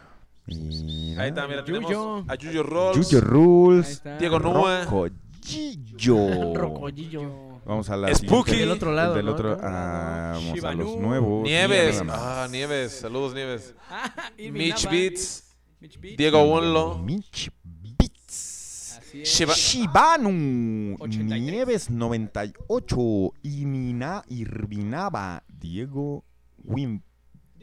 Mira. 0.46 1.22
Ahí 1.22 1.28
está, 1.30 1.48
mira, 1.48 1.64
tenemos 1.64 1.90
Yuyo. 1.90 2.24
a 2.28 2.34
Yuyo 2.34 2.62
Rolls, 2.62 3.10
Yuyo 3.10 3.20
Rules. 3.24 3.86
Ahí 3.86 3.92
está. 3.92 4.18
Diego 4.18 4.38
Nua, 4.40 4.84
Rocollillo. 4.84 6.54
Rocollillo. 6.54 7.44
Vamos 7.64 7.88
a 7.88 7.96
la 7.96 8.14
Spooky. 8.14 8.50
siguiente. 8.50 8.56
Del 8.60 8.70
otro 8.72 8.92
lado, 8.92 9.12
El 9.12 9.16
del 9.16 9.26
¿no? 9.26 9.32
otro, 9.32 9.58
ah, 9.62 10.32
vamos 10.34 10.44
a 10.64 10.74
los 10.74 10.86
Shibanu. 10.86 11.00
nuevos. 11.00 11.44
Nieves. 11.44 11.94
Nada 11.94 12.04
más. 12.04 12.20
Ah, 12.20 12.48
Nieves. 12.50 12.92
Saludos, 12.92 13.32
Nieves. 13.34 13.74
Irving 14.38 14.58
Mitch 14.58 14.84
Nava. 14.84 14.90
Beats, 14.96 15.56
Mitch 15.80 15.98
Beats. 16.00 16.16
Diego 16.18 16.42
Wonlo, 16.44 16.98
Mitch 16.98 17.50
Beats. 17.62 18.98
Así 19.00 19.22
es. 19.22 19.28
Shiba- 19.40 19.54
Shibanu. 19.54 20.96
83. 21.00 21.40
Nieves 21.40 21.88
98. 21.90 23.32
Imina 23.44 24.22
Irvinaba. 24.28 25.42
Diego 25.48 26.22
Wim. 26.64 27.00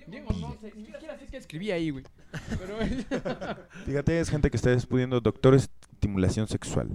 Diego, 0.08 0.34
no 0.40 0.58
sé, 0.60 0.74
ni 0.76 0.86
siquiera 0.88 1.16
sé 1.18 1.28
qué 1.30 1.38
escribí 1.38 1.70
ahí, 1.72 1.92
güey. 1.92 2.04
Pero 2.32 2.78
Fíjate, 3.86 4.20
es 4.20 4.30
gente 4.30 4.50
que 4.50 4.58
está 4.58 4.76
pudiendo 4.88 5.20
doctor 5.20 5.56
estimulación 5.56 6.48
sexual. 6.48 6.90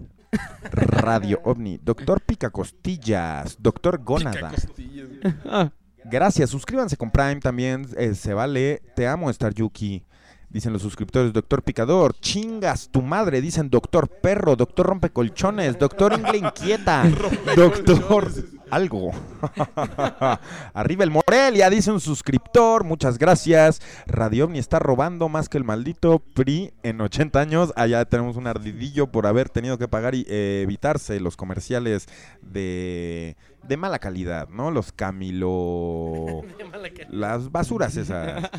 Radio 0.72 1.40
OVNI. 1.44 1.78
Doctor 1.82 2.20
Pica 2.20 2.50
Costillas. 2.50 3.56
Doctor 3.60 4.02
Gónada. 4.02 4.50
Costillas. 4.50 5.08
Gracias, 6.08 6.50
suscríbanse 6.50 6.96
con 6.96 7.10
Prime 7.10 7.40
también, 7.40 7.86
eh, 7.96 8.14
se 8.14 8.32
vale. 8.32 8.80
Te 8.94 9.08
amo, 9.08 9.28
Star 9.30 9.52
Yuki. 9.52 10.04
Dicen 10.48 10.72
los 10.72 10.80
suscriptores, 10.80 11.32
doctor 11.32 11.64
Picador, 11.64 12.14
chingas 12.20 12.88
tu 12.88 13.02
madre, 13.02 13.40
dicen 13.40 13.68
doctor 13.68 14.08
Perro, 14.08 14.54
doctor 14.54 14.86
Rompecolchones, 14.86 15.76
doctor 15.76 16.12
Ingle 16.12 16.38
Inquieta, 16.38 17.02
doctor 17.56 18.32
algo. 18.70 19.10
Arriba 20.74 21.04
el 21.04 21.10
Morelia, 21.10 21.70
dice 21.70 21.90
un 21.90 22.00
suscriptor, 22.00 22.84
muchas 22.84 23.18
gracias. 23.18 23.80
Radio 24.06 24.44
OVNI 24.46 24.58
está 24.58 24.78
robando 24.78 25.28
más 25.28 25.48
que 25.48 25.58
el 25.58 25.64
maldito 25.64 26.18
PRI 26.18 26.72
en 26.82 27.00
80 27.00 27.40
años. 27.40 27.72
Allá 27.76 28.04
tenemos 28.04 28.36
un 28.36 28.46
ardidillo 28.46 29.06
por 29.08 29.26
haber 29.26 29.48
tenido 29.48 29.78
que 29.78 29.88
pagar 29.88 30.14
y 30.14 30.26
eh, 30.28 30.62
evitarse 30.62 31.20
los 31.20 31.36
comerciales 31.36 32.06
de, 32.42 33.36
de 33.62 33.76
mala 33.76 33.98
calidad, 33.98 34.48
¿no? 34.48 34.70
Los 34.70 34.92
Camilo... 34.92 36.42
Las 37.08 37.50
basuras 37.52 37.96
esas. 37.96 38.50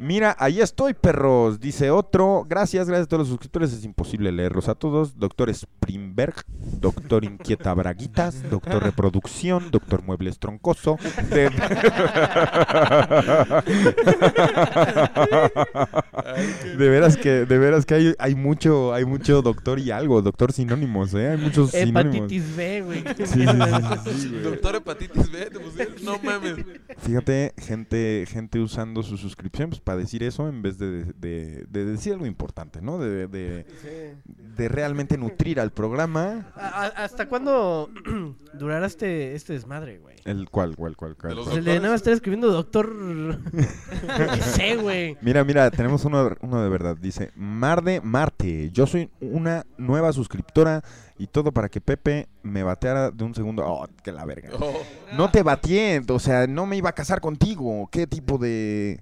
Mira, 0.00 0.36
ahí 0.38 0.60
estoy, 0.60 0.94
perros. 0.94 1.58
Dice 1.60 1.90
otro. 1.90 2.44
Gracias, 2.48 2.86
gracias 2.86 3.06
a 3.06 3.08
todos 3.08 3.20
los 3.22 3.28
suscriptores. 3.28 3.72
Es 3.72 3.84
imposible 3.84 4.30
leerlos 4.30 4.68
a 4.68 4.74
todos. 4.74 5.18
Doctor 5.18 5.50
Springberg, 5.50 6.34
Doctor 6.80 7.24
Inquieta 7.24 7.74
Braguitas, 7.74 8.48
Doctor 8.48 8.82
Reproducción, 8.82 9.70
Doctor 9.70 10.02
Muebles 10.04 10.38
Troncoso. 10.38 10.96
de- 11.30 11.50
De 16.76 16.88
veras 16.88 17.16
que, 17.16 17.44
de 17.46 17.58
veras 17.58 17.86
que 17.86 17.94
hay, 17.94 18.14
hay 18.18 18.34
mucho, 18.34 18.92
hay 18.94 19.04
mucho 19.04 19.42
doctor 19.42 19.78
y 19.78 19.90
algo, 19.90 20.22
doctor 20.22 20.52
sinónimos, 20.52 21.14
¿eh? 21.14 21.30
Hay 21.30 21.38
muchos 21.38 21.70
sinónimos. 21.70 22.16
Hepatitis 22.32 22.56
B, 22.56 22.82
güey. 22.82 22.98
Sí, 23.00 23.24
sí, 23.24 23.24
sí, 23.26 23.46
sí, 24.04 24.20
sí, 24.20 24.28
güey. 24.28 24.42
Doctor 24.42 24.76
Hepatitis 24.76 25.30
B, 25.32 25.46
te 25.50 25.58
pusieron. 25.60 25.94
No 26.02 26.18
mames. 26.22 26.54
Fíjate, 26.98 27.52
gente, 27.58 28.24
gente 28.28 28.60
usando 28.60 29.02
su 29.02 29.16
suscripción 29.16 29.70
pues, 29.70 29.80
para 29.88 30.00
decir 30.00 30.22
eso 30.22 30.46
en 30.50 30.60
vez 30.60 30.76
de, 30.78 31.04
de- 31.14 31.64
de 31.66 31.84
decir 31.86 32.12
algo 32.12 32.26
importante, 32.26 32.82
¿no? 32.82 32.98
De, 32.98 33.26
de, 33.26 33.64
de 34.26 34.68
realmente 34.68 35.16
nutrir 35.16 35.60
al 35.60 35.70
programa. 35.72 36.52
¿A- 36.56 36.84
a- 36.84 37.04
¿Hasta 37.04 37.26
cuándo 37.26 37.88
durará 38.52 38.84
este, 38.86 39.34
este 39.34 39.54
desmadre, 39.54 39.96
güey? 39.96 40.16
El 40.26 40.50
cual, 40.50 40.76
cual, 40.76 40.94
cual, 40.94 41.16
cual. 41.16 41.36
De 41.36 41.42
Pues 41.42 41.56
el 41.56 41.64
de 41.64 41.76
nada 41.76 41.92
más 41.92 42.00
estar 42.02 42.12
escribiendo 42.12 42.52
doctor. 42.52 42.92
¿Qué 44.34 44.42
sé, 44.42 44.76
güey? 44.76 45.16
Mira, 45.22 45.42
mira, 45.42 45.70
tenemos 45.70 46.04
uno, 46.04 46.36
uno 46.42 46.62
de 46.62 46.68
verdad. 46.68 46.94
Dice, 47.00 47.30
Marde 47.34 48.02
Marte, 48.02 48.70
yo 48.70 48.86
soy 48.86 49.08
una 49.22 49.64
nueva 49.78 50.12
suscriptora 50.12 50.82
y 51.16 51.28
todo 51.28 51.50
para 51.50 51.70
que 51.70 51.80
Pepe 51.80 52.28
me 52.42 52.62
bateara 52.62 53.10
de 53.10 53.24
un 53.24 53.34
segundo. 53.34 53.64
Oh, 53.66 53.86
que 54.04 54.12
la 54.12 54.26
verga. 54.26 54.50
Oh. 54.60 54.82
No 55.16 55.30
te 55.30 55.42
batié, 55.42 56.02
o 56.08 56.18
sea, 56.18 56.46
no 56.46 56.66
me 56.66 56.76
iba 56.76 56.90
a 56.90 56.94
casar 56.94 57.22
contigo. 57.22 57.88
¿Qué 57.90 58.06
tipo 58.06 58.36
de... 58.36 58.48
de 58.48 59.00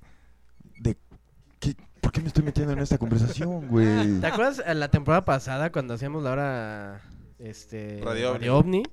¿Por 2.06 2.12
qué 2.12 2.20
me 2.20 2.28
estoy 2.28 2.44
metiendo 2.44 2.72
en 2.72 2.78
esta 2.78 2.98
conversación, 2.98 3.66
güey? 3.66 3.86
¿Te 4.20 4.28
acuerdas 4.28 4.62
eh, 4.64 4.76
la 4.76 4.88
temporada 4.88 5.24
pasada 5.24 5.72
cuando 5.72 5.94
hacíamos 5.94 6.22
la 6.22 6.30
hora 6.30 7.00
este 7.40 8.00
Radio 8.04 8.34
Radio 8.34 8.58
OVNI? 8.58 8.84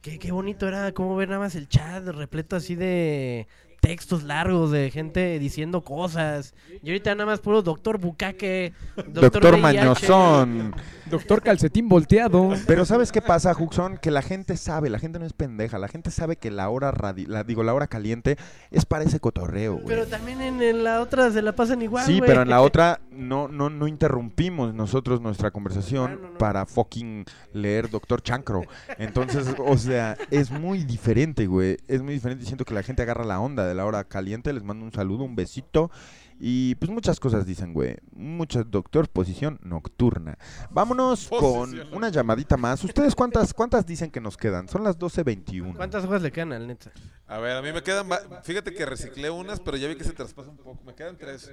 Qué, 0.00 0.18
qué 0.18 0.32
bonito 0.32 0.66
era 0.66 0.92
cómo 0.92 1.14
ver 1.14 1.28
nada 1.28 1.40
más 1.40 1.54
el 1.56 1.68
chat 1.68 2.02
repleto 2.06 2.56
así 2.56 2.74
de 2.74 3.48
textos 3.82 4.22
largos 4.22 4.70
de 4.70 4.90
gente 4.90 5.38
diciendo 5.38 5.82
cosas. 5.82 6.54
Y 6.82 6.88
ahorita 6.88 7.14
nada 7.14 7.26
más 7.26 7.40
puro 7.40 7.60
doctor 7.60 7.98
Bucaque, 7.98 8.72
Doctor 9.08 9.42
VIH. 9.42 9.60
Mañozón. 9.60 10.74
Doctor 11.12 11.42
Calcetín 11.42 11.88
volteado. 11.88 12.50
Pero 12.66 12.84
¿sabes 12.84 13.12
qué 13.12 13.22
pasa, 13.22 13.54
Juxon? 13.54 13.98
Que 13.98 14.10
la 14.10 14.22
gente 14.22 14.56
sabe, 14.56 14.90
la 14.90 14.98
gente 14.98 15.18
no 15.18 15.26
es 15.26 15.32
pendeja, 15.32 15.78
la 15.78 15.86
gente 15.88 16.10
sabe 16.10 16.36
que 16.36 16.50
la 16.50 16.68
hora 16.70 16.90
radi- 16.92 17.26
la, 17.28 17.44
digo, 17.44 17.62
la 17.62 17.74
hora 17.74 17.86
caliente 17.86 18.36
es 18.70 18.84
para 18.86 19.04
ese 19.04 19.20
cotorreo, 19.20 19.74
güey. 19.74 19.86
Pero 19.86 20.06
también 20.06 20.40
en, 20.40 20.60
en 20.62 20.82
la 20.82 21.00
otra 21.00 21.30
se 21.30 21.42
la 21.42 21.54
pasan 21.54 21.82
igual, 21.82 22.04
Sí, 22.06 22.18
güey. 22.18 22.28
pero 22.28 22.42
en 22.42 22.48
la 22.48 22.60
otra 22.62 23.00
no, 23.10 23.46
no, 23.46 23.68
no 23.70 23.86
interrumpimos 23.86 24.74
nosotros 24.74 25.20
nuestra 25.20 25.50
conversación 25.50 26.18
para 26.38 26.66
fucking 26.66 27.24
leer 27.52 27.90
Doctor 27.90 28.22
Chancro. 28.22 28.62
Entonces, 28.98 29.46
o 29.58 29.76
sea, 29.76 30.16
es 30.30 30.50
muy 30.50 30.84
diferente, 30.84 31.46
güey. 31.46 31.76
Es 31.88 32.02
muy 32.02 32.14
diferente. 32.14 32.44
Siento 32.46 32.64
que 32.64 32.74
la 32.74 32.82
gente 32.82 33.02
agarra 33.02 33.24
la 33.24 33.38
onda 33.38 33.66
de 33.66 33.74
la 33.74 33.84
hora 33.84 34.04
caliente. 34.04 34.52
Les 34.52 34.62
mando 34.64 34.84
un 34.84 34.92
saludo, 34.92 35.24
un 35.24 35.36
besito. 35.36 35.90
Y 36.38 36.74
pues 36.76 36.90
muchas 36.90 37.20
cosas 37.20 37.46
dicen, 37.46 37.72
güey. 37.72 37.96
Muchas, 38.12 38.70
doctor, 38.70 39.08
posición 39.08 39.58
nocturna. 39.62 40.38
Vámonos 40.70 41.28
con 41.28 41.78
una 41.92 42.08
llamadita 42.08 42.56
más. 42.56 42.82
¿Ustedes 42.84 43.14
cuántas, 43.14 43.54
cuántas 43.54 43.86
dicen 43.86 44.10
que 44.10 44.20
nos 44.20 44.36
quedan? 44.36 44.68
Son 44.68 44.82
las 44.82 44.98
12.21. 44.98 45.76
¿Cuántas 45.76 46.04
hojas 46.04 46.22
le 46.22 46.32
quedan 46.32 46.52
al 46.52 46.66
neta? 46.66 46.90
A 47.26 47.38
ver, 47.38 47.56
a 47.56 47.62
mí 47.62 47.72
me 47.72 47.82
quedan. 47.82 48.08
Fíjate 48.42 48.74
que 48.74 48.84
reciclé 48.86 49.30
unas, 49.30 49.60
pero 49.60 49.76
ya 49.76 49.88
vi 49.88 49.96
que 49.96 50.04
se 50.04 50.12
traspasa 50.12 50.50
un 50.50 50.56
poco. 50.56 50.82
Me 50.84 50.94
quedan 50.94 51.16
tres. 51.16 51.50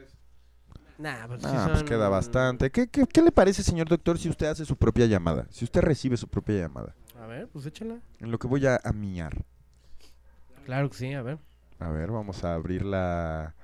Nah, 0.97 1.27
pues, 1.27 1.41
sí 1.41 1.47
Ah, 1.49 1.69
pues 1.71 1.83
queda 1.83 2.09
bastante. 2.09 2.71
¿Qué, 2.71 2.87
qué, 2.87 3.07
qué 3.07 3.21
le 3.21 3.31
parece, 3.31 3.63
señor 3.63 3.87
doctor, 3.87 4.17
si 4.17 4.27
usted 4.27 4.47
hace 4.47 4.65
su 4.65 4.75
propia 4.75 5.05
llamada? 5.05 5.47
Si 5.49 5.63
usted 5.63 5.81
recibe 5.81 6.17
su 6.17 6.27
propia 6.27 6.59
llamada. 6.59 6.93
A 7.21 7.25
ver, 7.25 7.47
pues 7.47 7.65
échala. 7.65 7.99
En 8.19 8.31
lo 8.31 8.37
que 8.39 8.47
voy 8.47 8.65
a, 8.65 8.79
a 8.83 8.91
miar. 8.91 9.45
Claro 10.65 10.89
que 10.89 10.97
sí, 10.97 11.13
a 11.13 11.21
ver. 11.21 11.39
A 11.79 11.89
ver, 11.89 12.11
vamos 12.11 12.43
a 12.43 12.53
abrir 12.53 12.83
la 12.83 13.55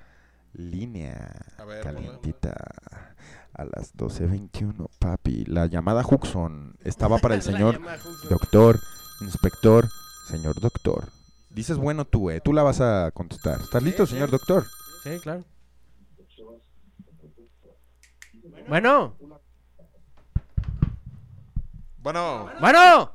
línea 0.56 1.44
A 1.58 1.64
ver, 1.64 1.82
calientita 1.82 2.54
a 3.54 3.64
las 3.64 3.94
12.21, 3.96 4.88
papi. 4.98 5.44
La 5.46 5.66
llamada 5.66 6.04
Huxon 6.06 6.76
estaba 6.84 7.18
para 7.18 7.34
el 7.34 7.42
señor 7.50 7.80
doctor, 8.28 8.78
inspector, 9.20 9.88
señor 10.28 10.60
doctor. 10.60 11.08
Dices 11.50 11.78
bueno 11.78 12.04
tú, 12.04 12.30
eh. 12.30 12.40
Tú 12.42 12.52
la 12.52 12.62
vas 12.62 12.80
a 12.80 13.10
contestar. 13.12 13.60
¿Estás 13.60 13.82
listo, 13.82 14.06
señor 14.06 14.30
doctor? 14.30 14.66
Sí, 15.02 15.18
claro. 15.20 15.44
Bueno, 18.68 19.16
Bueno. 21.98 22.50
Bueno. 22.60 23.12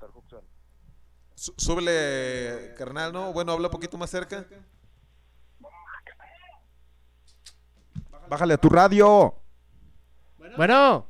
Sú- 1.36 1.54
Súbele, 1.58 2.74
carnal, 2.78 3.12
¿no? 3.14 3.34
Bueno, 3.34 3.52
habla 3.54 3.68
un 3.68 3.72
poquito 3.72 3.98
más 3.98 4.10
cerca. 4.10 4.46
Bájale 8.32 8.54
a 8.54 8.58
tu 8.58 8.70
radio. 8.70 9.36
bueno. 10.56 11.06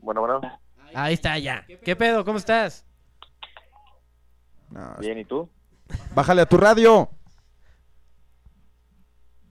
Bueno, 0.00 0.20
bueno. 0.20 0.40
Ahí 0.92 1.14
está 1.14 1.38
ya. 1.38 1.64
¿Qué 1.84 1.94
pedo? 1.94 2.24
¿Cómo 2.24 2.38
estás? 2.38 2.84
No, 4.70 4.96
Bien, 4.98 5.16
¿y 5.16 5.24
tú? 5.24 5.48
Bájale 6.12 6.42
a 6.42 6.46
tu 6.46 6.56
radio. 6.56 7.08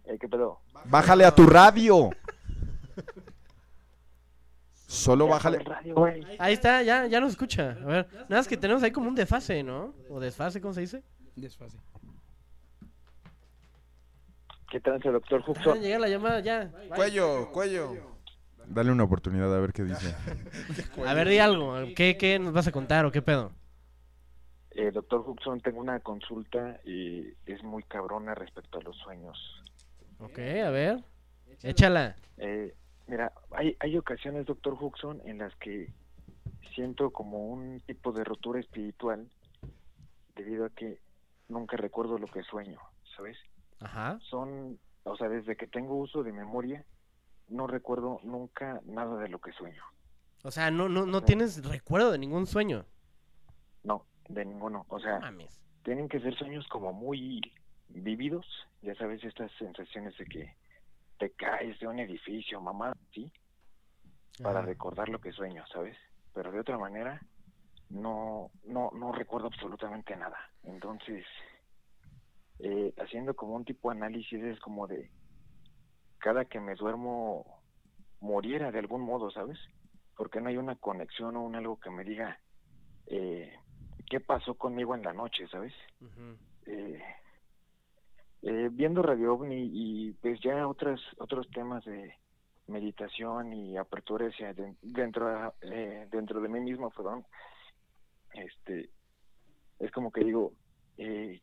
Eh, 0.04 0.18
¿Qué 0.20 0.28
pedo? 0.28 0.60
Bájale 0.84 1.24
a 1.24 1.34
tu 1.34 1.46
radio. 1.48 2.10
Solo 4.88 5.28
bájale. 5.28 5.64
Ahí 6.38 6.54
está, 6.54 6.84
ya, 6.84 7.06
ya 7.06 7.22
nos 7.22 7.32
escucha. 7.32 7.78
A 7.82 7.86
ver, 7.86 8.08
nada 8.12 8.42
más 8.42 8.48
que 8.50 8.58
tenemos 8.58 8.84
ahí 8.84 8.92
como 8.92 9.08
un 9.08 9.16
desfase, 9.16 9.64
¿no? 9.64 9.94
O 10.10 10.20
desfase, 10.20 10.60
¿cómo 10.60 10.74
se 10.74 10.82
dice? 10.82 11.02
Desfase. 11.38 11.78
¿Qué 14.70 14.80
trance, 14.82 15.10
doctor 15.10 15.44
Ah, 15.46 15.52
Huxon? 15.52 15.82
llega 15.82 16.00
la 16.00 16.10
llamada 16.10 16.40
ya. 16.42 16.66
Bye. 16.66 16.90
Cuello, 16.90 17.52
cuello. 17.52 17.94
Dale 18.66 18.92
una 18.92 19.04
oportunidad 19.06 19.54
a 19.56 19.60
ver 19.62 19.72
qué 19.72 19.84
dice. 19.84 20.14
A 21.08 21.14
ver, 21.14 21.30
di 21.30 21.40
algo. 21.40 21.74
¿Qué, 21.96 22.18
¿Qué 22.18 22.38
nos 22.38 22.52
vas 22.52 22.68
a 22.68 22.72
contar 22.74 23.06
o 23.06 23.12
qué 23.12 23.22
pedo? 23.22 23.52
Eh, 24.72 24.92
doctor 24.92 25.24
Huxon, 25.26 25.62
tengo 25.62 25.80
una 25.80 26.00
consulta 26.02 26.80
y 26.84 27.30
es 27.46 27.64
muy 27.64 27.84
cabrona 27.84 28.36
respecto 28.36 28.78
a 28.78 28.82
los 28.82 28.96
sueños. 28.98 29.38
Ok, 30.20 30.38
a 30.40 30.70
ver. 30.70 31.04
Échala. 31.64 32.18
Eh, 32.38 32.76
mira, 33.08 33.32
hay, 33.52 33.76
hay 33.80 33.98
ocasiones, 33.98 34.46
doctor 34.46 34.74
Huxon, 34.80 35.22
en 35.26 35.38
las 35.38 35.56
que 35.56 35.92
siento 36.76 37.12
como 37.12 37.48
un 37.48 37.80
tipo 37.88 38.12
de 38.12 38.24
rotura 38.26 38.60
espiritual 38.60 39.28
debido 40.36 40.66
a 40.66 40.70
que 40.70 41.00
nunca 41.48 41.78
recuerdo 41.78 42.18
lo 42.20 42.28
que 42.28 42.44
sueño, 42.44 42.80
¿sabes? 43.16 43.38
Ajá. 43.80 44.20
Son, 44.30 44.80
o 45.04 45.16
sea, 45.18 45.30
desde 45.30 45.56
que 45.56 45.68
tengo 45.68 45.96
uso 45.96 46.24
de 46.24 46.32
memoria, 46.32 46.84
no 47.48 47.68
recuerdo 47.68 48.20
nunca 48.24 48.82
nada 48.86 49.18
de 49.18 49.30
lo 49.30 49.40
que 49.40 49.52
sueño. 49.54 49.84
O 50.44 50.52
sea, 50.52 50.72
no, 50.72 50.88
no, 50.90 51.06
no 51.06 51.22
tienes 51.24 51.64
recuerdo 51.66 52.12
de 52.12 52.18
ningún 52.18 52.46
sueño. 52.48 52.86
No, 53.84 54.06
de 54.30 54.46
ninguno. 54.46 54.86
O 54.90 55.00
sea, 55.00 55.20
mames. 55.20 55.62
tienen 55.84 56.08
que 56.10 56.20
ser 56.20 56.36
sueños 56.36 56.68
como 56.68 56.94
muy 56.94 57.42
vividos. 57.90 58.46
Ya 58.82 58.96
sabes, 58.96 59.24
estas 59.24 59.52
sensaciones 59.58 60.18
de 60.18 60.26
que 60.26 60.56
te 61.18 61.32
caes 61.32 61.80
de 61.80 61.88
un 61.88 62.00
edificio, 62.00 62.62
mamá, 62.62 62.94
¿sí? 63.14 63.32
Para 64.42 64.60
Ajá. 64.60 64.68
recordar 64.68 65.10
lo 65.10 65.20
que 65.20 65.32
sueño, 65.32 65.66
¿sabes? 65.74 65.98
Pero 66.34 66.52
de 66.52 66.60
otra 66.60 66.78
manera, 66.78 67.20
no, 67.90 68.52
no, 68.66 68.92
no 68.94 69.12
recuerdo 69.12 69.48
absolutamente 69.48 70.16
nada. 70.16 70.38
Entonces, 70.64 71.26
eh, 72.60 72.94
haciendo 72.98 73.36
como 73.36 73.56
un 73.56 73.66
tipo 73.66 73.90
de 73.92 73.98
análisis 73.98 74.42
es 74.44 74.60
como 74.60 74.88
de 74.88 75.10
cada 76.20 76.46
que 76.46 76.60
me 76.60 76.76
duermo 76.76 77.46
muriera 78.20 78.72
de 78.72 78.80
algún 78.80 79.02
modo, 79.02 79.30
¿sabes? 79.32 79.60
Porque 80.16 80.42
no 80.42 80.50
hay 80.50 80.58
una 80.58 80.76
conexión 80.76 81.36
o 81.36 81.44
un 81.44 81.56
algo 81.56 81.80
que 81.80 81.92
me 81.92 82.04
diga 82.04 82.40
eh, 83.06 83.54
qué 84.10 84.20
pasó 84.20 84.56
conmigo 84.56 84.96
en 84.96 85.04
la 85.04 85.14
noche, 85.14 85.48
¿sabes? 85.50 85.74
Eh, 86.66 87.02
eh, 88.42 88.70
viendo 88.72 89.02
Radio 89.02 89.34
OVNI 89.36 89.70
y 89.72 90.12
pues 90.14 90.40
ya 90.42 90.68
otras, 90.68 91.00
otros 91.18 91.50
temas 91.52 91.84
de 91.86 92.14
meditación 92.68 93.54
y 93.54 93.78
apertura 93.78 94.28
hacia 94.28 94.54
den- 94.54 94.78
dentro, 94.82 95.54
eh, 95.62 96.08
dentro 96.12 96.42
de 96.42 96.50
mí 96.50 96.60
mismo, 96.60 96.90
perdón, 96.92 97.26
este, 98.34 98.90
es 99.80 99.92
como 99.92 100.12
que 100.12 100.24
digo, 100.24 100.54
eh, 100.98 101.42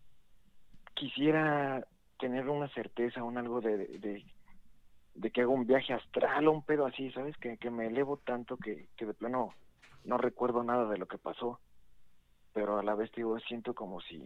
quisiera 0.95 1.87
tener 2.19 2.49
una 2.49 2.69
certeza, 2.69 3.23
un 3.23 3.37
algo 3.39 3.61
de, 3.61 3.77
de, 3.99 4.25
de 5.15 5.31
que 5.31 5.43
hago 5.43 5.53
un 5.53 5.67
viaje 5.67 5.93
astral 5.93 6.49
o 6.49 6.53
un 6.53 6.63
pedo 6.63 6.87
así, 6.87 7.11
¿sabes? 7.13 7.37
Que, 7.39 7.57
que 7.59 7.71
me 7.71 7.87
elevo 7.87 8.17
tanto 8.19 8.57
que, 8.57 8.89
que 8.97 9.07
de 9.07 9.15
plano 9.15 9.55
no 10.05 10.19
recuerdo 10.19 10.63
nada 10.63 10.89
de 10.89 10.99
lo 10.99 11.07
que 11.07 11.19
pasó, 11.19 11.61
pero 12.53 12.79
a 12.79 12.83
la 12.83 12.95
vez 12.95 13.11
digo, 13.13 13.39
siento 13.41 13.75
como 13.75 14.01
si 14.01 14.25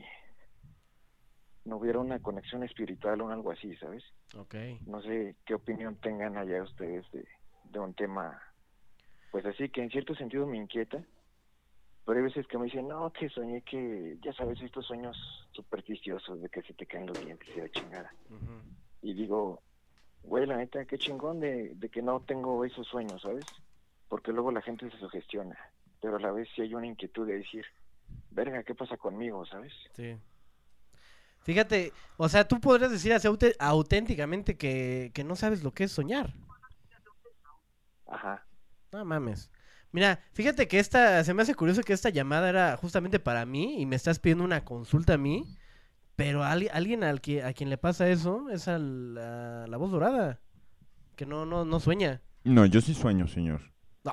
no 1.65 1.77
hubiera 1.77 1.99
una 1.99 2.19
conexión 2.20 2.62
espiritual 2.62 3.20
o 3.20 3.31
algo 3.31 3.51
así, 3.51 3.74
¿sabes? 3.77 4.03
Ok. 4.36 4.55
No 4.86 5.01
sé 5.03 5.36
qué 5.45 5.55
opinión 5.55 5.97
tengan 5.97 6.36
allá 6.36 6.62
ustedes 6.62 7.11
de, 7.12 7.27
de 7.65 7.78
un 7.78 7.95
tema, 7.95 8.40
pues 9.31 9.45
así 9.47 9.69
que 9.69 9.82
en 9.82 9.90
cierto 9.90 10.15
sentido 10.15 10.47
me 10.47 10.57
inquieta, 10.57 11.03
pero 12.09 12.20
hay 12.20 12.24
veces 12.24 12.47
que 12.47 12.56
me 12.56 12.64
dicen, 12.64 12.89
no, 12.89 13.12
que 13.12 13.28
soñé 13.28 13.60
que, 13.60 14.16
ya 14.22 14.32
sabes, 14.32 14.59
estos 14.62 14.86
sueños 14.86 15.14
supersticiosos 15.52 16.40
de 16.40 16.48
que 16.48 16.62
se 16.62 16.72
te 16.72 16.86
caen 16.86 17.05
los 17.05 17.20
dientes 17.22 17.47
y 17.55 17.60
la 17.60 17.68
chingada. 17.68 18.10
Y 19.02 19.12
digo, 19.12 19.60
güey, 20.22 20.47
la 20.47 20.56
neta, 20.56 20.86
qué 20.86 20.97
chingón 20.97 21.39
de, 21.39 21.74
de 21.74 21.90
que 21.90 22.01
no 22.01 22.20
tengo 22.20 22.64
esos 22.64 22.86
sueños, 22.86 23.20
¿sabes? 23.20 23.44
Porque 24.09 24.32
luego 24.32 24.51
la 24.51 24.62
gente 24.62 24.90
se 24.90 24.97
sugestiona, 24.97 25.55
pero 26.01 26.16
a 26.16 26.20
la 26.20 26.32
vez 26.32 26.48
sí 26.56 26.62
hay 26.62 26.74
una 26.74 26.86
inquietud 26.86 27.26
de 27.26 27.40
decir, 27.40 27.66
verga, 28.30 28.62
¿qué 28.62 28.74
pasa 28.74 28.97
conmigo, 28.97 29.44
¿sabes? 29.44 29.74
Sí. 29.93 30.16
Fíjate, 31.40 31.93
o 32.16 32.30
sea, 32.30 32.48
tú 32.48 32.59
podrías 32.59 32.90
decir 32.90 33.12
así 33.12 33.28
auténticamente 33.59 34.56
que, 34.56 35.10
que 35.12 35.24
no 35.24 35.36
sabes 35.36 35.62
lo 35.62 35.72
que 35.72 35.85
es 35.85 35.93
soñar. 35.93 36.32
Ajá. 38.06 38.47
No 38.93 39.05
mames. 39.05 39.51
Mira, 39.93 40.20
fíjate 40.32 40.69
que 40.69 40.78
esta, 40.78 41.24
se 41.24 41.32
me 41.32 41.43
hace 41.43 41.55
curioso 41.55 41.82
que 41.82 41.93
esta 41.93 42.10
llamada 42.10 42.48
era 42.48 42.77
justamente 42.77 43.19
para 43.19 43.47
mí 43.47 43.81
y 43.81 43.86
me 43.86 43.97
estás 43.97 44.19
pidiendo 44.19 44.44
una 44.44 44.65
consulta 44.65 45.15
a 45.15 45.19
mí, 45.19 45.44
pero 46.15 46.44
alguien 46.44 47.05
al 47.05 47.20
que, 47.20 47.43
a 47.43 47.52
quien 47.52 47.70
le 47.70 47.78
pasa 47.78 48.09
eso 48.09 48.51
es 48.51 48.69
a 48.69 48.78
la, 48.78 49.66
la 49.66 49.77
voz 49.77 49.90
dorada, 49.90 50.40
que 51.16 51.24
no, 51.24 51.47
no, 51.47 51.65
no 51.65 51.81
sueña. 51.81 52.20
No, 52.44 52.66
yo 52.66 52.81
sí 52.81 52.94
sueño, 52.94 53.28
señor. 53.28 53.62
No, 54.05 54.12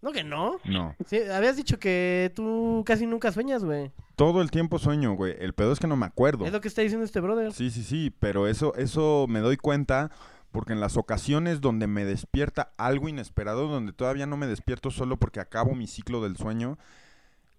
no 0.00 0.12
que 0.12 0.24
no. 0.24 0.58
No. 0.64 0.96
Sí, 1.06 1.18
habías 1.18 1.56
dicho 1.56 1.78
que 1.78 2.32
tú 2.34 2.82
casi 2.86 3.06
nunca 3.06 3.30
sueñas, 3.32 3.62
güey. 3.62 3.92
Todo 4.16 4.40
el 4.42 4.50
tiempo 4.50 4.78
sueño, 4.78 5.14
güey. 5.14 5.34
El 5.38 5.54
pedo 5.54 5.72
es 5.72 5.78
que 5.78 5.86
no 5.86 5.96
me 5.96 6.06
acuerdo. 6.06 6.46
Es 6.46 6.52
lo 6.52 6.60
que 6.60 6.68
está 6.68 6.82
diciendo 6.82 7.04
este 7.04 7.20
brother. 7.20 7.52
Sí, 7.52 7.70
sí, 7.70 7.82
sí, 7.82 8.14
pero 8.18 8.46
eso, 8.46 8.74
eso 8.74 9.26
me 9.28 9.40
doy 9.40 9.56
cuenta 9.56 10.10
porque 10.52 10.72
en 10.72 10.80
las 10.80 10.96
ocasiones 10.96 11.60
donde 11.60 11.86
me 11.86 12.04
despierta 12.04 12.72
algo 12.76 13.08
inesperado, 13.08 13.68
donde 13.68 13.92
todavía 13.92 14.26
no 14.26 14.36
me 14.36 14.46
despierto 14.46 14.90
solo 14.90 15.16
porque 15.18 15.40
acabo 15.40 15.74
mi 15.74 15.86
ciclo 15.86 16.22
del 16.22 16.36
sueño, 16.36 16.78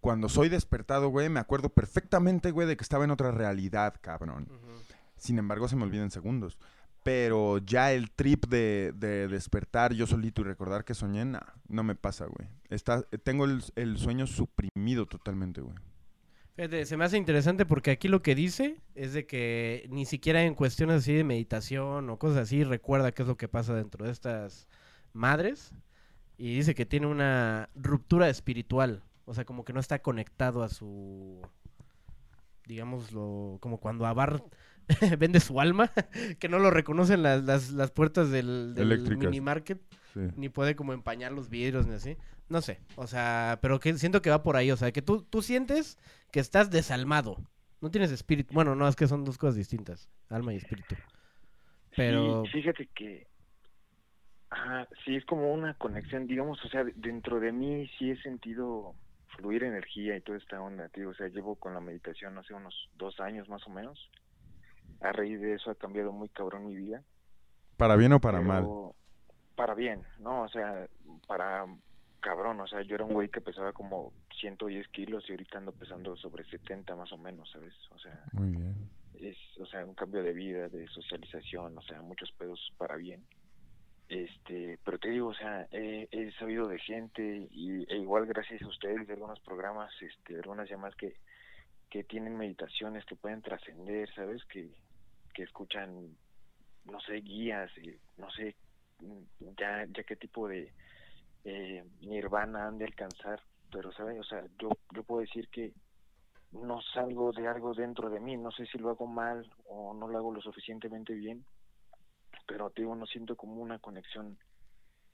Cuando 0.01 0.29
soy 0.29 0.49
despertado, 0.49 1.09
güey, 1.09 1.29
me 1.29 1.39
acuerdo 1.39 1.69
perfectamente, 1.69 2.51
güey, 2.51 2.67
de 2.67 2.75
que 2.75 2.83
estaba 2.83 3.03
en 3.03 3.11
otra 3.11 3.31
realidad, 3.31 3.95
cabrón. 4.01 4.47
Sin 5.17 5.37
embargo, 5.37 5.67
se 5.67 5.75
me 5.75 5.83
olvida 5.83 6.01
en 6.03 6.11
segundos. 6.11 6.57
Pero 7.03 7.57
ya 7.59 7.91
el 7.93 8.11
trip 8.11 8.45
de, 8.47 8.93
de 8.95 9.27
despertar 9.27 9.93
yo 9.93 10.07
solito 10.07 10.41
y 10.41 10.45
recordar 10.45 10.85
que 10.85 10.93
soñé, 10.95 11.25
nah, 11.25 11.39
no 11.67 11.83
me 11.83 11.95
pasa, 11.95 12.25
güey. 12.25 12.49
Está, 12.69 13.03
tengo 13.23 13.45
el, 13.45 13.63
el 13.75 13.97
sueño 13.97 14.27
suprimido 14.27 15.07
totalmente, 15.07 15.61
güey. 15.61 15.75
Fíjate, 16.61 16.85
se 16.85 16.95
me 16.95 17.05
hace 17.05 17.17
interesante 17.17 17.65
porque 17.65 17.89
aquí 17.89 18.07
lo 18.07 18.21
que 18.21 18.35
dice 18.35 18.77
es 18.93 19.13
de 19.13 19.25
que 19.25 19.87
ni 19.89 20.05
siquiera 20.05 20.43
en 20.43 20.53
cuestiones 20.53 20.97
así 20.97 21.11
de 21.11 21.23
meditación 21.23 22.07
o 22.07 22.19
cosas 22.19 22.37
así 22.37 22.63
recuerda 22.63 23.11
qué 23.11 23.23
es 23.23 23.27
lo 23.27 23.35
que 23.35 23.47
pasa 23.47 23.73
dentro 23.73 24.05
de 24.05 24.11
estas 24.11 24.67
madres. 25.11 25.73
Y 26.37 26.53
dice 26.53 26.75
que 26.75 26.85
tiene 26.85 27.07
una 27.07 27.67
ruptura 27.73 28.29
espiritual. 28.29 29.01
O 29.25 29.33
sea, 29.33 29.43
como 29.43 29.65
que 29.65 29.73
no 29.73 29.79
está 29.79 30.03
conectado 30.03 30.61
a 30.61 30.69
su. 30.69 31.41
Digámoslo, 32.67 33.57
como 33.59 33.79
cuando 33.79 34.05
Abar 34.05 34.43
vende 35.17 35.39
su 35.39 35.59
alma, 35.59 35.91
que 36.37 36.47
no 36.47 36.59
lo 36.59 36.69
reconocen 36.69 37.23
las, 37.23 37.43
las, 37.43 37.71
las 37.71 37.89
puertas 37.89 38.29
del, 38.29 38.75
mini 39.17 39.41
market, 39.41 39.81
Sí. 40.13 40.19
ni 40.35 40.49
puede 40.49 40.75
como 40.75 40.91
empañar 40.91 41.31
los 41.31 41.49
vidrios 41.49 41.87
ni 41.87 41.93
así. 41.95 42.17
No 42.49 42.61
sé, 42.61 42.81
o 42.97 43.07
sea, 43.07 43.59
pero 43.61 43.79
que 43.79 43.97
siento 43.97 44.21
que 44.21 44.29
va 44.29 44.43
por 44.43 44.57
ahí, 44.57 44.69
o 44.69 44.75
sea, 44.75 44.91
que 44.91 45.01
tú, 45.01 45.23
tú 45.23 45.41
sientes 45.41 45.97
que 46.31 46.39
estás 46.39 46.69
desalmado. 46.71 47.37
No 47.81 47.89
tienes 47.91 48.11
espíritu. 48.11 48.53
Bueno, 48.53 48.75
no, 48.75 48.87
es 48.87 48.95
que 48.95 49.07
son 49.07 49.23
dos 49.25 49.37
cosas 49.37 49.55
distintas, 49.55 50.09
alma 50.29 50.53
y 50.53 50.57
espíritu. 50.57 50.95
Pero 51.95 52.43
Sí, 52.45 52.51
fíjate 52.51 52.87
que. 52.93 53.27
Ajá, 54.49 54.87
sí, 55.05 55.15
es 55.15 55.25
como 55.25 55.53
una 55.53 55.73
conexión, 55.75 56.27
digamos, 56.27 56.63
o 56.65 56.67
sea, 56.67 56.83
de- 56.83 56.93
dentro 56.95 57.39
de 57.39 57.51
mí 57.53 57.87
sí 57.97 58.11
he 58.11 58.21
sentido 58.21 58.93
fluir 59.37 59.63
energía 59.63 60.17
y 60.17 60.21
toda 60.21 60.37
esta 60.37 60.61
onda, 60.61 60.89
tío. 60.89 61.09
O 61.09 61.13
sea, 61.13 61.27
llevo 61.29 61.55
con 61.55 61.73
la 61.73 61.79
meditación 61.79 62.37
hace 62.37 62.53
unos 62.53 62.89
dos 62.95 63.19
años 63.21 63.47
más 63.47 63.65
o 63.65 63.69
menos. 63.69 64.09
A 64.99 65.11
raíz 65.13 65.39
de 65.39 65.53
eso 65.55 65.71
ha 65.71 65.75
cambiado 65.75 66.11
muy 66.11 66.27
cabrón 66.29 66.67
mi 66.67 66.75
vida. 66.75 67.01
¿Para 67.77 67.95
bien 67.95 68.11
o 68.13 68.19
para 68.19 68.41
mal? 68.41 68.67
Para 69.55 69.73
bien, 69.73 70.03
¿no? 70.19 70.43
O 70.43 70.49
sea, 70.49 70.87
para 71.27 71.65
cabrón, 72.21 72.59
o 72.61 72.67
sea, 72.67 72.81
yo 72.83 72.95
era 72.95 73.03
un 73.03 73.13
güey 73.13 73.29
que 73.29 73.41
pesaba 73.41 73.73
como 73.73 74.13
110 74.39 74.87
kilos 74.89 75.25
y 75.27 75.31
ahorita 75.33 75.57
ando 75.57 75.73
pesando 75.73 76.15
sobre 76.15 76.45
70 76.45 76.95
más 76.95 77.11
o 77.11 77.17
menos, 77.17 77.49
¿sabes? 77.51 77.73
O 77.91 77.99
sea, 77.99 78.23
Muy 78.31 78.51
bien. 78.51 78.89
es, 79.15 79.37
o 79.59 79.65
sea, 79.65 79.85
un 79.85 79.95
cambio 79.95 80.23
de 80.23 80.33
vida, 80.33 80.69
de 80.69 80.87
socialización, 80.87 81.77
o 81.77 81.81
sea, 81.81 82.01
muchos 82.01 82.31
pedos 82.33 82.59
para 82.77 82.95
bien. 82.95 83.25
Este, 84.07 84.77
pero 84.83 84.99
te 84.99 85.09
digo, 85.09 85.29
o 85.29 85.33
sea, 85.33 85.67
he, 85.71 86.07
he 86.11 86.31
sabido 86.33 86.67
de 86.67 86.79
gente 86.79 87.47
y 87.49 87.83
e 87.91 87.97
igual 87.97 88.25
gracias 88.25 88.61
a 88.61 88.67
ustedes 88.67 89.07
de 89.07 89.13
algunos 89.13 89.39
programas, 89.39 89.91
este, 90.01 90.35
algunas 90.35 90.69
llamadas 90.69 90.95
que, 90.95 91.15
que 91.89 92.03
tienen 92.03 92.37
meditaciones 92.37 93.05
que 93.05 93.15
pueden 93.15 93.41
trascender, 93.41 94.13
¿sabes? 94.13 94.43
Que, 94.45 94.69
que 95.33 95.43
escuchan, 95.43 96.15
no 96.85 96.99
sé, 97.01 97.21
guías, 97.21 97.71
y 97.77 97.95
no 98.17 98.29
sé, 98.31 98.55
ya, 99.57 99.85
ya 99.85 100.03
qué 100.03 100.15
tipo 100.17 100.47
de 100.47 100.71
eh, 101.43 101.83
nirvana 102.01 102.67
han 102.67 102.77
de 102.77 102.85
alcanzar, 102.85 103.41
pero, 103.71 103.91
¿sabes? 103.93 104.19
O 104.19 104.23
sea, 104.23 104.43
yo, 104.59 104.69
yo 104.93 105.03
puedo 105.03 105.21
decir 105.21 105.49
que 105.49 105.73
no 106.51 106.81
salgo 106.93 107.31
de 107.31 107.47
algo 107.47 107.73
dentro 107.73 108.09
de 108.09 108.19
mí, 108.19 108.37
no 108.37 108.51
sé 108.51 108.65
si 108.65 108.77
lo 108.77 108.89
hago 108.89 109.07
mal 109.07 109.49
o 109.65 109.93
no 109.93 110.07
lo 110.07 110.17
hago 110.17 110.33
lo 110.33 110.41
suficientemente 110.41 111.13
bien, 111.13 111.45
pero 112.47 112.69
te 112.69 112.81
digo, 112.81 112.95
no 112.95 113.05
siento 113.05 113.35
como 113.35 113.61
una 113.61 113.79
conexión 113.79 114.37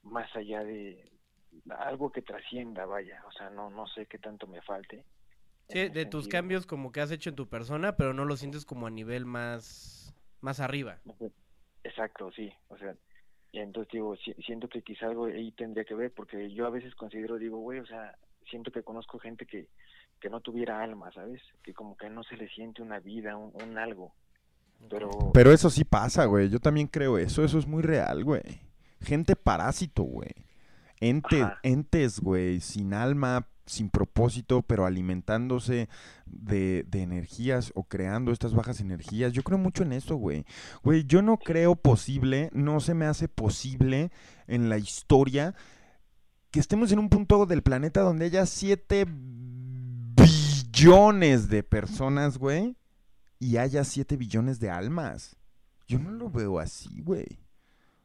más 0.02 0.34
allá 0.34 0.64
de 0.64 1.12
algo 1.78 2.10
que 2.10 2.22
trascienda, 2.22 2.84
vaya, 2.86 3.22
o 3.26 3.32
sea, 3.32 3.50
no 3.50 3.70
no 3.70 3.86
sé 3.86 4.06
qué 4.06 4.18
tanto 4.18 4.46
me 4.46 4.60
falte. 4.62 5.04
sí, 5.68 5.88
de 5.88 6.06
tus 6.06 6.28
cambios 6.28 6.66
como 6.66 6.92
que 6.92 7.00
has 7.00 7.10
hecho 7.10 7.30
en 7.30 7.36
tu 7.36 7.48
persona, 7.48 7.96
pero 7.96 8.12
no 8.14 8.24
lo 8.24 8.36
sientes 8.36 8.64
como 8.64 8.86
a 8.86 8.90
nivel 8.90 9.24
más, 9.24 10.14
más 10.40 10.60
arriba. 10.60 10.98
Exacto, 11.84 12.30
sí, 12.32 12.52
o 12.68 12.76
sea, 12.76 12.94
entonces 13.52 13.90
digo, 13.92 14.16
si- 14.16 14.34
siento 14.44 14.68
que 14.68 14.82
quizá 14.82 15.06
algo 15.06 15.26
ahí 15.26 15.52
tendría 15.52 15.84
que 15.84 15.94
ver, 15.94 16.12
porque 16.12 16.50
yo 16.52 16.66
a 16.66 16.70
veces 16.70 16.94
considero, 16.94 17.38
digo, 17.38 17.58
güey, 17.58 17.78
o 17.80 17.86
sea, 17.86 18.16
siento 18.50 18.70
que 18.70 18.82
conozco 18.82 19.18
gente 19.18 19.46
que, 19.46 19.68
que 20.20 20.28
no 20.30 20.40
tuviera 20.40 20.82
alma, 20.82 21.10
¿sabes? 21.12 21.40
Que 21.62 21.72
como 21.74 21.96
que 21.96 22.10
no 22.10 22.22
se 22.24 22.36
le 22.36 22.48
siente 22.48 22.82
una 22.82 22.98
vida, 23.00 23.36
un, 23.36 23.52
un 23.62 23.78
algo, 23.78 24.12
pero... 24.90 25.10
Pero 25.32 25.52
eso 25.52 25.70
sí 25.70 25.84
pasa, 25.84 26.24
güey. 26.26 26.48
Yo 26.50 26.58
también 26.60 26.86
creo 26.86 27.18
eso. 27.18 27.42
Eso 27.44 27.58
es 27.58 27.66
muy 27.66 27.82
real, 27.82 28.24
güey. 28.24 28.42
Gente 29.00 29.34
parásito, 29.36 30.02
güey. 30.02 30.30
Ente- 31.00 31.40
entes, 31.62 32.20
güey, 32.20 32.60
sin 32.60 32.92
alma, 32.92 33.46
sin 33.68 33.90
propósito, 33.90 34.62
pero 34.62 34.86
alimentándose 34.86 35.88
de, 36.26 36.86
energías 36.92 37.72
o 37.74 37.84
creando 37.84 38.32
estas 38.32 38.54
bajas 38.54 38.80
energías. 38.80 39.32
Yo 39.32 39.42
creo 39.42 39.58
mucho 39.58 39.82
en 39.82 39.92
eso, 39.92 40.16
güey. 40.16 40.44
Güey, 40.82 41.04
yo 41.04 41.22
no 41.22 41.36
creo 41.38 41.76
posible, 41.76 42.50
no 42.52 42.80
se 42.80 42.94
me 42.94 43.06
hace 43.06 43.28
posible 43.28 44.10
en 44.46 44.68
la 44.68 44.78
historia 44.78 45.54
que 46.50 46.60
estemos 46.60 46.90
en 46.92 46.98
un 46.98 47.08
punto 47.10 47.46
del 47.46 47.62
planeta 47.62 48.00
donde 48.00 48.24
haya 48.24 48.46
7 48.46 49.04
billones 50.16 51.48
de 51.48 51.62
personas, 51.62 52.38
güey, 52.38 52.76
y 53.38 53.58
haya 53.58 53.84
7 53.84 54.16
billones 54.16 54.58
de 54.58 54.70
almas. 54.70 55.36
Yo 55.86 55.98
no 55.98 56.10
lo 56.10 56.30
veo 56.30 56.58
así, 56.58 57.00
güey. 57.02 57.38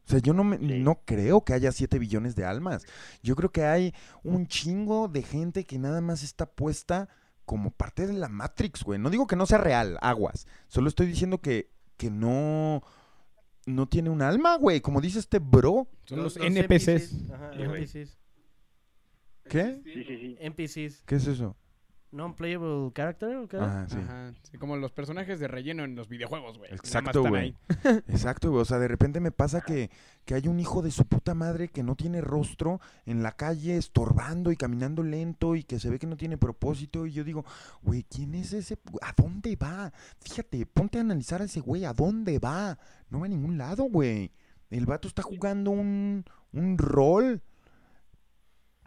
O 0.06 0.10
sea, 0.10 0.20
yo 0.20 0.34
no, 0.34 0.44
me, 0.44 0.58
no 0.58 1.02
creo 1.06 1.44
que 1.44 1.54
haya 1.54 1.72
7 1.72 1.98
billones 1.98 2.36
de 2.36 2.46
almas. 2.46 2.86
Yo 3.22 3.36
creo 3.36 3.52
que 3.52 3.64
hay 3.64 3.94
un 4.24 4.48
chingo 4.48 5.08
de 5.08 5.24
gente 5.24 5.66
que 5.66 5.80
nada 5.80 6.02
más 6.02 6.24
está 6.24 6.46
puesta 6.46 7.08
como 7.46 7.72
parte 7.72 8.08
de 8.08 8.14
la 8.14 8.30
Matrix, 8.30 8.84
güey. 8.84 9.00
No 9.00 9.10
digo 9.10 9.28
que 9.28 9.36
no 9.36 9.46
sea 9.46 9.58
real, 9.58 9.98
aguas. 10.02 10.48
Solo 10.68 10.90
estoy 10.90 11.08
diciendo 11.08 11.40
que, 11.40 11.70
que 11.98 12.10
no, 12.10 12.84
no 13.66 13.88
tiene 13.88 14.10
un 14.10 14.22
alma, 14.22 14.58
güey. 14.58 14.82
Como 14.82 15.02
dice 15.02 15.20
este 15.20 15.40
bro. 15.40 15.88
Son 16.06 16.22
los 16.22 16.38
NPCs. 16.38 17.32
Ajá. 17.32 17.54
NPCs. 17.54 18.18
¿Qué? 19.50 19.82
Sí, 19.84 20.04
sí, 20.04 20.06
sí. 20.06 20.38
NPCs. 20.40 21.04
¿Qué 21.06 21.16
es 21.16 21.28
eso? 21.28 21.56
Non-playable 22.14 22.92
character, 22.94 23.36
¿o 23.38 23.48
qué 23.48 23.58
era? 23.58 23.66
Ajá, 23.66 23.90
sí. 23.90 23.98
Ajá, 23.98 24.34
sí, 24.44 24.58
como 24.60 24.78
los 24.78 24.92
personajes 24.92 25.40
de 25.40 25.48
relleno 25.48 25.84
en 25.84 25.96
los 25.96 26.08
videojuegos, 26.08 26.60
güey. 26.60 26.72
Exacto, 26.72 27.24
güey. 27.24 27.56
Exacto, 28.08 28.52
güey. 28.52 28.62
O 28.62 28.66
sea, 28.66 28.78
de 28.78 28.88
repente 28.88 29.20
me 29.20 29.32
pasa 29.32 29.62
que, 29.62 29.90
que 30.24 30.36
hay 30.36 30.48
un 30.48 30.60
hijo 30.60 30.84
de 30.84 30.92
su 30.92 31.06
puta 31.06 31.34
madre 31.34 31.70
que 31.70 31.82
no 31.82 31.96
tiene 31.96 32.22
rostro 32.22 32.80
en 33.08 33.24
la 33.24 33.32
calle 33.32 33.78
estorbando 33.78 34.52
y 34.52 34.58
caminando 34.58 35.02
lento 35.02 35.56
y 35.56 35.64
que 35.64 35.80
se 35.80 35.90
ve 35.90 35.98
que 35.98 36.08
no 36.08 36.16
tiene 36.16 36.38
propósito. 36.38 37.08
Y 37.08 37.14
yo 37.14 37.24
digo, 37.24 37.46
güey, 37.82 38.04
¿quién 38.04 38.36
es 38.36 38.54
ese? 38.54 38.78
¿A 39.02 39.14
dónde 39.18 39.56
va? 39.56 39.92
Fíjate, 40.20 40.66
ponte 40.68 41.00
a 41.00 41.02
analizar 41.02 41.42
a 41.42 41.46
ese 41.46 41.62
güey. 41.62 41.84
¿A 41.84 41.94
dónde 41.94 42.38
va? 42.38 42.78
No 43.10 43.22
va 43.22 43.26
a 43.26 43.30
ningún 43.30 43.58
lado, 43.58 43.86
güey. 43.86 44.32
El 44.70 44.86
vato 44.86 45.08
está 45.08 45.24
jugando 45.24 45.72
un, 45.72 46.26
un 46.52 46.78
rol. 46.78 47.42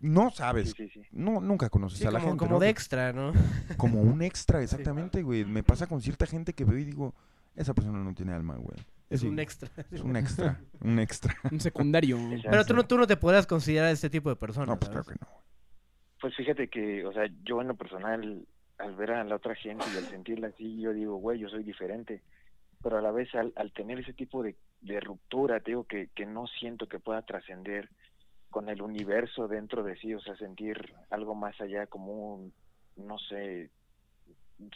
No 0.02 0.31
sabes. 0.31 0.73
Sí, 0.77 0.89
sí, 0.89 1.01
sí. 1.02 1.09
No, 1.12 1.40
nunca 1.40 1.68
conoces 1.70 1.98
Sí, 1.98 2.06
a 2.06 2.10
la 2.10 2.18
como, 2.20 2.32
gente. 2.32 2.39
como 2.44 2.52
¿no? 2.55 2.60
de 2.60 2.68
extra, 2.68 3.12
¿no? 3.12 3.32
Como 3.78 4.01
un 4.01 4.23
extra, 4.23 4.62
exactamente, 4.62 5.23
güey. 5.23 5.44
Me 5.44 5.62
pasa 5.62 5.86
con 5.86 6.01
cierta 6.01 6.27
gente 6.27 6.52
que 6.52 6.64
veo 6.64 6.78
y 6.78 6.85
digo, 6.85 7.14
esa 7.55 7.73
persona 7.74 7.98
no 7.98 8.14
tiene 8.14 8.32
alma, 8.32 8.56
güey. 8.56 8.77
Es 9.09 9.20
Sí. 9.20 9.28
un 9.28 9.39
extra. 9.39 9.70
Es 9.90 10.01
un 10.02 10.16
extra, 10.16 10.60
un 10.81 10.98
extra. 10.98 11.35
Un 11.52 11.60
secundario. 11.60 12.18
Pero 12.43 12.64
tú 12.64 12.74
no, 12.74 12.86
tú 12.86 12.98
no 12.98 13.06
te 13.06 13.16
podrás 13.16 13.47
considerar 13.47 13.90
este 13.93 14.10
tipo 14.10 14.28
de 14.28 14.36
persona. 14.36 14.66
No, 14.66 14.78
pues 14.78 14.90
¿sabes? 14.93 15.06
claro 15.06 15.18
que 15.18 15.24
no. 15.24 15.43
Pues 16.20 16.35
fíjate 16.36 16.68
que, 16.68 17.05
o 17.06 17.12
sea, 17.12 17.24
yo 17.44 17.60
en 17.62 17.68
lo 17.68 17.77
personal, 17.77 18.47
al 18.78 18.94
ver 18.97 19.12
a 19.12 19.24
la 19.24 19.36
otra 19.36 19.55
gente 19.55 19.85
y 19.94 19.97
al 19.97 20.05
sentirla 20.06 20.48
así, 20.48 20.81
yo 20.81 20.93
digo, 20.93 21.16
güey, 21.16 21.39
yo 21.39 21.48
soy 21.48 21.62
diferente. 21.62 22.23
Pero 22.82 22.98
a 22.98 23.01
la 23.02 23.10
vez, 23.12 23.32
al, 23.35 23.52
al 23.56 23.73
tener 23.73 24.01
ese 24.01 24.12
tipo 24.12 24.43
de, 24.43 24.56
de 24.81 24.98
ruptura, 25.01 25.60
te 25.60 25.70
digo 25.70 25.85
que, 25.85 26.09
que 26.14 26.27
no 26.27 26.47
siento 26.47 26.89
que 26.89 26.98
pueda 26.98 27.23
trascender 27.23 27.89
con 28.51 28.68
el 28.68 28.82
universo 28.82 29.48
dentro 29.48 29.82
de 29.82 29.97
sí, 29.97 30.14
o 30.14 30.20
sea, 30.20 30.36
sentir 30.36 30.94
algo 31.10 31.35
más 31.35 31.60
allá, 31.60 31.86
como 31.86 32.35
un, 32.35 32.52
no 32.97 33.18
sé, 33.18 33.70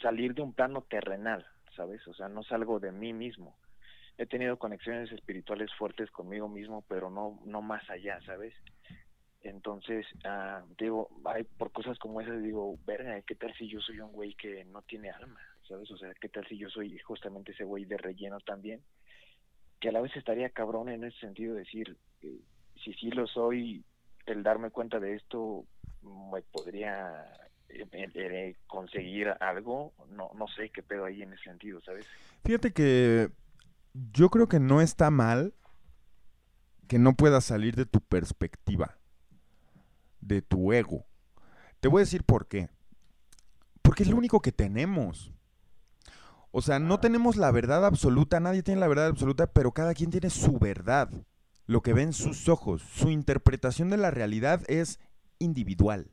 salir 0.01 0.33
de 0.33 0.41
un 0.41 0.53
plano 0.53 0.81
terrenal, 0.83 1.45
¿sabes? 1.75 2.05
O 2.07 2.13
sea, 2.13 2.27
no 2.27 2.43
salgo 2.43 2.79
de 2.79 2.91
mí 2.91 3.13
mismo. 3.13 3.57
He 4.17 4.25
tenido 4.25 4.59
conexiones 4.59 5.11
espirituales 5.11 5.73
fuertes 5.77 6.11
conmigo 6.11 6.47
mismo, 6.47 6.83
pero 6.87 7.09
no, 7.09 7.39
no 7.45 7.61
más 7.61 7.89
allá, 7.89 8.19
¿sabes? 8.25 8.53
Entonces, 9.43 10.05
ah, 10.23 10.63
digo, 10.77 11.09
por 11.57 11.71
cosas 11.71 11.97
como 11.97 12.21
esas 12.21 12.41
digo, 12.43 12.77
verga, 12.85 13.19
¿qué 13.23 13.35
tal 13.35 13.53
si 13.55 13.67
yo 13.67 13.79
soy 13.81 13.99
un 13.99 14.11
güey 14.11 14.35
que 14.35 14.63
no 14.65 14.83
tiene 14.83 15.09
alma? 15.09 15.39
¿Sabes? 15.67 15.89
O 15.89 15.97
sea, 15.97 16.13
¿qué 16.19 16.29
tal 16.29 16.45
si 16.47 16.57
yo 16.57 16.69
soy 16.69 16.97
justamente 16.99 17.51
ese 17.51 17.63
güey 17.63 17.85
de 17.85 17.97
relleno 17.97 18.39
también? 18.41 18.83
Que 19.79 19.89
a 19.89 19.91
la 19.91 20.01
vez 20.01 20.15
estaría 20.15 20.49
cabrón 20.51 20.89
en 20.89 21.03
ese 21.05 21.17
sentido 21.19 21.55
decir, 21.55 21.97
eh, 22.21 22.39
si 22.83 22.93
sí 22.93 23.09
lo 23.11 23.27
soy, 23.27 23.83
el 24.25 24.43
darme 24.43 24.69
cuenta 24.71 24.99
de 24.99 25.15
esto 25.15 25.65
me 26.03 26.41
podría 26.41 27.25
eh, 27.69 27.85
eh, 27.93 28.55
conseguir 28.67 29.29
algo, 29.39 29.93
no, 30.09 30.31
no 30.35 30.47
sé 30.47 30.69
qué 30.69 30.83
pedo 30.83 31.05
ahí 31.05 31.21
en 31.21 31.33
ese 31.33 31.43
sentido, 31.43 31.81
¿sabes? 31.81 32.05
Fíjate 32.43 32.73
que 32.73 33.29
yo 33.93 34.29
creo 34.29 34.47
que 34.47 34.59
no 34.59 34.81
está 34.81 35.09
mal 35.11 35.53
que 36.87 36.99
no 36.99 37.15
puedas 37.15 37.45
salir 37.45 37.75
de 37.75 37.85
tu 37.85 38.01
perspectiva, 38.01 38.97
de 40.19 40.41
tu 40.41 40.73
ego. 40.73 41.05
Te 41.79 41.87
voy 41.87 41.99
a 41.99 42.05
decir 42.05 42.23
por 42.23 42.47
qué. 42.47 42.69
porque 43.81 44.03
es 44.03 44.09
lo 44.09 44.17
único 44.17 44.41
que 44.41 44.51
tenemos. 44.51 45.31
O 46.51 46.61
sea, 46.61 46.79
no 46.79 46.99
tenemos 46.99 47.37
la 47.37 47.49
verdad 47.51 47.85
absoluta, 47.85 48.39
nadie 48.39 48.61
tiene 48.61 48.81
la 48.81 48.89
verdad 48.89 49.07
absoluta, 49.07 49.47
pero 49.47 49.71
cada 49.71 49.93
quien 49.93 50.11
tiene 50.11 50.29
su 50.29 50.59
verdad, 50.59 51.09
lo 51.71 51.81
que 51.81 51.93
ve 51.93 52.03
en 52.03 52.13
sus 52.13 52.49
ojos. 52.49 52.81
Su 52.81 53.09
interpretación 53.09 53.89
de 53.89 53.97
la 53.97 54.11
realidad 54.11 54.61
es 54.69 54.99
individual. 55.39 56.11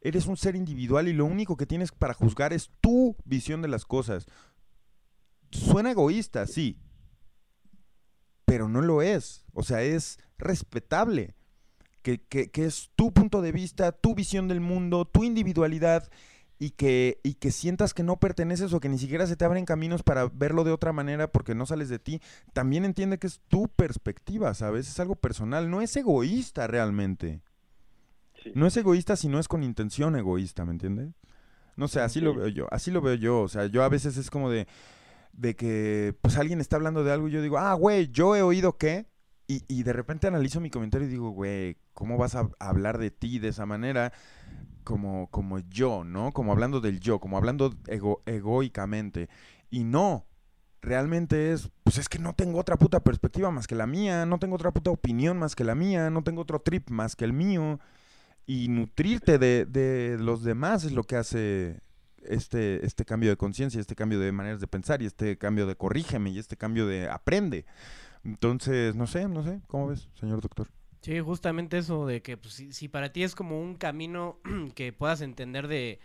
Eres 0.00 0.26
un 0.26 0.36
ser 0.36 0.56
individual 0.56 1.08
y 1.08 1.12
lo 1.12 1.24
único 1.26 1.56
que 1.56 1.66
tienes 1.66 1.92
para 1.92 2.14
juzgar 2.14 2.52
es 2.52 2.70
tu 2.80 3.16
visión 3.24 3.60
de 3.60 3.68
las 3.68 3.84
cosas. 3.84 4.26
Suena 5.50 5.90
egoísta, 5.90 6.46
sí, 6.46 6.78
pero 8.44 8.68
no 8.68 8.80
lo 8.80 9.02
es. 9.02 9.44
O 9.52 9.62
sea, 9.62 9.82
es 9.82 10.18
respetable. 10.38 11.34
Que, 12.02 12.22
que- 12.22 12.50
que 12.52 12.66
es 12.66 12.90
tu 12.94 13.12
punto 13.12 13.42
de 13.42 13.50
vista, 13.50 13.90
tu 13.92 14.14
visión 14.14 14.46
del 14.46 14.60
mundo, 14.60 15.06
tu 15.06 15.24
individualidad 15.24 16.08
y 16.58 16.70
que, 16.70 17.20
y 17.22 17.34
que 17.34 17.50
sientas 17.50 17.92
que 17.92 18.02
no 18.02 18.18
perteneces 18.18 18.72
o 18.72 18.80
que 18.80 18.88
ni 18.88 18.98
siquiera 18.98 19.26
se 19.26 19.36
te 19.36 19.44
abren 19.44 19.64
caminos 19.64 20.02
para 20.02 20.28
verlo 20.28 20.64
de 20.64 20.72
otra 20.72 20.92
manera 20.92 21.30
porque 21.30 21.54
no 21.54 21.66
sales 21.66 21.88
de 21.88 21.98
ti. 21.98 22.20
También 22.52 22.84
entiende 22.84 23.18
que 23.18 23.26
es 23.26 23.40
tu 23.48 23.68
perspectiva, 23.68 24.54
¿sabes? 24.54 24.88
Es 24.88 24.98
algo 25.00 25.16
personal, 25.16 25.70
no 25.70 25.82
es 25.82 25.94
egoísta 25.96 26.66
realmente. 26.66 27.42
No 28.54 28.66
es 28.66 28.76
egoísta 28.76 29.16
si 29.16 29.28
no 29.28 29.38
es 29.38 29.48
con 29.48 29.62
intención 29.62 30.16
egoísta, 30.16 30.64
¿me 30.64 30.72
entiendes? 30.72 31.14
No 31.76 31.88
sé, 31.88 32.00
así 32.00 32.20
lo 32.20 32.34
veo 32.34 32.48
yo, 32.48 32.68
así 32.70 32.90
lo 32.90 33.02
veo 33.02 33.14
yo, 33.14 33.40
o 33.40 33.48
sea, 33.48 33.66
yo 33.66 33.82
a 33.82 33.88
veces 33.90 34.16
es 34.16 34.30
como 34.30 34.50
de, 34.50 34.66
de 35.32 35.56
que 35.56 36.14
pues 36.22 36.38
alguien 36.38 36.60
está 36.60 36.76
hablando 36.76 37.04
de 37.04 37.12
algo 37.12 37.28
y 37.28 37.32
yo 37.32 37.42
digo, 37.42 37.58
ah, 37.58 37.74
güey, 37.74 38.08
yo 38.08 38.34
he 38.34 38.40
oído 38.40 38.78
que, 38.78 39.06
y, 39.46 39.62
y 39.68 39.82
de 39.82 39.92
repente 39.92 40.26
analizo 40.26 40.60
mi 40.60 40.70
comentario 40.70 41.06
y 41.06 41.10
digo, 41.10 41.30
güey, 41.30 41.76
¿cómo 41.92 42.16
vas 42.16 42.34
a 42.34 42.48
hablar 42.58 42.96
de 42.96 43.10
ti 43.10 43.38
de 43.38 43.48
esa 43.48 43.66
manera? 43.66 44.12
Como, 44.86 45.28
como 45.32 45.58
yo, 45.58 46.04
¿no? 46.04 46.32
Como 46.32 46.52
hablando 46.52 46.80
del 46.80 47.00
yo, 47.00 47.18
como 47.18 47.36
hablando 47.36 47.72
ego- 47.88 48.22
egoicamente. 48.24 49.28
Y 49.68 49.82
no, 49.84 50.26
realmente 50.80 51.52
es, 51.52 51.70
pues 51.84 51.98
es 51.98 52.08
que 52.08 52.20
no 52.20 52.34
tengo 52.34 52.60
otra 52.60 52.76
puta 52.76 53.00
perspectiva 53.00 53.50
más 53.50 53.66
que 53.66 53.74
la 53.74 53.88
mía, 53.88 54.26
no 54.26 54.38
tengo 54.38 54.54
otra 54.54 54.70
puta 54.72 54.90
opinión 54.92 55.38
más 55.40 55.56
que 55.56 55.64
la 55.64 55.74
mía, 55.74 56.08
no 56.10 56.22
tengo 56.22 56.42
otro 56.42 56.60
trip 56.60 56.88
más 56.90 57.16
que 57.16 57.24
el 57.24 57.32
mío. 57.32 57.80
Y 58.46 58.68
nutrirte 58.68 59.38
de, 59.38 59.66
de 59.66 60.18
los 60.20 60.44
demás 60.44 60.84
es 60.84 60.92
lo 60.92 61.04
que 61.04 61.16
hace 61.16 61.80
este, 62.22 62.86
este 62.86 63.04
cambio 63.04 63.30
de 63.30 63.36
conciencia, 63.36 63.80
este 63.80 63.96
cambio 63.96 64.20
de 64.20 64.32
maneras 64.32 64.60
de 64.60 64.68
pensar 64.68 65.02
y 65.02 65.06
este 65.06 65.36
cambio 65.38 65.66
de 65.66 65.76
corrígeme 65.76 66.30
y 66.30 66.38
este 66.38 66.56
cambio 66.56 66.86
de 66.86 67.08
aprende. 67.10 67.66
Entonces, 68.24 68.96
no 68.96 69.06
sé, 69.08 69.28
no 69.28 69.42
sé, 69.44 69.62
¿cómo 69.68 69.88
ves, 69.88 70.08
señor 70.20 70.40
doctor? 70.42 70.68
Sí, 71.02 71.20
justamente 71.20 71.78
eso 71.78 72.06
de 72.06 72.22
que 72.22 72.36
pues, 72.36 72.54
si, 72.54 72.72
si 72.72 72.88
para 72.88 73.12
ti 73.12 73.22
es 73.22 73.34
como 73.34 73.60
un 73.60 73.76
camino 73.76 74.40
que 74.74 74.92
puedas 74.92 75.20
entender 75.20 75.68
de, 75.68 76.00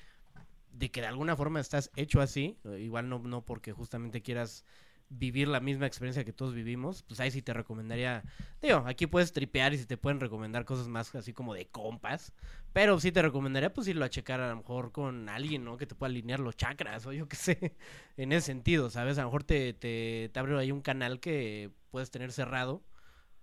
de 0.71 0.91
que 0.91 1.01
de 1.01 1.07
alguna 1.07 1.35
forma 1.37 1.59
estás 1.59 1.91
hecho 1.95 2.21
así, 2.21 2.59
eh, 2.65 2.79
igual 2.81 3.09
no, 3.09 3.19
no 3.19 3.45
porque 3.45 3.73
justamente 3.73 4.21
quieras 4.21 4.65
vivir 5.09 5.47
la 5.47 5.59
misma 5.61 5.87
experiencia 5.87 6.25
que 6.25 6.33
todos 6.33 6.53
vivimos, 6.55 7.03
pues 7.03 7.19
ahí 7.19 7.31
sí 7.31 7.41
te 7.41 7.53
recomendaría, 7.53 8.25
digo, 8.61 8.83
aquí 8.87 9.07
puedes 9.07 9.33
tripear 9.33 9.73
y 9.73 9.79
se 9.79 9.85
te 9.87 9.97
pueden 9.97 10.19
recomendar 10.21 10.65
cosas 10.65 10.87
más 10.87 11.13
así 11.15 11.33
como 11.33 11.53
de 11.53 11.67
compas, 11.69 12.33
pero 12.73 12.99
sí 12.99 13.11
te 13.11 13.21
recomendaría 13.21 13.73
pues 13.73 13.87
irlo 13.89 14.05
a 14.05 14.09
checar 14.09 14.41
a 14.41 14.49
lo 14.49 14.57
mejor 14.57 14.91
con 14.93 15.29
alguien, 15.29 15.65
¿no? 15.65 15.77
Que 15.77 15.87
te 15.87 15.95
pueda 15.95 16.11
alinear 16.11 16.39
los 16.41 16.57
chakras 16.57 17.05
o 17.07 17.13
yo 17.13 17.27
qué 17.27 17.37
sé, 17.37 17.77
en 18.17 18.31
ese 18.33 18.47
sentido, 18.47 18.89
¿sabes? 18.89 19.17
A 19.19 19.21
lo 19.23 19.27
mejor 19.29 19.43
te, 19.43 19.73
te, 19.73 20.29
te 20.33 20.39
abre 20.39 20.57
ahí 20.59 20.71
un 20.71 20.81
canal 20.81 21.19
que 21.19 21.71
puedes 21.91 22.11
tener 22.11 22.31
cerrado 22.31 22.83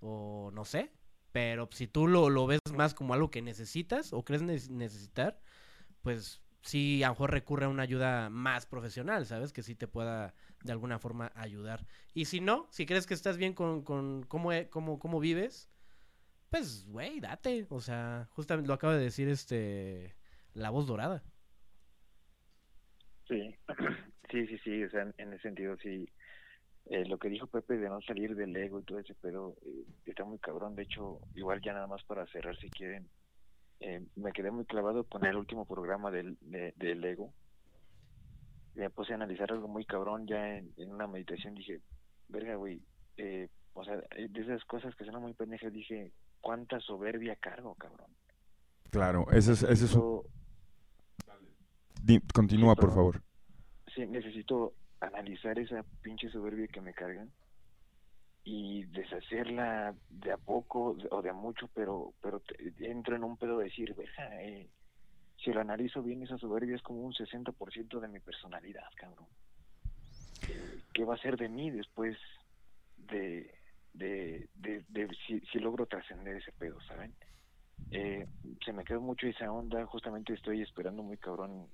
o 0.00 0.50
no 0.52 0.64
sé, 0.64 0.92
pero 1.32 1.68
si 1.72 1.86
tú 1.88 2.06
lo, 2.08 2.30
lo 2.30 2.46
ves 2.46 2.60
más 2.74 2.94
como 2.94 3.14
algo 3.14 3.30
que 3.30 3.42
necesitas 3.42 4.12
o 4.12 4.24
crees 4.24 4.42
ne- 4.42 4.58
necesitar, 4.70 5.40
pues 6.02 6.42
sí, 6.62 7.02
a 7.02 7.08
lo 7.08 7.14
mejor 7.14 7.32
recurre 7.32 7.66
a 7.66 7.68
una 7.68 7.82
ayuda 7.84 8.30
más 8.30 8.66
profesional, 8.66 9.26
¿sabes? 9.26 9.52
Que 9.52 9.62
sí 9.62 9.74
te 9.74 9.88
pueda 9.88 10.34
de 10.64 10.72
alguna 10.72 10.98
forma 10.98 11.32
ayudar. 11.36 11.86
Y 12.14 12.26
si 12.26 12.40
no, 12.40 12.68
si 12.70 12.86
crees 12.86 13.06
que 13.06 13.14
estás 13.14 13.36
bien 13.38 13.54
con, 13.54 13.82
con 13.82 14.24
cómo, 14.24 14.52
e- 14.52 14.68
cómo, 14.70 14.98
cómo 14.98 15.20
vives, 15.20 15.70
pues, 16.50 16.86
güey, 16.86 17.20
date. 17.20 17.66
O 17.70 17.80
sea, 17.80 18.28
justamente 18.32 18.68
lo 18.68 18.74
acaba 18.74 18.94
de 18.96 19.04
decir 19.04 19.28
este 19.28 20.16
la 20.54 20.70
voz 20.70 20.86
dorada. 20.86 21.24
Sí, 23.28 23.54
sí, 24.30 24.46
sí, 24.46 24.58
sí, 24.64 24.84
o 24.84 24.90
sea, 24.90 25.02
en 25.18 25.32
ese 25.32 25.42
sentido 25.42 25.76
sí. 25.78 26.08
Eh, 26.90 27.04
lo 27.04 27.18
que 27.18 27.28
dijo 27.28 27.46
Pepe 27.46 27.76
de 27.76 27.88
no 27.88 28.00
salir 28.00 28.34
del 28.34 28.56
ego 28.56 28.80
y 28.80 28.84
todo 28.84 28.98
ese 28.98 29.14
pedo 29.14 29.56
eh, 29.66 29.84
está 30.06 30.24
muy 30.24 30.38
cabrón. 30.38 30.74
De 30.74 30.84
hecho, 30.84 31.20
igual 31.34 31.60
ya 31.62 31.74
nada 31.74 31.86
más 31.86 32.02
para 32.04 32.26
cerrar, 32.28 32.56
si 32.58 32.70
quieren, 32.70 33.08
eh, 33.80 34.02
me 34.16 34.32
quedé 34.32 34.50
muy 34.50 34.64
clavado 34.64 35.04
con 35.04 35.24
el 35.26 35.36
último 35.36 35.66
programa 35.66 36.10
del, 36.10 36.38
de- 36.40 36.72
del 36.76 37.04
ego. 37.04 37.32
Me 38.74 38.88
puse 38.90 39.12
a 39.12 39.16
analizar 39.16 39.52
algo 39.52 39.68
muy 39.68 39.84
cabrón 39.84 40.26
ya 40.26 40.56
en, 40.56 40.72
en 40.78 40.92
una 40.92 41.06
meditación. 41.06 41.54
Dije, 41.54 41.80
verga, 42.28 42.54
güey, 42.54 42.80
eh, 43.18 43.48
o 43.74 43.84
sea, 43.84 43.96
eh, 44.16 44.28
de 44.30 44.40
esas 44.40 44.64
cosas 44.64 44.94
que 44.96 45.04
suenan 45.04 45.22
muy 45.22 45.34
pendejas, 45.34 45.72
dije, 45.72 46.12
¿cuánta 46.40 46.80
soberbia 46.80 47.36
cargo, 47.36 47.74
cabrón? 47.74 48.10
Claro, 48.90 49.26
ese 49.32 49.52
es, 49.52 49.62
ese 49.62 49.84
es 49.84 49.94
un- 49.94 50.22
Di- 52.02 52.20
Continúa, 52.32 52.74
por 52.74 52.94
favor. 52.94 53.22
sí, 53.94 54.06
necesito 54.06 54.72
analizar 55.00 55.58
esa 55.58 55.84
pinche 56.02 56.28
soberbia 56.30 56.68
que 56.68 56.80
me 56.80 56.94
cargan 56.94 57.30
y 58.44 58.84
deshacerla 58.86 59.94
de 60.08 60.32
a 60.32 60.38
poco 60.38 60.96
o 61.10 61.22
de 61.22 61.30
a 61.30 61.34
mucho, 61.34 61.68
pero 61.74 62.14
pero 62.22 62.42
entro 62.78 63.16
en 63.16 63.24
un 63.24 63.36
pedo 63.36 63.58
de 63.58 63.64
decir, 63.64 63.94
"Verga, 63.94 64.42
eh, 64.42 64.68
si 65.42 65.52
lo 65.52 65.60
analizo 65.60 66.02
bien, 66.02 66.22
esa 66.22 66.38
soberbia 66.38 66.76
es 66.76 66.82
como 66.82 67.00
un 67.00 67.12
60% 67.12 68.00
de 68.00 68.08
mi 68.08 68.20
personalidad, 68.20 68.88
cabrón. 68.96 69.28
¿Qué 70.92 71.04
va 71.04 71.14
a 71.14 71.18
ser 71.18 71.36
de 71.36 71.48
mí 71.48 71.70
después 71.70 72.16
de, 72.96 73.54
de, 73.92 74.48
de, 74.54 74.84
de 74.88 75.08
si, 75.26 75.40
si 75.40 75.58
logro 75.58 75.86
trascender 75.86 76.36
ese 76.36 76.52
pedo, 76.52 76.80
¿saben? 76.88 77.14
Eh, 77.90 78.26
se 78.64 78.72
me 78.72 78.84
quedó 78.84 79.00
mucho 79.00 79.26
esa 79.26 79.50
onda, 79.52 79.86
justamente 79.86 80.34
estoy 80.34 80.62
esperando 80.62 81.02
muy 81.02 81.18
cabrón 81.18 81.68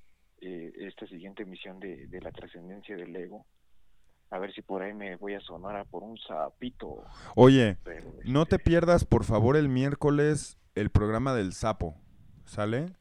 eh, 0.44 0.72
esta 0.76 1.06
siguiente 1.06 1.44
misión 1.44 1.80
de, 1.80 2.06
de 2.06 2.20
la 2.20 2.30
trascendencia 2.30 2.96
del 2.96 3.14
ego. 3.16 3.46
A 4.30 4.38
ver 4.38 4.52
si 4.52 4.62
por 4.62 4.82
ahí 4.82 4.92
me 4.92 5.16
voy 5.16 5.34
a 5.34 5.40
sonar 5.40 5.76
a 5.76 5.84
por 5.84 6.02
un 6.02 6.18
sapito. 6.18 7.04
Oye, 7.36 7.76
Pero, 7.84 8.12
no 8.24 8.46
te 8.46 8.58
pierdas, 8.58 9.04
por 9.04 9.24
favor, 9.24 9.56
el 9.56 9.68
miércoles 9.68 10.58
el 10.74 10.90
programa 10.90 11.34
del 11.34 11.52
sapo. 11.52 11.96
¿Sale? 12.44 12.96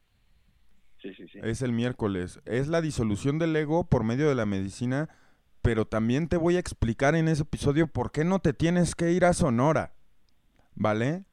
Sí, 1.02 1.14
sí, 1.16 1.28
sí. 1.28 1.40
Es 1.44 1.62
el 1.62 1.74
miércoles. 1.74 2.40
Es 2.46 2.68
la 2.68 2.82
disolución 2.82 3.40
del 3.40 3.56
ego 3.56 3.86
por 3.86 4.04
medio 4.04 4.30
de 4.30 4.36
la 4.36 4.46
medicina, 4.46 5.10
pero 5.62 5.86
también 5.86 6.28
te 6.28 6.38
voy 6.38 6.56
a 6.56 6.60
explicar 6.60 7.16
en 7.16 7.28
ese 7.28 7.44
episodio 7.44 7.88
por 7.88 8.12
qué 8.12 8.24
no 8.24 8.40
te 8.40 8.54
tienes 8.54 8.96
que 8.96 9.12
ir 9.12 9.26
a 9.26 9.34
Sonora. 9.34 9.94
¿Vale? 10.76 11.26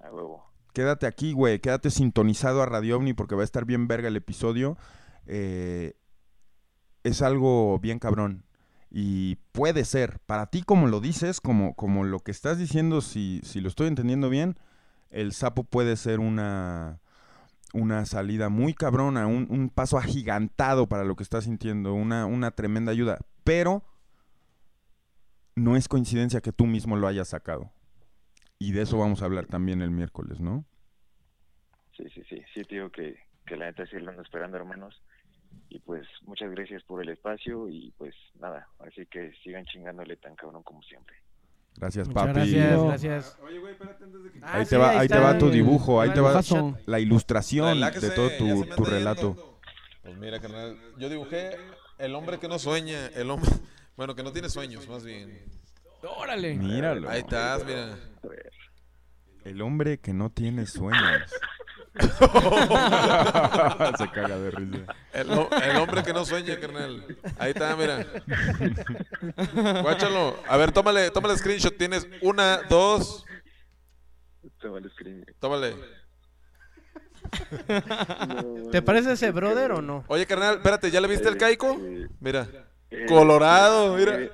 A 0.00 0.12
huevo. 0.12 0.44
Quédate 0.72 1.06
aquí, 1.06 1.32
güey. 1.32 1.60
Quédate 1.60 1.90
sintonizado 1.90 2.62
a 2.62 2.66
Radio 2.66 2.96
OVNI 2.96 3.14
porque 3.14 3.34
va 3.34 3.42
a 3.42 3.44
estar 3.44 3.64
bien 3.64 3.88
verga 3.88 4.08
el 4.08 4.16
episodio. 4.16 4.76
Eh, 5.26 5.94
es 7.02 7.22
algo 7.22 7.78
bien 7.78 7.98
cabrón. 7.98 8.44
Y 8.90 9.36
puede 9.52 9.84
ser, 9.84 10.20
para 10.20 10.46
ti 10.46 10.62
como 10.62 10.86
lo 10.86 11.00
dices, 11.00 11.40
como, 11.40 11.74
como 11.74 12.04
lo 12.04 12.20
que 12.20 12.30
estás 12.30 12.58
diciendo, 12.58 13.00
si, 13.00 13.40
si 13.42 13.60
lo 13.60 13.68
estoy 13.68 13.88
entendiendo 13.88 14.30
bien, 14.30 14.56
el 15.10 15.32
sapo 15.32 15.64
puede 15.64 15.96
ser 15.96 16.20
una, 16.20 17.00
una 17.72 18.06
salida 18.06 18.48
muy 18.48 18.72
cabrona, 18.72 19.26
un, 19.26 19.48
un 19.50 19.68
paso 19.68 19.98
agigantado 19.98 20.88
para 20.88 21.04
lo 21.04 21.16
que 21.16 21.24
estás 21.24 21.44
sintiendo, 21.44 21.92
una, 21.92 22.26
una 22.26 22.52
tremenda 22.52 22.92
ayuda. 22.92 23.18
Pero 23.42 23.82
no 25.56 25.76
es 25.76 25.88
coincidencia 25.88 26.40
que 26.40 26.52
tú 26.52 26.66
mismo 26.66 26.96
lo 26.96 27.06
hayas 27.06 27.28
sacado. 27.28 27.72
Y 28.58 28.72
de 28.72 28.82
eso 28.82 28.98
vamos 28.98 29.22
a 29.22 29.24
hablar 29.24 29.46
también 29.46 29.82
el 29.82 29.90
miércoles, 29.90 30.40
¿no? 30.40 30.64
Sí, 31.96 32.04
sí, 32.14 32.22
sí. 32.28 32.42
Sí, 32.54 32.62
te 32.64 32.76
digo 32.76 32.90
que, 32.90 33.16
que 33.46 33.56
la 33.56 33.66
neta 33.66 33.86
sí 33.86 33.96
lo 33.98 34.10
ando 34.10 34.22
esperando, 34.22 34.56
hermanos. 34.56 35.00
Y 35.68 35.78
pues 35.80 36.06
muchas 36.22 36.50
gracias 36.50 36.82
por 36.84 37.02
el 37.02 37.08
espacio 37.08 37.68
y 37.68 37.92
pues 37.96 38.14
nada, 38.40 38.68
así 38.80 39.06
que 39.06 39.32
sigan 39.42 39.64
chingándole 39.66 40.16
tan 40.16 40.34
cabrón 40.36 40.62
como 40.62 40.82
siempre. 40.82 41.16
Gracias, 41.76 42.06
Muchas 42.08 42.26
papi. 42.26 42.34
gracias, 42.52 42.84
gracias. 42.84 43.38
Oye, 43.42 43.58
güey, 43.58 43.72
espérate 43.72 44.04
antes 44.04 44.22
de 44.22 44.30
que... 44.30 44.40
Ahí 44.44 44.64
te 44.64 44.76
va, 44.76 44.90
ahí 45.00 45.08
te 45.08 45.18
va 45.18 45.36
tu 45.38 45.50
dibujo, 45.50 46.00
ahí 46.00 46.10
te 46.12 46.20
va 46.20 46.40
la 46.86 47.00
ilustración 47.00 47.68
Relájese, 47.74 48.10
de 48.10 48.14
todo 48.14 48.28
tu, 48.30 48.46
tu 48.46 48.64
yendo. 48.64 48.84
relato. 48.84 49.60
Pues 50.02 50.16
mira, 50.18 50.38
carnal, 50.40 50.78
yo 50.98 51.08
dibujé 51.08 51.56
el 51.98 52.14
hombre 52.14 52.38
que 52.38 52.46
no 52.46 52.58
sueña, 52.58 53.08
el 53.08 53.30
hombre, 53.30 53.50
bueno, 53.96 54.14
que 54.14 54.22
no 54.22 54.32
tiene 54.32 54.48
sueños, 54.50 54.88
más 54.88 55.04
bien. 55.04 55.42
Órale. 56.02 56.54
Míralo. 56.54 57.08
Ahí 57.08 57.20
estás, 57.20 57.64
mira. 57.64 57.98
El 59.44 59.60
hombre 59.62 59.98
que 59.98 60.12
no 60.12 60.30
tiene 60.30 60.66
sueños. 60.66 61.32
Se 63.98 64.10
caga 64.10 64.38
de 64.38 64.50
risa. 64.50 64.94
El, 65.12 65.30
ho- 65.32 65.48
el 65.62 65.76
hombre 65.76 66.02
que 66.02 66.12
no 66.12 66.24
sueña, 66.24 66.58
carnal. 66.58 67.04
Ahí 67.38 67.50
está, 67.52 67.76
mira. 67.76 68.04
Guáchalo. 69.82 70.36
A 70.48 70.56
ver, 70.56 70.72
tómale, 70.72 71.10
tómale 71.10 71.36
screenshot. 71.36 71.76
Tienes 71.76 72.06
una, 72.22 72.62
dos. 72.68 73.24
Toma 74.60 74.78
el 74.78 74.90
screen. 74.90 75.24
Tómale. 75.38 75.74
¿Te 78.72 78.82
parece 78.82 79.12
ese 79.12 79.30
brother 79.30 79.72
o 79.72 79.82
no? 79.82 80.04
Oye, 80.08 80.26
carnal, 80.26 80.56
espérate, 80.56 80.90
¿ya 80.90 81.00
le 81.00 81.08
viste 81.08 81.28
el 81.28 81.36
caico? 81.36 81.76
Eh, 81.80 82.08
Mira. 82.20 82.46
eh, 82.90 83.06
Colorado, 83.08 83.94
mira. 83.96 84.20
eh, 84.20 84.30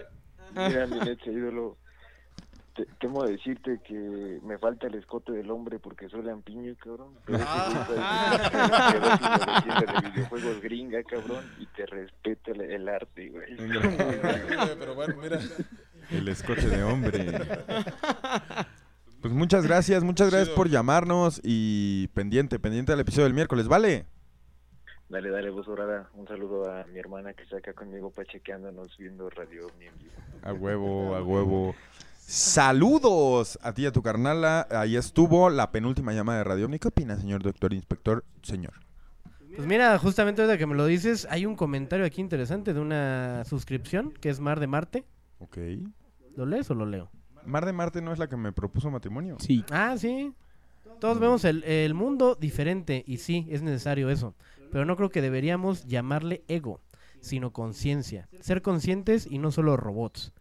Mira, 0.54 0.86
mi 0.86 1.00
leche 1.00 1.30
ídolo. 1.30 1.78
Te, 2.74 2.86
temo 3.00 3.24
decirte 3.24 3.80
que 3.86 4.40
me 4.42 4.58
falta 4.58 4.86
el 4.86 4.94
escote 4.94 5.32
del 5.32 5.50
hombre 5.50 5.78
porque 5.78 6.08
soy 6.08 6.22
lampiño, 6.22 6.74
cabrón. 6.76 7.14
Pero 7.26 7.38
una 7.38 7.86
leyenda 9.56 10.02
de 10.02 10.10
videojuegos 10.10 10.60
gringa, 10.60 11.02
cabrón, 11.02 11.44
y 11.58 11.66
te 11.66 11.86
respeta 11.86 12.52
el, 12.52 12.60
el 12.60 12.88
arte, 12.88 13.28
güey. 13.30 13.56
Pero 13.56 14.94
bueno, 14.94 15.16
mira. 15.20 15.40
El 16.10 16.28
escote 16.28 16.68
de 16.68 16.82
hombre. 16.82 17.38
Pues 19.20 19.34
muchas 19.34 19.66
gracias, 19.66 20.02
muchas 20.02 20.30
gracias 20.30 20.54
por 20.56 20.70
llamarnos 20.70 21.40
y 21.44 22.08
pendiente, 22.14 22.58
pendiente 22.58 22.92
del 22.92 23.00
episodio 23.00 23.24
del 23.24 23.34
miércoles, 23.34 23.68
¿vale? 23.68 24.06
Dale, 25.10 25.28
dale, 25.28 25.50
vos 25.50 25.66
Dorada. 25.66 26.08
Un 26.14 26.26
saludo 26.28 26.70
a 26.72 26.84
mi 26.84 27.00
hermana 27.00 27.34
que 27.34 27.42
está 27.42 27.58
acá 27.58 27.74
conmigo 27.74 28.10
pachequeándonos 28.12 28.96
viendo 28.96 29.28
Radio 29.28 29.66
en 29.80 29.98
vivo. 29.98 30.12
A 30.42 30.52
huevo, 30.52 31.16
a 31.16 31.22
huevo. 31.22 31.74
Saludos 32.30 33.58
a 33.60 33.74
ti 33.74 33.82
y 33.82 33.86
a 33.86 33.90
tu 33.90 34.02
carnala. 34.02 34.64
Ahí 34.70 34.94
estuvo 34.94 35.50
la 35.50 35.72
penúltima 35.72 36.12
llamada 36.12 36.38
de 36.38 36.44
Radio 36.44 36.66
Omni. 36.66 36.78
¿Qué 36.78 36.86
opina, 36.86 37.16
señor 37.16 37.42
doctor 37.42 37.72
inspector? 37.72 38.24
Señor. 38.40 38.74
Pues 39.56 39.66
mira, 39.66 39.98
justamente 39.98 40.40
ahorita 40.40 40.56
que 40.56 40.64
me 40.64 40.76
lo 40.76 40.86
dices, 40.86 41.26
hay 41.28 41.44
un 41.44 41.56
comentario 41.56 42.06
aquí 42.06 42.20
interesante 42.20 42.72
de 42.72 42.78
una 42.78 43.42
suscripción 43.46 44.12
que 44.12 44.30
es 44.30 44.38
Mar 44.38 44.60
de 44.60 44.68
Marte. 44.68 45.04
Ok. 45.40 45.58
¿Lo 46.36 46.46
lees 46.46 46.70
o 46.70 46.74
lo 46.74 46.86
leo? 46.86 47.10
Mar 47.44 47.66
de 47.66 47.72
Marte 47.72 48.00
no 48.00 48.12
es 48.12 48.20
la 48.20 48.28
que 48.28 48.36
me 48.36 48.52
propuso 48.52 48.92
matrimonio. 48.92 49.36
Sí. 49.40 49.64
Ah, 49.72 49.96
sí. 49.98 50.32
Todos 51.00 51.18
vemos 51.18 51.44
el, 51.44 51.64
el 51.64 51.94
mundo 51.94 52.36
diferente 52.36 53.02
y 53.08 53.16
sí, 53.16 53.48
es 53.50 53.62
necesario 53.62 54.08
eso. 54.08 54.36
Pero 54.70 54.84
no 54.84 54.96
creo 54.96 55.10
que 55.10 55.20
deberíamos 55.20 55.84
llamarle 55.84 56.44
ego, 56.46 56.80
sino 57.18 57.52
conciencia. 57.52 58.28
Ser 58.38 58.62
conscientes 58.62 59.26
y 59.28 59.38
no 59.38 59.50
solo 59.50 59.76
robots. 59.76 60.32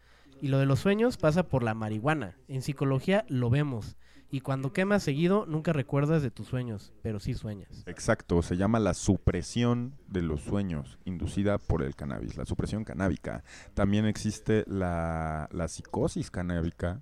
Y 0.41 0.47
lo 0.47 0.59
de 0.59 0.65
los 0.65 0.79
sueños 0.79 1.17
pasa 1.17 1.43
por 1.43 1.63
la 1.63 1.73
marihuana. 1.73 2.37
En 2.47 2.61
psicología 2.61 3.25
lo 3.27 3.49
vemos. 3.49 3.97
Y 4.31 4.41
cuando 4.41 4.73
quemas 4.73 5.01
seguido, 5.01 5.45
nunca 5.47 5.73
recuerdas 5.73 6.21
de 6.21 6.29
tus 6.29 6.47
sueños, 6.47 6.93
pero 7.01 7.19
sí 7.19 7.33
sueñas. 7.33 7.83
Exacto, 7.87 8.43
se 8.43 8.57
llama 8.57 8.79
la 8.79 8.93
supresión 8.93 9.95
de 10.07 10.21
los 10.21 10.41
sueños 10.41 10.99
inducida 11.03 11.57
por 11.57 11.81
el 11.81 11.95
cannabis, 11.95 12.37
la 12.37 12.45
supresión 12.45 12.83
canábica. 12.83 13.43
También 13.73 14.05
existe 14.05 14.65
la, 14.67 15.49
psicosis 15.67 16.29
canábica. 16.29 17.01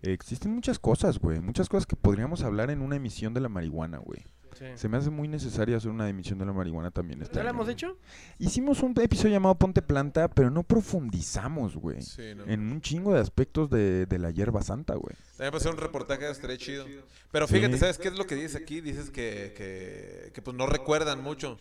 Existen 0.00 0.54
muchas 0.54 0.78
cosas, 0.78 1.18
güey, 1.18 1.40
muchas 1.40 1.68
cosas 1.68 1.86
que 1.86 1.96
podríamos 1.96 2.42
hablar 2.42 2.70
en 2.70 2.80
una 2.80 2.96
emisión 2.96 3.34
de 3.34 3.40
la 3.40 3.50
marihuana, 3.50 3.98
güey. 3.98 4.24
Sí. 4.58 4.64
Se 4.74 4.88
me 4.88 4.96
hace 4.96 5.10
muy 5.10 5.28
necesario 5.28 5.76
hacer 5.76 5.90
una 5.90 6.08
emisión 6.08 6.38
de 6.38 6.46
la 6.46 6.52
marihuana 6.52 6.90
también. 6.90 7.22
Este 7.22 7.36
¿No 7.36 7.42
lo 7.44 7.48
año, 7.50 7.56
hemos 7.56 7.66
güey. 7.66 7.74
hecho? 7.74 7.96
Hicimos 8.38 8.82
un 8.82 8.94
episodio 9.00 9.30
llamado 9.34 9.54
Ponte 9.54 9.82
Planta, 9.82 10.28
pero 10.28 10.50
no 10.50 10.62
profundizamos, 10.64 11.76
güey. 11.76 12.02
Sí, 12.02 12.34
no. 12.34 12.44
En 12.44 12.72
un 12.72 12.80
chingo 12.80 13.14
de 13.14 13.20
aspectos 13.20 13.70
de, 13.70 14.06
de 14.06 14.18
la 14.18 14.30
hierba 14.30 14.62
santa, 14.62 14.94
güey. 14.94 15.14
También 15.36 15.54
hacer 15.54 15.70
un 15.72 15.78
reportaje 15.78 16.28
estaría 16.28 16.56
chido. 16.58 16.84
Pero 17.30 17.46
fíjate, 17.46 17.74
Sí. 17.74 17.78
¿sabes 17.80 17.98
qué 17.98 18.08
es 18.08 18.18
lo 18.18 18.26
que 18.26 18.34
dices 18.34 18.56
aquí? 18.56 18.80
Dices 18.80 19.10
que, 19.10 19.52
que, 19.56 20.32
que, 20.32 20.42
pues 20.42 20.56
no 20.56 20.66
recuerdan 20.66 21.22
mucho. 21.22 21.56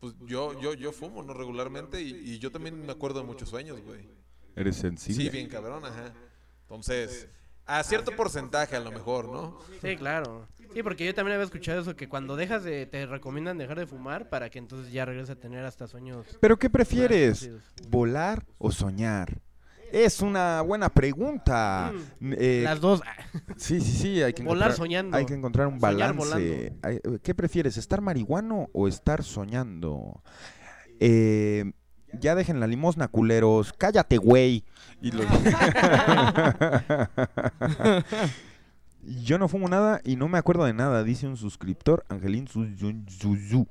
Pues 0.00 0.14
yo, 0.26 0.60
yo, 0.60 0.74
yo 0.74 0.92
fumo, 0.92 1.22
¿no? 1.22 1.34
Regularmente 1.34 2.00
y, 2.02 2.10
y 2.10 2.38
yo 2.38 2.50
también 2.50 2.84
me 2.84 2.92
acuerdo 2.92 3.20
de 3.20 3.26
muchos 3.26 3.48
sueños, 3.48 3.80
güey. 3.82 4.00
Eres 4.56 4.76
sensible. 4.76 5.24
Sí, 5.24 5.30
bien 5.30 5.48
cabrón, 5.48 5.84
ajá. 5.84 6.12
Entonces, 6.62 7.28
a 7.66 7.82
cierto 7.84 8.12
porcentaje 8.16 8.76
a 8.76 8.80
lo 8.80 8.90
mejor, 8.92 9.28
¿no? 9.28 9.58
Sí, 9.80 9.96
claro. 9.96 10.46
Sí, 10.74 10.82
porque 10.82 11.04
yo 11.04 11.14
también 11.14 11.34
había 11.34 11.44
escuchado 11.44 11.80
eso, 11.82 11.94
que 11.96 12.08
cuando 12.08 12.34
dejas 12.36 12.64
de, 12.64 12.86
te 12.86 13.04
recomiendan 13.06 13.58
dejar 13.58 13.78
de 13.78 13.86
fumar 13.86 14.28
para 14.30 14.48
que 14.48 14.58
entonces 14.58 14.92
ya 14.92 15.04
regreses 15.04 15.30
a 15.30 15.36
tener 15.36 15.64
hasta 15.64 15.86
sueños. 15.86 16.26
¿Pero 16.40 16.58
qué 16.58 16.70
prefieres? 16.70 17.50
¿Volar 17.88 18.44
o 18.58 18.70
soñar? 18.72 19.40
Es 19.92 20.20
una 20.22 20.62
buena 20.62 20.88
pregunta. 20.88 21.92
Eh, 22.22 22.60
Mm, 22.62 22.64
Las 22.64 22.80
dos. 22.80 23.02
Sí, 23.58 23.78
sí, 23.82 23.92
sí, 23.92 24.22
hay 24.22 24.32
que 24.32 24.42
Volar 24.42 24.68
encontrar, 24.70 24.72
soñando. 24.72 25.16
Hay 25.18 25.26
que 25.26 25.34
encontrar 25.34 25.66
un 25.66 25.78
balance. 25.78 26.72
Hay- 26.82 27.00
¿Qué 27.22 27.34
prefieres, 27.34 27.76
estar 27.76 28.00
marihuano 28.00 28.70
o 28.72 28.88
estar 28.88 29.22
soñando? 29.22 30.22
Eh, 31.00 31.70
ya 32.18 32.34
dejen 32.34 32.60
la 32.60 32.66
limosna, 32.66 33.08
culeros. 33.08 33.72
Cállate, 33.74 34.16
güey. 34.16 34.64
Y 35.02 35.10
los- 35.10 35.26
Yo 39.24 39.36
no 39.38 39.48
fumo 39.48 39.68
nada 39.68 40.00
y 40.04 40.14
no 40.16 40.28
me 40.28 40.38
acuerdo 40.38 40.64
de 40.64 40.72
nada, 40.74 41.02
dice 41.02 41.26
un 41.26 41.36
suscriptor, 41.36 42.04
Angelín 42.08 42.46
Suzu- 42.46 43.66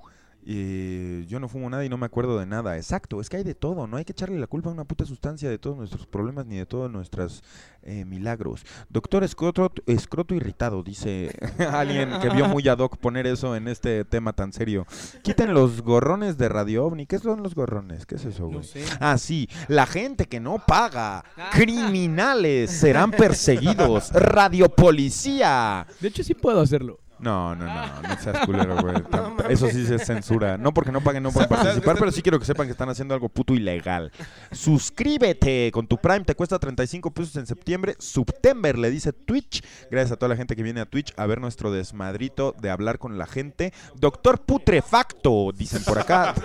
Eh, 0.46 1.26
yo 1.28 1.40
no 1.40 1.48
fumo 1.48 1.70
nada 1.70 1.86
y 1.86 1.90
no 1.90 1.98
me 1.98 2.06
acuerdo 2.06 2.40
de 2.40 2.46
nada. 2.46 2.76
Exacto, 2.78 3.22
es 3.22 3.30
que 3.30 3.38
hay 3.38 3.44
de 3.44 3.56
todo. 3.56 3.86
No 3.88 3.98
hay 3.98 4.06
que 4.06 4.12
echarle 4.12 4.40
la 4.40 4.48
culpa 4.48 4.70
a 4.70 4.74
una 4.74 4.86
puta 4.86 5.06
sustancia 5.06 5.50
de 5.50 5.58
todos 5.58 5.78
nuestros 5.78 6.08
problemas 6.08 6.46
ni 6.46 6.58
de 6.58 6.66
todos 6.66 6.92
nuestros 6.92 7.44
eh, 7.84 8.06
milagros. 8.06 8.66
Doctor 8.90 9.24
escroto, 9.24 9.72
escroto 9.86 10.34
irritado, 10.34 10.82
dice 10.84 11.36
alguien 11.72 12.10
que 12.22 12.30
vio 12.30 12.48
muy 12.48 12.68
ad 12.68 12.80
hoc 12.80 12.98
poner 12.98 13.28
eso 13.28 13.56
en 13.56 13.68
este 13.68 14.04
tema 14.06 14.34
tan 14.34 14.52
serio. 14.54 14.86
Quiten 15.22 15.54
los 15.54 15.82
gorrones 15.82 16.38
de 16.38 16.50
Radio 16.50 16.86
OVNI. 16.86 17.06
¿Qué 17.06 17.20
son 17.20 17.44
los 17.44 17.54
gorrones? 17.56 18.06
¿Qué 18.06 18.16
es 18.16 18.26
eso, 18.26 18.48
güey? 18.48 18.64
sé. 18.64 18.84
Ah, 19.00 19.18
sí, 19.18 19.48
la 19.68 19.86
gente 19.86 20.26
que 20.26 20.40
no 20.40 20.58
paga. 20.66 21.24
Criminales 21.52 22.72
serán 22.72 23.12
perseguidos. 23.12 24.12
Radio 24.14 24.70
Policía. 24.70 25.86
De 26.00 26.08
hecho, 26.08 26.24
sí 26.24 26.34
puedo 26.34 26.62
hacerlo. 26.62 27.00
No, 27.20 27.56
no, 27.56 27.66
no, 27.66 28.02
no 28.02 28.18
seas 28.20 28.46
culero, 28.48 28.78
güey. 28.82 28.96
Tam- 29.12 29.31
Eso 29.52 29.70
sí 29.70 29.86
es 29.90 30.06
censura. 30.06 30.58
No 30.58 30.74
porque 30.74 30.92
no 30.92 31.02
paguen, 31.02 31.24
no 31.24 31.32
pueden 31.32 31.50
participar, 31.50 31.98
pero 31.98 32.12
sí 32.12 32.22
quiero 32.22 32.40
que 32.40 32.46
sepan 32.46 32.68
que 32.68 32.72
están 32.72 32.90
haciendo 32.90 33.14
algo 33.14 33.30
puto 33.30 33.54
ilegal. 33.54 34.12
Suscríbete 34.52 35.72
con 35.72 35.88
tu 35.88 35.98
Prime, 35.98 36.22
te 36.22 36.36
cuesta 36.36 36.60
35 36.60 37.12
pesos 37.12 37.36
en 37.36 37.46
septiembre. 37.46 37.96
September, 38.00 38.78
le 38.78 38.90
dice 38.90 39.14
Twitch. 39.14 39.64
Gracias 39.90 40.12
a 40.12 40.16
toda 40.18 40.30
la 40.30 40.36
gente 40.36 40.56
que 40.56 40.64
viene 40.64 40.82
a 40.82 40.86
Twitch 40.86 41.14
a 41.18 41.26
ver 41.26 41.42
nuestro 41.42 41.72
desmadrito 41.72 42.56
de 42.60 42.70
hablar 42.70 43.00
con 43.00 43.18
la 43.18 43.26
gente. 43.26 43.74
Doctor 43.96 44.42
Putrefacto, 44.42 45.52
dicen 45.56 45.84
por 45.84 46.00
acá. 46.00 46.34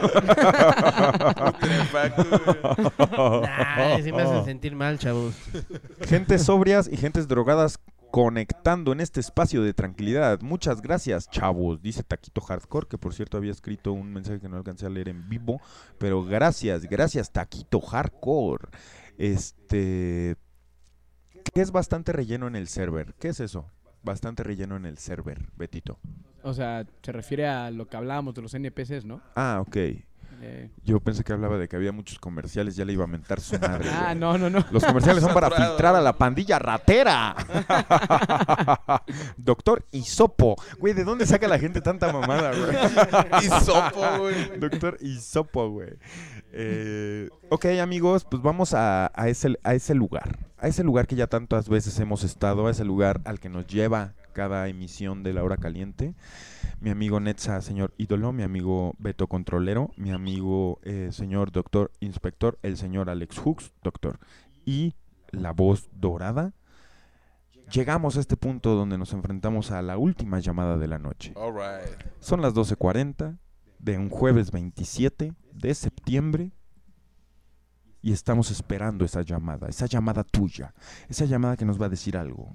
Nah, 3.16 3.98
sí 4.02 4.12
me 4.12 4.22
hacen 4.22 4.44
sentir 4.44 4.74
mal, 4.74 4.98
chavos. 4.98 5.34
Gentes 6.02 6.42
sobrias 6.44 6.88
y 6.90 6.96
gentes 6.96 7.28
drogadas 7.28 7.78
conectando 8.10 8.92
en 8.92 9.00
este 9.00 9.20
espacio 9.20 9.62
de 9.62 9.74
tranquilidad. 9.74 10.40
Muchas 10.40 10.80
gracias, 10.80 11.28
chavos, 11.30 11.82
dice 11.82 12.02
Taquito 12.02 12.40
Hardcore, 12.40 12.86
que 12.88 12.98
por 12.98 13.14
cierto 13.14 13.36
había 13.36 13.52
escrito 13.52 13.92
un 13.92 14.12
mensaje 14.12 14.40
que 14.40 14.48
no 14.48 14.56
alcancé 14.56 14.86
a 14.86 14.90
leer 14.90 15.08
en 15.08 15.28
vivo, 15.28 15.60
pero 15.98 16.24
gracias, 16.24 16.82
gracias 16.84 17.32
Taquito 17.32 17.80
Hardcore. 17.80 18.68
Este 19.18 20.36
que 21.54 21.60
es 21.60 21.70
bastante 21.70 22.12
relleno 22.12 22.46
en 22.48 22.56
el 22.56 22.68
server. 22.68 23.14
¿Qué 23.18 23.28
es 23.28 23.40
eso? 23.40 23.70
Bastante 24.02 24.42
relleno 24.42 24.76
en 24.76 24.86
el 24.86 24.98
server, 24.98 25.48
Betito. 25.56 25.98
O 26.42 26.54
sea, 26.54 26.86
se 27.02 27.12
refiere 27.12 27.46
a 27.46 27.70
lo 27.70 27.88
que 27.88 27.96
hablábamos 27.96 28.34
de 28.34 28.42
los 28.42 28.54
NPCs, 28.54 29.04
¿no? 29.04 29.20
Ah, 29.34 29.62
ok. 29.66 29.76
Eh, 30.42 30.70
Yo 30.84 31.00
pensé 31.00 31.24
que 31.24 31.32
hablaba 31.32 31.58
de 31.58 31.68
que 31.68 31.76
había 31.76 31.92
muchos 31.92 32.18
comerciales, 32.18 32.76
ya 32.76 32.84
le 32.84 32.92
iba 32.92 33.04
a 33.04 33.06
mentar 33.06 33.40
su 33.40 33.58
madre. 33.58 33.88
Ah, 33.90 34.06
güey. 34.08 34.18
no, 34.18 34.38
no, 34.38 34.50
no. 34.50 34.64
Los 34.70 34.84
comerciales 34.84 35.22
son 35.22 35.34
para 35.34 35.50
filtrar 35.50 35.94
a 35.96 36.00
la 36.00 36.16
pandilla 36.16 36.58
ratera. 36.58 37.34
Doctor 39.36 39.84
Isopo. 39.92 40.56
Güey, 40.78 40.94
¿de 40.94 41.04
dónde 41.04 41.26
saca 41.26 41.48
la 41.48 41.58
gente 41.58 41.80
tanta 41.80 42.12
mamada, 42.12 42.52
güey? 42.54 42.76
Hisopo, 43.44 44.18
güey. 44.18 44.58
Doctor 44.58 44.96
Isopo, 45.00 45.70
güey. 45.70 45.90
Eh, 46.52 47.28
ok, 47.50 47.66
amigos, 47.80 48.24
pues 48.24 48.42
vamos 48.42 48.74
a, 48.74 49.10
a 49.14 49.28
ese, 49.28 49.58
a 49.62 49.74
ese 49.74 49.94
lugar. 49.94 50.38
A 50.58 50.68
ese 50.68 50.84
lugar 50.84 51.06
que 51.06 51.16
ya 51.16 51.26
tantas 51.26 51.68
veces 51.68 51.98
hemos 52.00 52.24
estado, 52.24 52.66
a 52.66 52.70
ese 52.70 52.84
lugar 52.84 53.20
al 53.24 53.40
que 53.40 53.48
nos 53.48 53.66
lleva 53.66 54.14
cada 54.36 54.68
emisión 54.68 55.22
de 55.22 55.32
La 55.32 55.42
Hora 55.42 55.56
Caliente. 55.56 56.14
Mi 56.78 56.90
amigo 56.90 57.20
Netza, 57.20 57.62
señor 57.62 57.94
ídolo, 57.96 58.34
mi 58.34 58.42
amigo 58.42 58.94
Beto 58.98 59.28
Controlero, 59.28 59.92
mi 59.96 60.10
amigo 60.10 60.78
eh, 60.82 61.08
señor 61.10 61.52
doctor 61.52 61.90
inspector, 62.00 62.58
el 62.62 62.76
señor 62.76 63.08
Alex 63.08 63.38
Hooks, 63.38 63.72
doctor. 63.82 64.18
Y 64.66 64.94
la 65.30 65.54
voz 65.54 65.88
dorada. 65.94 66.52
Llegamos 67.72 68.18
a 68.18 68.20
este 68.20 68.36
punto 68.36 68.74
donde 68.74 68.98
nos 68.98 69.14
enfrentamos 69.14 69.70
a 69.70 69.80
la 69.80 69.96
última 69.96 70.38
llamada 70.38 70.76
de 70.76 70.86
la 70.86 70.98
noche. 70.98 71.32
All 71.34 71.54
right. 71.54 71.96
Son 72.20 72.42
las 72.42 72.52
12.40 72.54 73.38
de 73.78 73.96
un 73.96 74.10
jueves 74.10 74.50
27 74.50 75.32
de 75.54 75.74
septiembre 75.74 76.52
y 78.02 78.12
estamos 78.12 78.50
esperando 78.50 79.06
esa 79.06 79.22
llamada, 79.22 79.66
esa 79.68 79.86
llamada 79.86 80.24
tuya, 80.24 80.74
esa 81.08 81.24
llamada 81.24 81.56
que 81.56 81.64
nos 81.64 81.80
va 81.80 81.86
a 81.86 81.88
decir 81.88 82.18
algo. 82.18 82.54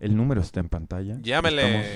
El 0.00 0.16
número 0.16 0.40
está 0.40 0.60
en 0.60 0.68
pantalla. 0.68 1.18
Llámele. 1.20 1.62
Estamos 1.62 1.86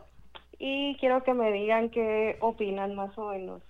y 0.60 0.96
quiero 1.00 1.24
que 1.24 1.34
me 1.34 1.50
digan 1.50 1.90
qué 1.90 2.36
opinan 2.40 2.94
más 2.94 3.16
o 3.18 3.30
menos. 3.30 3.62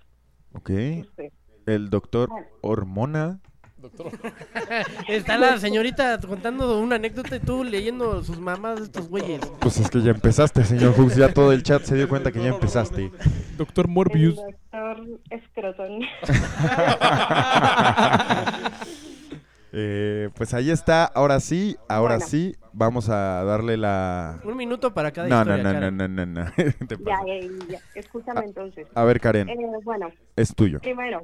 ok. 0.53 0.71
ustedes. 1.01 1.33
El 1.67 1.91
doctor 1.91 2.29
Hormona. 2.61 3.41
Está 5.09 5.39
la 5.39 5.57
señorita 5.59 6.19
contando 6.21 6.79
una 6.81 6.97
anécdota 6.97 7.37
y 7.37 7.41
tú 7.41 7.65
leyendo 7.65 8.23
sus 8.23 8.39
mamás 8.39 8.79
de 8.79 8.85
estos 8.85 9.09
güeyes. 9.09 9.41
Pues 9.59 9.79
es 9.79 9.89
que 9.89 10.03
ya 10.03 10.11
empezaste, 10.11 10.65
señor 10.65 10.95
Hooks. 10.95 11.17
Ya 11.17 11.33
todo 11.33 11.51
el 11.53 11.63
chat 11.63 11.83
se 11.85 11.97
dio 11.97 12.07
cuenta 12.09 12.31
que 12.31 12.43
ya 12.43 12.51
empezaste. 12.51 13.11
Doctor 13.57 13.87
El 13.87 13.93
Morbius. 13.93 14.37
doctor 14.37 15.07
Escrotón. 15.31 16.01
Eh, 19.73 20.31
pues 20.35 20.53
ahí 20.53 20.69
está. 20.71 21.05
Ahora 21.05 21.39
sí, 21.39 21.77
ahora 21.89 22.17
Bueno. 22.17 22.29
sí. 22.29 22.57
Vamos 22.73 23.09
a 23.09 23.45
darle 23.45 23.77
la. 23.77 24.41
Un 24.45 24.57
minuto 24.57 24.93
para 24.93 25.13
cada 25.13 25.29
No, 25.29 25.45
no, 25.45 25.57
historia, 25.57 25.63
no, 25.63 25.73
no, 25.73 25.81
Karen. 25.81 25.97
no, 25.97 26.09
no, 26.27 26.45
no. 26.45 26.51
Te 26.89 26.97
ya, 27.05 27.19
ya, 27.25 27.49
ya, 27.69 27.79
escúchame 27.95 28.47
entonces. 28.47 28.89
a 28.95 29.05
ver, 29.05 29.21
Karen. 29.21 29.49
Eh, 29.49 29.57
bueno, 29.85 30.09
Es 30.35 30.55
tuyo. 30.57 30.81
Primero, 30.81 31.23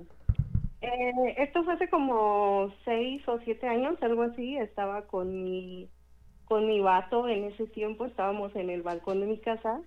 eh, 0.81 1.35
esto 1.39 1.65
fue 1.65 1.74
hace 1.74 1.89
como 1.89 2.73
seis 2.85 3.23
o 3.28 3.39
siete 3.44 3.69
años, 3.69 3.97
algo 4.03 4.23
así. 4.23 4.57
Estaba 4.57 5.07
con 5.07 5.44
mi, 5.44 5.89
con 6.44 6.66
mi 6.66 6.81
vato 6.81 7.28
en 7.28 7.44
ese 7.44 7.66
tiempo. 7.66 8.07
Estábamos 8.07 8.55
en 8.57 8.70
el 8.70 8.82
balcón 8.82 9.20
de 9.20 9.27
mi 9.27 9.39
casa 9.40 9.81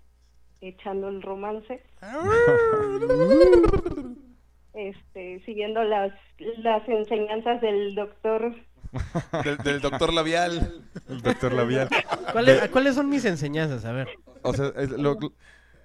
echando 0.62 1.10
el 1.10 1.22
romance. 1.22 1.82
Este, 4.74 5.44
siguiendo 5.46 5.84
las, 5.84 6.14
las 6.60 6.88
enseñanzas 6.88 7.60
del 7.60 7.96
doctor. 7.96 8.54
Del, 9.44 9.58
del 9.58 9.82
doctor 9.82 10.14
labial. 10.14 10.84
El 11.10 11.22
doctor 11.22 11.54
labial. 11.54 11.90
¿Cuáles, 12.32 12.70
¿Cuáles 12.70 12.96
son 12.96 13.10
mis 13.10 13.26
enseñanzas? 13.26 13.84
A 13.86 13.92
ver. 13.92 14.08
O 14.44 14.54
sea, 14.54 14.68
es 14.78 14.90
lo- 14.92 15.16
lo- 15.16 15.34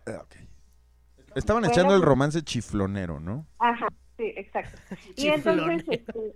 eh. 0.07 0.19
Estaban 1.35 1.63
Bueno, 1.63 1.73
echando 1.73 1.95
el 1.95 2.01
pues- 2.01 2.09
romance 2.09 2.43
chiflonero, 2.43 3.21
¿no? 3.21 3.47
Ajá, 3.59 3.89
sí, 4.17 4.33
exacto. 4.37 4.79
Y 5.17 5.29
entonces 5.29 5.85
este, 5.89 6.35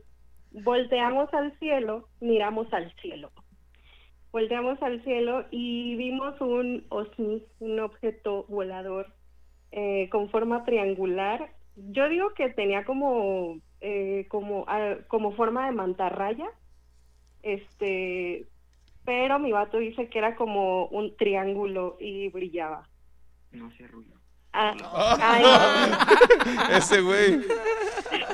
volteamos 0.53 1.33
al 1.35 1.57
cielo, 1.59 2.09
miramos 2.21 2.73
al 2.73 2.93
cielo. 3.01 3.31
Volteamos 4.31 4.81
al 4.83 5.03
cielo 5.05 5.47
y 5.51 5.97
vimos 5.97 6.39
un 6.41 6.85
OSNI, 6.91 7.45
un 7.61 7.81
objeto 7.81 8.45
volador 8.49 9.15
eh, 9.73 10.09
con 10.11 10.29
forma 10.31 10.65
triangular. 10.65 11.51
Yo 11.77 12.09
digo 12.09 12.35
que 12.35 12.51
tenía 12.51 12.85
como 12.85 13.61
eh, 13.81 14.27
como 14.29 14.65
ah, 14.69 14.97
como 15.09 15.33
forma 15.33 15.67
de 15.67 15.73
mantarraya, 15.73 16.51
este, 17.43 18.47
pero 19.05 19.39
mi 19.39 19.53
vato 19.53 19.79
dice 19.79 20.09
que 20.09 20.19
era 20.19 20.37
como 20.37 20.87
un 20.87 21.17
triángulo 21.17 21.97
y 21.99 22.29
brillaba. 22.29 22.89
No 23.53 23.69
hacía 23.69 23.87
ruido. 23.89 24.18
Ah, 24.61 25.17
ay, 26.67 26.77
Ese 26.77 27.01
güey. 27.01 27.41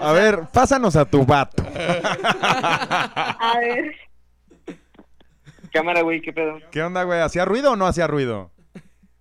A 0.00 0.12
ver, 0.12 0.40
pásanos 0.52 0.96
a 0.96 1.04
tu 1.04 1.26
vato. 1.26 1.62
a 1.66 3.58
ver. 3.60 3.94
Cámara, 5.70 6.00
güey, 6.00 6.22
¿qué 6.22 6.32
pedo? 6.32 6.58
¿Qué 6.70 6.82
onda, 6.82 7.02
güey? 7.02 7.20
¿Hacía 7.20 7.44
ruido 7.44 7.72
o 7.72 7.76
no 7.76 7.86
hacía 7.86 8.06
ruido? 8.06 8.50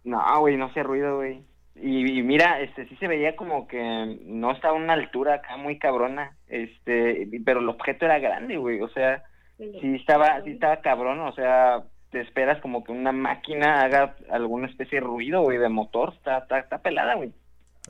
No, 0.06 0.22
güey, 0.40 0.56
no 0.56 0.66
hacía 0.66 0.84
ruido, 0.84 1.18
güey. 1.18 1.44
Y, 1.76 2.20
y 2.20 2.24
mira, 2.24 2.62
este 2.62 2.88
sí 2.88 2.96
se 2.96 3.08
veía 3.08 3.36
como 3.36 3.68
que 3.68 4.18
no 4.24 4.52
estaba 4.52 4.78
a 4.78 4.82
una 4.82 4.94
altura 4.94 5.36
acá 5.36 5.58
muy 5.58 5.80
cabrona, 5.80 6.38
este, 6.48 7.28
pero 7.44 7.60
el 7.60 7.68
objeto 7.68 8.06
era 8.06 8.20
grande, 8.20 8.56
güey, 8.56 8.80
o 8.80 8.88
sea, 8.90 9.24
sí 9.58 9.96
estaba, 9.96 10.42
sí 10.44 10.52
estaba 10.52 10.80
cabrón, 10.82 11.20
o 11.20 11.34
sea, 11.34 11.84
te 12.14 12.22
esperas 12.22 12.62
como 12.62 12.84
que 12.86 12.94
una 12.94 13.12
máquina 13.12 13.82
haga 13.82 14.16
alguna 14.32 14.68
especie 14.68 15.02
de 15.02 15.06
ruido, 15.06 15.42
güey, 15.42 15.58
de 15.58 15.68
motor, 15.68 16.14
está, 16.16 16.38
está, 16.38 16.60
está 16.60 16.78
pelada, 16.78 17.16
güey. 17.16 17.34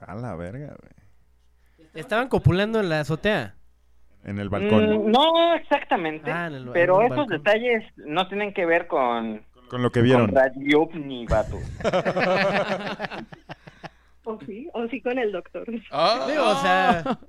A 0.02 0.16
la 0.16 0.36
verga, 0.36 0.74
güey. 0.80 1.88
Estaban 1.94 2.28
copulando 2.30 2.80
en 2.80 2.90
la 2.90 3.02
azotea. 3.02 3.54
En 4.26 4.40
el 4.40 4.50
balcón. 4.50 4.86
Mm, 5.08 5.12
no 5.12 5.54
exactamente, 5.54 6.32
Ah, 6.32 6.48
en 6.48 6.54
el- 6.54 6.70
pero 6.72 7.02
en 7.02 7.08
esos 7.08 7.18
balcón. 7.28 7.38
detalles 7.38 7.84
no 7.98 8.28
tienen 8.30 8.54
que 8.54 8.66
ver 8.66 8.88
con, 8.88 9.44
Con 9.70 9.84
lo 9.84 9.92
que 9.92 10.02
vieron. 10.02 10.28
con 10.28 10.36
Radio 10.36 10.82
OVNI, 10.84 11.26
vato. 11.28 11.58
O 14.26 14.40
sí, 14.46 14.70
o 14.74 14.88
sí 14.88 15.02
con 15.02 15.20
el 15.20 15.32
doctor. 15.32 15.68
Ah. 15.92 16.26
Digo, 16.30 16.44
o 16.48 16.56
sea, 16.62 17.20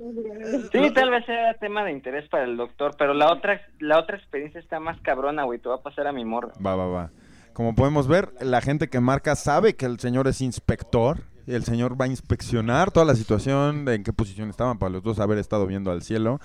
Sí, 0.72 0.90
tal 0.92 1.10
vez 1.10 1.26
sea 1.26 1.54
tema 1.54 1.84
de 1.84 1.92
interés 1.92 2.28
para 2.28 2.44
el 2.44 2.56
doctor, 2.56 2.94
pero 2.96 3.14
la 3.14 3.32
otra 3.32 3.60
la 3.80 3.98
otra 3.98 4.16
experiencia 4.16 4.60
está 4.60 4.78
más 4.78 5.00
cabrona, 5.00 5.44
güey. 5.44 5.58
Te 5.58 5.68
va 5.68 5.76
a 5.76 5.82
pasar 5.82 6.06
a 6.06 6.12
mi 6.12 6.24
morra. 6.24 6.52
Va, 6.64 6.76
va, 6.76 6.86
va. 6.86 7.10
Como 7.52 7.74
podemos 7.74 8.08
ver, 8.08 8.30
la 8.40 8.60
gente 8.60 8.88
que 8.88 9.00
marca 9.00 9.36
sabe 9.36 9.74
que 9.76 9.86
el 9.86 9.98
señor 9.98 10.28
es 10.28 10.40
inspector. 10.40 11.22
Y 11.46 11.52
el 11.52 11.64
señor 11.64 12.00
va 12.00 12.06
a 12.06 12.08
inspeccionar 12.08 12.90
toda 12.90 13.04
la 13.04 13.14
situación, 13.14 13.84
de 13.84 13.96
en 13.96 14.02
qué 14.02 14.14
posición 14.14 14.48
estaban 14.48 14.78
para 14.78 14.90
los 14.90 15.02
dos 15.02 15.20
haber 15.20 15.36
estado 15.36 15.66
viendo 15.66 15.90
al 15.90 16.00
cielo. 16.00 16.40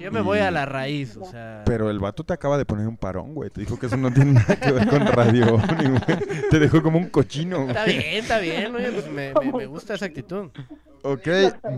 Yo 0.00 0.10
me 0.10 0.20
voy 0.20 0.38
a 0.38 0.50
la 0.50 0.66
raíz, 0.66 1.16
o 1.16 1.24
sea. 1.24 1.62
Pero 1.66 1.90
el 1.90 1.98
vato 1.98 2.24
te 2.24 2.32
acaba 2.32 2.58
de 2.58 2.64
poner 2.64 2.88
un 2.88 2.96
parón, 2.96 3.34
güey. 3.34 3.50
Te 3.50 3.60
dijo 3.60 3.78
que 3.78 3.86
eso 3.86 3.96
no 3.96 4.10
tiene 4.12 4.32
nada 4.32 4.56
que 4.56 4.72
ver 4.72 4.88
con 4.88 5.06
radio. 5.06 5.58
Güey. 5.60 6.48
Te 6.50 6.58
dejó 6.58 6.82
como 6.82 6.98
un 6.98 7.10
cochino. 7.10 7.68
Está 7.68 7.84
güey. 7.84 7.98
bien, 7.98 8.14
está 8.14 8.38
bien, 8.38 8.74
oye, 8.74 8.90
pues 8.90 9.10
me, 9.10 9.32
me, 9.34 9.52
me 9.52 9.66
gusta 9.66 9.94
esa 9.94 10.06
actitud. 10.06 10.50
Ok, 11.02 11.28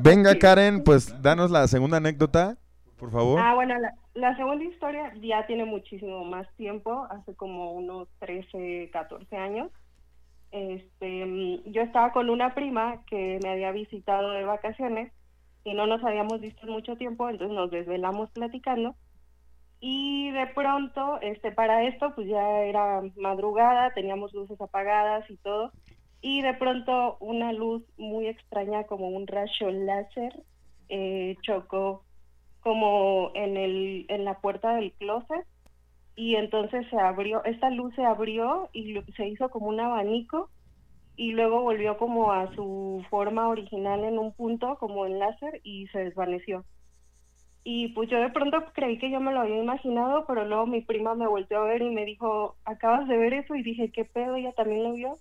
venga 0.03 0.39
Karen, 0.39 0.82
pues 0.82 1.20
danos 1.23 1.51
la 1.51 1.69
segunda 1.69 1.99
anécdota, 1.99 2.57
por 2.99 3.11
favor. 3.11 3.40
Ah, 3.40 3.55
bueno, 3.55 3.78
la, 3.78 3.94
la 4.15 4.36
segunda 4.36 4.65
historia 4.65 5.12
ya 5.20 5.47
tiene 5.47 5.65
muchísimo 5.65 6.24
más 6.24 6.47
tiempo, 6.57 7.07
hace 7.11 7.35
como 7.35 7.73
unos 7.73 8.09
13, 8.19 8.90
14 8.93 9.36
años. 9.36 9.70
Este, 10.51 11.24
mm, 11.24 11.73
yo 11.73 11.82
estaba 11.82 12.12
con 12.12 12.31
una 12.31 12.55
prima 12.55 13.03
que 13.07 13.39
me 13.43 13.51
había 13.51 13.73
visitado 13.73 14.31
de 14.32 14.44
vacaciones 14.44 15.12
y 15.64 15.74
no 15.74 15.86
nos 15.86 16.02
habíamos 16.05 16.40
visto 16.40 16.66
en 16.66 16.72
mucho 16.72 16.97
tiempo, 16.97 17.28
entonces 17.28 17.55
nos 17.55 17.70
desvelamos 17.70 18.30
platicando. 18.30 18.94
Y 19.80 20.30
de 20.30 20.47
pronto, 20.48 21.20
este, 21.20 21.51
para 21.51 21.84
esto, 21.84 22.14
pues 22.14 22.28
ya 22.28 22.60
era 22.60 23.02
madrugada, 23.16 23.93
teníamos 23.94 24.32
luces 24.32 24.60
apagadas 24.60 25.28
y 25.28 25.36
todo. 25.39 25.72
Y 26.20 26.43
de 26.43 26.55
pronto 26.55 27.16
una 27.18 27.52
luz 27.52 27.82
muy 27.97 28.28
extraña, 28.28 28.84
como 28.84 29.09
un 29.09 29.26
rayo 29.26 29.70
láser, 29.70 30.44
eh, 30.89 31.36
chocó 31.43 32.05
como 32.60 33.32
en 33.34 33.56
el 33.56 34.06
en 34.09 34.24
la 34.24 34.40
puerta 34.40 34.76
del 34.76 34.93
closet 34.93 35.44
y 36.14 36.36
entonces 36.36 36.86
se 36.90 36.98
abrió 36.98 37.44
esta 37.44 37.70
luz 37.70 37.94
se 37.94 38.05
abrió 38.05 38.68
y 38.72 39.01
se 39.16 39.26
hizo 39.26 39.48
como 39.51 39.66
un 39.66 39.80
abanico 39.80 40.48
y 41.16 41.32
luego 41.32 41.62
volvió 41.62 41.98
como 41.98 42.32
a 42.32 42.52
su 42.55 43.05
forma 43.10 43.48
original 43.48 44.05
en 44.05 44.18
un 44.18 44.32
punto 44.32 44.76
como 44.78 45.06
en 45.06 45.18
láser 45.18 45.60
y 45.62 45.86
se 45.89 46.01
desvaneció 46.01 46.64
y 47.64 47.89
pues 47.89 48.10
yo 48.10 48.18
de 48.18 48.30
pronto 48.30 48.59
creí 48.74 48.98
que 48.98 49.10
yo 49.10 49.20
me 49.20 49.32
lo 49.32 49.40
había 49.40 49.62
imaginado 49.62 50.24
pero 50.26 50.44
luego 50.44 50.66
mi 50.66 50.80
prima 50.80 51.14
me 51.14 51.26
volteó 51.26 51.62
a 51.62 51.66
ver 51.66 51.82
y 51.82 51.90
me 51.90 52.05
dijo 52.05 52.56
acabas 52.64 53.06
de 53.09 53.16
ver 53.16 53.34
eso 53.34 53.55
y 53.55 53.62
dije 53.62 53.93
qué 53.93 54.05
pedo 54.05 54.36
ella 54.36 54.52
también 54.52 54.82
lo 54.84 54.93
vio 54.94 55.16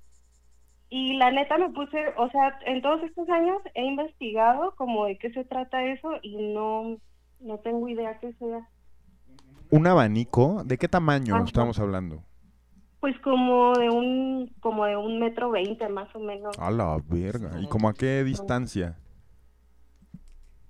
y 0.94 1.14
la 1.14 1.32
neta 1.32 1.58
me 1.58 1.70
puse, 1.70 1.98
o 2.18 2.30
sea, 2.32 2.60
en 2.66 2.82
todos 2.82 3.02
estos 3.04 3.28
años 3.30 3.62
he 3.76 3.86
investigado 3.86 4.76
como 4.76 5.06
de 5.06 5.18
qué 5.18 5.32
se 5.32 5.46
trata 5.46 5.86
eso 5.86 6.10
y 6.22 6.36
no, 6.54 6.98
no 7.40 7.60
tengo 7.60 7.88
idea 7.88 8.20
qué 8.20 8.34
sea. 8.34 8.68
Un 9.70 9.88
abanico, 9.88 10.66
¿de 10.66 10.78
qué 10.78 10.90
tamaño 10.90 11.36
Ajá. 11.36 11.46
estamos 11.46 11.80
hablando? 11.80 12.26
Pues 13.02 13.20
como 13.20 13.74
de 13.74 13.90
un, 13.90 14.54
como 14.62 14.86
de 14.86 14.96
un 14.96 15.20
metro 15.20 15.52
veinte 15.52 15.90
más 15.90 16.16
o 16.16 16.20
menos. 16.20 16.58
A 16.58 16.72
la 16.72 16.98
verga. 17.10 17.60
¿Y 17.60 17.68
como 17.68 17.90
a 17.90 17.94
qué 17.94 18.24
distancia? 18.24 18.98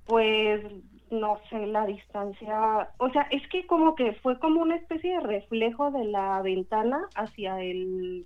Pues 0.05 0.63
no 1.11 1.37
sé 1.49 1.67
la 1.67 1.85
distancia, 1.85 2.89
o 2.97 3.09
sea, 3.09 3.23
es 3.31 3.45
que 3.49 3.67
como 3.67 3.95
que 3.95 4.13
fue 4.13 4.39
como 4.39 4.61
una 4.61 4.77
especie 4.77 5.11
de 5.11 5.19
reflejo 5.19 5.91
de 5.91 6.05
la 6.05 6.41
ventana 6.41 7.05
hacia 7.15 7.61
el, 7.61 8.25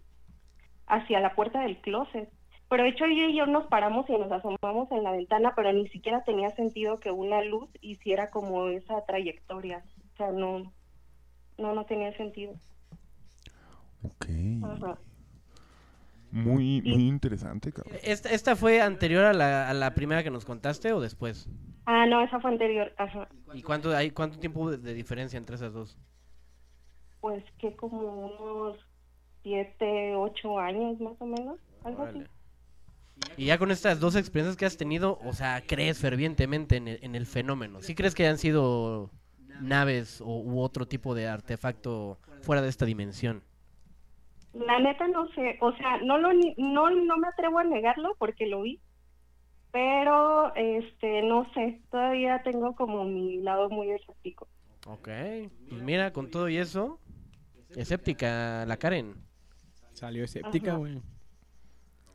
hacia 0.86 1.20
la 1.20 1.34
puerta 1.34 1.62
del 1.62 1.78
closet. 1.82 2.30
Pero 2.70 2.84
de 2.84 2.90
hecho 2.90 3.06
ella 3.06 3.28
y 3.28 3.38
yo 3.38 3.46
nos 3.46 3.68
paramos 3.68 4.10
y 4.10 4.14
nos 4.14 4.32
asomamos 4.32 4.92
en 4.92 5.04
la 5.04 5.12
ventana, 5.12 5.54
pero 5.56 5.72
ni 5.74 5.88
siquiera 5.90 6.24
tenía 6.24 6.50
sentido 6.52 7.00
que 7.00 7.12
una 7.12 7.44
luz 7.44 7.70
hiciera 7.82 8.30
como 8.30 8.68
esa 8.70 9.06
trayectoria. 9.06 9.84
O 10.14 10.18
sea, 10.18 10.32
no, 10.32 10.72
no, 11.58 11.74
no 11.74 11.86
tenía 11.86 12.16
sentido. 12.18 12.54
Ok. 14.06 14.26
Ajá. 14.64 15.00
Muy, 16.32 16.82
muy 16.82 17.08
interesante, 17.08 17.72
cabrón. 17.72 17.98
¿Esta, 18.04 18.30
esta 18.30 18.56
fue 18.56 18.82
anterior 18.82 19.24
a 19.24 19.34
la, 19.34 19.70
a 19.70 19.74
la 19.74 19.94
primera 19.94 20.22
que 20.22 20.32
nos 20.32 20.44
contaste 20.44 20.92
o 20.92 21.00
después? 21.00 21.48
Ah, 21.86 22.06
no, 22.06 22.22
esa 22.24 22.40
fue 22.40 22.52
anterior. 22.52 22.94
Ajá. 22.98 23.30
¿Y 23.54 23.62
cuánto, 23.62 23.96
hay, 23.96 24.12
cuánto 24.12 24.38
tiempo 24.38 24.70
de, 24.70 24.78
de 24.78 24.94
diferencia 24.94 25.38
entre 25.38 25.56
esas 25.56 25.72
dos? 25.72 25.98
Pues 27.22 27.44
que 27.58 27.76
como 27.76 28.28
unos 28.28 28.80
siete, 29.44 30.14
ocho 30.16 30.60
años 30.60 31.00
más 31.00 31.14
o 31.20 31.26
menos, 31.26 31.60
algo 31.84 32.04
así. 32.04 32.24
Y 33.38 33.46
ya 33.46 33.58
con 33.58 33.72
estas 33.72 34.02
dos 34.02 34.16
experiencias 34.18 34.58
que 34.58 34.66
has 34.66 34.76
tenido, 34.76 35.20
o 35.24 35.32
sea, 35.32 35.64
¿crees 35.66 36.00
fervientemente 36.00 36.76
en 36.76 36.90
el, 36.90 37.00
en 37.02 37.16
el 37.16 37.26
fenómeno? 37.26 37.82
¿Sí 37.82 37.96
crees 37.96 38.14
que 38.14 38.24
hayan 38.24 38.38
sido 38.38 39.10
naves 39.62 40.20
o, 40.20 40.42
u 40.42 40.60
otro 40.60 40.86
tipo 40.86 41.16
de 41.16 41.30
artefacto 41.30 42.20
fuera 42.42 42.62
de 42.62 42.68
esta 42.68 42.86
dimensión? 42.86 43.44
La 44.56 44.80
neta 44.80 45.08
no 45.08 45.28
sé, 45.34 45.58
o 45.62 45.74
sea, 45.76 45.98
no 46.02 46.18
lo 46.18 46.32
ni- 46.34 46.56
no 46.58 46.90
no 46.90 47.18
me 47.18 47.28
atrevo 47.28 47.60
a 47.60 47.64
negarlo 47.66 48.16
porque 48.18 48.48
lo 48.48 48.62
vi, 48.62 48.80
pero 49.72 50.56
este 50.56 51.22
no 51.24 51.46
sé, 51.54 51.82
todavía 51.92 52.42
tengo 52.44 52.74
como 52.76 53.04
mi 53.06 53.42
lado 53.42 53.70
muy 53.70 53.92
escéptico. 53.92 54.48
Ok, 54.88 55.10
pues 55.70 55.82
mira, 55.82 56.14
con 56.14 56.30
todo 56.32 56.48
y 56.48 56.58
eso, 56.58 57.00
escéptica 57.76 58.66
la 58.66 58.78
Karen. 58.78 59.16
Salió 59.94 60.24
escéptica, 60.24 60.76
güey. 60.76 61.02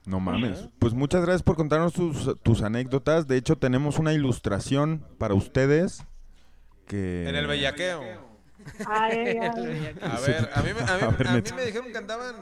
No 0.07 0.19
mames. 0.21 0.71
Pues 0.79 0.95
muchas 0.95 1.21
gracias 1.23 1.43
por 1.43 1.57
contarnos 1.57 1.93
tus, 1.93 2.41
tus 2.43 2.63
anécdotas. 2.63 3.27
De 3.27 3.37
hecho, 3.37 3.57
tenemos 3.57 3.99
una 3.99 4.13
ilustración 4.15 5.05
para 5.19 5.35
ustedes 5.35 6.07
que... 6.87 7.29
En 7.29 7.37
el 7.37 7.47
bellaqueo. 7.47 8.30
Ay, 8.87 9.19
ay, 9.19 9.39
ay. 9.41 9.95
A 10.03 10.21
ver, 10.21 10.51
a 10.55 10.63
mí, 10.63 10.71
me- 10.75 10.81
a 10.91 10.97
mí- 10.97 11.27
A 11.29 11.33
mí 11.35 11.43
me 11.57 11.65
dijeron 11.65 11.93
que 11.93 11.99
andaban, 11.99 12.35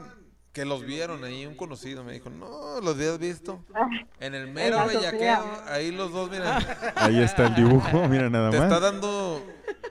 que 0.51 0.65
los 0.65 0.85
vieron 0.85 1.23
ahí, 1.23 1.45
un 1.45 1.55
conocido 1.55 2.03
me 2.03 2.13
dijo, 2.13 2.29
no, 2.29 2.81
los 2.81 2.95
habías 2.95 3.19
visto. 3.19 3.63
En 4.19 4.35
el 4.35 4.47
mero 4.51 4.77
la 4.77 4.85
bellaqueo, 4.85 5.61
ahí 5.67 5.91
los 5.91 6.11
dos, 6.11 6.29
mira. 6.29 6.57
Ahí 6.95 7.21
está 7.21 7.47
el 7.47 7.55
dibujo, 7.55 8.07
mira 8.09 8.29
nada 8.29 8.49
Te 8.51 8.57
más. 8.57 8.65
está 8.71 8.79
dando 8.81 9.41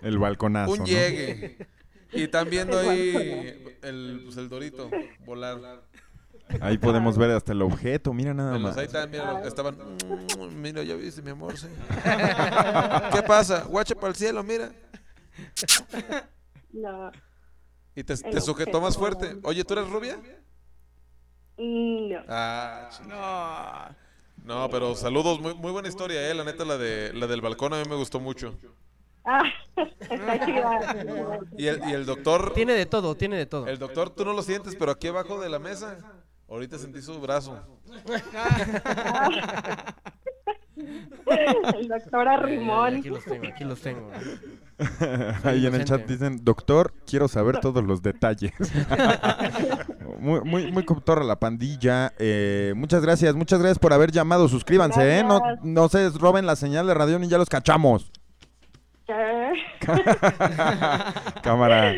El 0.02 0.18
balconazo, 0.18 0.72
un 0.72 0.78
¿no? 0.80 0.84
llegue. 0.84 1.56
Y 2.12 2.22
están 2.24 2.48
viendo 2.50 2.78
ahí 2.78 3.76
el, 3.82 4.20
pues, 4.24 4.36
el 4.38 4.48
dorito 4.48 4.90
volar. 5.24 5.58
Ahí 6.60 6.78
podemos 6.78 7.16
ver 7.18 7.30
hasta 7.32 7.52
el 7.52 7.60
objeto, 7.62 8.12
mira 8.14 8.32
nada 8.34 8.58
más. 8.58 8.76
ahí 8.78 8.86
están, 8.86 9.10
mira, 9.10 9.42
estaban. 9.46 9.76
"Mm, 9.76 10.60
Mira, 10.60 10.82
ya 10.82 10.94
viste, 10.94 11.20
mi 11.22 11.30
amor, 11.30 11.56
sí. 11.58 11.66
¿Qué 13.12 13.22
pasa? 13.22 13.64
Guacha 13.64 13.94
para 13.94 14.08
el 14.08 14.14
cielo, 14.16 14.42
mira. 14.42 14.70
No, 16.72 17.10
Y 17.94 18.04
te, 18.04 18.16
te 18.16 18.40
sujetó 18.40 18.80
más 18.80 18.96
fuerte. 18.96 19.36
Oye, 19.42 19.64
¿tú 19.64 19.74
eres 19.74 19.88
rubia? 19.90 20.16
mm, 21.56 22.08
no. 22.12 22.20
Ah, 22.28 22.90
no. 23.06 23.96
No, 24.44 24.70
pero 24.70 24.94
saludos, 24.94 25.40
muy, 25.40 25.54
muy 25.54 25.72
buena 25.72 25.88
historia, 25.88 26.30
eh. 26.30 26.34
La 26.34 26.44
neta, 26.44 26.64
la 26.64 26.78
de 26.78 27.12
la 27.12 27.26
del 27.26 27.40
balcón 27.40 27.74
a 27.74 27.82
mí 27.82 27.88
me 27.88 27.96
gustó 27.96 28.20
mucho. 28.20 28.54
Ah, 29.24 29.42
está 30.00 30.44
chida. 30.46 31.44
Y 31.56 31.66
el, 31.66 31.80
y 31.88 31.92
el 31.92 32.06
doctor, 32.06 32.54
Tiene 32.54 32.72
de 32.74 32.86
todo, 32.86 33.14
tiene 33.16 33.36
de 33.36 33.46
todo. 33.46 33.66
el 33.66 33.78
doctor, 33.78 34.10
tú 34.10 34.24
no 34.24 34.32
lo 34.32 34.42
sientes, 34.42 34.74
pero 34.76 34.92
aquí 34.92 35.08
abajo 35.08 35.40
de 35.40 35.48
la 35.50 35.58
mesa, 35.58 35.98
ahorita 36.48 36.78
sentí 36.78 37.02
su 37.02 37.20
brazo. 37.20 37.58
El 40.76 41.88
doctor 41.88 42.28
Arrimón. 42.28 42.96
Aquí 42.96 43.08
los 43.08 43.24
tengo, 43.24 43.46
aquí 43.48 43.64
los 43.64 43.80
tengo. 43.80 44.10
Ahí 45.44 45.66
en 45.66 45.74
el 45.74 45.84
chat 45.84 46.06
dicen, 46.06 46.44
doctor, 46.44 46.92
quiero 47.06 47.26
saber 47.28 47.58
todos 47.60 47.84
los 47.84 48.02
detalles. 48.02 48.52
muy, 50.20 50.40
muy, 50.42 50.72
muy 50.72 50.84
cotorra 50.84 51.24
la 51.24 51.38
pandilla. 51.38 52.12
Eh, 52.18 52.72
muchas 52.76 53.02
gracias, 53.02 53.34
muchas 53.34 53.58
gracias 53.58 53.78
por 53.78 53.92
haber 53.92 54.12
llamado. 54.12 54.48
Suscríbanse, 54.48 55.18
¿eh? 55.18 55.24
No, 55.24 55.40
no 55.62 55.88
se 55.88 56.08
roben 56.10 56.46
la 56.46 56.56
señal 56.56 56.86
de 56.86 56.94
radio 56.94 57.18
ni 57.18 57.28
ya 57.28 57.38
los 57.38 57.48
cachamos. 57.48 58.12
Cámara, 61.42 61.94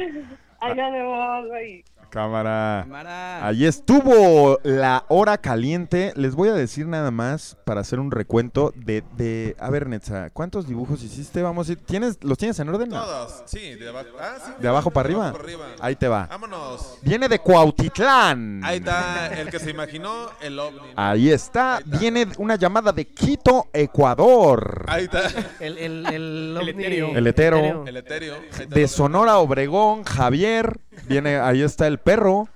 Ahí 0.61 0.75
nos 0.77 0.93
vemos, 0.93 1.49
güey. 1.49 1.85
Cámara. 2.11 2.83
Cámara. 2.87 3.47
Ahí 3.47 3.65
estuvo 3.65 4.59
la 4.63 5.05
hora 5.09 5.39
caliente. 5.39 6.13
Les 6.17 6.35
voy 6.35 6.49
a 6.49 6.53
decir 6.53 6.87
nada 6.87 7.11
más 7.11 7.57
para 7.65 7.81
hacer 7.81 8.01
un 8.01 8.11
recuento 8.11 8.73
de, 8.77 9.03
de... 9.17 9.57
A 9.59 9.71
ver, 9.71 9.87
Netza, 9.89 10.31
¿cuántos 10.31 10.67
dibujos 10.67 11.03
hiciste? 11.03 11.43
Vamos 11.43 11.69
a 11.69 11.73
ir... 11.73 11.79
¿Tienes, 11.79 12.19
¿Los 12.23 12.37
tienes 12.39 12.59
en 12.61 12.69
orden? 12.69 12.91
Todos, 12.91 13.43
sí, 13.47 13.75
de 13.77 13.89
abajo. 13.89 14.09
Ah, 14.21 14.35
sí, 14.45 14.53
¿De 14.61 14.69
abajo 14.69 14.91
para 14.91 15.07
arriba? 15.07 15.29
abajo 15.29 15.39
para 15.39 15.45
arriba. 15.53 15.67
Ahí 15.81 15.97
te 15.97 16.09
va. 16.09 16.27
Vámonos. 16.27 16.99
Viene 17.03 17.29
de 17.29 17.39
Cuautitlán. 17.39 18.61
Ahí 18.65 18.79
está 18.79 19.29
el 19.41 19.49
que 19.51 19.59
se 19.59 19.71
imaginó 19.71 20.29
el 20.41 20.59
ovni. 20.59 20.81
Ahí 20.97 21.31
está. 21.31 21.81
Viene 21.85 22.27
una 22.39 22.57
llamada 22.57 22.93
de 22.93 23.07
Quito, 23.07 23.69
Ecuador. 23.73 24.85
Ahí 24.89 25.05
está. 25.05 25.23
El, 25.61 25.79
el, 25.79 26.07
el, 26.07 26.57
ovni- 26.61 26.71
etéreo. 26.71 27.17
El 27.17 27.27
etéreo. 27.27 27.87
El 27.87 27.97
etéreo. 27.97 28.35
De 28.69 28.83
el 28.83 28.89
Sonora, 28.89 29.39
Obregón, 29.39 30.05
Javier. 30.05 30.81
Viene, 31.07 31.37
ahí 31.39 31.63
está 31.63 31.87
el 31.87 31.99
perro. 31.99 32.49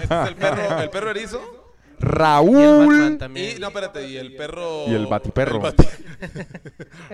Este 0.00 0.14
es 0.22 0.28
el 0.28 0.36
perro, 0.36 0.78
el 0.82 0.90
perro 0.90 1.10
erizo. 1.10 1.40
Y 2.00 2.04
el 2.04 2.08
Batman 2.08 2.18
Raúl. 2.18 3.18
también. 3.18 3.56
Y 3.56 3.60
no, 3.60 3.68
espérate, 3.68 4.08
y 4.08 4.16
el 4.16 4.34
perro. 4.34 4.88
Y 4.88 4.94
el 4.94 5.06
batiperro. 5.06 5.56
el 5.56 5.62
bati- 5.62 5.88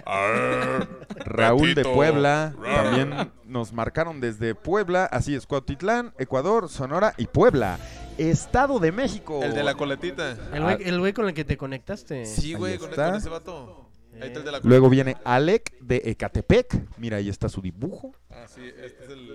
Raúl 1.26 1.74
de. 1.74 1.84
Puebla. 1.84 2.54
También 2.62 3.30
nos 3.44 3.72
marcaron 3.72 4.20
desde 4.20 4.54
Puebla. 4.54 5.04
Así 5.04 5.34
es, 5.34 5.46
Cuautitlán, 5.46 6.14
Ecuador, 6.18 6.68
Sonora 6.70 7.12
y 7.18 7.26
Puebla. 7.26 7.78
Estado 8.16 8.78
de 8.78 8.92
México. 8.92 9.40
El 9.42 9.54
de 9.54 9.62
la 9.62 9.74
coletita. 9.74 10.36
El 10.52 10.62
güey, 10.62 10.76
el 10.88 10.98
güey 10.98 11.12
con 11.12 11.26
el 11.28 11.34
que 11.34 11.44
te 11.44 11.56
conectaste. 11.56 12.24
Sí, 12.24 12.54
güey, 12.54 12.78
con, 12.78 12.90
con 12.90 13.14
ese 13.14 13.28
vato. 13.28 13.84
Ahí 14.14 14.28
está 14.28 14.38
el 14.40 14.44
de 14.46 14.52
la 14.52 14.60
Luego 14.64 14.88
viene 14.88 15.16
Alec 15.24 15.78
de 15.80 16.02
Ecatepec. 16.04 16.96
Mira, 16.96 17.18
ahí 17.18 17.28
está 17.28 17.48
su 17.48 17.60
dibujo. 17.60 18.12
Ah, 18.30 18.46
sí, 18.48 18.62
este 18.82 19.04
es 19.04 19.10
el. 19.10 19.27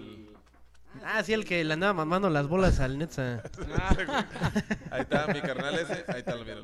Ah, 1.06 1.24
sí, 1.24 1.34
el 1.34 1.46
que 1.46 1.64
le 1.64 1.74
andaba 1.74 1.94
mamando 1.94 2.30
las 2.30 2.48
bolas 2.48 2.80
al 2.80 2.98
Netza. 2.98 3.42
Ahí 4.92 5.02
está 5.02 5.28
mi 5.28 5.42
carnal 5.42 5.76
ese. 5.76 6.06
Ahí 6.08 6.20
está, 6.20 6.36
lo 6.36 6.44
vieron. 6.46 6.64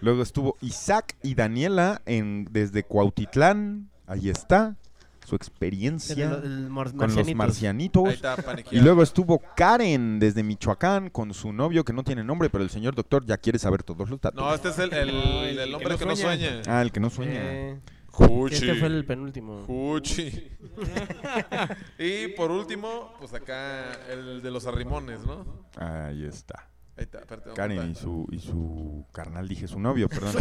Luego 0.00 0.22
estuvo 0.22 0.56
Isaac 0.60 1.16
y 1.22 1.34
Daniela 1.34 2.02
en, 2.06 2.46
desde 2.50 2.82
Cuautitlán. 2.82 3.88
Ahí 4.06 4.28
está 4.30 4.76
su 5.24 5.36
experiencia 5.36 6.26
El- 6.42 6.44
el 6.44 6.68
mor- 6.68 6.94
con 6.96 7.14
los 7.14 7.34
marcianitos. 7.36 8.08
Ahí 8.08 8.14
está, 8.14 8.36
Y 8.72 8.80
luego 8.80 9.04
estuvo 9.04 9.40
Karen 9.56 10.18
desde 10.18 10.42
Michoacán 10.42 11.10
con 11.10 11.32
su 11.32 11.52
novio 11.52 11.84
que 11.84 11.92
no 11.92 12.02
tiene 12.02 12.24
nombre, 12.24 12.50
pero 12.50 12.64
el 12.64 12.70
señor 12.70 12.96
doctor 12.96 13.24
ya 13.24 13.36
quiere 13.38 13.60
saber 13.60 13.84
todos 13.84 14.10
los 14.10 14.20
datos. 14.20 14.42
No, 14.42 14.52
este 14.52 14.70
es 14.70 14.78
el, 14.80 14.92
el, 14.92 15.58
el 15.60 15.74
hombre 15.74 15.96
que 15.96 16.04
no 16.06 16.16
sueña. 16.16 16.62
Ah, 16.66 16.82
el 16.82 16.90
que 16.90 16.98
no 16.98 17.08
sueña. 17.08 17.40
Eh, 17.40 17.80
Juchi. 18.12 18.48
que 18.50 18.54
este 18.70 18.74
fue 18.78 18.88
el 18.88 19.04
penúltimo. 19.04 19.62
Juchi. 19.66 20.50
y 21.98 22.28
por 22.28 22.50
último, 22.50 23.14
pues 23.18 23.32
acá 23.34 23.92
el 24.10 24.42
de 24.42 24.50
los 24.50 24.66
arrimones, 24.66 25.20
¿no? 25.24 25.66
Ahí 25.76 26.24
está. 26.24 26.68
Ahí 26.96 27.04
está, 27.04 27.20
espérate, 27.20 27.48
¿dónde 27.48 27.56
Karen 27.56 27.90
y 27.90 27.94
su, 27.94 28.26
y 28.30 28.38
su 28.38 29.06
carnal, 29.12 29.48
dije 29.48 29.66
su 29.66 29.80
novio, 29.80 30.08
perdón. 30.10 30.34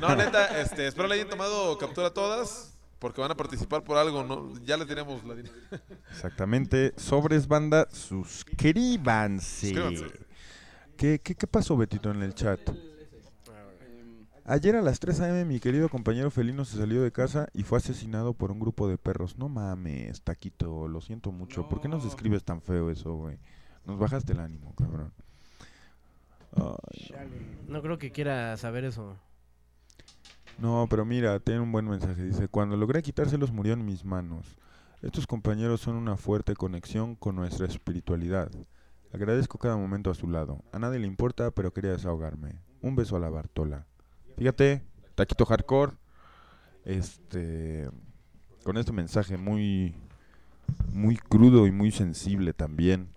No, 0.00 0.16
neta, 0.16 0.60
este, 0.60 0.86
espero 0.86 1.06
le 1.08 1.14
hayan 1.16 1.28
tomado 1.28 1.76
captura 1.76 2.06
a 2.08 2.14
todas, 2.14 2.72
porque 2.98 3.20
van 3.20 3.30
a 3.30 3.36
participar 3.36 3.84
por 3.84 3.98
algo, 3.98 4.24
¿no? 4.24 4.52
Ya 4.64 4.76
les 4.78 4.88
diremos 4.88 5.22
la 5.24 5.34
din- 5.34 5.50
Exactamente. 6.10 6.94
Sobres 6.96 7.46
banda, 7.46 7.88
suscríbanse. 7.92 9.74
Suscríbanse. 9.74 10.06
¿Qué, 10.96 11.20
qué, 11.22 11.34
qué 11.34 11.46
pasó, 11.46 11.76
Betito, 11.76 12.10
en 12.10 12.22
el 12.22 12.34
chat? 12.34 12.60
Ayer 14.50 14.74
a 14.74 14.82
las 14.82 14.98
3 14.98 15.20
a.m. 15.20 15.44
mi 15.44 15.60
querido 15.60 15.88
compañero 15.88 16.28
felino 16.28 16.64
se 16.64 16.76
salió 16.76 17.04
de 17.04 17.12
casa 17.12 17.46
y 17.52 17.62
fue 17.62 17.78
asesinado 17.78 18.34
por 18.34 18.50
un 18.50 18.58
grupo 18.58 18.88
de 18.88 18.98
perros. 18.98 19.38
No 19.38 19.48
mames, 19.48 20.22
Taquito, 20.22 20.88
lo 20.88 21.00
siento 21.00 21.30
mucho. 21.30 21.68
¿Por 21.68 21.80
qué 21.80 21.86
nos 21.86 22.04
escribes 22.04 22.42
tan 22.42 22.60
feo 22.60 22.90
eso, 22.90 23.14
güey? 23.14 23.38
Nos 23.86 23.96
bajaste 23.96 24.32
el 24.32 24.40
ánimo, 24.40 24.74
cabrón. 24.74 25.12
Ay, 26.56 27.14
No 27.68 27.80
creo 27.80 27.96
que 27.98 28.10
quiera 28.10 28.56
saber 28.56 28.82
eso. 28.82 29.16
no, 30.58 30.88
pero 30.90 31.04
mira, 31.04 31.38
tiene 31.38 31.60
un 31.60 31.70
buen 31.70 31.88
mensaje. 31.88 32.20
Dice, 32.20 32.48
cuando 32.48 32.76
logré 32.76 33.02
quitárselos 33.02 33.52
murió 33.52 33.74
en 33.74 33.84
mis 33.84 34.04
manos. 34.04 34.58
Estos 35.00 35.28
compañeros 35.28 35.80
son 35.80 35.94
una 35.94 36.16
fuerte 36.16 36.56
conexión 36.56 37.14
con 37.14 37.36
nuestra 37.36 37.66
espiritualidad. 37.66 38.50
Agradezco 39.12 39.58
cada 39.58 39.76
momento 39.76 40.10
a 40.10 40.14
su 40.16 40.28
lado. 40.28 40.64
A 40.72 40.80
nadie 40.80 40.98
le 40.98 41.06
importa, 41.06 41.52
pero 41.52 41.72
quería 41.72 41.92
desahogarme. 41.92 42.58
Un 42.82 42.96
beso 42.96 43.14
a 43.14 43.20
la 43.20 43.30
Bartola. 43.30 43.86
Fíjate, 44.40 44.80
Taquito 45.16 45.44
Hardcore. 45.44 45.92
Este. 46.86 47.90
Con 48.64 48.78
este 48.78 48.90
mensaje 48.90 49.36
muy. 49.36 49.94
Muy 50.94 51.16
crudo 51.16 51.66
y 51.66 51.70
muy 51.70 51.90
sensible 51.90 52.54
también. 52.54 53.10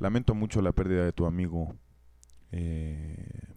Lamento 0.00 0.34
mucho 0.34 0.60
la 0.60 0.72
pérdida 0.72 1.04
de 1.04 1.12
tu 1.12 1.26
amigo. 1.26 1.76
Eh, 2.50 3.54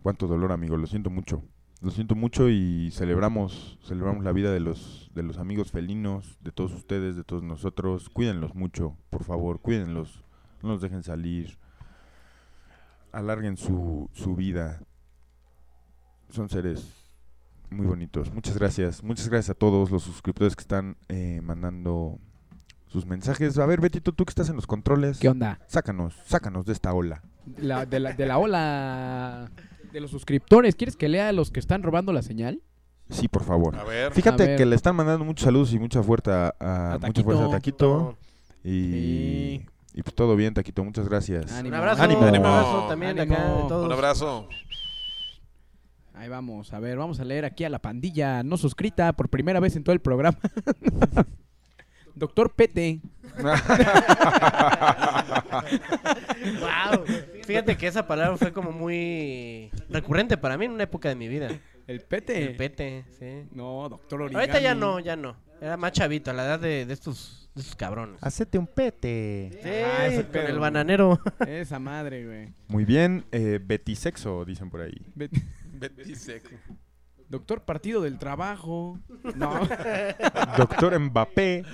cuánto 0.00 0.28
dolor, 0.28 0.52
amigo. 0.52 0.76
Lo 0.76 0.86
siento 0.86 1.10
mucho. 1.10 1.42
Lo 1.80 1.90
siento 1.90 2.14
mucho 2.14 2.48
y 2.48 2.92
celebramos, 2.92 3.80
celebramos 3.82 4.22
la 4.22 4.30
vida 4.30 4.52
de 4.52 4.60
los, 4.60 5.10
de 5.14 5.24
los 5.24 5.38
amigos 5.38 5.72
felinos, 5.72 6.38
de 6.40 6.52
todos 6.52 6.72
ustedes, 6.72 7.16
de 7.16 7.24
todos 7.24 7.42
nosotros. 7.42 8.08
Cuídenlos 8.08 8.54
mucho, 8.54 8.96
por 9.10 9.24
favor, 9.24 9.60
cuídenlos. 9.60 10.22
No 10.62 10.68
los 10.68 10.80
dejen 10.80 11.02
salir. 11.02 11.58
Alarguen 13.10 13.56
su, 13.56 14.08
su 14.12 14.36
vida. 14.36 14.80
Son 16.30 16.48
seres 16.48 16.86
muy 17.70 17.86
bonitos. 17.86 18.32
Muchas 18.32 18.56
gracias. 18.58 19.02
Muchas 19.02 19.28
gracias 19.28 19.50
a 19.50 19.54
todos 19.58 19.90
los 19.90 20.02
suscriptores 20.02 20.54
que 20.56 20.62
están 20.62 20.96
eh, 21.08 21.40
mandando 21.42 22.18
sus 22.86 23.04
mensajes. 23.06 23.58
A 23.58 23.66
ver, 23.66 23.80
Betito, 23.80 24.12
tú 24.12 24.24
que 24.24 24.30
estás 24.30 24.48
en 24.48 24.56
los 24.56 24.66
controles. 24.66 25.18
¿Qué 25.18 25.28
onda? 25.28 25.58
Sácanos, 25.66 26.14
sácanos 26.26 26.64
de 26.66 26.72
esta 26.72 26.92
ola. 26.92 27.22
La- 27.58 27.86
de, 27.86 28.00
la, 28.00 28.12
de 28.12 28.26
la 28.26 28.38
ola 28.38 29.50
de 29.92 30.00
los 30.00 30.10
suscriptores. 30.10 30.74
¿Quieres 30.74 30.96
que 30.96 31.08
lea 31.08 31.28
a 31.28 31.32
los 31.32 31.50
que 31.50 31.60
están 31.60 31.82
robando 31.82 32.12
la 32.12 32.22
señal? 32.22 32.62
Sí, 33.10 33.26
por 33.28 33.42
favor. 33.44 33.74
A 33.76 33.84
ver. 33.84 34.12
Fíjate 34.12 34.42
A 34.42 34.46
ver. 34.48 34.56
que 34.58 34.66
le 34.66 34.76
están 34.76 34.94
mandando 34.96 35.24
muchos 35.24 35.44
saludos 35.44 35.72
y 35.72 35.78
mucha 35.78 36.02
fuerza 36.02 36.54
a, 36.60 36.94
A 36.94 36.98
mucha 36.98 37.22
fuerza 37.22 37.46
a 37.46 37.50
Taquito. 37.50 38.18
Y, 38.64 39.62
y 39.94 40.02
pues 40.02 40.14
todo 40.14 40.36
bien, 40.36 40.52
Taquito. 40.52 40.84
Muchas 40.84 41.08
gracias. 41.08 41.52
Ánimo. 41.52 41.74
Un 41.74 41.80
abrazo, 41.80 42.02
Ánimo. 42.02 42.20
un 42.20 42.26
abrazo 42.36 42.86
también 42.88 43.16
de 43.16 43.22
acá 43.22 43.44
de 43.44 43.62
todos. 43.68 43.86
Un 43.86 43.92
abrazo. 43.92 44.48
Ahí 46.18 46.28
vamos, 46.28 46.72
a 46.72 46.80
ver, 46.80 46.96
vamos 46.98 47.20
a 47.20 47.24
leer 47.24 47.44
aquí 47.44 47.62
a 47.64 47.68
la 47.70 47.78
pandilla 47.80 48.42
no 48.42 48.56
suscrita 48.56 49.12
por 49.12 49.28
primera 49.28 49.60
vez 49.60 49.76
en 49.76 49.84
todo 49.84 49.92
el 49.92 50.00
programa. 50.00 50.36
Doctor 52.14 52.52
Pete. 52.54 53.00
Wow. 56.60 57.04
Fíjate 57.44 57.76
que 57.76 57.86
esa 57.86 58.06
palabra 58.06 58.36
fue 58.36 58.52
como 58.52 58.72
muy 58.72 59.70
recurrente 59.90 60.36
para 60.36 60.56
mí 60.58 60.66
en 60.66 60.72
una 60.72 60.84
época 60.84 61.08
de 61.08 61.14
mi 61.14 61.28
vida. 61.28 61.48
El 61.86 62.00
Pete. 62.00 62.42
El 62.50 62.56
pete, 62.56 63.04
sí. 63.18 63.48
No, 63.52 63.88
doctor 63.88 64.22
Origami. 64.22 64.42
Ahorita 64.44 64.60
ya 64.60 64.74
no, 64.74 65.00
ya 65.00 65.16
no. 65.16 65.36
Era 65.60 65.76
más 65.76 65.92
chavito, 65.92 66.30
a 66.30 66.34
la 66.34 66.44
edad 66.44 66.60
de, 66.60 66.84
de 66.86 66.92
estos, 66.92 67.48
de 67.54 67.62
estos 67.62 67.74
cabrones. 67.76 68.22
Hacete 68.22 68.58
un 68.58 68.66
pete. 68.66 69.50
Sí, 69.62 69.68
Ah, 69.68 70.06
ese 70.06 70.22
con 70.24 70.32
pedo, 70.32 70.48
el 70.48 70.58
bananero. 70.58 71.18
Esa 71.46 71.78
madre, 71.78 72.26
güey. 72.26 72.52
Muy 72.68 72.84
bien, 72.84 73.24
eh, 73.32 73.58
Betisexo, 73.64 74.44
dicen 74.44 74.68
por 74.70 74.82
ahí. 74.82 75.00
Bet- 75.14 75.32
Betty 75.78 76.14
Seco. 76.14 76.50
Doctor 77.28 77.62
Partido 77.64 78.00
del 78.02 78.18
Trabajo. 78.18 78.98
No. 79.34 79.60
Doctor 80.58 80.98
Mbappé. 80.98 81.64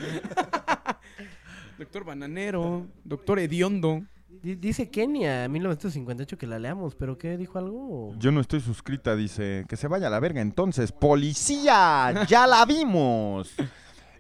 Doctor 1.78 2.04
Bananero. 2.04 2.86
Doctor 3.04 3.38
Hediondo. 3.38 4.02
Di- 4.28 4.56
Dice 4.56 4.90
Kenia, 4.90 5.48
1958, 5.48 6.36
que 6.36 6.46
la 6.46 6.58
leamos, 6.58 6.94
pero 6.96 7.16
¿qué 7.16 7.36
dijo 7.36 7.58
algo? 7.58 8.14
Yo 8.18 8.30
no 8.32 8.40
estoy 8.40 8.60
suscrita, 8.60 9.14
dice. 9.16 9.64
Que 9.68 9.76
se 9.76 9.88
vaya 9.88 10.08
a 10.08 10.10
la 10.10 10.20
verga 10.20 10.40
entonces. 10.40 10.92
¡Policía! 10.92 12.24
¡Ya 12.28 12.46
la 12.46 12.64
vimos! 12.64 13.54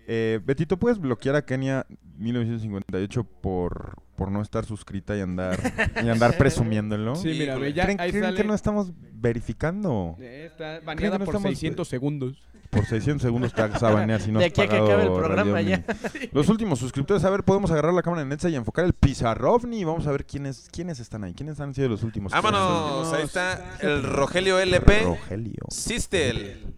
Eh, 0.06 0.38
Betito, 0.44 0.76
¿puedes 0.76 0.98
bloquear 0.98 1.34
a 1.34 1.46
Kenia 1.46 1.86
1958 2.18 3.24
por, 3.24 4.02
por 4.16 4.30
no 4.30 4.40
estar 4.42 4.64
suscrita 4.64 5.16
y 5.16 5.20
andar, 5.20 5.58
y 6.02 6.08
andar 6.08 6.36
presumiéndolo? 6.38 7.16
Sí, 7.16 7.28
mira, 7.28 7.56
ve, 7.56 7.72
ya 7.72 7.84
¿Creen, 7.84 8.00
ahí 8.00 8.10
creen 8.10 8.24
sale. 8.24 8.36
que 8.36 8.44
no 8.44 8.54
estamos 8.54 8.92
verificando? 9.12 10.16
Eh, 10.20 10.46
Está 10.50 10.80
¿Creen 10.80 10.84
baneada 10.84 11.18
no 11.18 11.24
por 11.24 11.34
estamos- 11.36 11.50
600 11.58 11.88
segundos. 11.88 12.36
Por 12.70 12.84
600 12.86 13.22
segundos 13.22 13.52
te 13.54 13.62
vas 13.62 13.80
a 13.84 13.90
banear 13.90 14.20
si 14.20 14.32
no 14.32 14.40
De 14.40 14.46
has 14.46 14.50
aquí 14.50 14.62
a 14.62 14.68
que 14.68 14.76
acabe 14.76 15.04
el 15.04 15.12
programa 15.12 15.60
ya. 15.60 15.84
Los 16.32 16.48
últimos 16.48 16.80
suscriptores, 16.80 17.22
a 17.24 17.30
ver, 17.30 17.44
podemos 17.44 17.70
agarrar 17.70 17.94
la 17.94 18.02
cámara 18.02 18.22
en 18.22 18.28
Netza 18.30 18.48
y 18.48 18.56
enfocar 18.56 18.84
el 18.84 18.94
Pizarrovni. 18.94 19.84
Vamos 19.84 20.08
a 20.08 20.10
ver 20.10 20.26
quiénes, 20.26 20.68
quiénes 20.72 20.98
están 20.98 21.22
ahí. 21.22 21.34
¿Quiénes 21.34 21.60
han 21.60 21.72
sido 21.72 21.88
los 21.88 22.02
últimos? 22.02 22.32
Vámonos. 22.32 23.12
Ahí 23.12 23.22
está 23.22 23.76
el 23.80 24.02
Rogelio 24.02 24.58
LP. 24.58 25.02
Rogelio. 25.04 25.62
Sistel. 25.70 26.74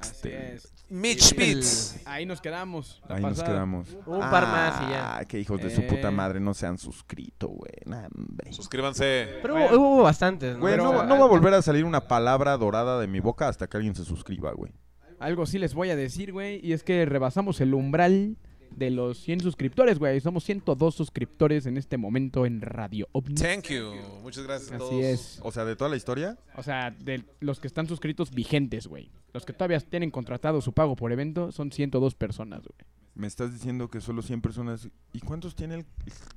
Así 0.00 0.28
es. 0.28 0.72
Mitch 0.90 1.36
Beats. 1.36 2.00
Ahí 2.06 2.24
nos 2.24 2.40
quedamos. 2.40 3.02
la 3.08 3.16
Ahí 3.16 3.22
nos 3.22 3.42
quedamos. 3.42 3.88
Un 4.06 4.20
par 4.20 4.44
más 4.44 4.82
y 4.88 4.90
ya. 4.92 5.18
Ah, 5.18 5.24
que 5.24 5.38
hijos 5.38 5.60
de 5.60 5.68
su 5.74 5.86
puta 5.86 6.08
Eh. 6.08 6.12
madre 6.12 6.40
no 6.40 6.54
se 6.54 6.66
han 6.66 6.78
suscrito, 6.78 7.48
güey. 7.48 7.72
Nah, 7.84 8.06
hombre. 8.16 8.52
Suscríbanse. 8.52 9.28
Pero 9.42 9.54
hubo, 9.56 9.78
hubo 9.96 10.02
bastantes, 10.04 10.54
¿no? 10.54 10.60
Güey, 10.60 10.76
no, 10.78 11.04
no 11.04 11.18
va 11.18 11.24
a 11.24 11.28
volver 11.28 11.52
a 11.54 11.62
salir 11.62 11.84
una 11.84 12.08
palabra 12.08 12.56
dorada 12.56 12.98
de 12.98 13.06
mi 13.06 13.20
boca 13.20 13.48
hasta 13.48 13.66
que 13.66 13.76
alguien 13.76 13.94
se 13.94 14.04
suscriba, 14.04 14.52
güey. 14.52 14.72
Algo 15.18 15.46
sí 15.46 15.58
les 15.58 15.74
voy 15.74 15.90
a 15.90 15.96
decir, 15.96 16.32
güey. 16.32 16.60
Y 16.64 16.72
es 16.72 16.82
que 16.82 17.04
rebasamos 17.04 17.60
el 17.60 17.74
umbral 17.74 18.36
de 18.70 18.90
los 18.90 19.18
100 19.18 19.40
suscriptores, 19.40 19.98
güey. 19.98 20.20
Somos 20.20 20.44
102 20.44 20.94
suscriptores 20.94 21.66
en 21.66 21.76
este 21.76 21.96
momento 21.96 22.46
en 22.46 22.60
Radio 22.60 23.08
OVNI. 23.12 23.34
Thank 23.34 23.64
you. 23.68 23.92
Muchas 24.22 24.44
gracias 24.44 24.72
a 24.72 24.76
Así 24.76 24.84
todos. 24.84 25.02
es. 25.04 25.40
O 25.42 25.52
sea, 25.52 25.64
de 25.64 25.76
toda 25.76 25.90
la 25.90 25.96
historia. 25.96 26.38
O 26.56 26.62
sea, 26.62 26.90
de 26.90 27.24
los 27.40 27.60
que 27.60 27.66
están 27.66 27.86
suscritos 27.86 28.30
vigentes, 28.30 28.86
güey. 28.86 29.10
Los 29.32 29.44
que 29.44 29.52
todavía 29.52 29.80
tienen 29.80 30.10
contratado 30.10 30.60
su 30.60 30.72
pago 30.72 30.96
por 30.96 31.12
evento 31.12 31.52
son 31.52 31.70
102 31.72 32.14
personas, 32.14 32.62
güey. 32.62 32.88
Me 33.18 33.26
estás 33.26 33.52
diciendo 33.52 33.90
que 33.90 34.00
solo 34.00 34.22
100 34.22 34.40
personas. 34.40 34.88
¿Y 35.12 35.18
cuántos 35.18 35.56
tiene 35.56 35.74
el 35.74 35.86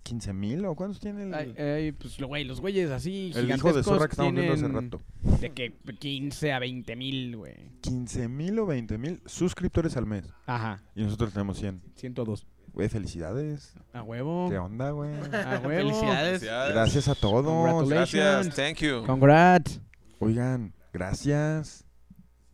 15 0.01 0.33
mil? 0.33 0.65
¿O 0.65 0.73
cuántos 0.73 0.99
tiene 0.99 1.23
el.? 1.23 1.33
Ay, 1.35 1.53
ay, 1.55 1.91
pues, 1.91 2.19
lo- 2.19 2.25
güey, 2.25 2.43
los 2.43 2.59
güeyes 2.59 2.89
así 2.89 3.31
El 3.35 3.51
hijo 3.51 3.71
de 3.71 3.83
zorra 3.83 4.07
que 4.07 4.13
estamos 4.13 4.33
viendo 4.33 4.53
hace 4.53 4.67
rato. 4.67 4.99
De 5.39 5.51
que 5.51 5.73
15 5.99 6.51
a 6.51 6.57
20 6.57 6.95
mil, 6.95 7.37
güey. 7.37 7.53
15 7.81 8.27
mil 8.27 8.57
o 8.57 8.65
20 8.65 8.97
mil 8.97 9.21
suscriptores 9.27 9.95
al 9.95 10.07
mes. 10.07 10.25
Ajá, 10.47 10.81
Y 10.95 11.03
nosotros 11.03 11.31
tenemos 11.33 11.59
100. 11.59 11.83
102. 11.95 12.47
Güey, 12.73 12.89
felicidades. 12.89 13.75
A 13.93 14.01
huevo. 14.01 14.49
¿Qué 14.49 14.57
onda, 14.57 14.89
güey? 14.89 15.11
A 15.13 15.59
huevo. 15.63 15.69
Felicidades. 15.69 16.39
Felicidades. 16.39 16.73
Gracias 16.73 17.07
a 17.09 17.13
todos. 17.13 17.45
Congratulations. 17.45 18.11
Gracias. 18.13 18.55
Thank 18.55 18.77
you. 18.79 19.03
Congrats. 19.05 19.79
Oigan, 20.17 20.73
gracias. 20.91 21.85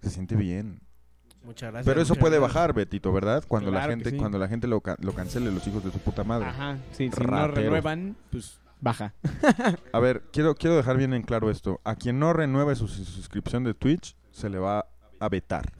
Se 0.01 0.09
siente 0.09 0.35
bien. 0.35 0.81
Muchas 1.47 1.71
gracias. 1.71 1.85
Pero 1.85 2.01
eso 2.01 2.15
puede 2.15 2.37
gracias. 2.37 2.53
bajar, 2.53 2.73
Betito, 2.73 3.11
¿verdad? 3.13 3.43
Cuando 3.47 3.71
Claro 3.71 3.87
la 3.87 3.91
gente, 3.95 4.09
sí. 4.11 4.17
cuando 4.17 4.37
la 4.37 4.47
gente 4.49 4.67
lo, 4.67 4.83
lo 4.99 5.13
cancele, 5.13 5.49
los 5.49 5.65
hijos 5.65 5.83
de 5.83 5.91
su 5.91 5.99
puta 5.99 6.23
madre. 6.25 6.47
Ajá. 6.49 6.77
Sí, 6.91 7.09
si 7.09 7.23
no 7.23 7.47
renuevan, 7.47 8.17
pues 8.29 8.59
baja. 8.81 9.13
A 9.93 9.99
ver, 9.99 10.23
quiero, 10.33 10.55
quiero 10.55 10.75
dejar 10.75 10.97
bien 10.97 11.13
en 11.13 11.23
claro 11.23 11.49
esto. 11.49 11.79
A 11.85 11.95
quien 11.95 12.19
no 12.19 12.33
renueve 12.33 12.75
su 12.75 12.87
su 12.89 13.05
suscripción 13.05 13.63
de 13.63 13.73
Twitch, 13.73 14.15
se 14.31 14.49
le 14.49 14.59
va 14.59 14.85
a 15.19 15.29
vetar. 15.29 15.71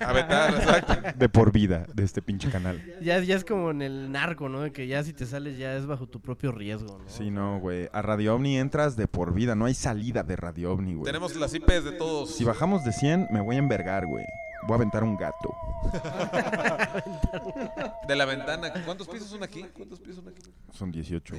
A 0.00 0.12
vetar, 0.12 0.54
exacto. 0.54 0.94
De 1.16 1.28
por 1.28 1.50
vida 1.50 1.84
de 1.92 2.04
este 2.04 2.22
pinche 2.22 2.48
canal. 2.50 2.80
Ya, 3.02 3.18
ya 3.20 3.34
es 3.36 3.44
como 3.44 3.70
en 3.70 3.82
el 3.82 4.12
narco, 4.12 4.48
¿no? 4.48 4.60
De 4.60 4.70
que 4.72 4.86
ya 4.86 5.02
si 5.02 5.12
te 5.12 5.26
sales 5.26 5.56
ya 5.58 5.74
es 5.76 5.86
bajo 5.86 6.06
tu 6.06 6.20
propio 6.20 6.52
riesgo, 6.52 6.98
¿no? 6.98 7.08
Sí, 7.08 7.30
no, 7.30 7.58
güey. 7.58 7.88
A 7.92 8.02
Radio 8.02 8.34
OVNI 8.34 8.58
entras 8.58 8.96
de 8.96 9.08
por 9.08 9.34
vida. 9.34 9.54
No 9.54 9.64
hay 9.64 9.74
salida 9.74 10.22
de 10.22 10.36
Radio 10.36 10.72
OVNI, 10.72 10.94
güey. 10.94 11.04
Tenemos 11.04 11.34
las 11.36 11.54
IPs 11.54 11.84
de 11.84 11.92
todos. 11.92 12.34
Si 12.34 12.44
bajamos 12.44 12.84
de 12.84 12.92
100, 12.92 13.28
me 13.30 13.40
voy 13.40 13.56
a 13.56 13.58
envergar, 13.58 14.06
güey. 14.06 14.24
Voy 14.66 14.72
a 14.72 14.76
aventar 14.76 15.04
un 15.04 15.16
gato. 15.16 15.54
De 18.08 18.16
la 18.16 18.24
ventana. 18.24 18.72
¿Cuántos 18.84 19.08
pisos 19.08 19.28
son 19.28 19.42
aquí? 19.42 19.64
¿Cuántos 19.74 20.00
pisos 20.00 20.16
son 20.16 20.28
aquí? 20.28 20.42
Son 20.72 20.90
18. 20.90 21.34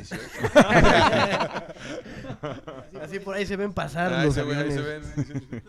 Así 3.02 3.20
por 3.20 3.36
ahí 3.36 3.46
se 3.46 3.56
ven 3.56 3.74
pasar 3.74 4.14
Ahí 4.14 4.26
los 4.26 4.36
se 4.36 4.44
ven, 4.44 4.58
ahí 4.58 4.72
se 4.72 4.80
aviones. 4.80 5.18
ven. 5.20 5.64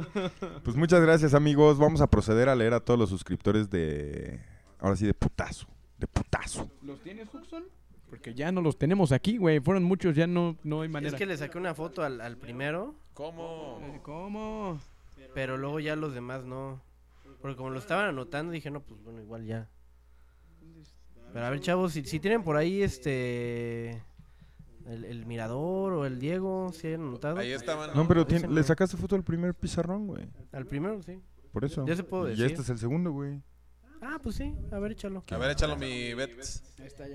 Pues 0.64 0.77
muchas 0.77 1.01
gracias, 1.01 1.35
amigos. 1.35 1.78
Vamos 1.78 2.01
a 2.01 2.06
proceder 2.06 2.48
a 2.48 2.55
leer 2.55 2.74
a 2.74 2.81
todos 2.81 2.98
los 2.98 3.10
suscriptores 3.10 3.70
de. 3.70 4.40
Ahora 4.78 4.97
sí, 4.97 5.06
de 5.06 5.14
putazo. 5.14 5.66
De 5.98 6.06
putazo. 6.06 6.70
¿Los 6.82 7.01
tienes, 7.02 7.28
Huxon? 7.32 7.64
Porque 8.09 8.35
ya 8.35 8.51
no 8.51 8.60
los 8.62 8.78
tenemos 8.78 9.12
aquí, 9.12 9.36
güey. 9.36 9.60
Fueron 9.60 9.85
muchos, 9.85 10.16
ya 10.16 10.27
no, 10.27 10.56
no 10.64 10.82
hay 10.82 10.89
manera. 10.89 11.14
Es 11.14 11.18
que 11.18 11.27
le 11.27 11.36
saqué 11.36 11.59
una 11.59 11.74
foto 11.74 12.02
al, 12.02 12.20
al 12.20 12.36
primero, 12.36 12.94
¿Cómo? 13.14 13.81
¿Cómo? 14.02 14.81
pero 15.35 15.56
luego 15.59 15.78
ya 15.78 15.94
los 15.94 16.14
demás 16.14 16.44
no. 16.44 16.81
Porque 17.41 17.57
como 17.57 17.71
lo 17.71 17.79
estaban 17.79 18.07
anotando, 18.07 18.53
dije, 18.53 18.71
no, 18.71 18.83
pues 18.83 19.03
bueno, 19.03 19.21
igual 19.21 19.45
ya. 19.47 19.69
Pero 21.33 21.47
a 21.47 21.51
ver, 21.51 21.61
chavos, 21.61 21.93
si, 21.93 22.05
si 22.05 22.21
tienen 22.21 22.43
por 22.43 22.57
ahí 22.57 22.83
este. 22.83 24.03
El, 24.87 25.05
el 25.05 25.27
Mirador 25.27 25.93
o 25.93 26.07
el 26.07 26.19
Diego, 26.19 26.73
si 26.73 26.89
hayan 26.89 27.03
anotado. 27.03 27.39
Ahí 27.39 27.53
estaban. 27.53 27.91
No, 27.95 28.09
pero 28.09 28.27
tien- 28.27 28.49
le 28.51 28.62
sacaste 28.62 28.97
foto 28.97 29.15
al 29.15 29.23
primer 29.23 29.55
pizarrón, 29.55 30.07
güey. 30.09 30.29
Al 30.53 30.67
primero, 30.67 31.01
sí. 31.03 31.21
Por 31.53 31.65
eso. 31.65 31.87
Ya 31.87 31.95
se 31.95 32.03
puedo 32.03 32.27
Y 32.27 32.31
decir. 32.31 32.47
este 32.47 32.62
es 32.62 32.71
el 32.71 32.79
segundo, 32.79 33.12
güey. 33.12 33.41
Ah, 34.03 34.19
pues 34.23 34.37
sí, 34.37 34.55
a 34.73 34.79
ver, 34.79 34.93
échalo. 34.93 35.23
A 35.31 35.37
ver, 35.39 35.51
échalo 35.51 35.77
mi 35.77 36.15
bet. 36.15 36.33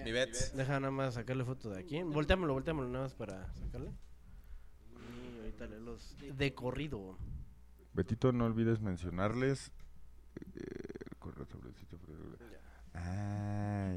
Mi 0.05 0.11
bet. 0.11 0.53
Deja 0.53 0.79
nada 0.79 0.91
más 0.91 1.15
sacarle 1.15 1.43
foto 1.43 1.69
de 1.71 1.79
aquí. 1.79 2.01
Volteámoslo, 2.03 2.53
volteámoslo 2.53 2.89
nada 2.91 3.05
más 3.05 3.15
para 3.15 3.51
sacarle. 3.55 3.91
Y 4.93 5.39
ahorita 5.39 5.65
los 5.79 6.15
de 6.37 6.53
corrido. 6.53 7.17
Betito, 7.93 8.31
no 8.31 8.45
olvides 8.45 8.79
mencionarles. 8.81 9.71
Eh, 10.55 10.61
el 11.11 11.17
correo 11.17 11.45
sobre 11.45 11.69
el 11.69 11.75
sitio, 11.75 11.97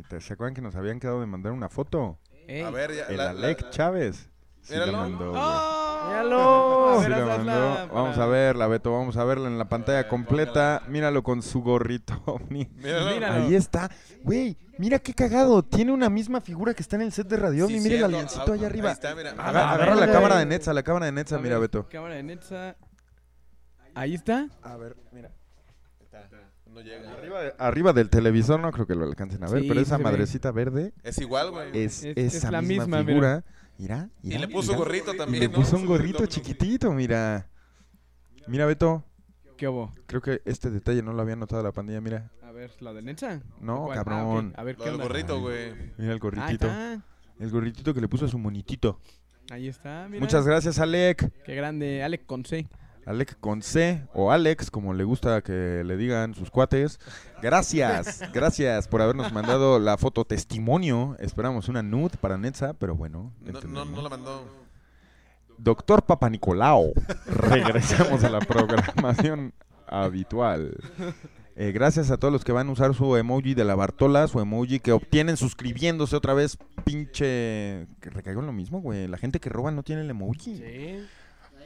¿te- 0.09 0.21
¿Se 0.21 0.33
acuerdan 0.33 0.55
que 0.55 0.63
nos 0.63 0.75
habían 0.77 1.01
quedado 1.01 1.21
de 1.21 1.27
mandar 1.27 1.53
una 1.53 1.69
foto? 1.69 2.19
Ey. 2.47 2.63
A 2.63 2.71
ver, 2.71 2.95
ya, 2.95 3.05
El 3.07 3.17
la- 3.19 3.33
la- 3.33 3.47
Alec 3.47 3.71
Chávez. 3.71 4.31
Sí 4.63 4.75
la 4.75 4.87
Míralo. 4.87 4.99
mandó, 4.99 5.31
güey. 5.31 5.43
Míralo. 6.09 7.01
Sí 7.01 7.07
A 7.07 7.09
ver, 7.17 7.27
mandó. 7.27 7.45
para- 7.45 7.87
Vamos 7.87 8.19
a 8.19 8.27
verla, 8.27 8.67
Beto, 8.67 8.93
vamos 8.93 9.17
a 9.17 9.25
verla 9.25 9.49
en 9.49 9.59
la 9.59 9.69
pantalla 9.69 10.09
completa. 10.09 10.83
Míralo 10.89 11.23
con 11.23 11.43
su 11.43 11.63
gorrito. 11.63 12.15
Míralo. 12.51 13.15
Míralo. 13.15 13.45
Ahí 13.45 13.55
está. 13.55 13.91
Güey, 14.25 14.57
mira 14.79 14.99
qué 14.99 15.15
cagado. 15.15 15.63
Tiene 15.63 15.93
una 15.93 16.09
misma 16.11 16.41
figura 16.41 16.75
que 16.75 16.83
está 16.83 16.97
en 16.97 17.03
el 17.03 17.13
set 17.13 17.29
de 17.29 17.37
Radio 17.37 17.67
Sí. 17.69 17.81
Mira 17.81 17.97
el 17.97 18.05
aliencito 18.05 18.45
Ah, 18.51 18.55
allá 18.55 18.67
arriba. 18.67 18.89
Ahí 18.89 18.95
está, 18.95 19.15
mira. 19.15 19.31
Aga- 19.33 19.43
Ah, 19.71 19.73
Agarra 19.75 19.95
la 19.95 20.11
cámara 20.13 20.39
de 20.39 20.47
Netza, 20.47 20.73
la 20.73 20.83
cámara 20.83 21.07
de 21.07 21.13
Netza, 21.13 21.39
mira, 21.39 21.55
ver, 21.59 21.63
Beto. 21.69 21.89
Cámara 21.89 22.15
de 22.17 22.23
Netza. 22.23 22.77
Ahí 23.95 24.15
está. 24.15 24.49
A 24.63 24.77
ver, 24.77 24.97
mira. 25.13 25.31
No 26.79 26.85
llega. 26.85 27.13
Arriba, 27.13 27.41
de- 27.43 27.55
arriba 27.59 27.93
del 27.93 28.09
televisor 28.11 28.61
no 28.61 28.71
creo 28.71 28.87
que 28.87 28.95
lo 28.95 29.05
alcancen 29.05 29.43
a 29.43 29.49
ver, 29.49 29.63
Sí, 29.63 29.69
pero 29.69 29.81
esa 29.81 29.97
ve. 29.99 30.05
madrecita 30.05 30.53
verde 30.53 30.93
Es 31.03 31.19
igual, 31.19 31.51
güey. 31.51 31.71
es, 31.73 32.05
Es- 32.05 32.17
esa 32.17 32.47
es 32.47 32.53
la 32.53 32.63
misma, 32.63 32.85
misma, 32.85 32.99
mira. 32.99 33.07
figura. 33.09 33.45
Mira, 33.79 34.09
Y 34.23 34.39
le 34.39 34.49
puso 34.49 34.69
mira. 34.73 34.79
gorrito 34.79 35.15
Y 35.15 35.17
también, 35.17 35.43
le 35.45 35.49
¿no? 35.49 35.55
puso 35.55 35.77
un 35.77 35.87
gorrito 35.87 36.27
chiquitito, 36.27 36.93
mira. 36.93 37.49
Mira, 38.47 38.67
Beto. 38.67 39.05
¿Qué 39.57 39.67
hubo? 39.69 39.93
Creo 40.07 40.21
que 40.23 40.41
este 40.45 40.71
detalle 40.71 41.03
no 41.03 41.13
lo 41.13 41.23
había 41.23 41.35
notado 41.37 41.63
la 41.63 41.73
pandilla, 41.73 42.01
mira. 42.01 42.31
A 42.43 42.53
ver, 42.53 42.71
¿la 42.81 42.93
de 42.93 43.03
Netza? 43.03 43.41
No, 43.61 43.87
¿Cuál? 43.87 43.99
Ah, 43.99 44.05
cabrón. 44.05 44.53
A 44.57 44.63
ver, 44.63 44.79
Lo 44.79 44.85
¿qué 44.85 44.91
onda? 44.91 45.03
gorrito, 45.05 45.41
güey. 45.41 45.73
Mira 45.99 46.13
el 46.13 46.19
gorritito. 46.21 46.69
El 47.41 47.51
gorritito 47.51 47.93
que 47.95 48.01
le 48.01 48.09
puso 48.09 48.25
a 48.25 48.29
su 48.29 48.39
monitito. 48.39 49.01
Ahí 49.51 49.67
está, 49.69 50.07
mira. 50.09 50.21
Muchas 50.21 50.47
gracias, 50.47 50.79
Alec. 50.79 51.33
Qué 51.45 51.55
grande. 51.55 52.03
Alec 52.03 52.25
con 52.27 52.45
C. 52.45 52.69
Alec 53.09 53.41
con 53.41 53.63
C 53.63 54.07
o 54.13 54.31
Alex, 54.31 54.71
como 54.71 54.93
le 54.93 55.03
gusta 55.03 55.41
que 55.41 55.83
le 55.83 55.97
digan 55.97 56.35
sus 56.35 56.51
cuates. 56.51 57.01
Gracias, 57.41 58.23
gracias 58.35 58.87
por 58.87 59.01
habernos 59.01 59.33
mandado 59.33 59.79
la 59.79 59.97
foto 59.97 60.27
testimonio. 60.27 61.17
Esperamos 61.19 61.69
una 61.69 61.83
nude 61.83 62.19
para 62.21 62.37
Netza, 62.37 62.75
pero 62.75 62.95
bueno. 62.95 63.33
No, 63.67 63.85
no, 63.87 64.03
la 64.03 64.11
mandó. 64.11 64.45
Doctor 65.57 66.05
Papa 66.05 66.29
Nicolau. 66.29 66.93
Regresamos 67.27 68.23
a 68.25 68.29
la 68.29 68.41
programación 68.41 69.55
habitual. 69.87 70.77
Eh, 71.57 71.73
gracias 71.73 72.11
a 72.11 72.19
todos 72.19 72.31
los 72.31 72.45
que 72.45 72.53
van 72.53 72.69
a 72.69 72.73
usar 72.73 72.95
su 72.95 73.17
emoji 73.17 73.55
de 73.55 73.65
la 73.65 73.75
Bartola, 73.75 74.29
su 74.29 74.39
emoji 74.39 74.81
que 74.81 74.93
obtienen 74.93 75.39
suscribiéndose 75.39 76.15
otra 76.15 76.35
vez, 76.35 76.59
pinche... 76.85 77.89
Que 78.01 78.11
recaigo 78.11 78.41
en 78.41 78.47
lo 78.47 78.53
mismo, 78.53 78.83
güey. 78.83 79.09
La 79.09 79.17
gente 79.17 79.41
que 79.41 79.49
roba 79.49 79.71
no 79.71 79.83
tiene 79.83 80.03
el 80.03 80.11
emoji. 80.11 80.59
Sí. 80.59 81.07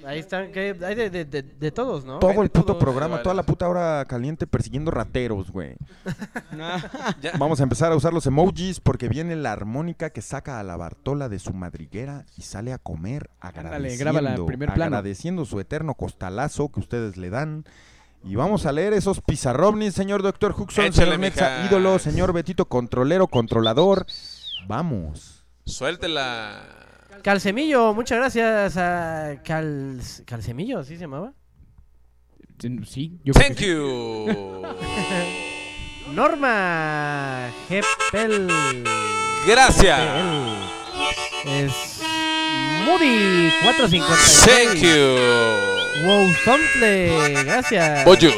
Ahí 0.05 0.19
están, 0.19 0.51
que 0.51 0.77
hay 0.85 0.95
de, 0.95 1.11
de, 1.11 1.24
de, 1.24 1.43
de 1.43 1.70
todos, 1.70 2.05
¿no? 2.05 2.19
Todo 2.19 2.43
el 2.43 2.51
puto 2.51 2.66
todos. 2.73 2.83
programa, 2.83 3.23
toda 3.23 3.35
la 3.35 3.45
puta 3.45 3.69
hora 3.69 4.05
caliente 4.07 4.47
persiguiendo 4.47 4.91
rateros, 4.91 5.51
güey. 5.51 5.77
Vamos 7.39 7.61
a 7.61 7.62
empezar 7.62 7.93
a 7.93 7.97
usar 7.97 8.12
los 8.12 8.27
emojis 8.27 8.81
porque 8.81 9.09
viene 9.09 9.37
la 9.37 9.53
armónica 9.53 10.11
que 10.11 10.23
saca 10.23 10.59
a 10.59 10.62
la 10.62 10.77
Bartola 10.77 11.29
de 11.29 11.39
su 11.39 11.53
madriguera 11.53 12.24
y 12.37 12.43
sale 12.43 12.73
a 12.73 12.79
comer 12.79 13.31
agradeciendo, 13.41 14.05
grábala 14.05 14.35
en 14.35 14.47
primer 14.47 14.73
plano. 14.74 14.97
agradeciendo 14.97 15.45
su 15.45 15.61
eterno 15.61 15.95
costalazo 15.95 16.70
que 16.70 16.81
ustedes 16.81 17.16
le 17.16 17.31
dan. 17.31 17.65
Y 18.24 18.37
vamos 18.37 18.66
a 18.66 18.73
leer 18.73 18.93
esos 18.93 19.20
pizarrovnis, 19.20 19.95
señor 19.95 20.23
Doctor 20.23 20.55
Huxon, 20.57 20.85
Échale, 20.87 21.12
señor 21.12 21.19
mija. 21.19 21.66
ídolo, 21.66 21.99
señor 21.99 22.33
Betito, 22.33 22.66
controlero, 22.66 23.27
controlador. 23.27 24.07
Vamos. 24.69 25.45
Suéltela. 25.65 26.82
Calcemillo, 27.23 27.94
muchas 27.94 28.19
gracias 28.19 28.77
a 28.77 29.43
Cal... 29.44 30.01
Calcemillo, 30.27 30.81
¿así 30.81 30.97
se 30.97 31.03
llamaba? 31.03 31.32
Sí, 32.86 33.19
yo 33.24 33.32
creo 33.32 33.47
Thank 33.47 33.59
que 33.59 33.65
sí. 33.65 33.70
you. 33.70 34.62
Norma 36.12 37.51
Gepel. 37.69 38.49
Gracias. 39.47 39.99
Gepel. 41.44 41.66
Es 41.66 42.03
Moody 42.85 43.51
456. 43.62 44.44
Thank 44.44 44.82
you. 44.82 45.43
Wow 46.05 46.32
gracias. 47.44 48.05
Boyu. 48.05 48.31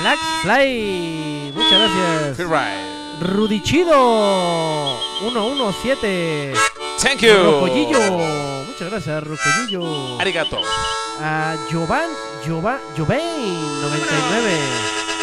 Black 0.00 0.18
Fly, 0.42 1.52
muchas 1.54 1.70
gracias. 1.80 2.48
Right. 2.48 3.22
Rudichido 3.22 4.98
117. 5.20 6.54
Thank 7.04 7.20
you. 7.20 7.34
Rocollillo, 7.34 8.00
muchas 8.66 8.90
gracias, 8.90 9.24
Rocollillo. 9.24 10.18
Arigato. 10.20 10.58
A 11.20 11.54
Jovan, 11.70 12.08
Jovan, 12.46 12.78
Jovain 12.96 13.80
99. 13.82 14.58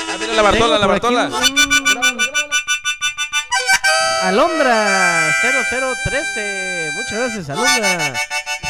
Ah, 0.10 0.18
mira 0.20 0.34
la 0.34 0.41
Bartola, 0.44 0.78
la 0.78 0.88
Bartola. 0.88 1.26
un- 1.26 2.20
Alondra 4.24 5.34
0013. 5.41 6.90
Muchas 6.95 7.20
gracias, 7.20 7.49
Alondra. 7.49 8.14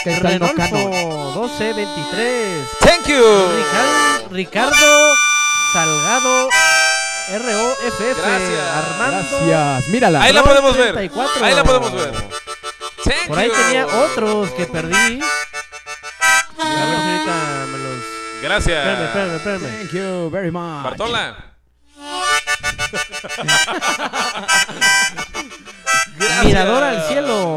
Que 0.04 0.10
está 0.14 0.30
el 0.30 0.40
Renolfo 0.40 0.54
Nocano. 0.56 0.90
1223. 1.36 2.68
Thank 2.80 3.08
you. 3.08 3.24
Ricardo 4.32 5.14
Salgado 5.74 6.50
ROFF. 7.30 8.18
Gracias. 8.18 8.60
Armando. 8.76 9.28
Gracias. 9.46 9.88
Mírala. 9.90 10.22
Ahí 10.24 10.34
la 10.34 10.44
podemos 10.44 10.76
ver. 10.76 10.94
34. 10.94 11.46
Ahí 11.46 11.54
la 11.54 11.64
podemos 11.64 11.94
ver. 11.94 12.31
Thank 13.12 13.28
Por 13.28 13.40
ahí 13.40 13.50
you. 13.50 13.54
tenía 13.56 13.88
otros 13.88 14.50
que 14.52 14.66
perdí. 14.68 14.94
A 14.94 14.96
ver 14.96 15.20
si 16.58 17.10
ahorita 17.10 17.66
me 17.72 17.78
los. 17.78 18.04
Gracias. 18.42 18.78
Espérame, 18.78 19.06
espérame, 19.06 19.36
espérame. 19.36 19.78
Thank 19.80 19.92
you 19.92 20.30
very 20.30 20.52
much. 20.52 20.84
Bartola. 20.84 21.36
Gracias. 26.18 26.46
Mirador 26.46 26.84
al 26.84 27.08
cielo. 27.10 27.56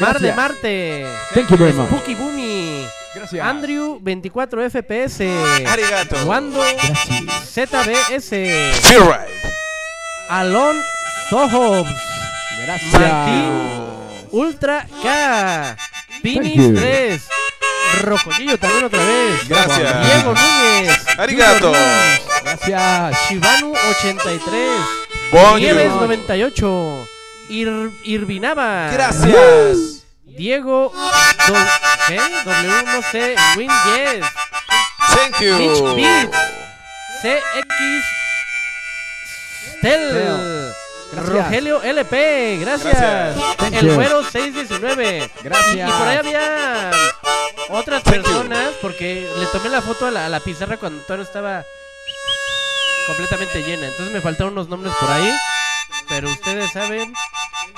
Mar 0.00 0.20
de 0.20 0.28
Gracias. 0.28 0.36
Marte. 0.36 1.06
Thank 1.34 1.48
you 1.50 1.56
very 1.56 1.72
much. 1.72 1.88
Spooky 1.88 2.14
Boomy. 2.14 2.86
Gracias. 3.14 3.44
Andrew 3.44 3.98
24 4.00 4.70
FPS. 4.70 5.20
Arigato. 5.66 6.16
Wando 6.26 6.60
Gracias. 6.60 7.68
ZBS. 7.68 8.32
Alon 10.28 10.76
Sohobs. 11.28 11.90
Gracias. 12.64 12.92
Martín 12.92 13.91
Ultra 14.32 14.86
K. 15.02 15.76
Pini 16.22 16.54
you. 16.56 16.74
3. 16.74 17.20
Rocollillo 18.02 18.58
también 18.58 18.84
otra 18.84 19.04
vez. 19.04 19.48
Gracias. 19.48 20.06
Diego 20.06 20.34
Núñez. 20.34 21.18
Arigato. 21.18 21.72
Gracias. 22.42 23.18
Shibanu 23.28 23.74
83. 24.00 24.70
Bonjour. 25.30 25.60
Nieves 25.60 25.92
98. 25.92 27.08
Ir 27.50 27.90
Irvinaba. 28.04 28.90
Gracias. 28.92 30.04
Diego 30.24 30.90
do- 31.46 31.54
¿qué? 32.08 32.16
W 32.44 32.82
no 32.86 33.02
sé. 33.10 33.36
Win 33.56 33.70
10. 33.94 34.24
Thank 35.14 35.40
you. 35.40 35.54
Mitch 35.58 35.96
Beat. 35.96 36.30
CX 37.20 38.04
Stel. 39.78 40.72
Gracias. 41.12 41.28
Rogelio 41.44 41.82
LP, 41.82 42.58
gracias. 42.60 43.36
El 43.72 43.94
güero 43.94 44.22
619. 44.24 45.30
Gracias. 45.42 45.88
Y 45.88 45.92
por 45.92 46.08
ahí 46.08 46.16
había 46.16 46.90
otras 47.68 48.02
personas 48.02 48.70
porque 48.80 49.28
le 49.38 49.46
tomé 49.46 49.68
la 49.68 49.82
foto 49.82 50.06
a 50.06 50.10
la, 50.10 50.26
a 50.26 50.28
la 50.28 50.40
pizarra 50.40 50.76
cuando 50.78 51.02
todavía 51.02 51.24
estaba 51.24 51.64
completamente 53.06 53.62
llena. 53.62 53.86
Entonces 53.88 54.12
me 54.14 54.20
faltaron 54.20 54.52
unos 54.54 54.68
nombres 54.68 54.94
por 54.98 55.10
ahí. 55.10 55.32
Pero 56.08 56.30
ustedes 56.30 56.70
saben 56.72 57.12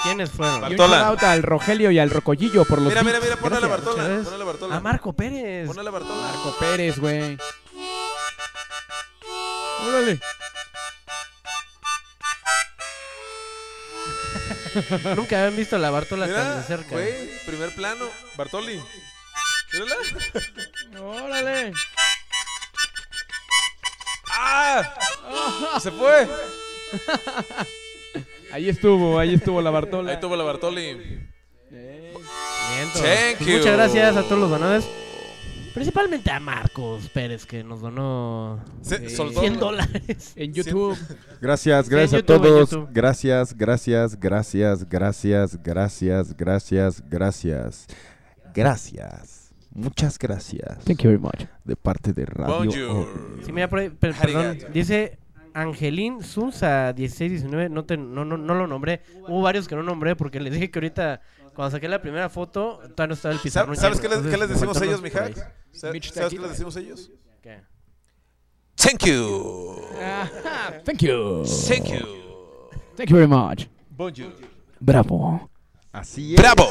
quiénes 0.03 0.31
fueron. 0.31 0.55
Y 0.55 0.57
un 0.57 0.63
Bartola. 0.79 0.99
shout 1.01 1.11
out 1.11 1.23
al 1.25 1.43
Rogelio 1.43 1.91
y 1.91 1.99
al 1.99 2.11
Rocollillo 2.11 2.65
por 2.65 2.81
los 2.81 2.89
Mira, 2.93 3.03
mira, 3.03 3.19
beats. 3.19 3.25
mira, 3.31 3.41
ponle 3.41 3.61
la 3.61 3.69
Gracias. 3.69 4.31
Bartola. 4.47 4.69
La. 4.69 4.77
A 4.77 4.81
Marco 4.81 5.13
Pérez. 5.13 5.67
Ponle 5.67 5.83
la 5.83 5.91
Bartola. 5.91 6.21
Marco 6.23 6.57
Pérez, 6.59 6.99
güey. 6.99 7.37
Órale. 9.87 10.21
Nunca 15.17 15.39
habían 15.41 15.57
visto 15.57 15.79
la 15.79 15.91
Bartola 15.91 16.27
tan 16.27 16.61
de 16.61 16.67
cerca. 16.67 16.91
güey, 16.91 17.13
primer 17.47 17.75
plano. 17.75 18.07
Bartoli. 18.37 18.81
Mírala. 19.73 19.97
Órale. 21.01 21.73
¡Ah! 24.31 25.79
Se 25.81 25.91
fue. 25.91 26.29
Ahí 28.53 28.69
estuvo, 28.69 29.19
ahí 29.19 29.35
estuvo 29.35 29.61
la 29.63 29.71
Bartola. 29.71 30.13
Ahí 30.13 30.21
tuvo 30.21 30.37
la 30.37 30.45
Bartoli. 30.45 31.21
Eh, 31.73 32.15
Vientos. 32.77 33.03
Thank 33.03 33.39
Pues 33.39 33.49
you. 33.49 33.59
Muchas 33.59 33.73
gracias 33.73 34.17
a 34.17 34.23
todos 34.23 34.39
los 34.39 34.51
donadores. 34.51 34.85
Principalmente 35.75 36.31
a 36.31 36.39
Marcos 36.39 37.09
Pérez 37.09 37.45
que 37.45 37.65
nos 37.65 37.81
donó 37.81 38.61
Se 38.81 39.09
Sí. 39.09 39.17
soltó. 39.17 39.41
100 39.41 39.59
dólares. 39.59 40.33
En 40.37 40.55
YouTube. 40.55 40.97
Gracias, 41.41 41.89
gracias 41.89 42.13
a 42.15 42.17
YouTube, 42.19 42.37
en 42.37 42.43
todos. 42.43 42.71
YouTube. 42.71 42.89
Gracias, 42.93 43.57
gracias, 43.57 44.19
gracias, 44.21 44.89
gracias, 44.89 45.63
gracias, 45.63 46.37
gracias, 46.37 47.03
gracias. 47.11 47.87
Gracias. 48.55 49.53
Muchas 49.73 50.17
gracias. 50.19 50.85
Thank 50.85 51.03
you 51.03 51.11
very 51.11 51.19
much. 51.21 51.49
De 51.65 51.75
parte 51.75 52.13
de 52.13 52.25
Radio. 52.27 52.55
Bonjour. 52.57 53.09
Sí, 53.45 53.53
mira, 53.53 53.69
por 53.69 53.81
ahí, 53.81 53.91
per- 53.91 54.15
perdón. 54.15 54.47
Arigato. 54.47 54.73
Dice 54.73 55.19
Angelín 55.53 56.23
Sunza 56.23 56.93
1619, 56.97 57.69
no, 57.69 57.85
te- 57.85 57.97
no, 57.97 58.25
no, 58.25 58.37
no 58.37 58.55
lo 58.55 58.69
nombré. 58.69 59.03
Hubo 59.27 59.43
varios 59.43 59.67
que 59.67 59.75
no 59.75 59.83
nombré 59.83 60.15
porque 60.15 60.39
les 60.39 60.53
dije 60.53 60.71
que 60.71 60.79
ahorita, 60.79 61.21
cuando 61.55 61.73
saqué 61.73 61.89
la 61.89 62.01
primera 62.01 62.29
foto, 62.29 62.79
todavía 62.95 63.09
no 63.09 63.15
estaba 63.15 63.35
el 63.35 63.41
pizarrón. 63.41 63.75
¿Sabes 63.77 64.01
qué 64.01 64.09
les, 64.09 64.21
qué 64.21 64.37
les 64.37 64.49
decimos 64.49 64.77
a 64.77 64.81
faltaron 64.81 64.89
ellos, 64.89 65.01
unos 65.01 65.13
por 65.13 65.23
ahí. 65.23 65.35
Mija? 65.75 65.81
¿Sa- 65.81 65.93
Mitch 65.93 66.13
¿Sabes 66.13 66.15
qué 66.15 66.21
Taquilla. 66.37 66.43
les 66.43 66.51
decimos 66.51 66.77
a 66.77 66.81
ellos? 66.81 67.11
¿Qué? 67.43 67.61
Thank 68.77 69.05
you. 69.07 69.77
Thank 70.85 71.03
you. 71.03 71.45
Thank 71.69 71.89
you. 71.89 72.69
Thank 72.97 73.11
you 73.11 73.17
very 73.17 73.27
much. 73.29 73.67
Bonjour. 73.91 74.33
Bravo. 74.81 75.51
Así 75.93 76.35
es. 76.35 76.41
¡Bravo! 76.41 76.65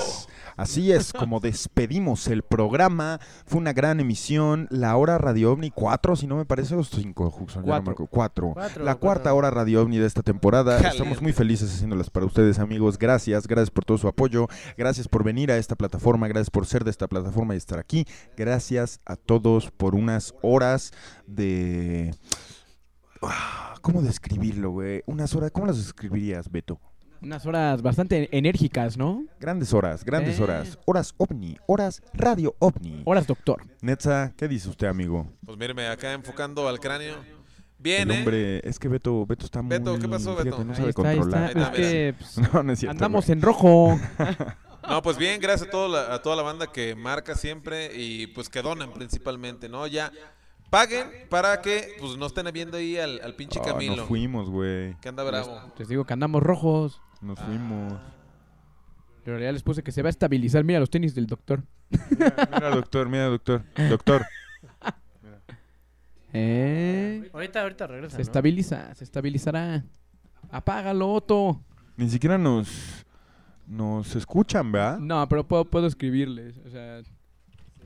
Así 0.57 0.91
es 0.91 1.13
como 1.13 1.39
despedimos 1.39 2.27
el 2.27 2.43
programa. 2.43 3.19
Fue 3.45 3.59
una 3.59 3.73
gran 3.73 3.99
emisión. 3.99 4.67
La 4.69 4.95
hora 4.97 5.17
Radio 5.17 5.51
OVNI 5.51 5.71
4, 5.71 6.15
si 6.15 6.27
no 6.27 6.35
me 6.35 6.45
parece, 6.45 6.75
o 6.75 6.84
5, 6.84 7.31
Juxon. 7.31 7.65
no 7.65 7.67
Cuatro. 7.84 8.07
Cuatro, 8.07 8.53
La 8.84 8.95
cuarta 8.95 9.23
cuatro. 9.23 9.35
hora 9.35 9.49
Radio 9.51 9.81
OVNI 9.81 9.97
de 9.97 10.05
esta 10.05 10.21
temporada. 10.21 10.75
Caliente. 10.77 10.97
Estamos 10.97 11.21
muy 11.21 11.34
felices 11.34 11.73
haciéndolas 11.73 12.09
para 12.09 12.25
ustedes, 12.25 12.59
amigos. 12.59 12.97
Gracias, 12.97 13.47
gracias 13.47 13.71
por 13.71 13.85
todo 13.85 13.97
su 13.97 14.07
apoyo. 14.07 14.47
Gracias 14.77 15.07
por 15.07 15.23
venir 15.23 15.51
a 15.51 15.57
esta 15.57 15.75
plataforma. 15.75 16.27
Gracias 16.27 16.49
por 16.49 16.65
ser 16.65 16.84
de 16.84 16.91
esta 16.91 17.07
plataforma 17.07 17.53
y 17.53 17.57
estar 17.57 17.80
aquí. 17.80 18.05
Gracias 18.38 18.99
a 19.05 19.15
todos 19.15 19.71
por 19.71 19.95
unas 19.95 20.34
horas 20.41 20.91
de. 21.27 22.13
Ah, 23.21 23.75
¿Cómo 23.81 24.01
describirlo, 24.01 24.71
güey? 24.71 25.01
Unas 25.05 25.34
horas, 25.35 25.51
¿cómo 25.51 25.67
las 25.67 25.77
describirías, 25.77 26.51
Beto? 26.51 26.80
Unas 27.23 27.45
horas 27.45 27.81
bastante 27.81 28.27
enérgicas, 28.37 28.97
¿no? 28.97 29.23
Grandes 29.39 29.73
horas, 29.73 30.03
grandes 30.03 30.39
Eh. 30.39 30.43
horas. 30.43 30.77
Horas 30.85 31.13
ovni, 31.17 31.57
horas 31.67 32.01
radio 32.13 32.53
ovni. 32.59 33.01
Horas, 33.05 33.25
doctor. 33.27 33.63
Netza, 33.81 34.33
¿qué 34.35 34.47
dice 34.49 34.69
usted, 34.69 34.87
amigo? 34.87 35.27
Pues 35.45 35.57
míreme, 35.57 35.87
acá 35.87 36.11
enfocando 36.13 36.67
al 36.67 36.79
cráneo. 36.81 37.15
Bien, 37.79 38.09
El 38.09 38.15
¿eh? 38.15 38.19
hombre, 38.19 38.61
es 38.69 38.77
que 38.79 38.87
Beto, 38.87 39.25
Beto 39.25 39.45
está 39.45 39.61
muy... 39.61 39.69
Beto, 39.77 39.97
¿qué 39.99 40.07
pasó, 40.07 40.31
fíjate, 40.37 40.49
Beto? 40.51 40.63
no 40.63 40.71
Ahí 40.71 40.77
sabe 40.77 40.89
está, 40.89 41.01
controlar. 41.15 41.47
está. 41.49 41.61
Es 41.69 41.75
que 41.77 42.15
pues, 42.17 42.37
No, 42.53 42.63
no 42.63 42.73
es 42.73 42.79
cierto, 42.79 42.91
andamos 42.91 43.29
en 43.29 43.41
rojo. 43.41 43.99
No, 44.85 45.01
pues 45.01 45.17
bien, 45.17 45.39
gracias 45.39 45.69
a, 45.69 45.71
todo 45.71 45.87
la- 45.87 46.13
a 46.13 46.21
toda 46.21 46.35
la 46.35 46.41
banda 46.41 46.67
que 46.69 46.93
marca 46.93 47.35
siempre 47.35 47.91
y 47.95 48.27
pues 48.27 48.49
que 48.49 48.61
donan 48.61 48.91
principalmente, 48.91 49.69
¿no? 49.69 49.87
Ya 49.87 50.11
paguen 50.73 51.07
para 51.29 51.61
que 51.61 51.95
pues 51.99 52.17
no 52.17 52.25
estén 52.25 52.47
viendo 52.51 52.77
ahí 52.77 52.97
al, 52.97 53.21
al 53.21 53.35
pinche 53.35 53.59
Ah, 53.61 53.65
Camilo. 53.67 53.95
nos 53.97 54.07
fuimos, 54.07 54.49
güey. 54.49 54.95
Que 55.01 55.09
anda 55.09 55.23
bravo. 55.23 55.61
Les 55.77 55.87
digo 55.87 56.03
que 56.03 56.13
andamos 56.13 56.41
rojos. 56.41 56.99
Nos 57.21 57.39
fuimos. 57.39 57.93
Pero 59.23 59.39
ya 59.39 59.51
les 59.51 59.61
puse 59.61 59.83
que 59.83 59.91
se 59.91 60.01
va 60.01 60.09
a 60.09 60.09
estabilizar. 60.09 60.63
Mira 60.63 60.79
los 60.79 60.89
tenis 60.89 61.13
del 61.13 61.27
doctor. 61.27 61.63
Mira, 62.09 62.33
mira, 62.51 62.69
doctor, 62.71 63.07
mira, 63.07 63.25
doctor. 63.27 63.63
Doctor. 63.89 64.25
Eh, 66.35 67.29
Ahorita, 67.31 67.61
ahorita 67.61 67.85
regresa. 67.85 68.11
se 68.13 68.17
¿no? 68.17 68.21
estabiliza, 68.23 68.95
se 68.95 69.03
estabilizará. 69.03 69.83
Apágalo, 70.49 71.13
Otto. 71.13 71.61
Ni 71.95 72.09
siquiera 72.09 72.39
nos... 72.39 73.05
Nos 73.67 74.15
escuchan, 74.15 74.71
¿verdad? 74.71 74.97
No, 74.97 75.29
pero 75.29 75.47
puedo, 75.47 75.63
puedo 75.65 75.85
escribirles. 75.85 76.57
O 76.65 76.69
sea, 76.71 77.01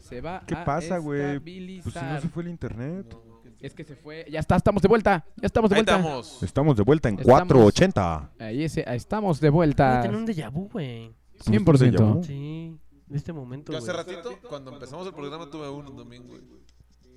se 0.07 0.21
va 0.21 0.43
¿Qué 0.45 0.55
a 0.55 0.63
pasa, 0.65 0.97
güey? 0.97 1.39
Pues 1.39 1.93
si 1.93 1.99
no 2.05 2.21
se 2.21 2.29
fue 2.29 2.43
el 2.43 2.49
internet. 2.49 3.15
Es 3.59 3.73
que 3.73 3.83
se 3.83 3.95
fue. 3.95 4.25
Ya 4.29 4.39
está, 4.39 4.55
estamos 4.55 4.81
de 4.83 4.87
vuelta. 4.87 5.25
Ya 5.37 5.47
estamos 5.47 5.69
de 5.69 5.75
Ahí 5.77 5.79
vuelta. 5.81 5.95
estamos. 5.97 6.43
Estamos 6.43 6.77
de 6.77 6.83
vuelta 6.83 7.09
en 7.09 7.15
Estamos- 7.19 7.39
480. 7.39 8.31
Ahí 8.39 8.63
ese, 8.63 8.85
estamos 8.95 9.39
de 9.39 9.49
vuelta. 9.49 10.01
tener 10.03 10.15
un 10.15 10.27
déjà 10.27 10.51
vu, 10.51 10.69
güey. 10.69 11.11
100%. 11.39 12.23
Sí, 12.23 12.77
en 13.09 13.15
este 13.15 13.33
momento. 13.33 13.71
Yo 13.71 13.79
hace 13.79 13.91
güey. 13.91 13.97
ratito, 13.97 14.29
cuando 14.47 14.71
empezamos 14.73 15.07
el 15.07 15.13
programa, 15.13 15.49
tuve 15.49 15.67
uno 15.69 15.89
un 15.89 15.97
domingo, 15.97 16.27
güey. 16.29 16.41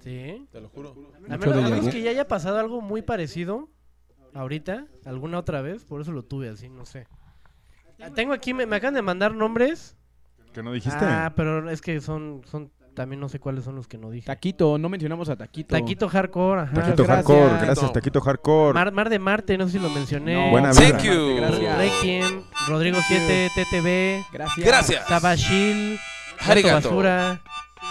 Sí. 0.03 0.49
Te 0.51 0.61
lo 0.63 0.69
juro. 0.71 0.91
A 0.91 1.21
Mucho 1.21 1.39
menos, 1.39 1.43
a 1.45 1.61
déjà 1.61 1.71
menos 1.71 1.85
vu. 1.87 1.91
que 1.91 2.03
ya 2.03 2.11
haya 2.11 2.27
pasado 2.27 2.59
algo 2.59 2.81
muy 2.81 3.03
parecido 3.03 3.69
ahorita, 4.33 4.87
alguna 5.05 5.39
otra 5.39 5.61
vez, 5.61 5.85
por 5.85 6.01
eso 6.01 6.13
lo 6.13 6.23
tuve 6.25 6.49
así, 6.49 6.71
no 6.71 6.87
sé. 6.87 7.07
Ah, 8.01 8.09
Tengo 8.15 8.33
aquí, 8.33 8.55
me, 8.55 8.65
me 8.65 8.77
acaban 8.77 8.95
de 8.95 9.03
mandar 9.03 9.35
nombres. 9.35 9.97
¿Que 10.55 10.63
no 10.63 10.73
dijiste? 10.73 11.05
Ah, 11.05 11.35
pero 11.37 11.69
es 11.71 11.83
que 11.83 12.01
son, 12.01 12.41
son, 12.47 12.73
también 12.95 13.21
no 13.21 13.29
sé 13.29 13.39
cuáles 13.39 13.65
son 13.65 13.77
los 13.77 13.87
que 13.89 13.97
no 13.99 14.11
dije. 14.11 14.27
Taquito, 14.27 14.77
no 14.79 14.89
mencionamos 14.89 15.29
a 15.29 15.37
Taquito. 15.37 15.75
Taquito 15.77 16.09
Hardcore, 16.09 16.63
ajá. 16.63 16.75
Taquito 16.75 17.05
gracias. 17.05 17.27
Hardcore, 17.27 17.65
gracias, 17.67 17.93
Taquito 17.93 18.21
Hardcore. 18.21 18.75
Mar, 18.75 18.93
Mar 18.93 19.09
de 19.09 19.19
Marte, 19.19 19.57
no 19.59 19.67
sé 19.67 19.73
si 19.73 19.79
lo 19.79 19.89
mencioné. 19.91 20.35
No, 20.35 20.51
Buena 20.51 20.73
Thank 20.73 21.01
vibra. 21.01 21.15
you. 21.15 21.37
Gracias. 21.37 21.79
Requiem, 21.79 22.43
Rodrigo 22.69 22.99
7, 23.07 23.51
TTV, 23.55 24.25
Gracias. 24.33 24.67
Gracias. 24.67 25.07
Tabashil, 25.07 25.99
Gato 26.41 26.51
Arigato. 26.53 26.89
Basura, 26.89 27.41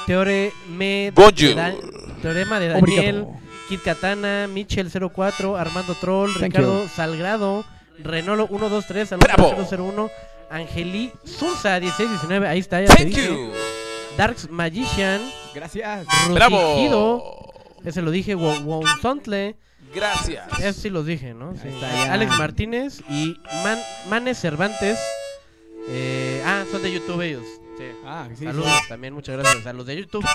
Teore 0.06 0.52
Me, 0.70 1.12
Bonjour. 1.16 1.34
de 1.50 1.56
Da- 1.56 1.74
Teorema 2.22 2.60
de 2.60 2.76
Obrigado. 2.76 3.06
Daniel, 3.08 3.28
Kid 3.70 3.80
Katana, 3.84 4.48
Michel04, 4.48 5.58
Armando 5.60 5.94
Troll, 5.96 6.32
Thank 6.34 6.44
Ricardo 6.44 6.88
Salgrado, 6.88 7.64
Renolo 8.04 8.48
123, 8.48 9.14
Alonso 9.14 9.28
Bravo. 9.38 9.66
001, 9.92 10.10
Angeli 10.52 11.12
Sunza 11.24 11.80
1619, 11.80 12.48
ahí 12.48 12.60
está, 12.60 12.82
ya 12.82 12.88
te 12.88 12.96
Thank 12.96 13.08
dije. 13.10 13.28
you. 13.28 13.52
Darks 14.18 14.50
Magician, 14.50 15.22
Gracias. 15.54 16.06
Bravo. 16.34 17.54
ese 17.86 18.02
lo 18.02 18.12
dije, 18.12 18.36
Wo- 18.36 18.60
Wonsontle, 18.62 19.56
Gracias. 19.96 20.60
eso 20.60 20.82
sí 20.82 20.90
los 20.90 21.06
dije, 21.06 21.34
¿no? 21.34 21.56
Sí. 21.56 21.68
está, 21.70 21.92
ya. 21.92 22.14
Alex 22.14 22.38
Martínez 22.38 23.02
y 23.10 23.36
Man- 23.64 23.80
Manes 24.10 24.40
Cervantes. 24.40 25.00
eh, 25.88 26.44
ah, 26.46 26.66
son 26.72 26.82
de 26.84 26.92
YouTube 26.92 27.22
ellos. 27.22 27.44
Sí. 27.78 27.86
Ah, 28.06 28.26
sí, 28.30 28.36
sí. 28.38 28.46
Saludos 28.46 28.72
también, 28.90 29.14
muchas 29.14 29.38
gracias 29.38 29.66
a 29.66 29.74
los 29.74 29.86
de 29.86 29.96
YouTube. 29.98 30.26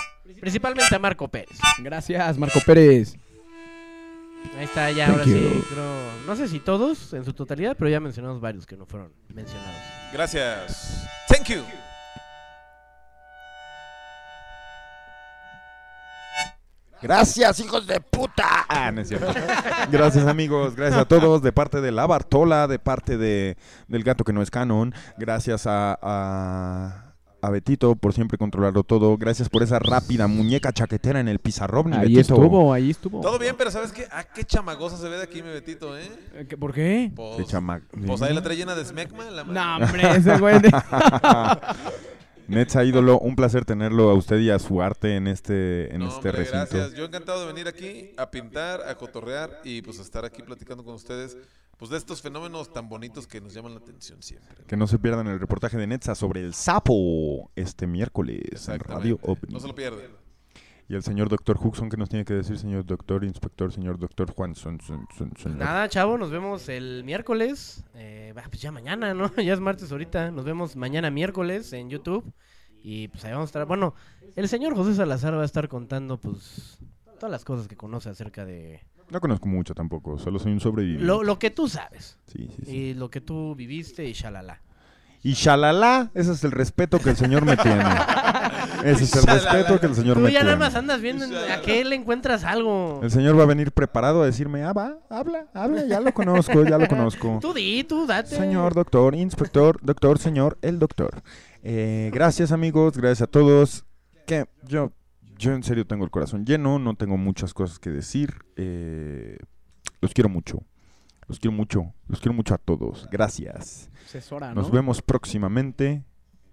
Principalmente 0.41 0.93
a 0.95 0.99
Marco 0.99 1.27
Pérez. 1.27 1.57
Gracias, 1.79 2.37
Marco 2.39 2.59
Pérez. 2.65 3.15
Ahí 4.57 4.65
está, 4.65 4.89
ya 4.91 5.05
Thank 5.07 5.13
ahora 5.19 5.25
sí. 5.25 5.31
you. 5.33 5.63
creo- 5.71 6.25
no 6.25 6.35
sé 6.35 6.47
si 6.47 6.59
todos 6.59 7.13
en 7.13 7.23
su 7.23 7.33
totalidad, 7.33 7.75
pero 7.77 7.89
ya 7.89 7.99
mencionamos 7.99 8.41
varios 8.41 8.65
que 8.65 8.75
no 8.75 8.85
fueron 8.85 9.11
mencionados. 9.33 9.75
Gracias. 10.11 11.07
Thank 11.27 11.47
you. 11.49 11.61
Gracias, 17.01 17.59
hijos 17.59 17.85
de 17.87 17.99
puta. 17.99 18.65
Ah, 18.67 18.91
no 18.91 19.01
es 19.01 19.09
cierto. 19.09 19.27
Gracias, 19.91 20.25
amigos. 20.27 20.75
Gracias 20.75 20.99
a 21.01 21.05
todos. 21.05 21.41
De 21.41 21.51
parte 21.51 21.81
de 21.81 21.91
la 21.91 22.07
Bartola, 22.07 22.67
de 22.67 22.79
parte 22.79 23.17
de 23.17 23.57
del 23.87 24.03
gato 24.03 24.23
que 24.23 24.33
no 24.33 24.41
es 24.41 24.49
canon. 24.49 24.93
Gracias 25.17 25.67
a, 25.67 25.97
a, 26.01 27.13
a 27.41 27.49
Betito 27.51 27.95
por 27.95 28.13
siempre 28.13 28.37
controlarlo 28.39 28.83
todo. 28.83 29.17
Gracias 29.17 29.49
por 29.49 29.61
esa 29.61 29.77
rápida 29.77 30.25
muñeca 30.27 30.71
chaquetera 30.73 31.19
en 31.19 31.27
el 31.27 31.39
pizarrón. 31.39 31.93
Ahí 31.93 32.13
Betito. 32.15 32.35
estuvo, 32.35 32.73
ahí 32.73 32.89
estuvo. 32.89 33.21
Todo 33.21 33.37
bien, 33.37 33.55
pero 33.57 33.69
¿sabes 33.69 33.91
qué? 33.91 34.07
Ah, 34.11 34.23
qué 34.23 34.43
chamagosa 34.43 34.97
se 34.97 35.07
ve 35.07 35.17
de 35.17 35.23
aquí, 35.23 35.43
mi 35.43 35.49
Betito, 35.49 35.95
¿eh? 35.97 36.09
Eh, 36.33 36.45
¿qué- 36.49 36.57
¿Por 36.57 36.73
qué? 36.73 37.11
Pues, 37.15 37.37
Qué 37.37 37.45
chama- 37.45 37.81
pues 38.07 38.21
ahí 38.23 38.33
la 38.33 38.41
trae 38.41 38.55
llena 38.57 38.73
de 38.73 38.83
smegma. 38.83 39.25
La 39.29 39.43
No, 39.43 39.75
hombre, 39.85 40.17
ese 40.17 40.37
güey. 40.39 40.59
de- 40.59 40.71
Netza 42.47 42.83
ídolo, 42.83 43.19
un 43.19 43.35
placer 43.35 43.65
tenerlo 43.65 44.09
a 44.09 44.13
usted 44.13 44.39
y 44.39 44.49
a 44.49 44.59
su 44.59 44.81
arte 44.81 45.15
en 45.15 45.27
este, 45.27 45.93
en 45.93 45.99
No, 45.99 46.05
este 46.07 46.29
hombre, 46.29 46.31
recinto. 46.43 46.57
gracias. 46.77 46.93
Yo 46.93 47.05
encantado 47.05 47.41
de 47.41 47.47
venir 47.47 47.67
aquí 47.67 48.11
a 48.17 48.29
pintar, 48.31 48.81
a 48.87 48.95
cotorrear 48.95 49.61
y 49.63 49.81
pues 49.81 49.99
a 49.99 50.01
estar 50.01 50.25
aquí 50.25 50.41
platicando 50.43 50.83
con 50.83 50.93
ustedes 50.95 51.37
pues 51.77 51.91
de 51.91 51.97
estos 51.97 52.21
fenómenos 52.21 52.71
tan 52.71 52.87
bonitos 52.87 53.27
que 53.27 53.41
nos 53.41 53.53
llaman 53.53 53.73
la 53.73 53.79
atención 53.79 54.21
siempre. 54.23 54.63
Que 54.65 54.77
no 54.77 54.87
se 54.87 54.97
pierdan 54.97 55.27
el 55.27 55.39
reportaje 55.39 55.77
de 55.77 55.85
Netza 55.87 56.15
sobre 56.15 56.39
el 56.41 56.53
sapo 56.53 57.51
este 57.55 57.85
miércoles 57.85 58.69
en. 58.69 58.79
Radio 58.79 59.19
OVNI. 59.23 59.53
No 59.53 59.59
se 59.59 59.67
lo 59.67 59.75
pierdan. 59.75 60.24
Y 60.87 60.93
el 60.93 61.01
señor 61.01 61.29
doctor 61.29 61.57
Huxon, 61.59 61.89
que 61.89 61.97
nos 61.97 62.09
tiene 62.09 62.25
que 62.25 62.35
decir, 62.35 62.59
señor 62.59 62.85
doctor, 62.85 63.23
inspector, 63.23 63.71
señor 63.73 63.97
doctor 63.97 64.31
Juan. 64.31 64.53
Son, 64.53 64.79
son, 64.81 65.07
son, 65.17 65.31
son- 65.37 65.57
Nada, 65.57 65.89
chavo, 65.89 66.17
nos 66.17 66.29
vemos 66.29 66.69
el 66.69 67.03
miércoles. 67.03 67.83
Eh, 67.95 68.33
bah, 68.35 68.43
pues 68.49 68.61
ya 68.61 68.71
mañana, 68.71 69.13
¿no? 69.15 69.31
Ya 69.43 69.53
es 69.53 69.59
martes 69.59 69.91
ahorita. 69.91 70.29
Nos 70.31 70.45
vemos 70.45 70.75
mañana 70.75 71.09
miércoles 71.09 71.73
en 71.73 71.89
YouTube. 71.89 72.31
Y 72.83 73.07
pues 73.07 73.25
ahí 73.25 73.31
vamos 73.31 73.47
a 73.47 73.49
estar. 73.49 73.65
Bueno, 73.65 73.95
el 74.35 74.47
señor 74.47 74.75
José 74.75 74.93
Salazar 74.93 75.35
va 75.35 75.41
a 75.41 75.45
estar 75.45 75.67
contando, 75.67 76.17
pues, 76.19 76.77
todas 77.19 77.31
las 77.31 77.43
cosas 77.43 77.67
que 77.67 77.75
conoce 77.75 78.09
acerca 78.09 78.45
de 78.45 78.81
No 79.09 79.19
conozco 79.19 79.47
mucho 79.47 79.73
tampoco, 79.73 80.19
solo 80.19 80.37
soy 80.37 80.51
un 80.51 80.59
sobreviviente. 80.59 81.03
lo, 81.03 81.23
lo 81.23 81.39
que 81.39 81.49
tú 81.49 81.67
sabes. 81.67 82.19
Sí, 82.27 82.47
sí, 82.55 82.63
sí. 82.63 82.71
Y 82.71 82.93
lo 82.93 83.09
que 83.09 83.21
tú 83.21 83.55
viviste 83.55 84.05
y 84.05 84.13
shalala. 84.13 84.61
Y 85.23 85.33
shalala, 85.33 86.11
ese 86.13 86.33
es 86.33 86.43
el 86.43 86.51
respeto 86.51 86.99
que 86.99 87.09
el 87.09 87.15
señor 87.15 87.43
me 87.43 87.57
tiene. 87.57 87.83
Ese 88.83 89.03
es 89.05 89.15
el 89.15 89.23
respeto 89.23 89.79
que 89.79 89.85
el 89.87 89.95
señor 89.95 90.15
Tú 90.17 90.21
me 90.21 90.31
ya 90.31 90.39
tiene. 90.39 90.45
nada 90.55 90.57
más 90.57 90.75
andas 90.75 91.01
viendo 91.01 91.25
en- 91.25 91.33
a 91.51 91.61
qué 91.61 91.83
le 91.83 91.95
encuentras 91.95 92.43
algo. 92.43 92.99
El 93.03 93.11
señor 93.11 93.37
va 93.37 93.43
a 93.43 93.47
venir 93.47 93.71
preparado 93.71 94.21
a 94.21 94.25
decirme, 94.25 94.63
ah, 94.63 94.73
va, 94.73 94.97
habla, 95.09 95.47
habla, 95.53 95.85
ya 95.85 95.99
lo 95.99 96.13
conozco, 96.13 96.63
ya 96.63 96.77
lo 96.77 96.87
conozco. 96.87 97.37
Tú 97.41 97.53
di, 97.53 97.83
tú 97.83 98.05
date. 98.05 98.35
Señor 98.35 98.73
doctor, 98.73 99.15
inspector, 99.15 99.79
doctor, 99.81 100.19
señor, 100.19 100.57
el 100.61 100.79
doctor. 100.79 101.21
Eh, 101.63 102.11
gracias 102.13 102.51
amigos, 102.51 102.97
gracias 102.97 103.23
a 103.23 103.27
todos. 103.27 103.85
Que 104.27 104.45
yo, 104.67 104.91
yo 105.37 105.53
en 105.53 105.63
serio 105.63 105.85
tengo 105.87 106.03
el 106.05 106.11
corazón 106.11 106.45
lleno, 106.45 106.79
no 106.79 106.95
tengo 106.95 107.17
muchas 107.17 107.53
cosas 107.53 107.79
que 107.79 107.89
decir. 107.89 108.35
Eh, 108.55 109.37
los 110.01 110.13
quiero 110.13 110.29
mucho, 110.29 110.63
los 111.27 111.39
quiero 111.39 111.55
mucho, 111.55 111.93
los 112.07 112.19
quiero 112.19 112.33
mucho 112.33 112.53
a 112.53 112.57
todos. 112.59 113.07
Gracias. 113.11 113.89
Nos 114.53 114.69
vemos 114.71 115.01
próximamente 115.01 116.03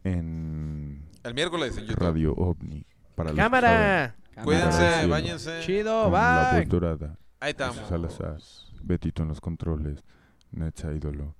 en 0.04 1.02
El 1.24 1.34
miércoles 1.34 1.76
en 1.78 1.84
YouTube. 1.86 2.02
Radio 2.02 2.34
OVNI. 2.34 2.84
Para 3.14 3.30
los 3.30 3.36
Cámara. 3.38 4.14
saben. 4.34 4.44
Cuídense, 4.44 4.78
Cámara. 4.78 5.06
bañense. 5.06 5.60
Chido, 5.60 6.10
la 6.10 6.50
bye. 6.54 6.64
dorada. 6.66 7.16
Ahí 7.40 7.50
estamos. 7.50 7.76
Salazar, 7.88 8.38
Betito 8.82 9.22
en 9.22 9.28
los 9.28 9.40
controles, 9.40 10.02
Netza 10.50 10.92
ídolo 10.92 11.34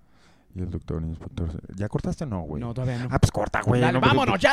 y 0.55 0.61
el 0.61 0.71
doctor 0.71 1.03
inspector. 1.03 1.49
¿Ya 1.75 1.89
cortaste 1.89 2.25
o 2.25 2.27
no, 2.27 2.43
güey? 2.43 2.61
No, 2.61 2.75
todavía 2.75 2.99
no. 2.99 3.09
Ah, 3.11 3.19
pues 3.19 3.31
corta, 3.33 3.63
güey. 3.63 3.81
Dale, 3.81 3.95
no, 3.95 4.01
pero- 4.01 4.11
vámonos, 4.15 4.39
ya. 4.41 4.53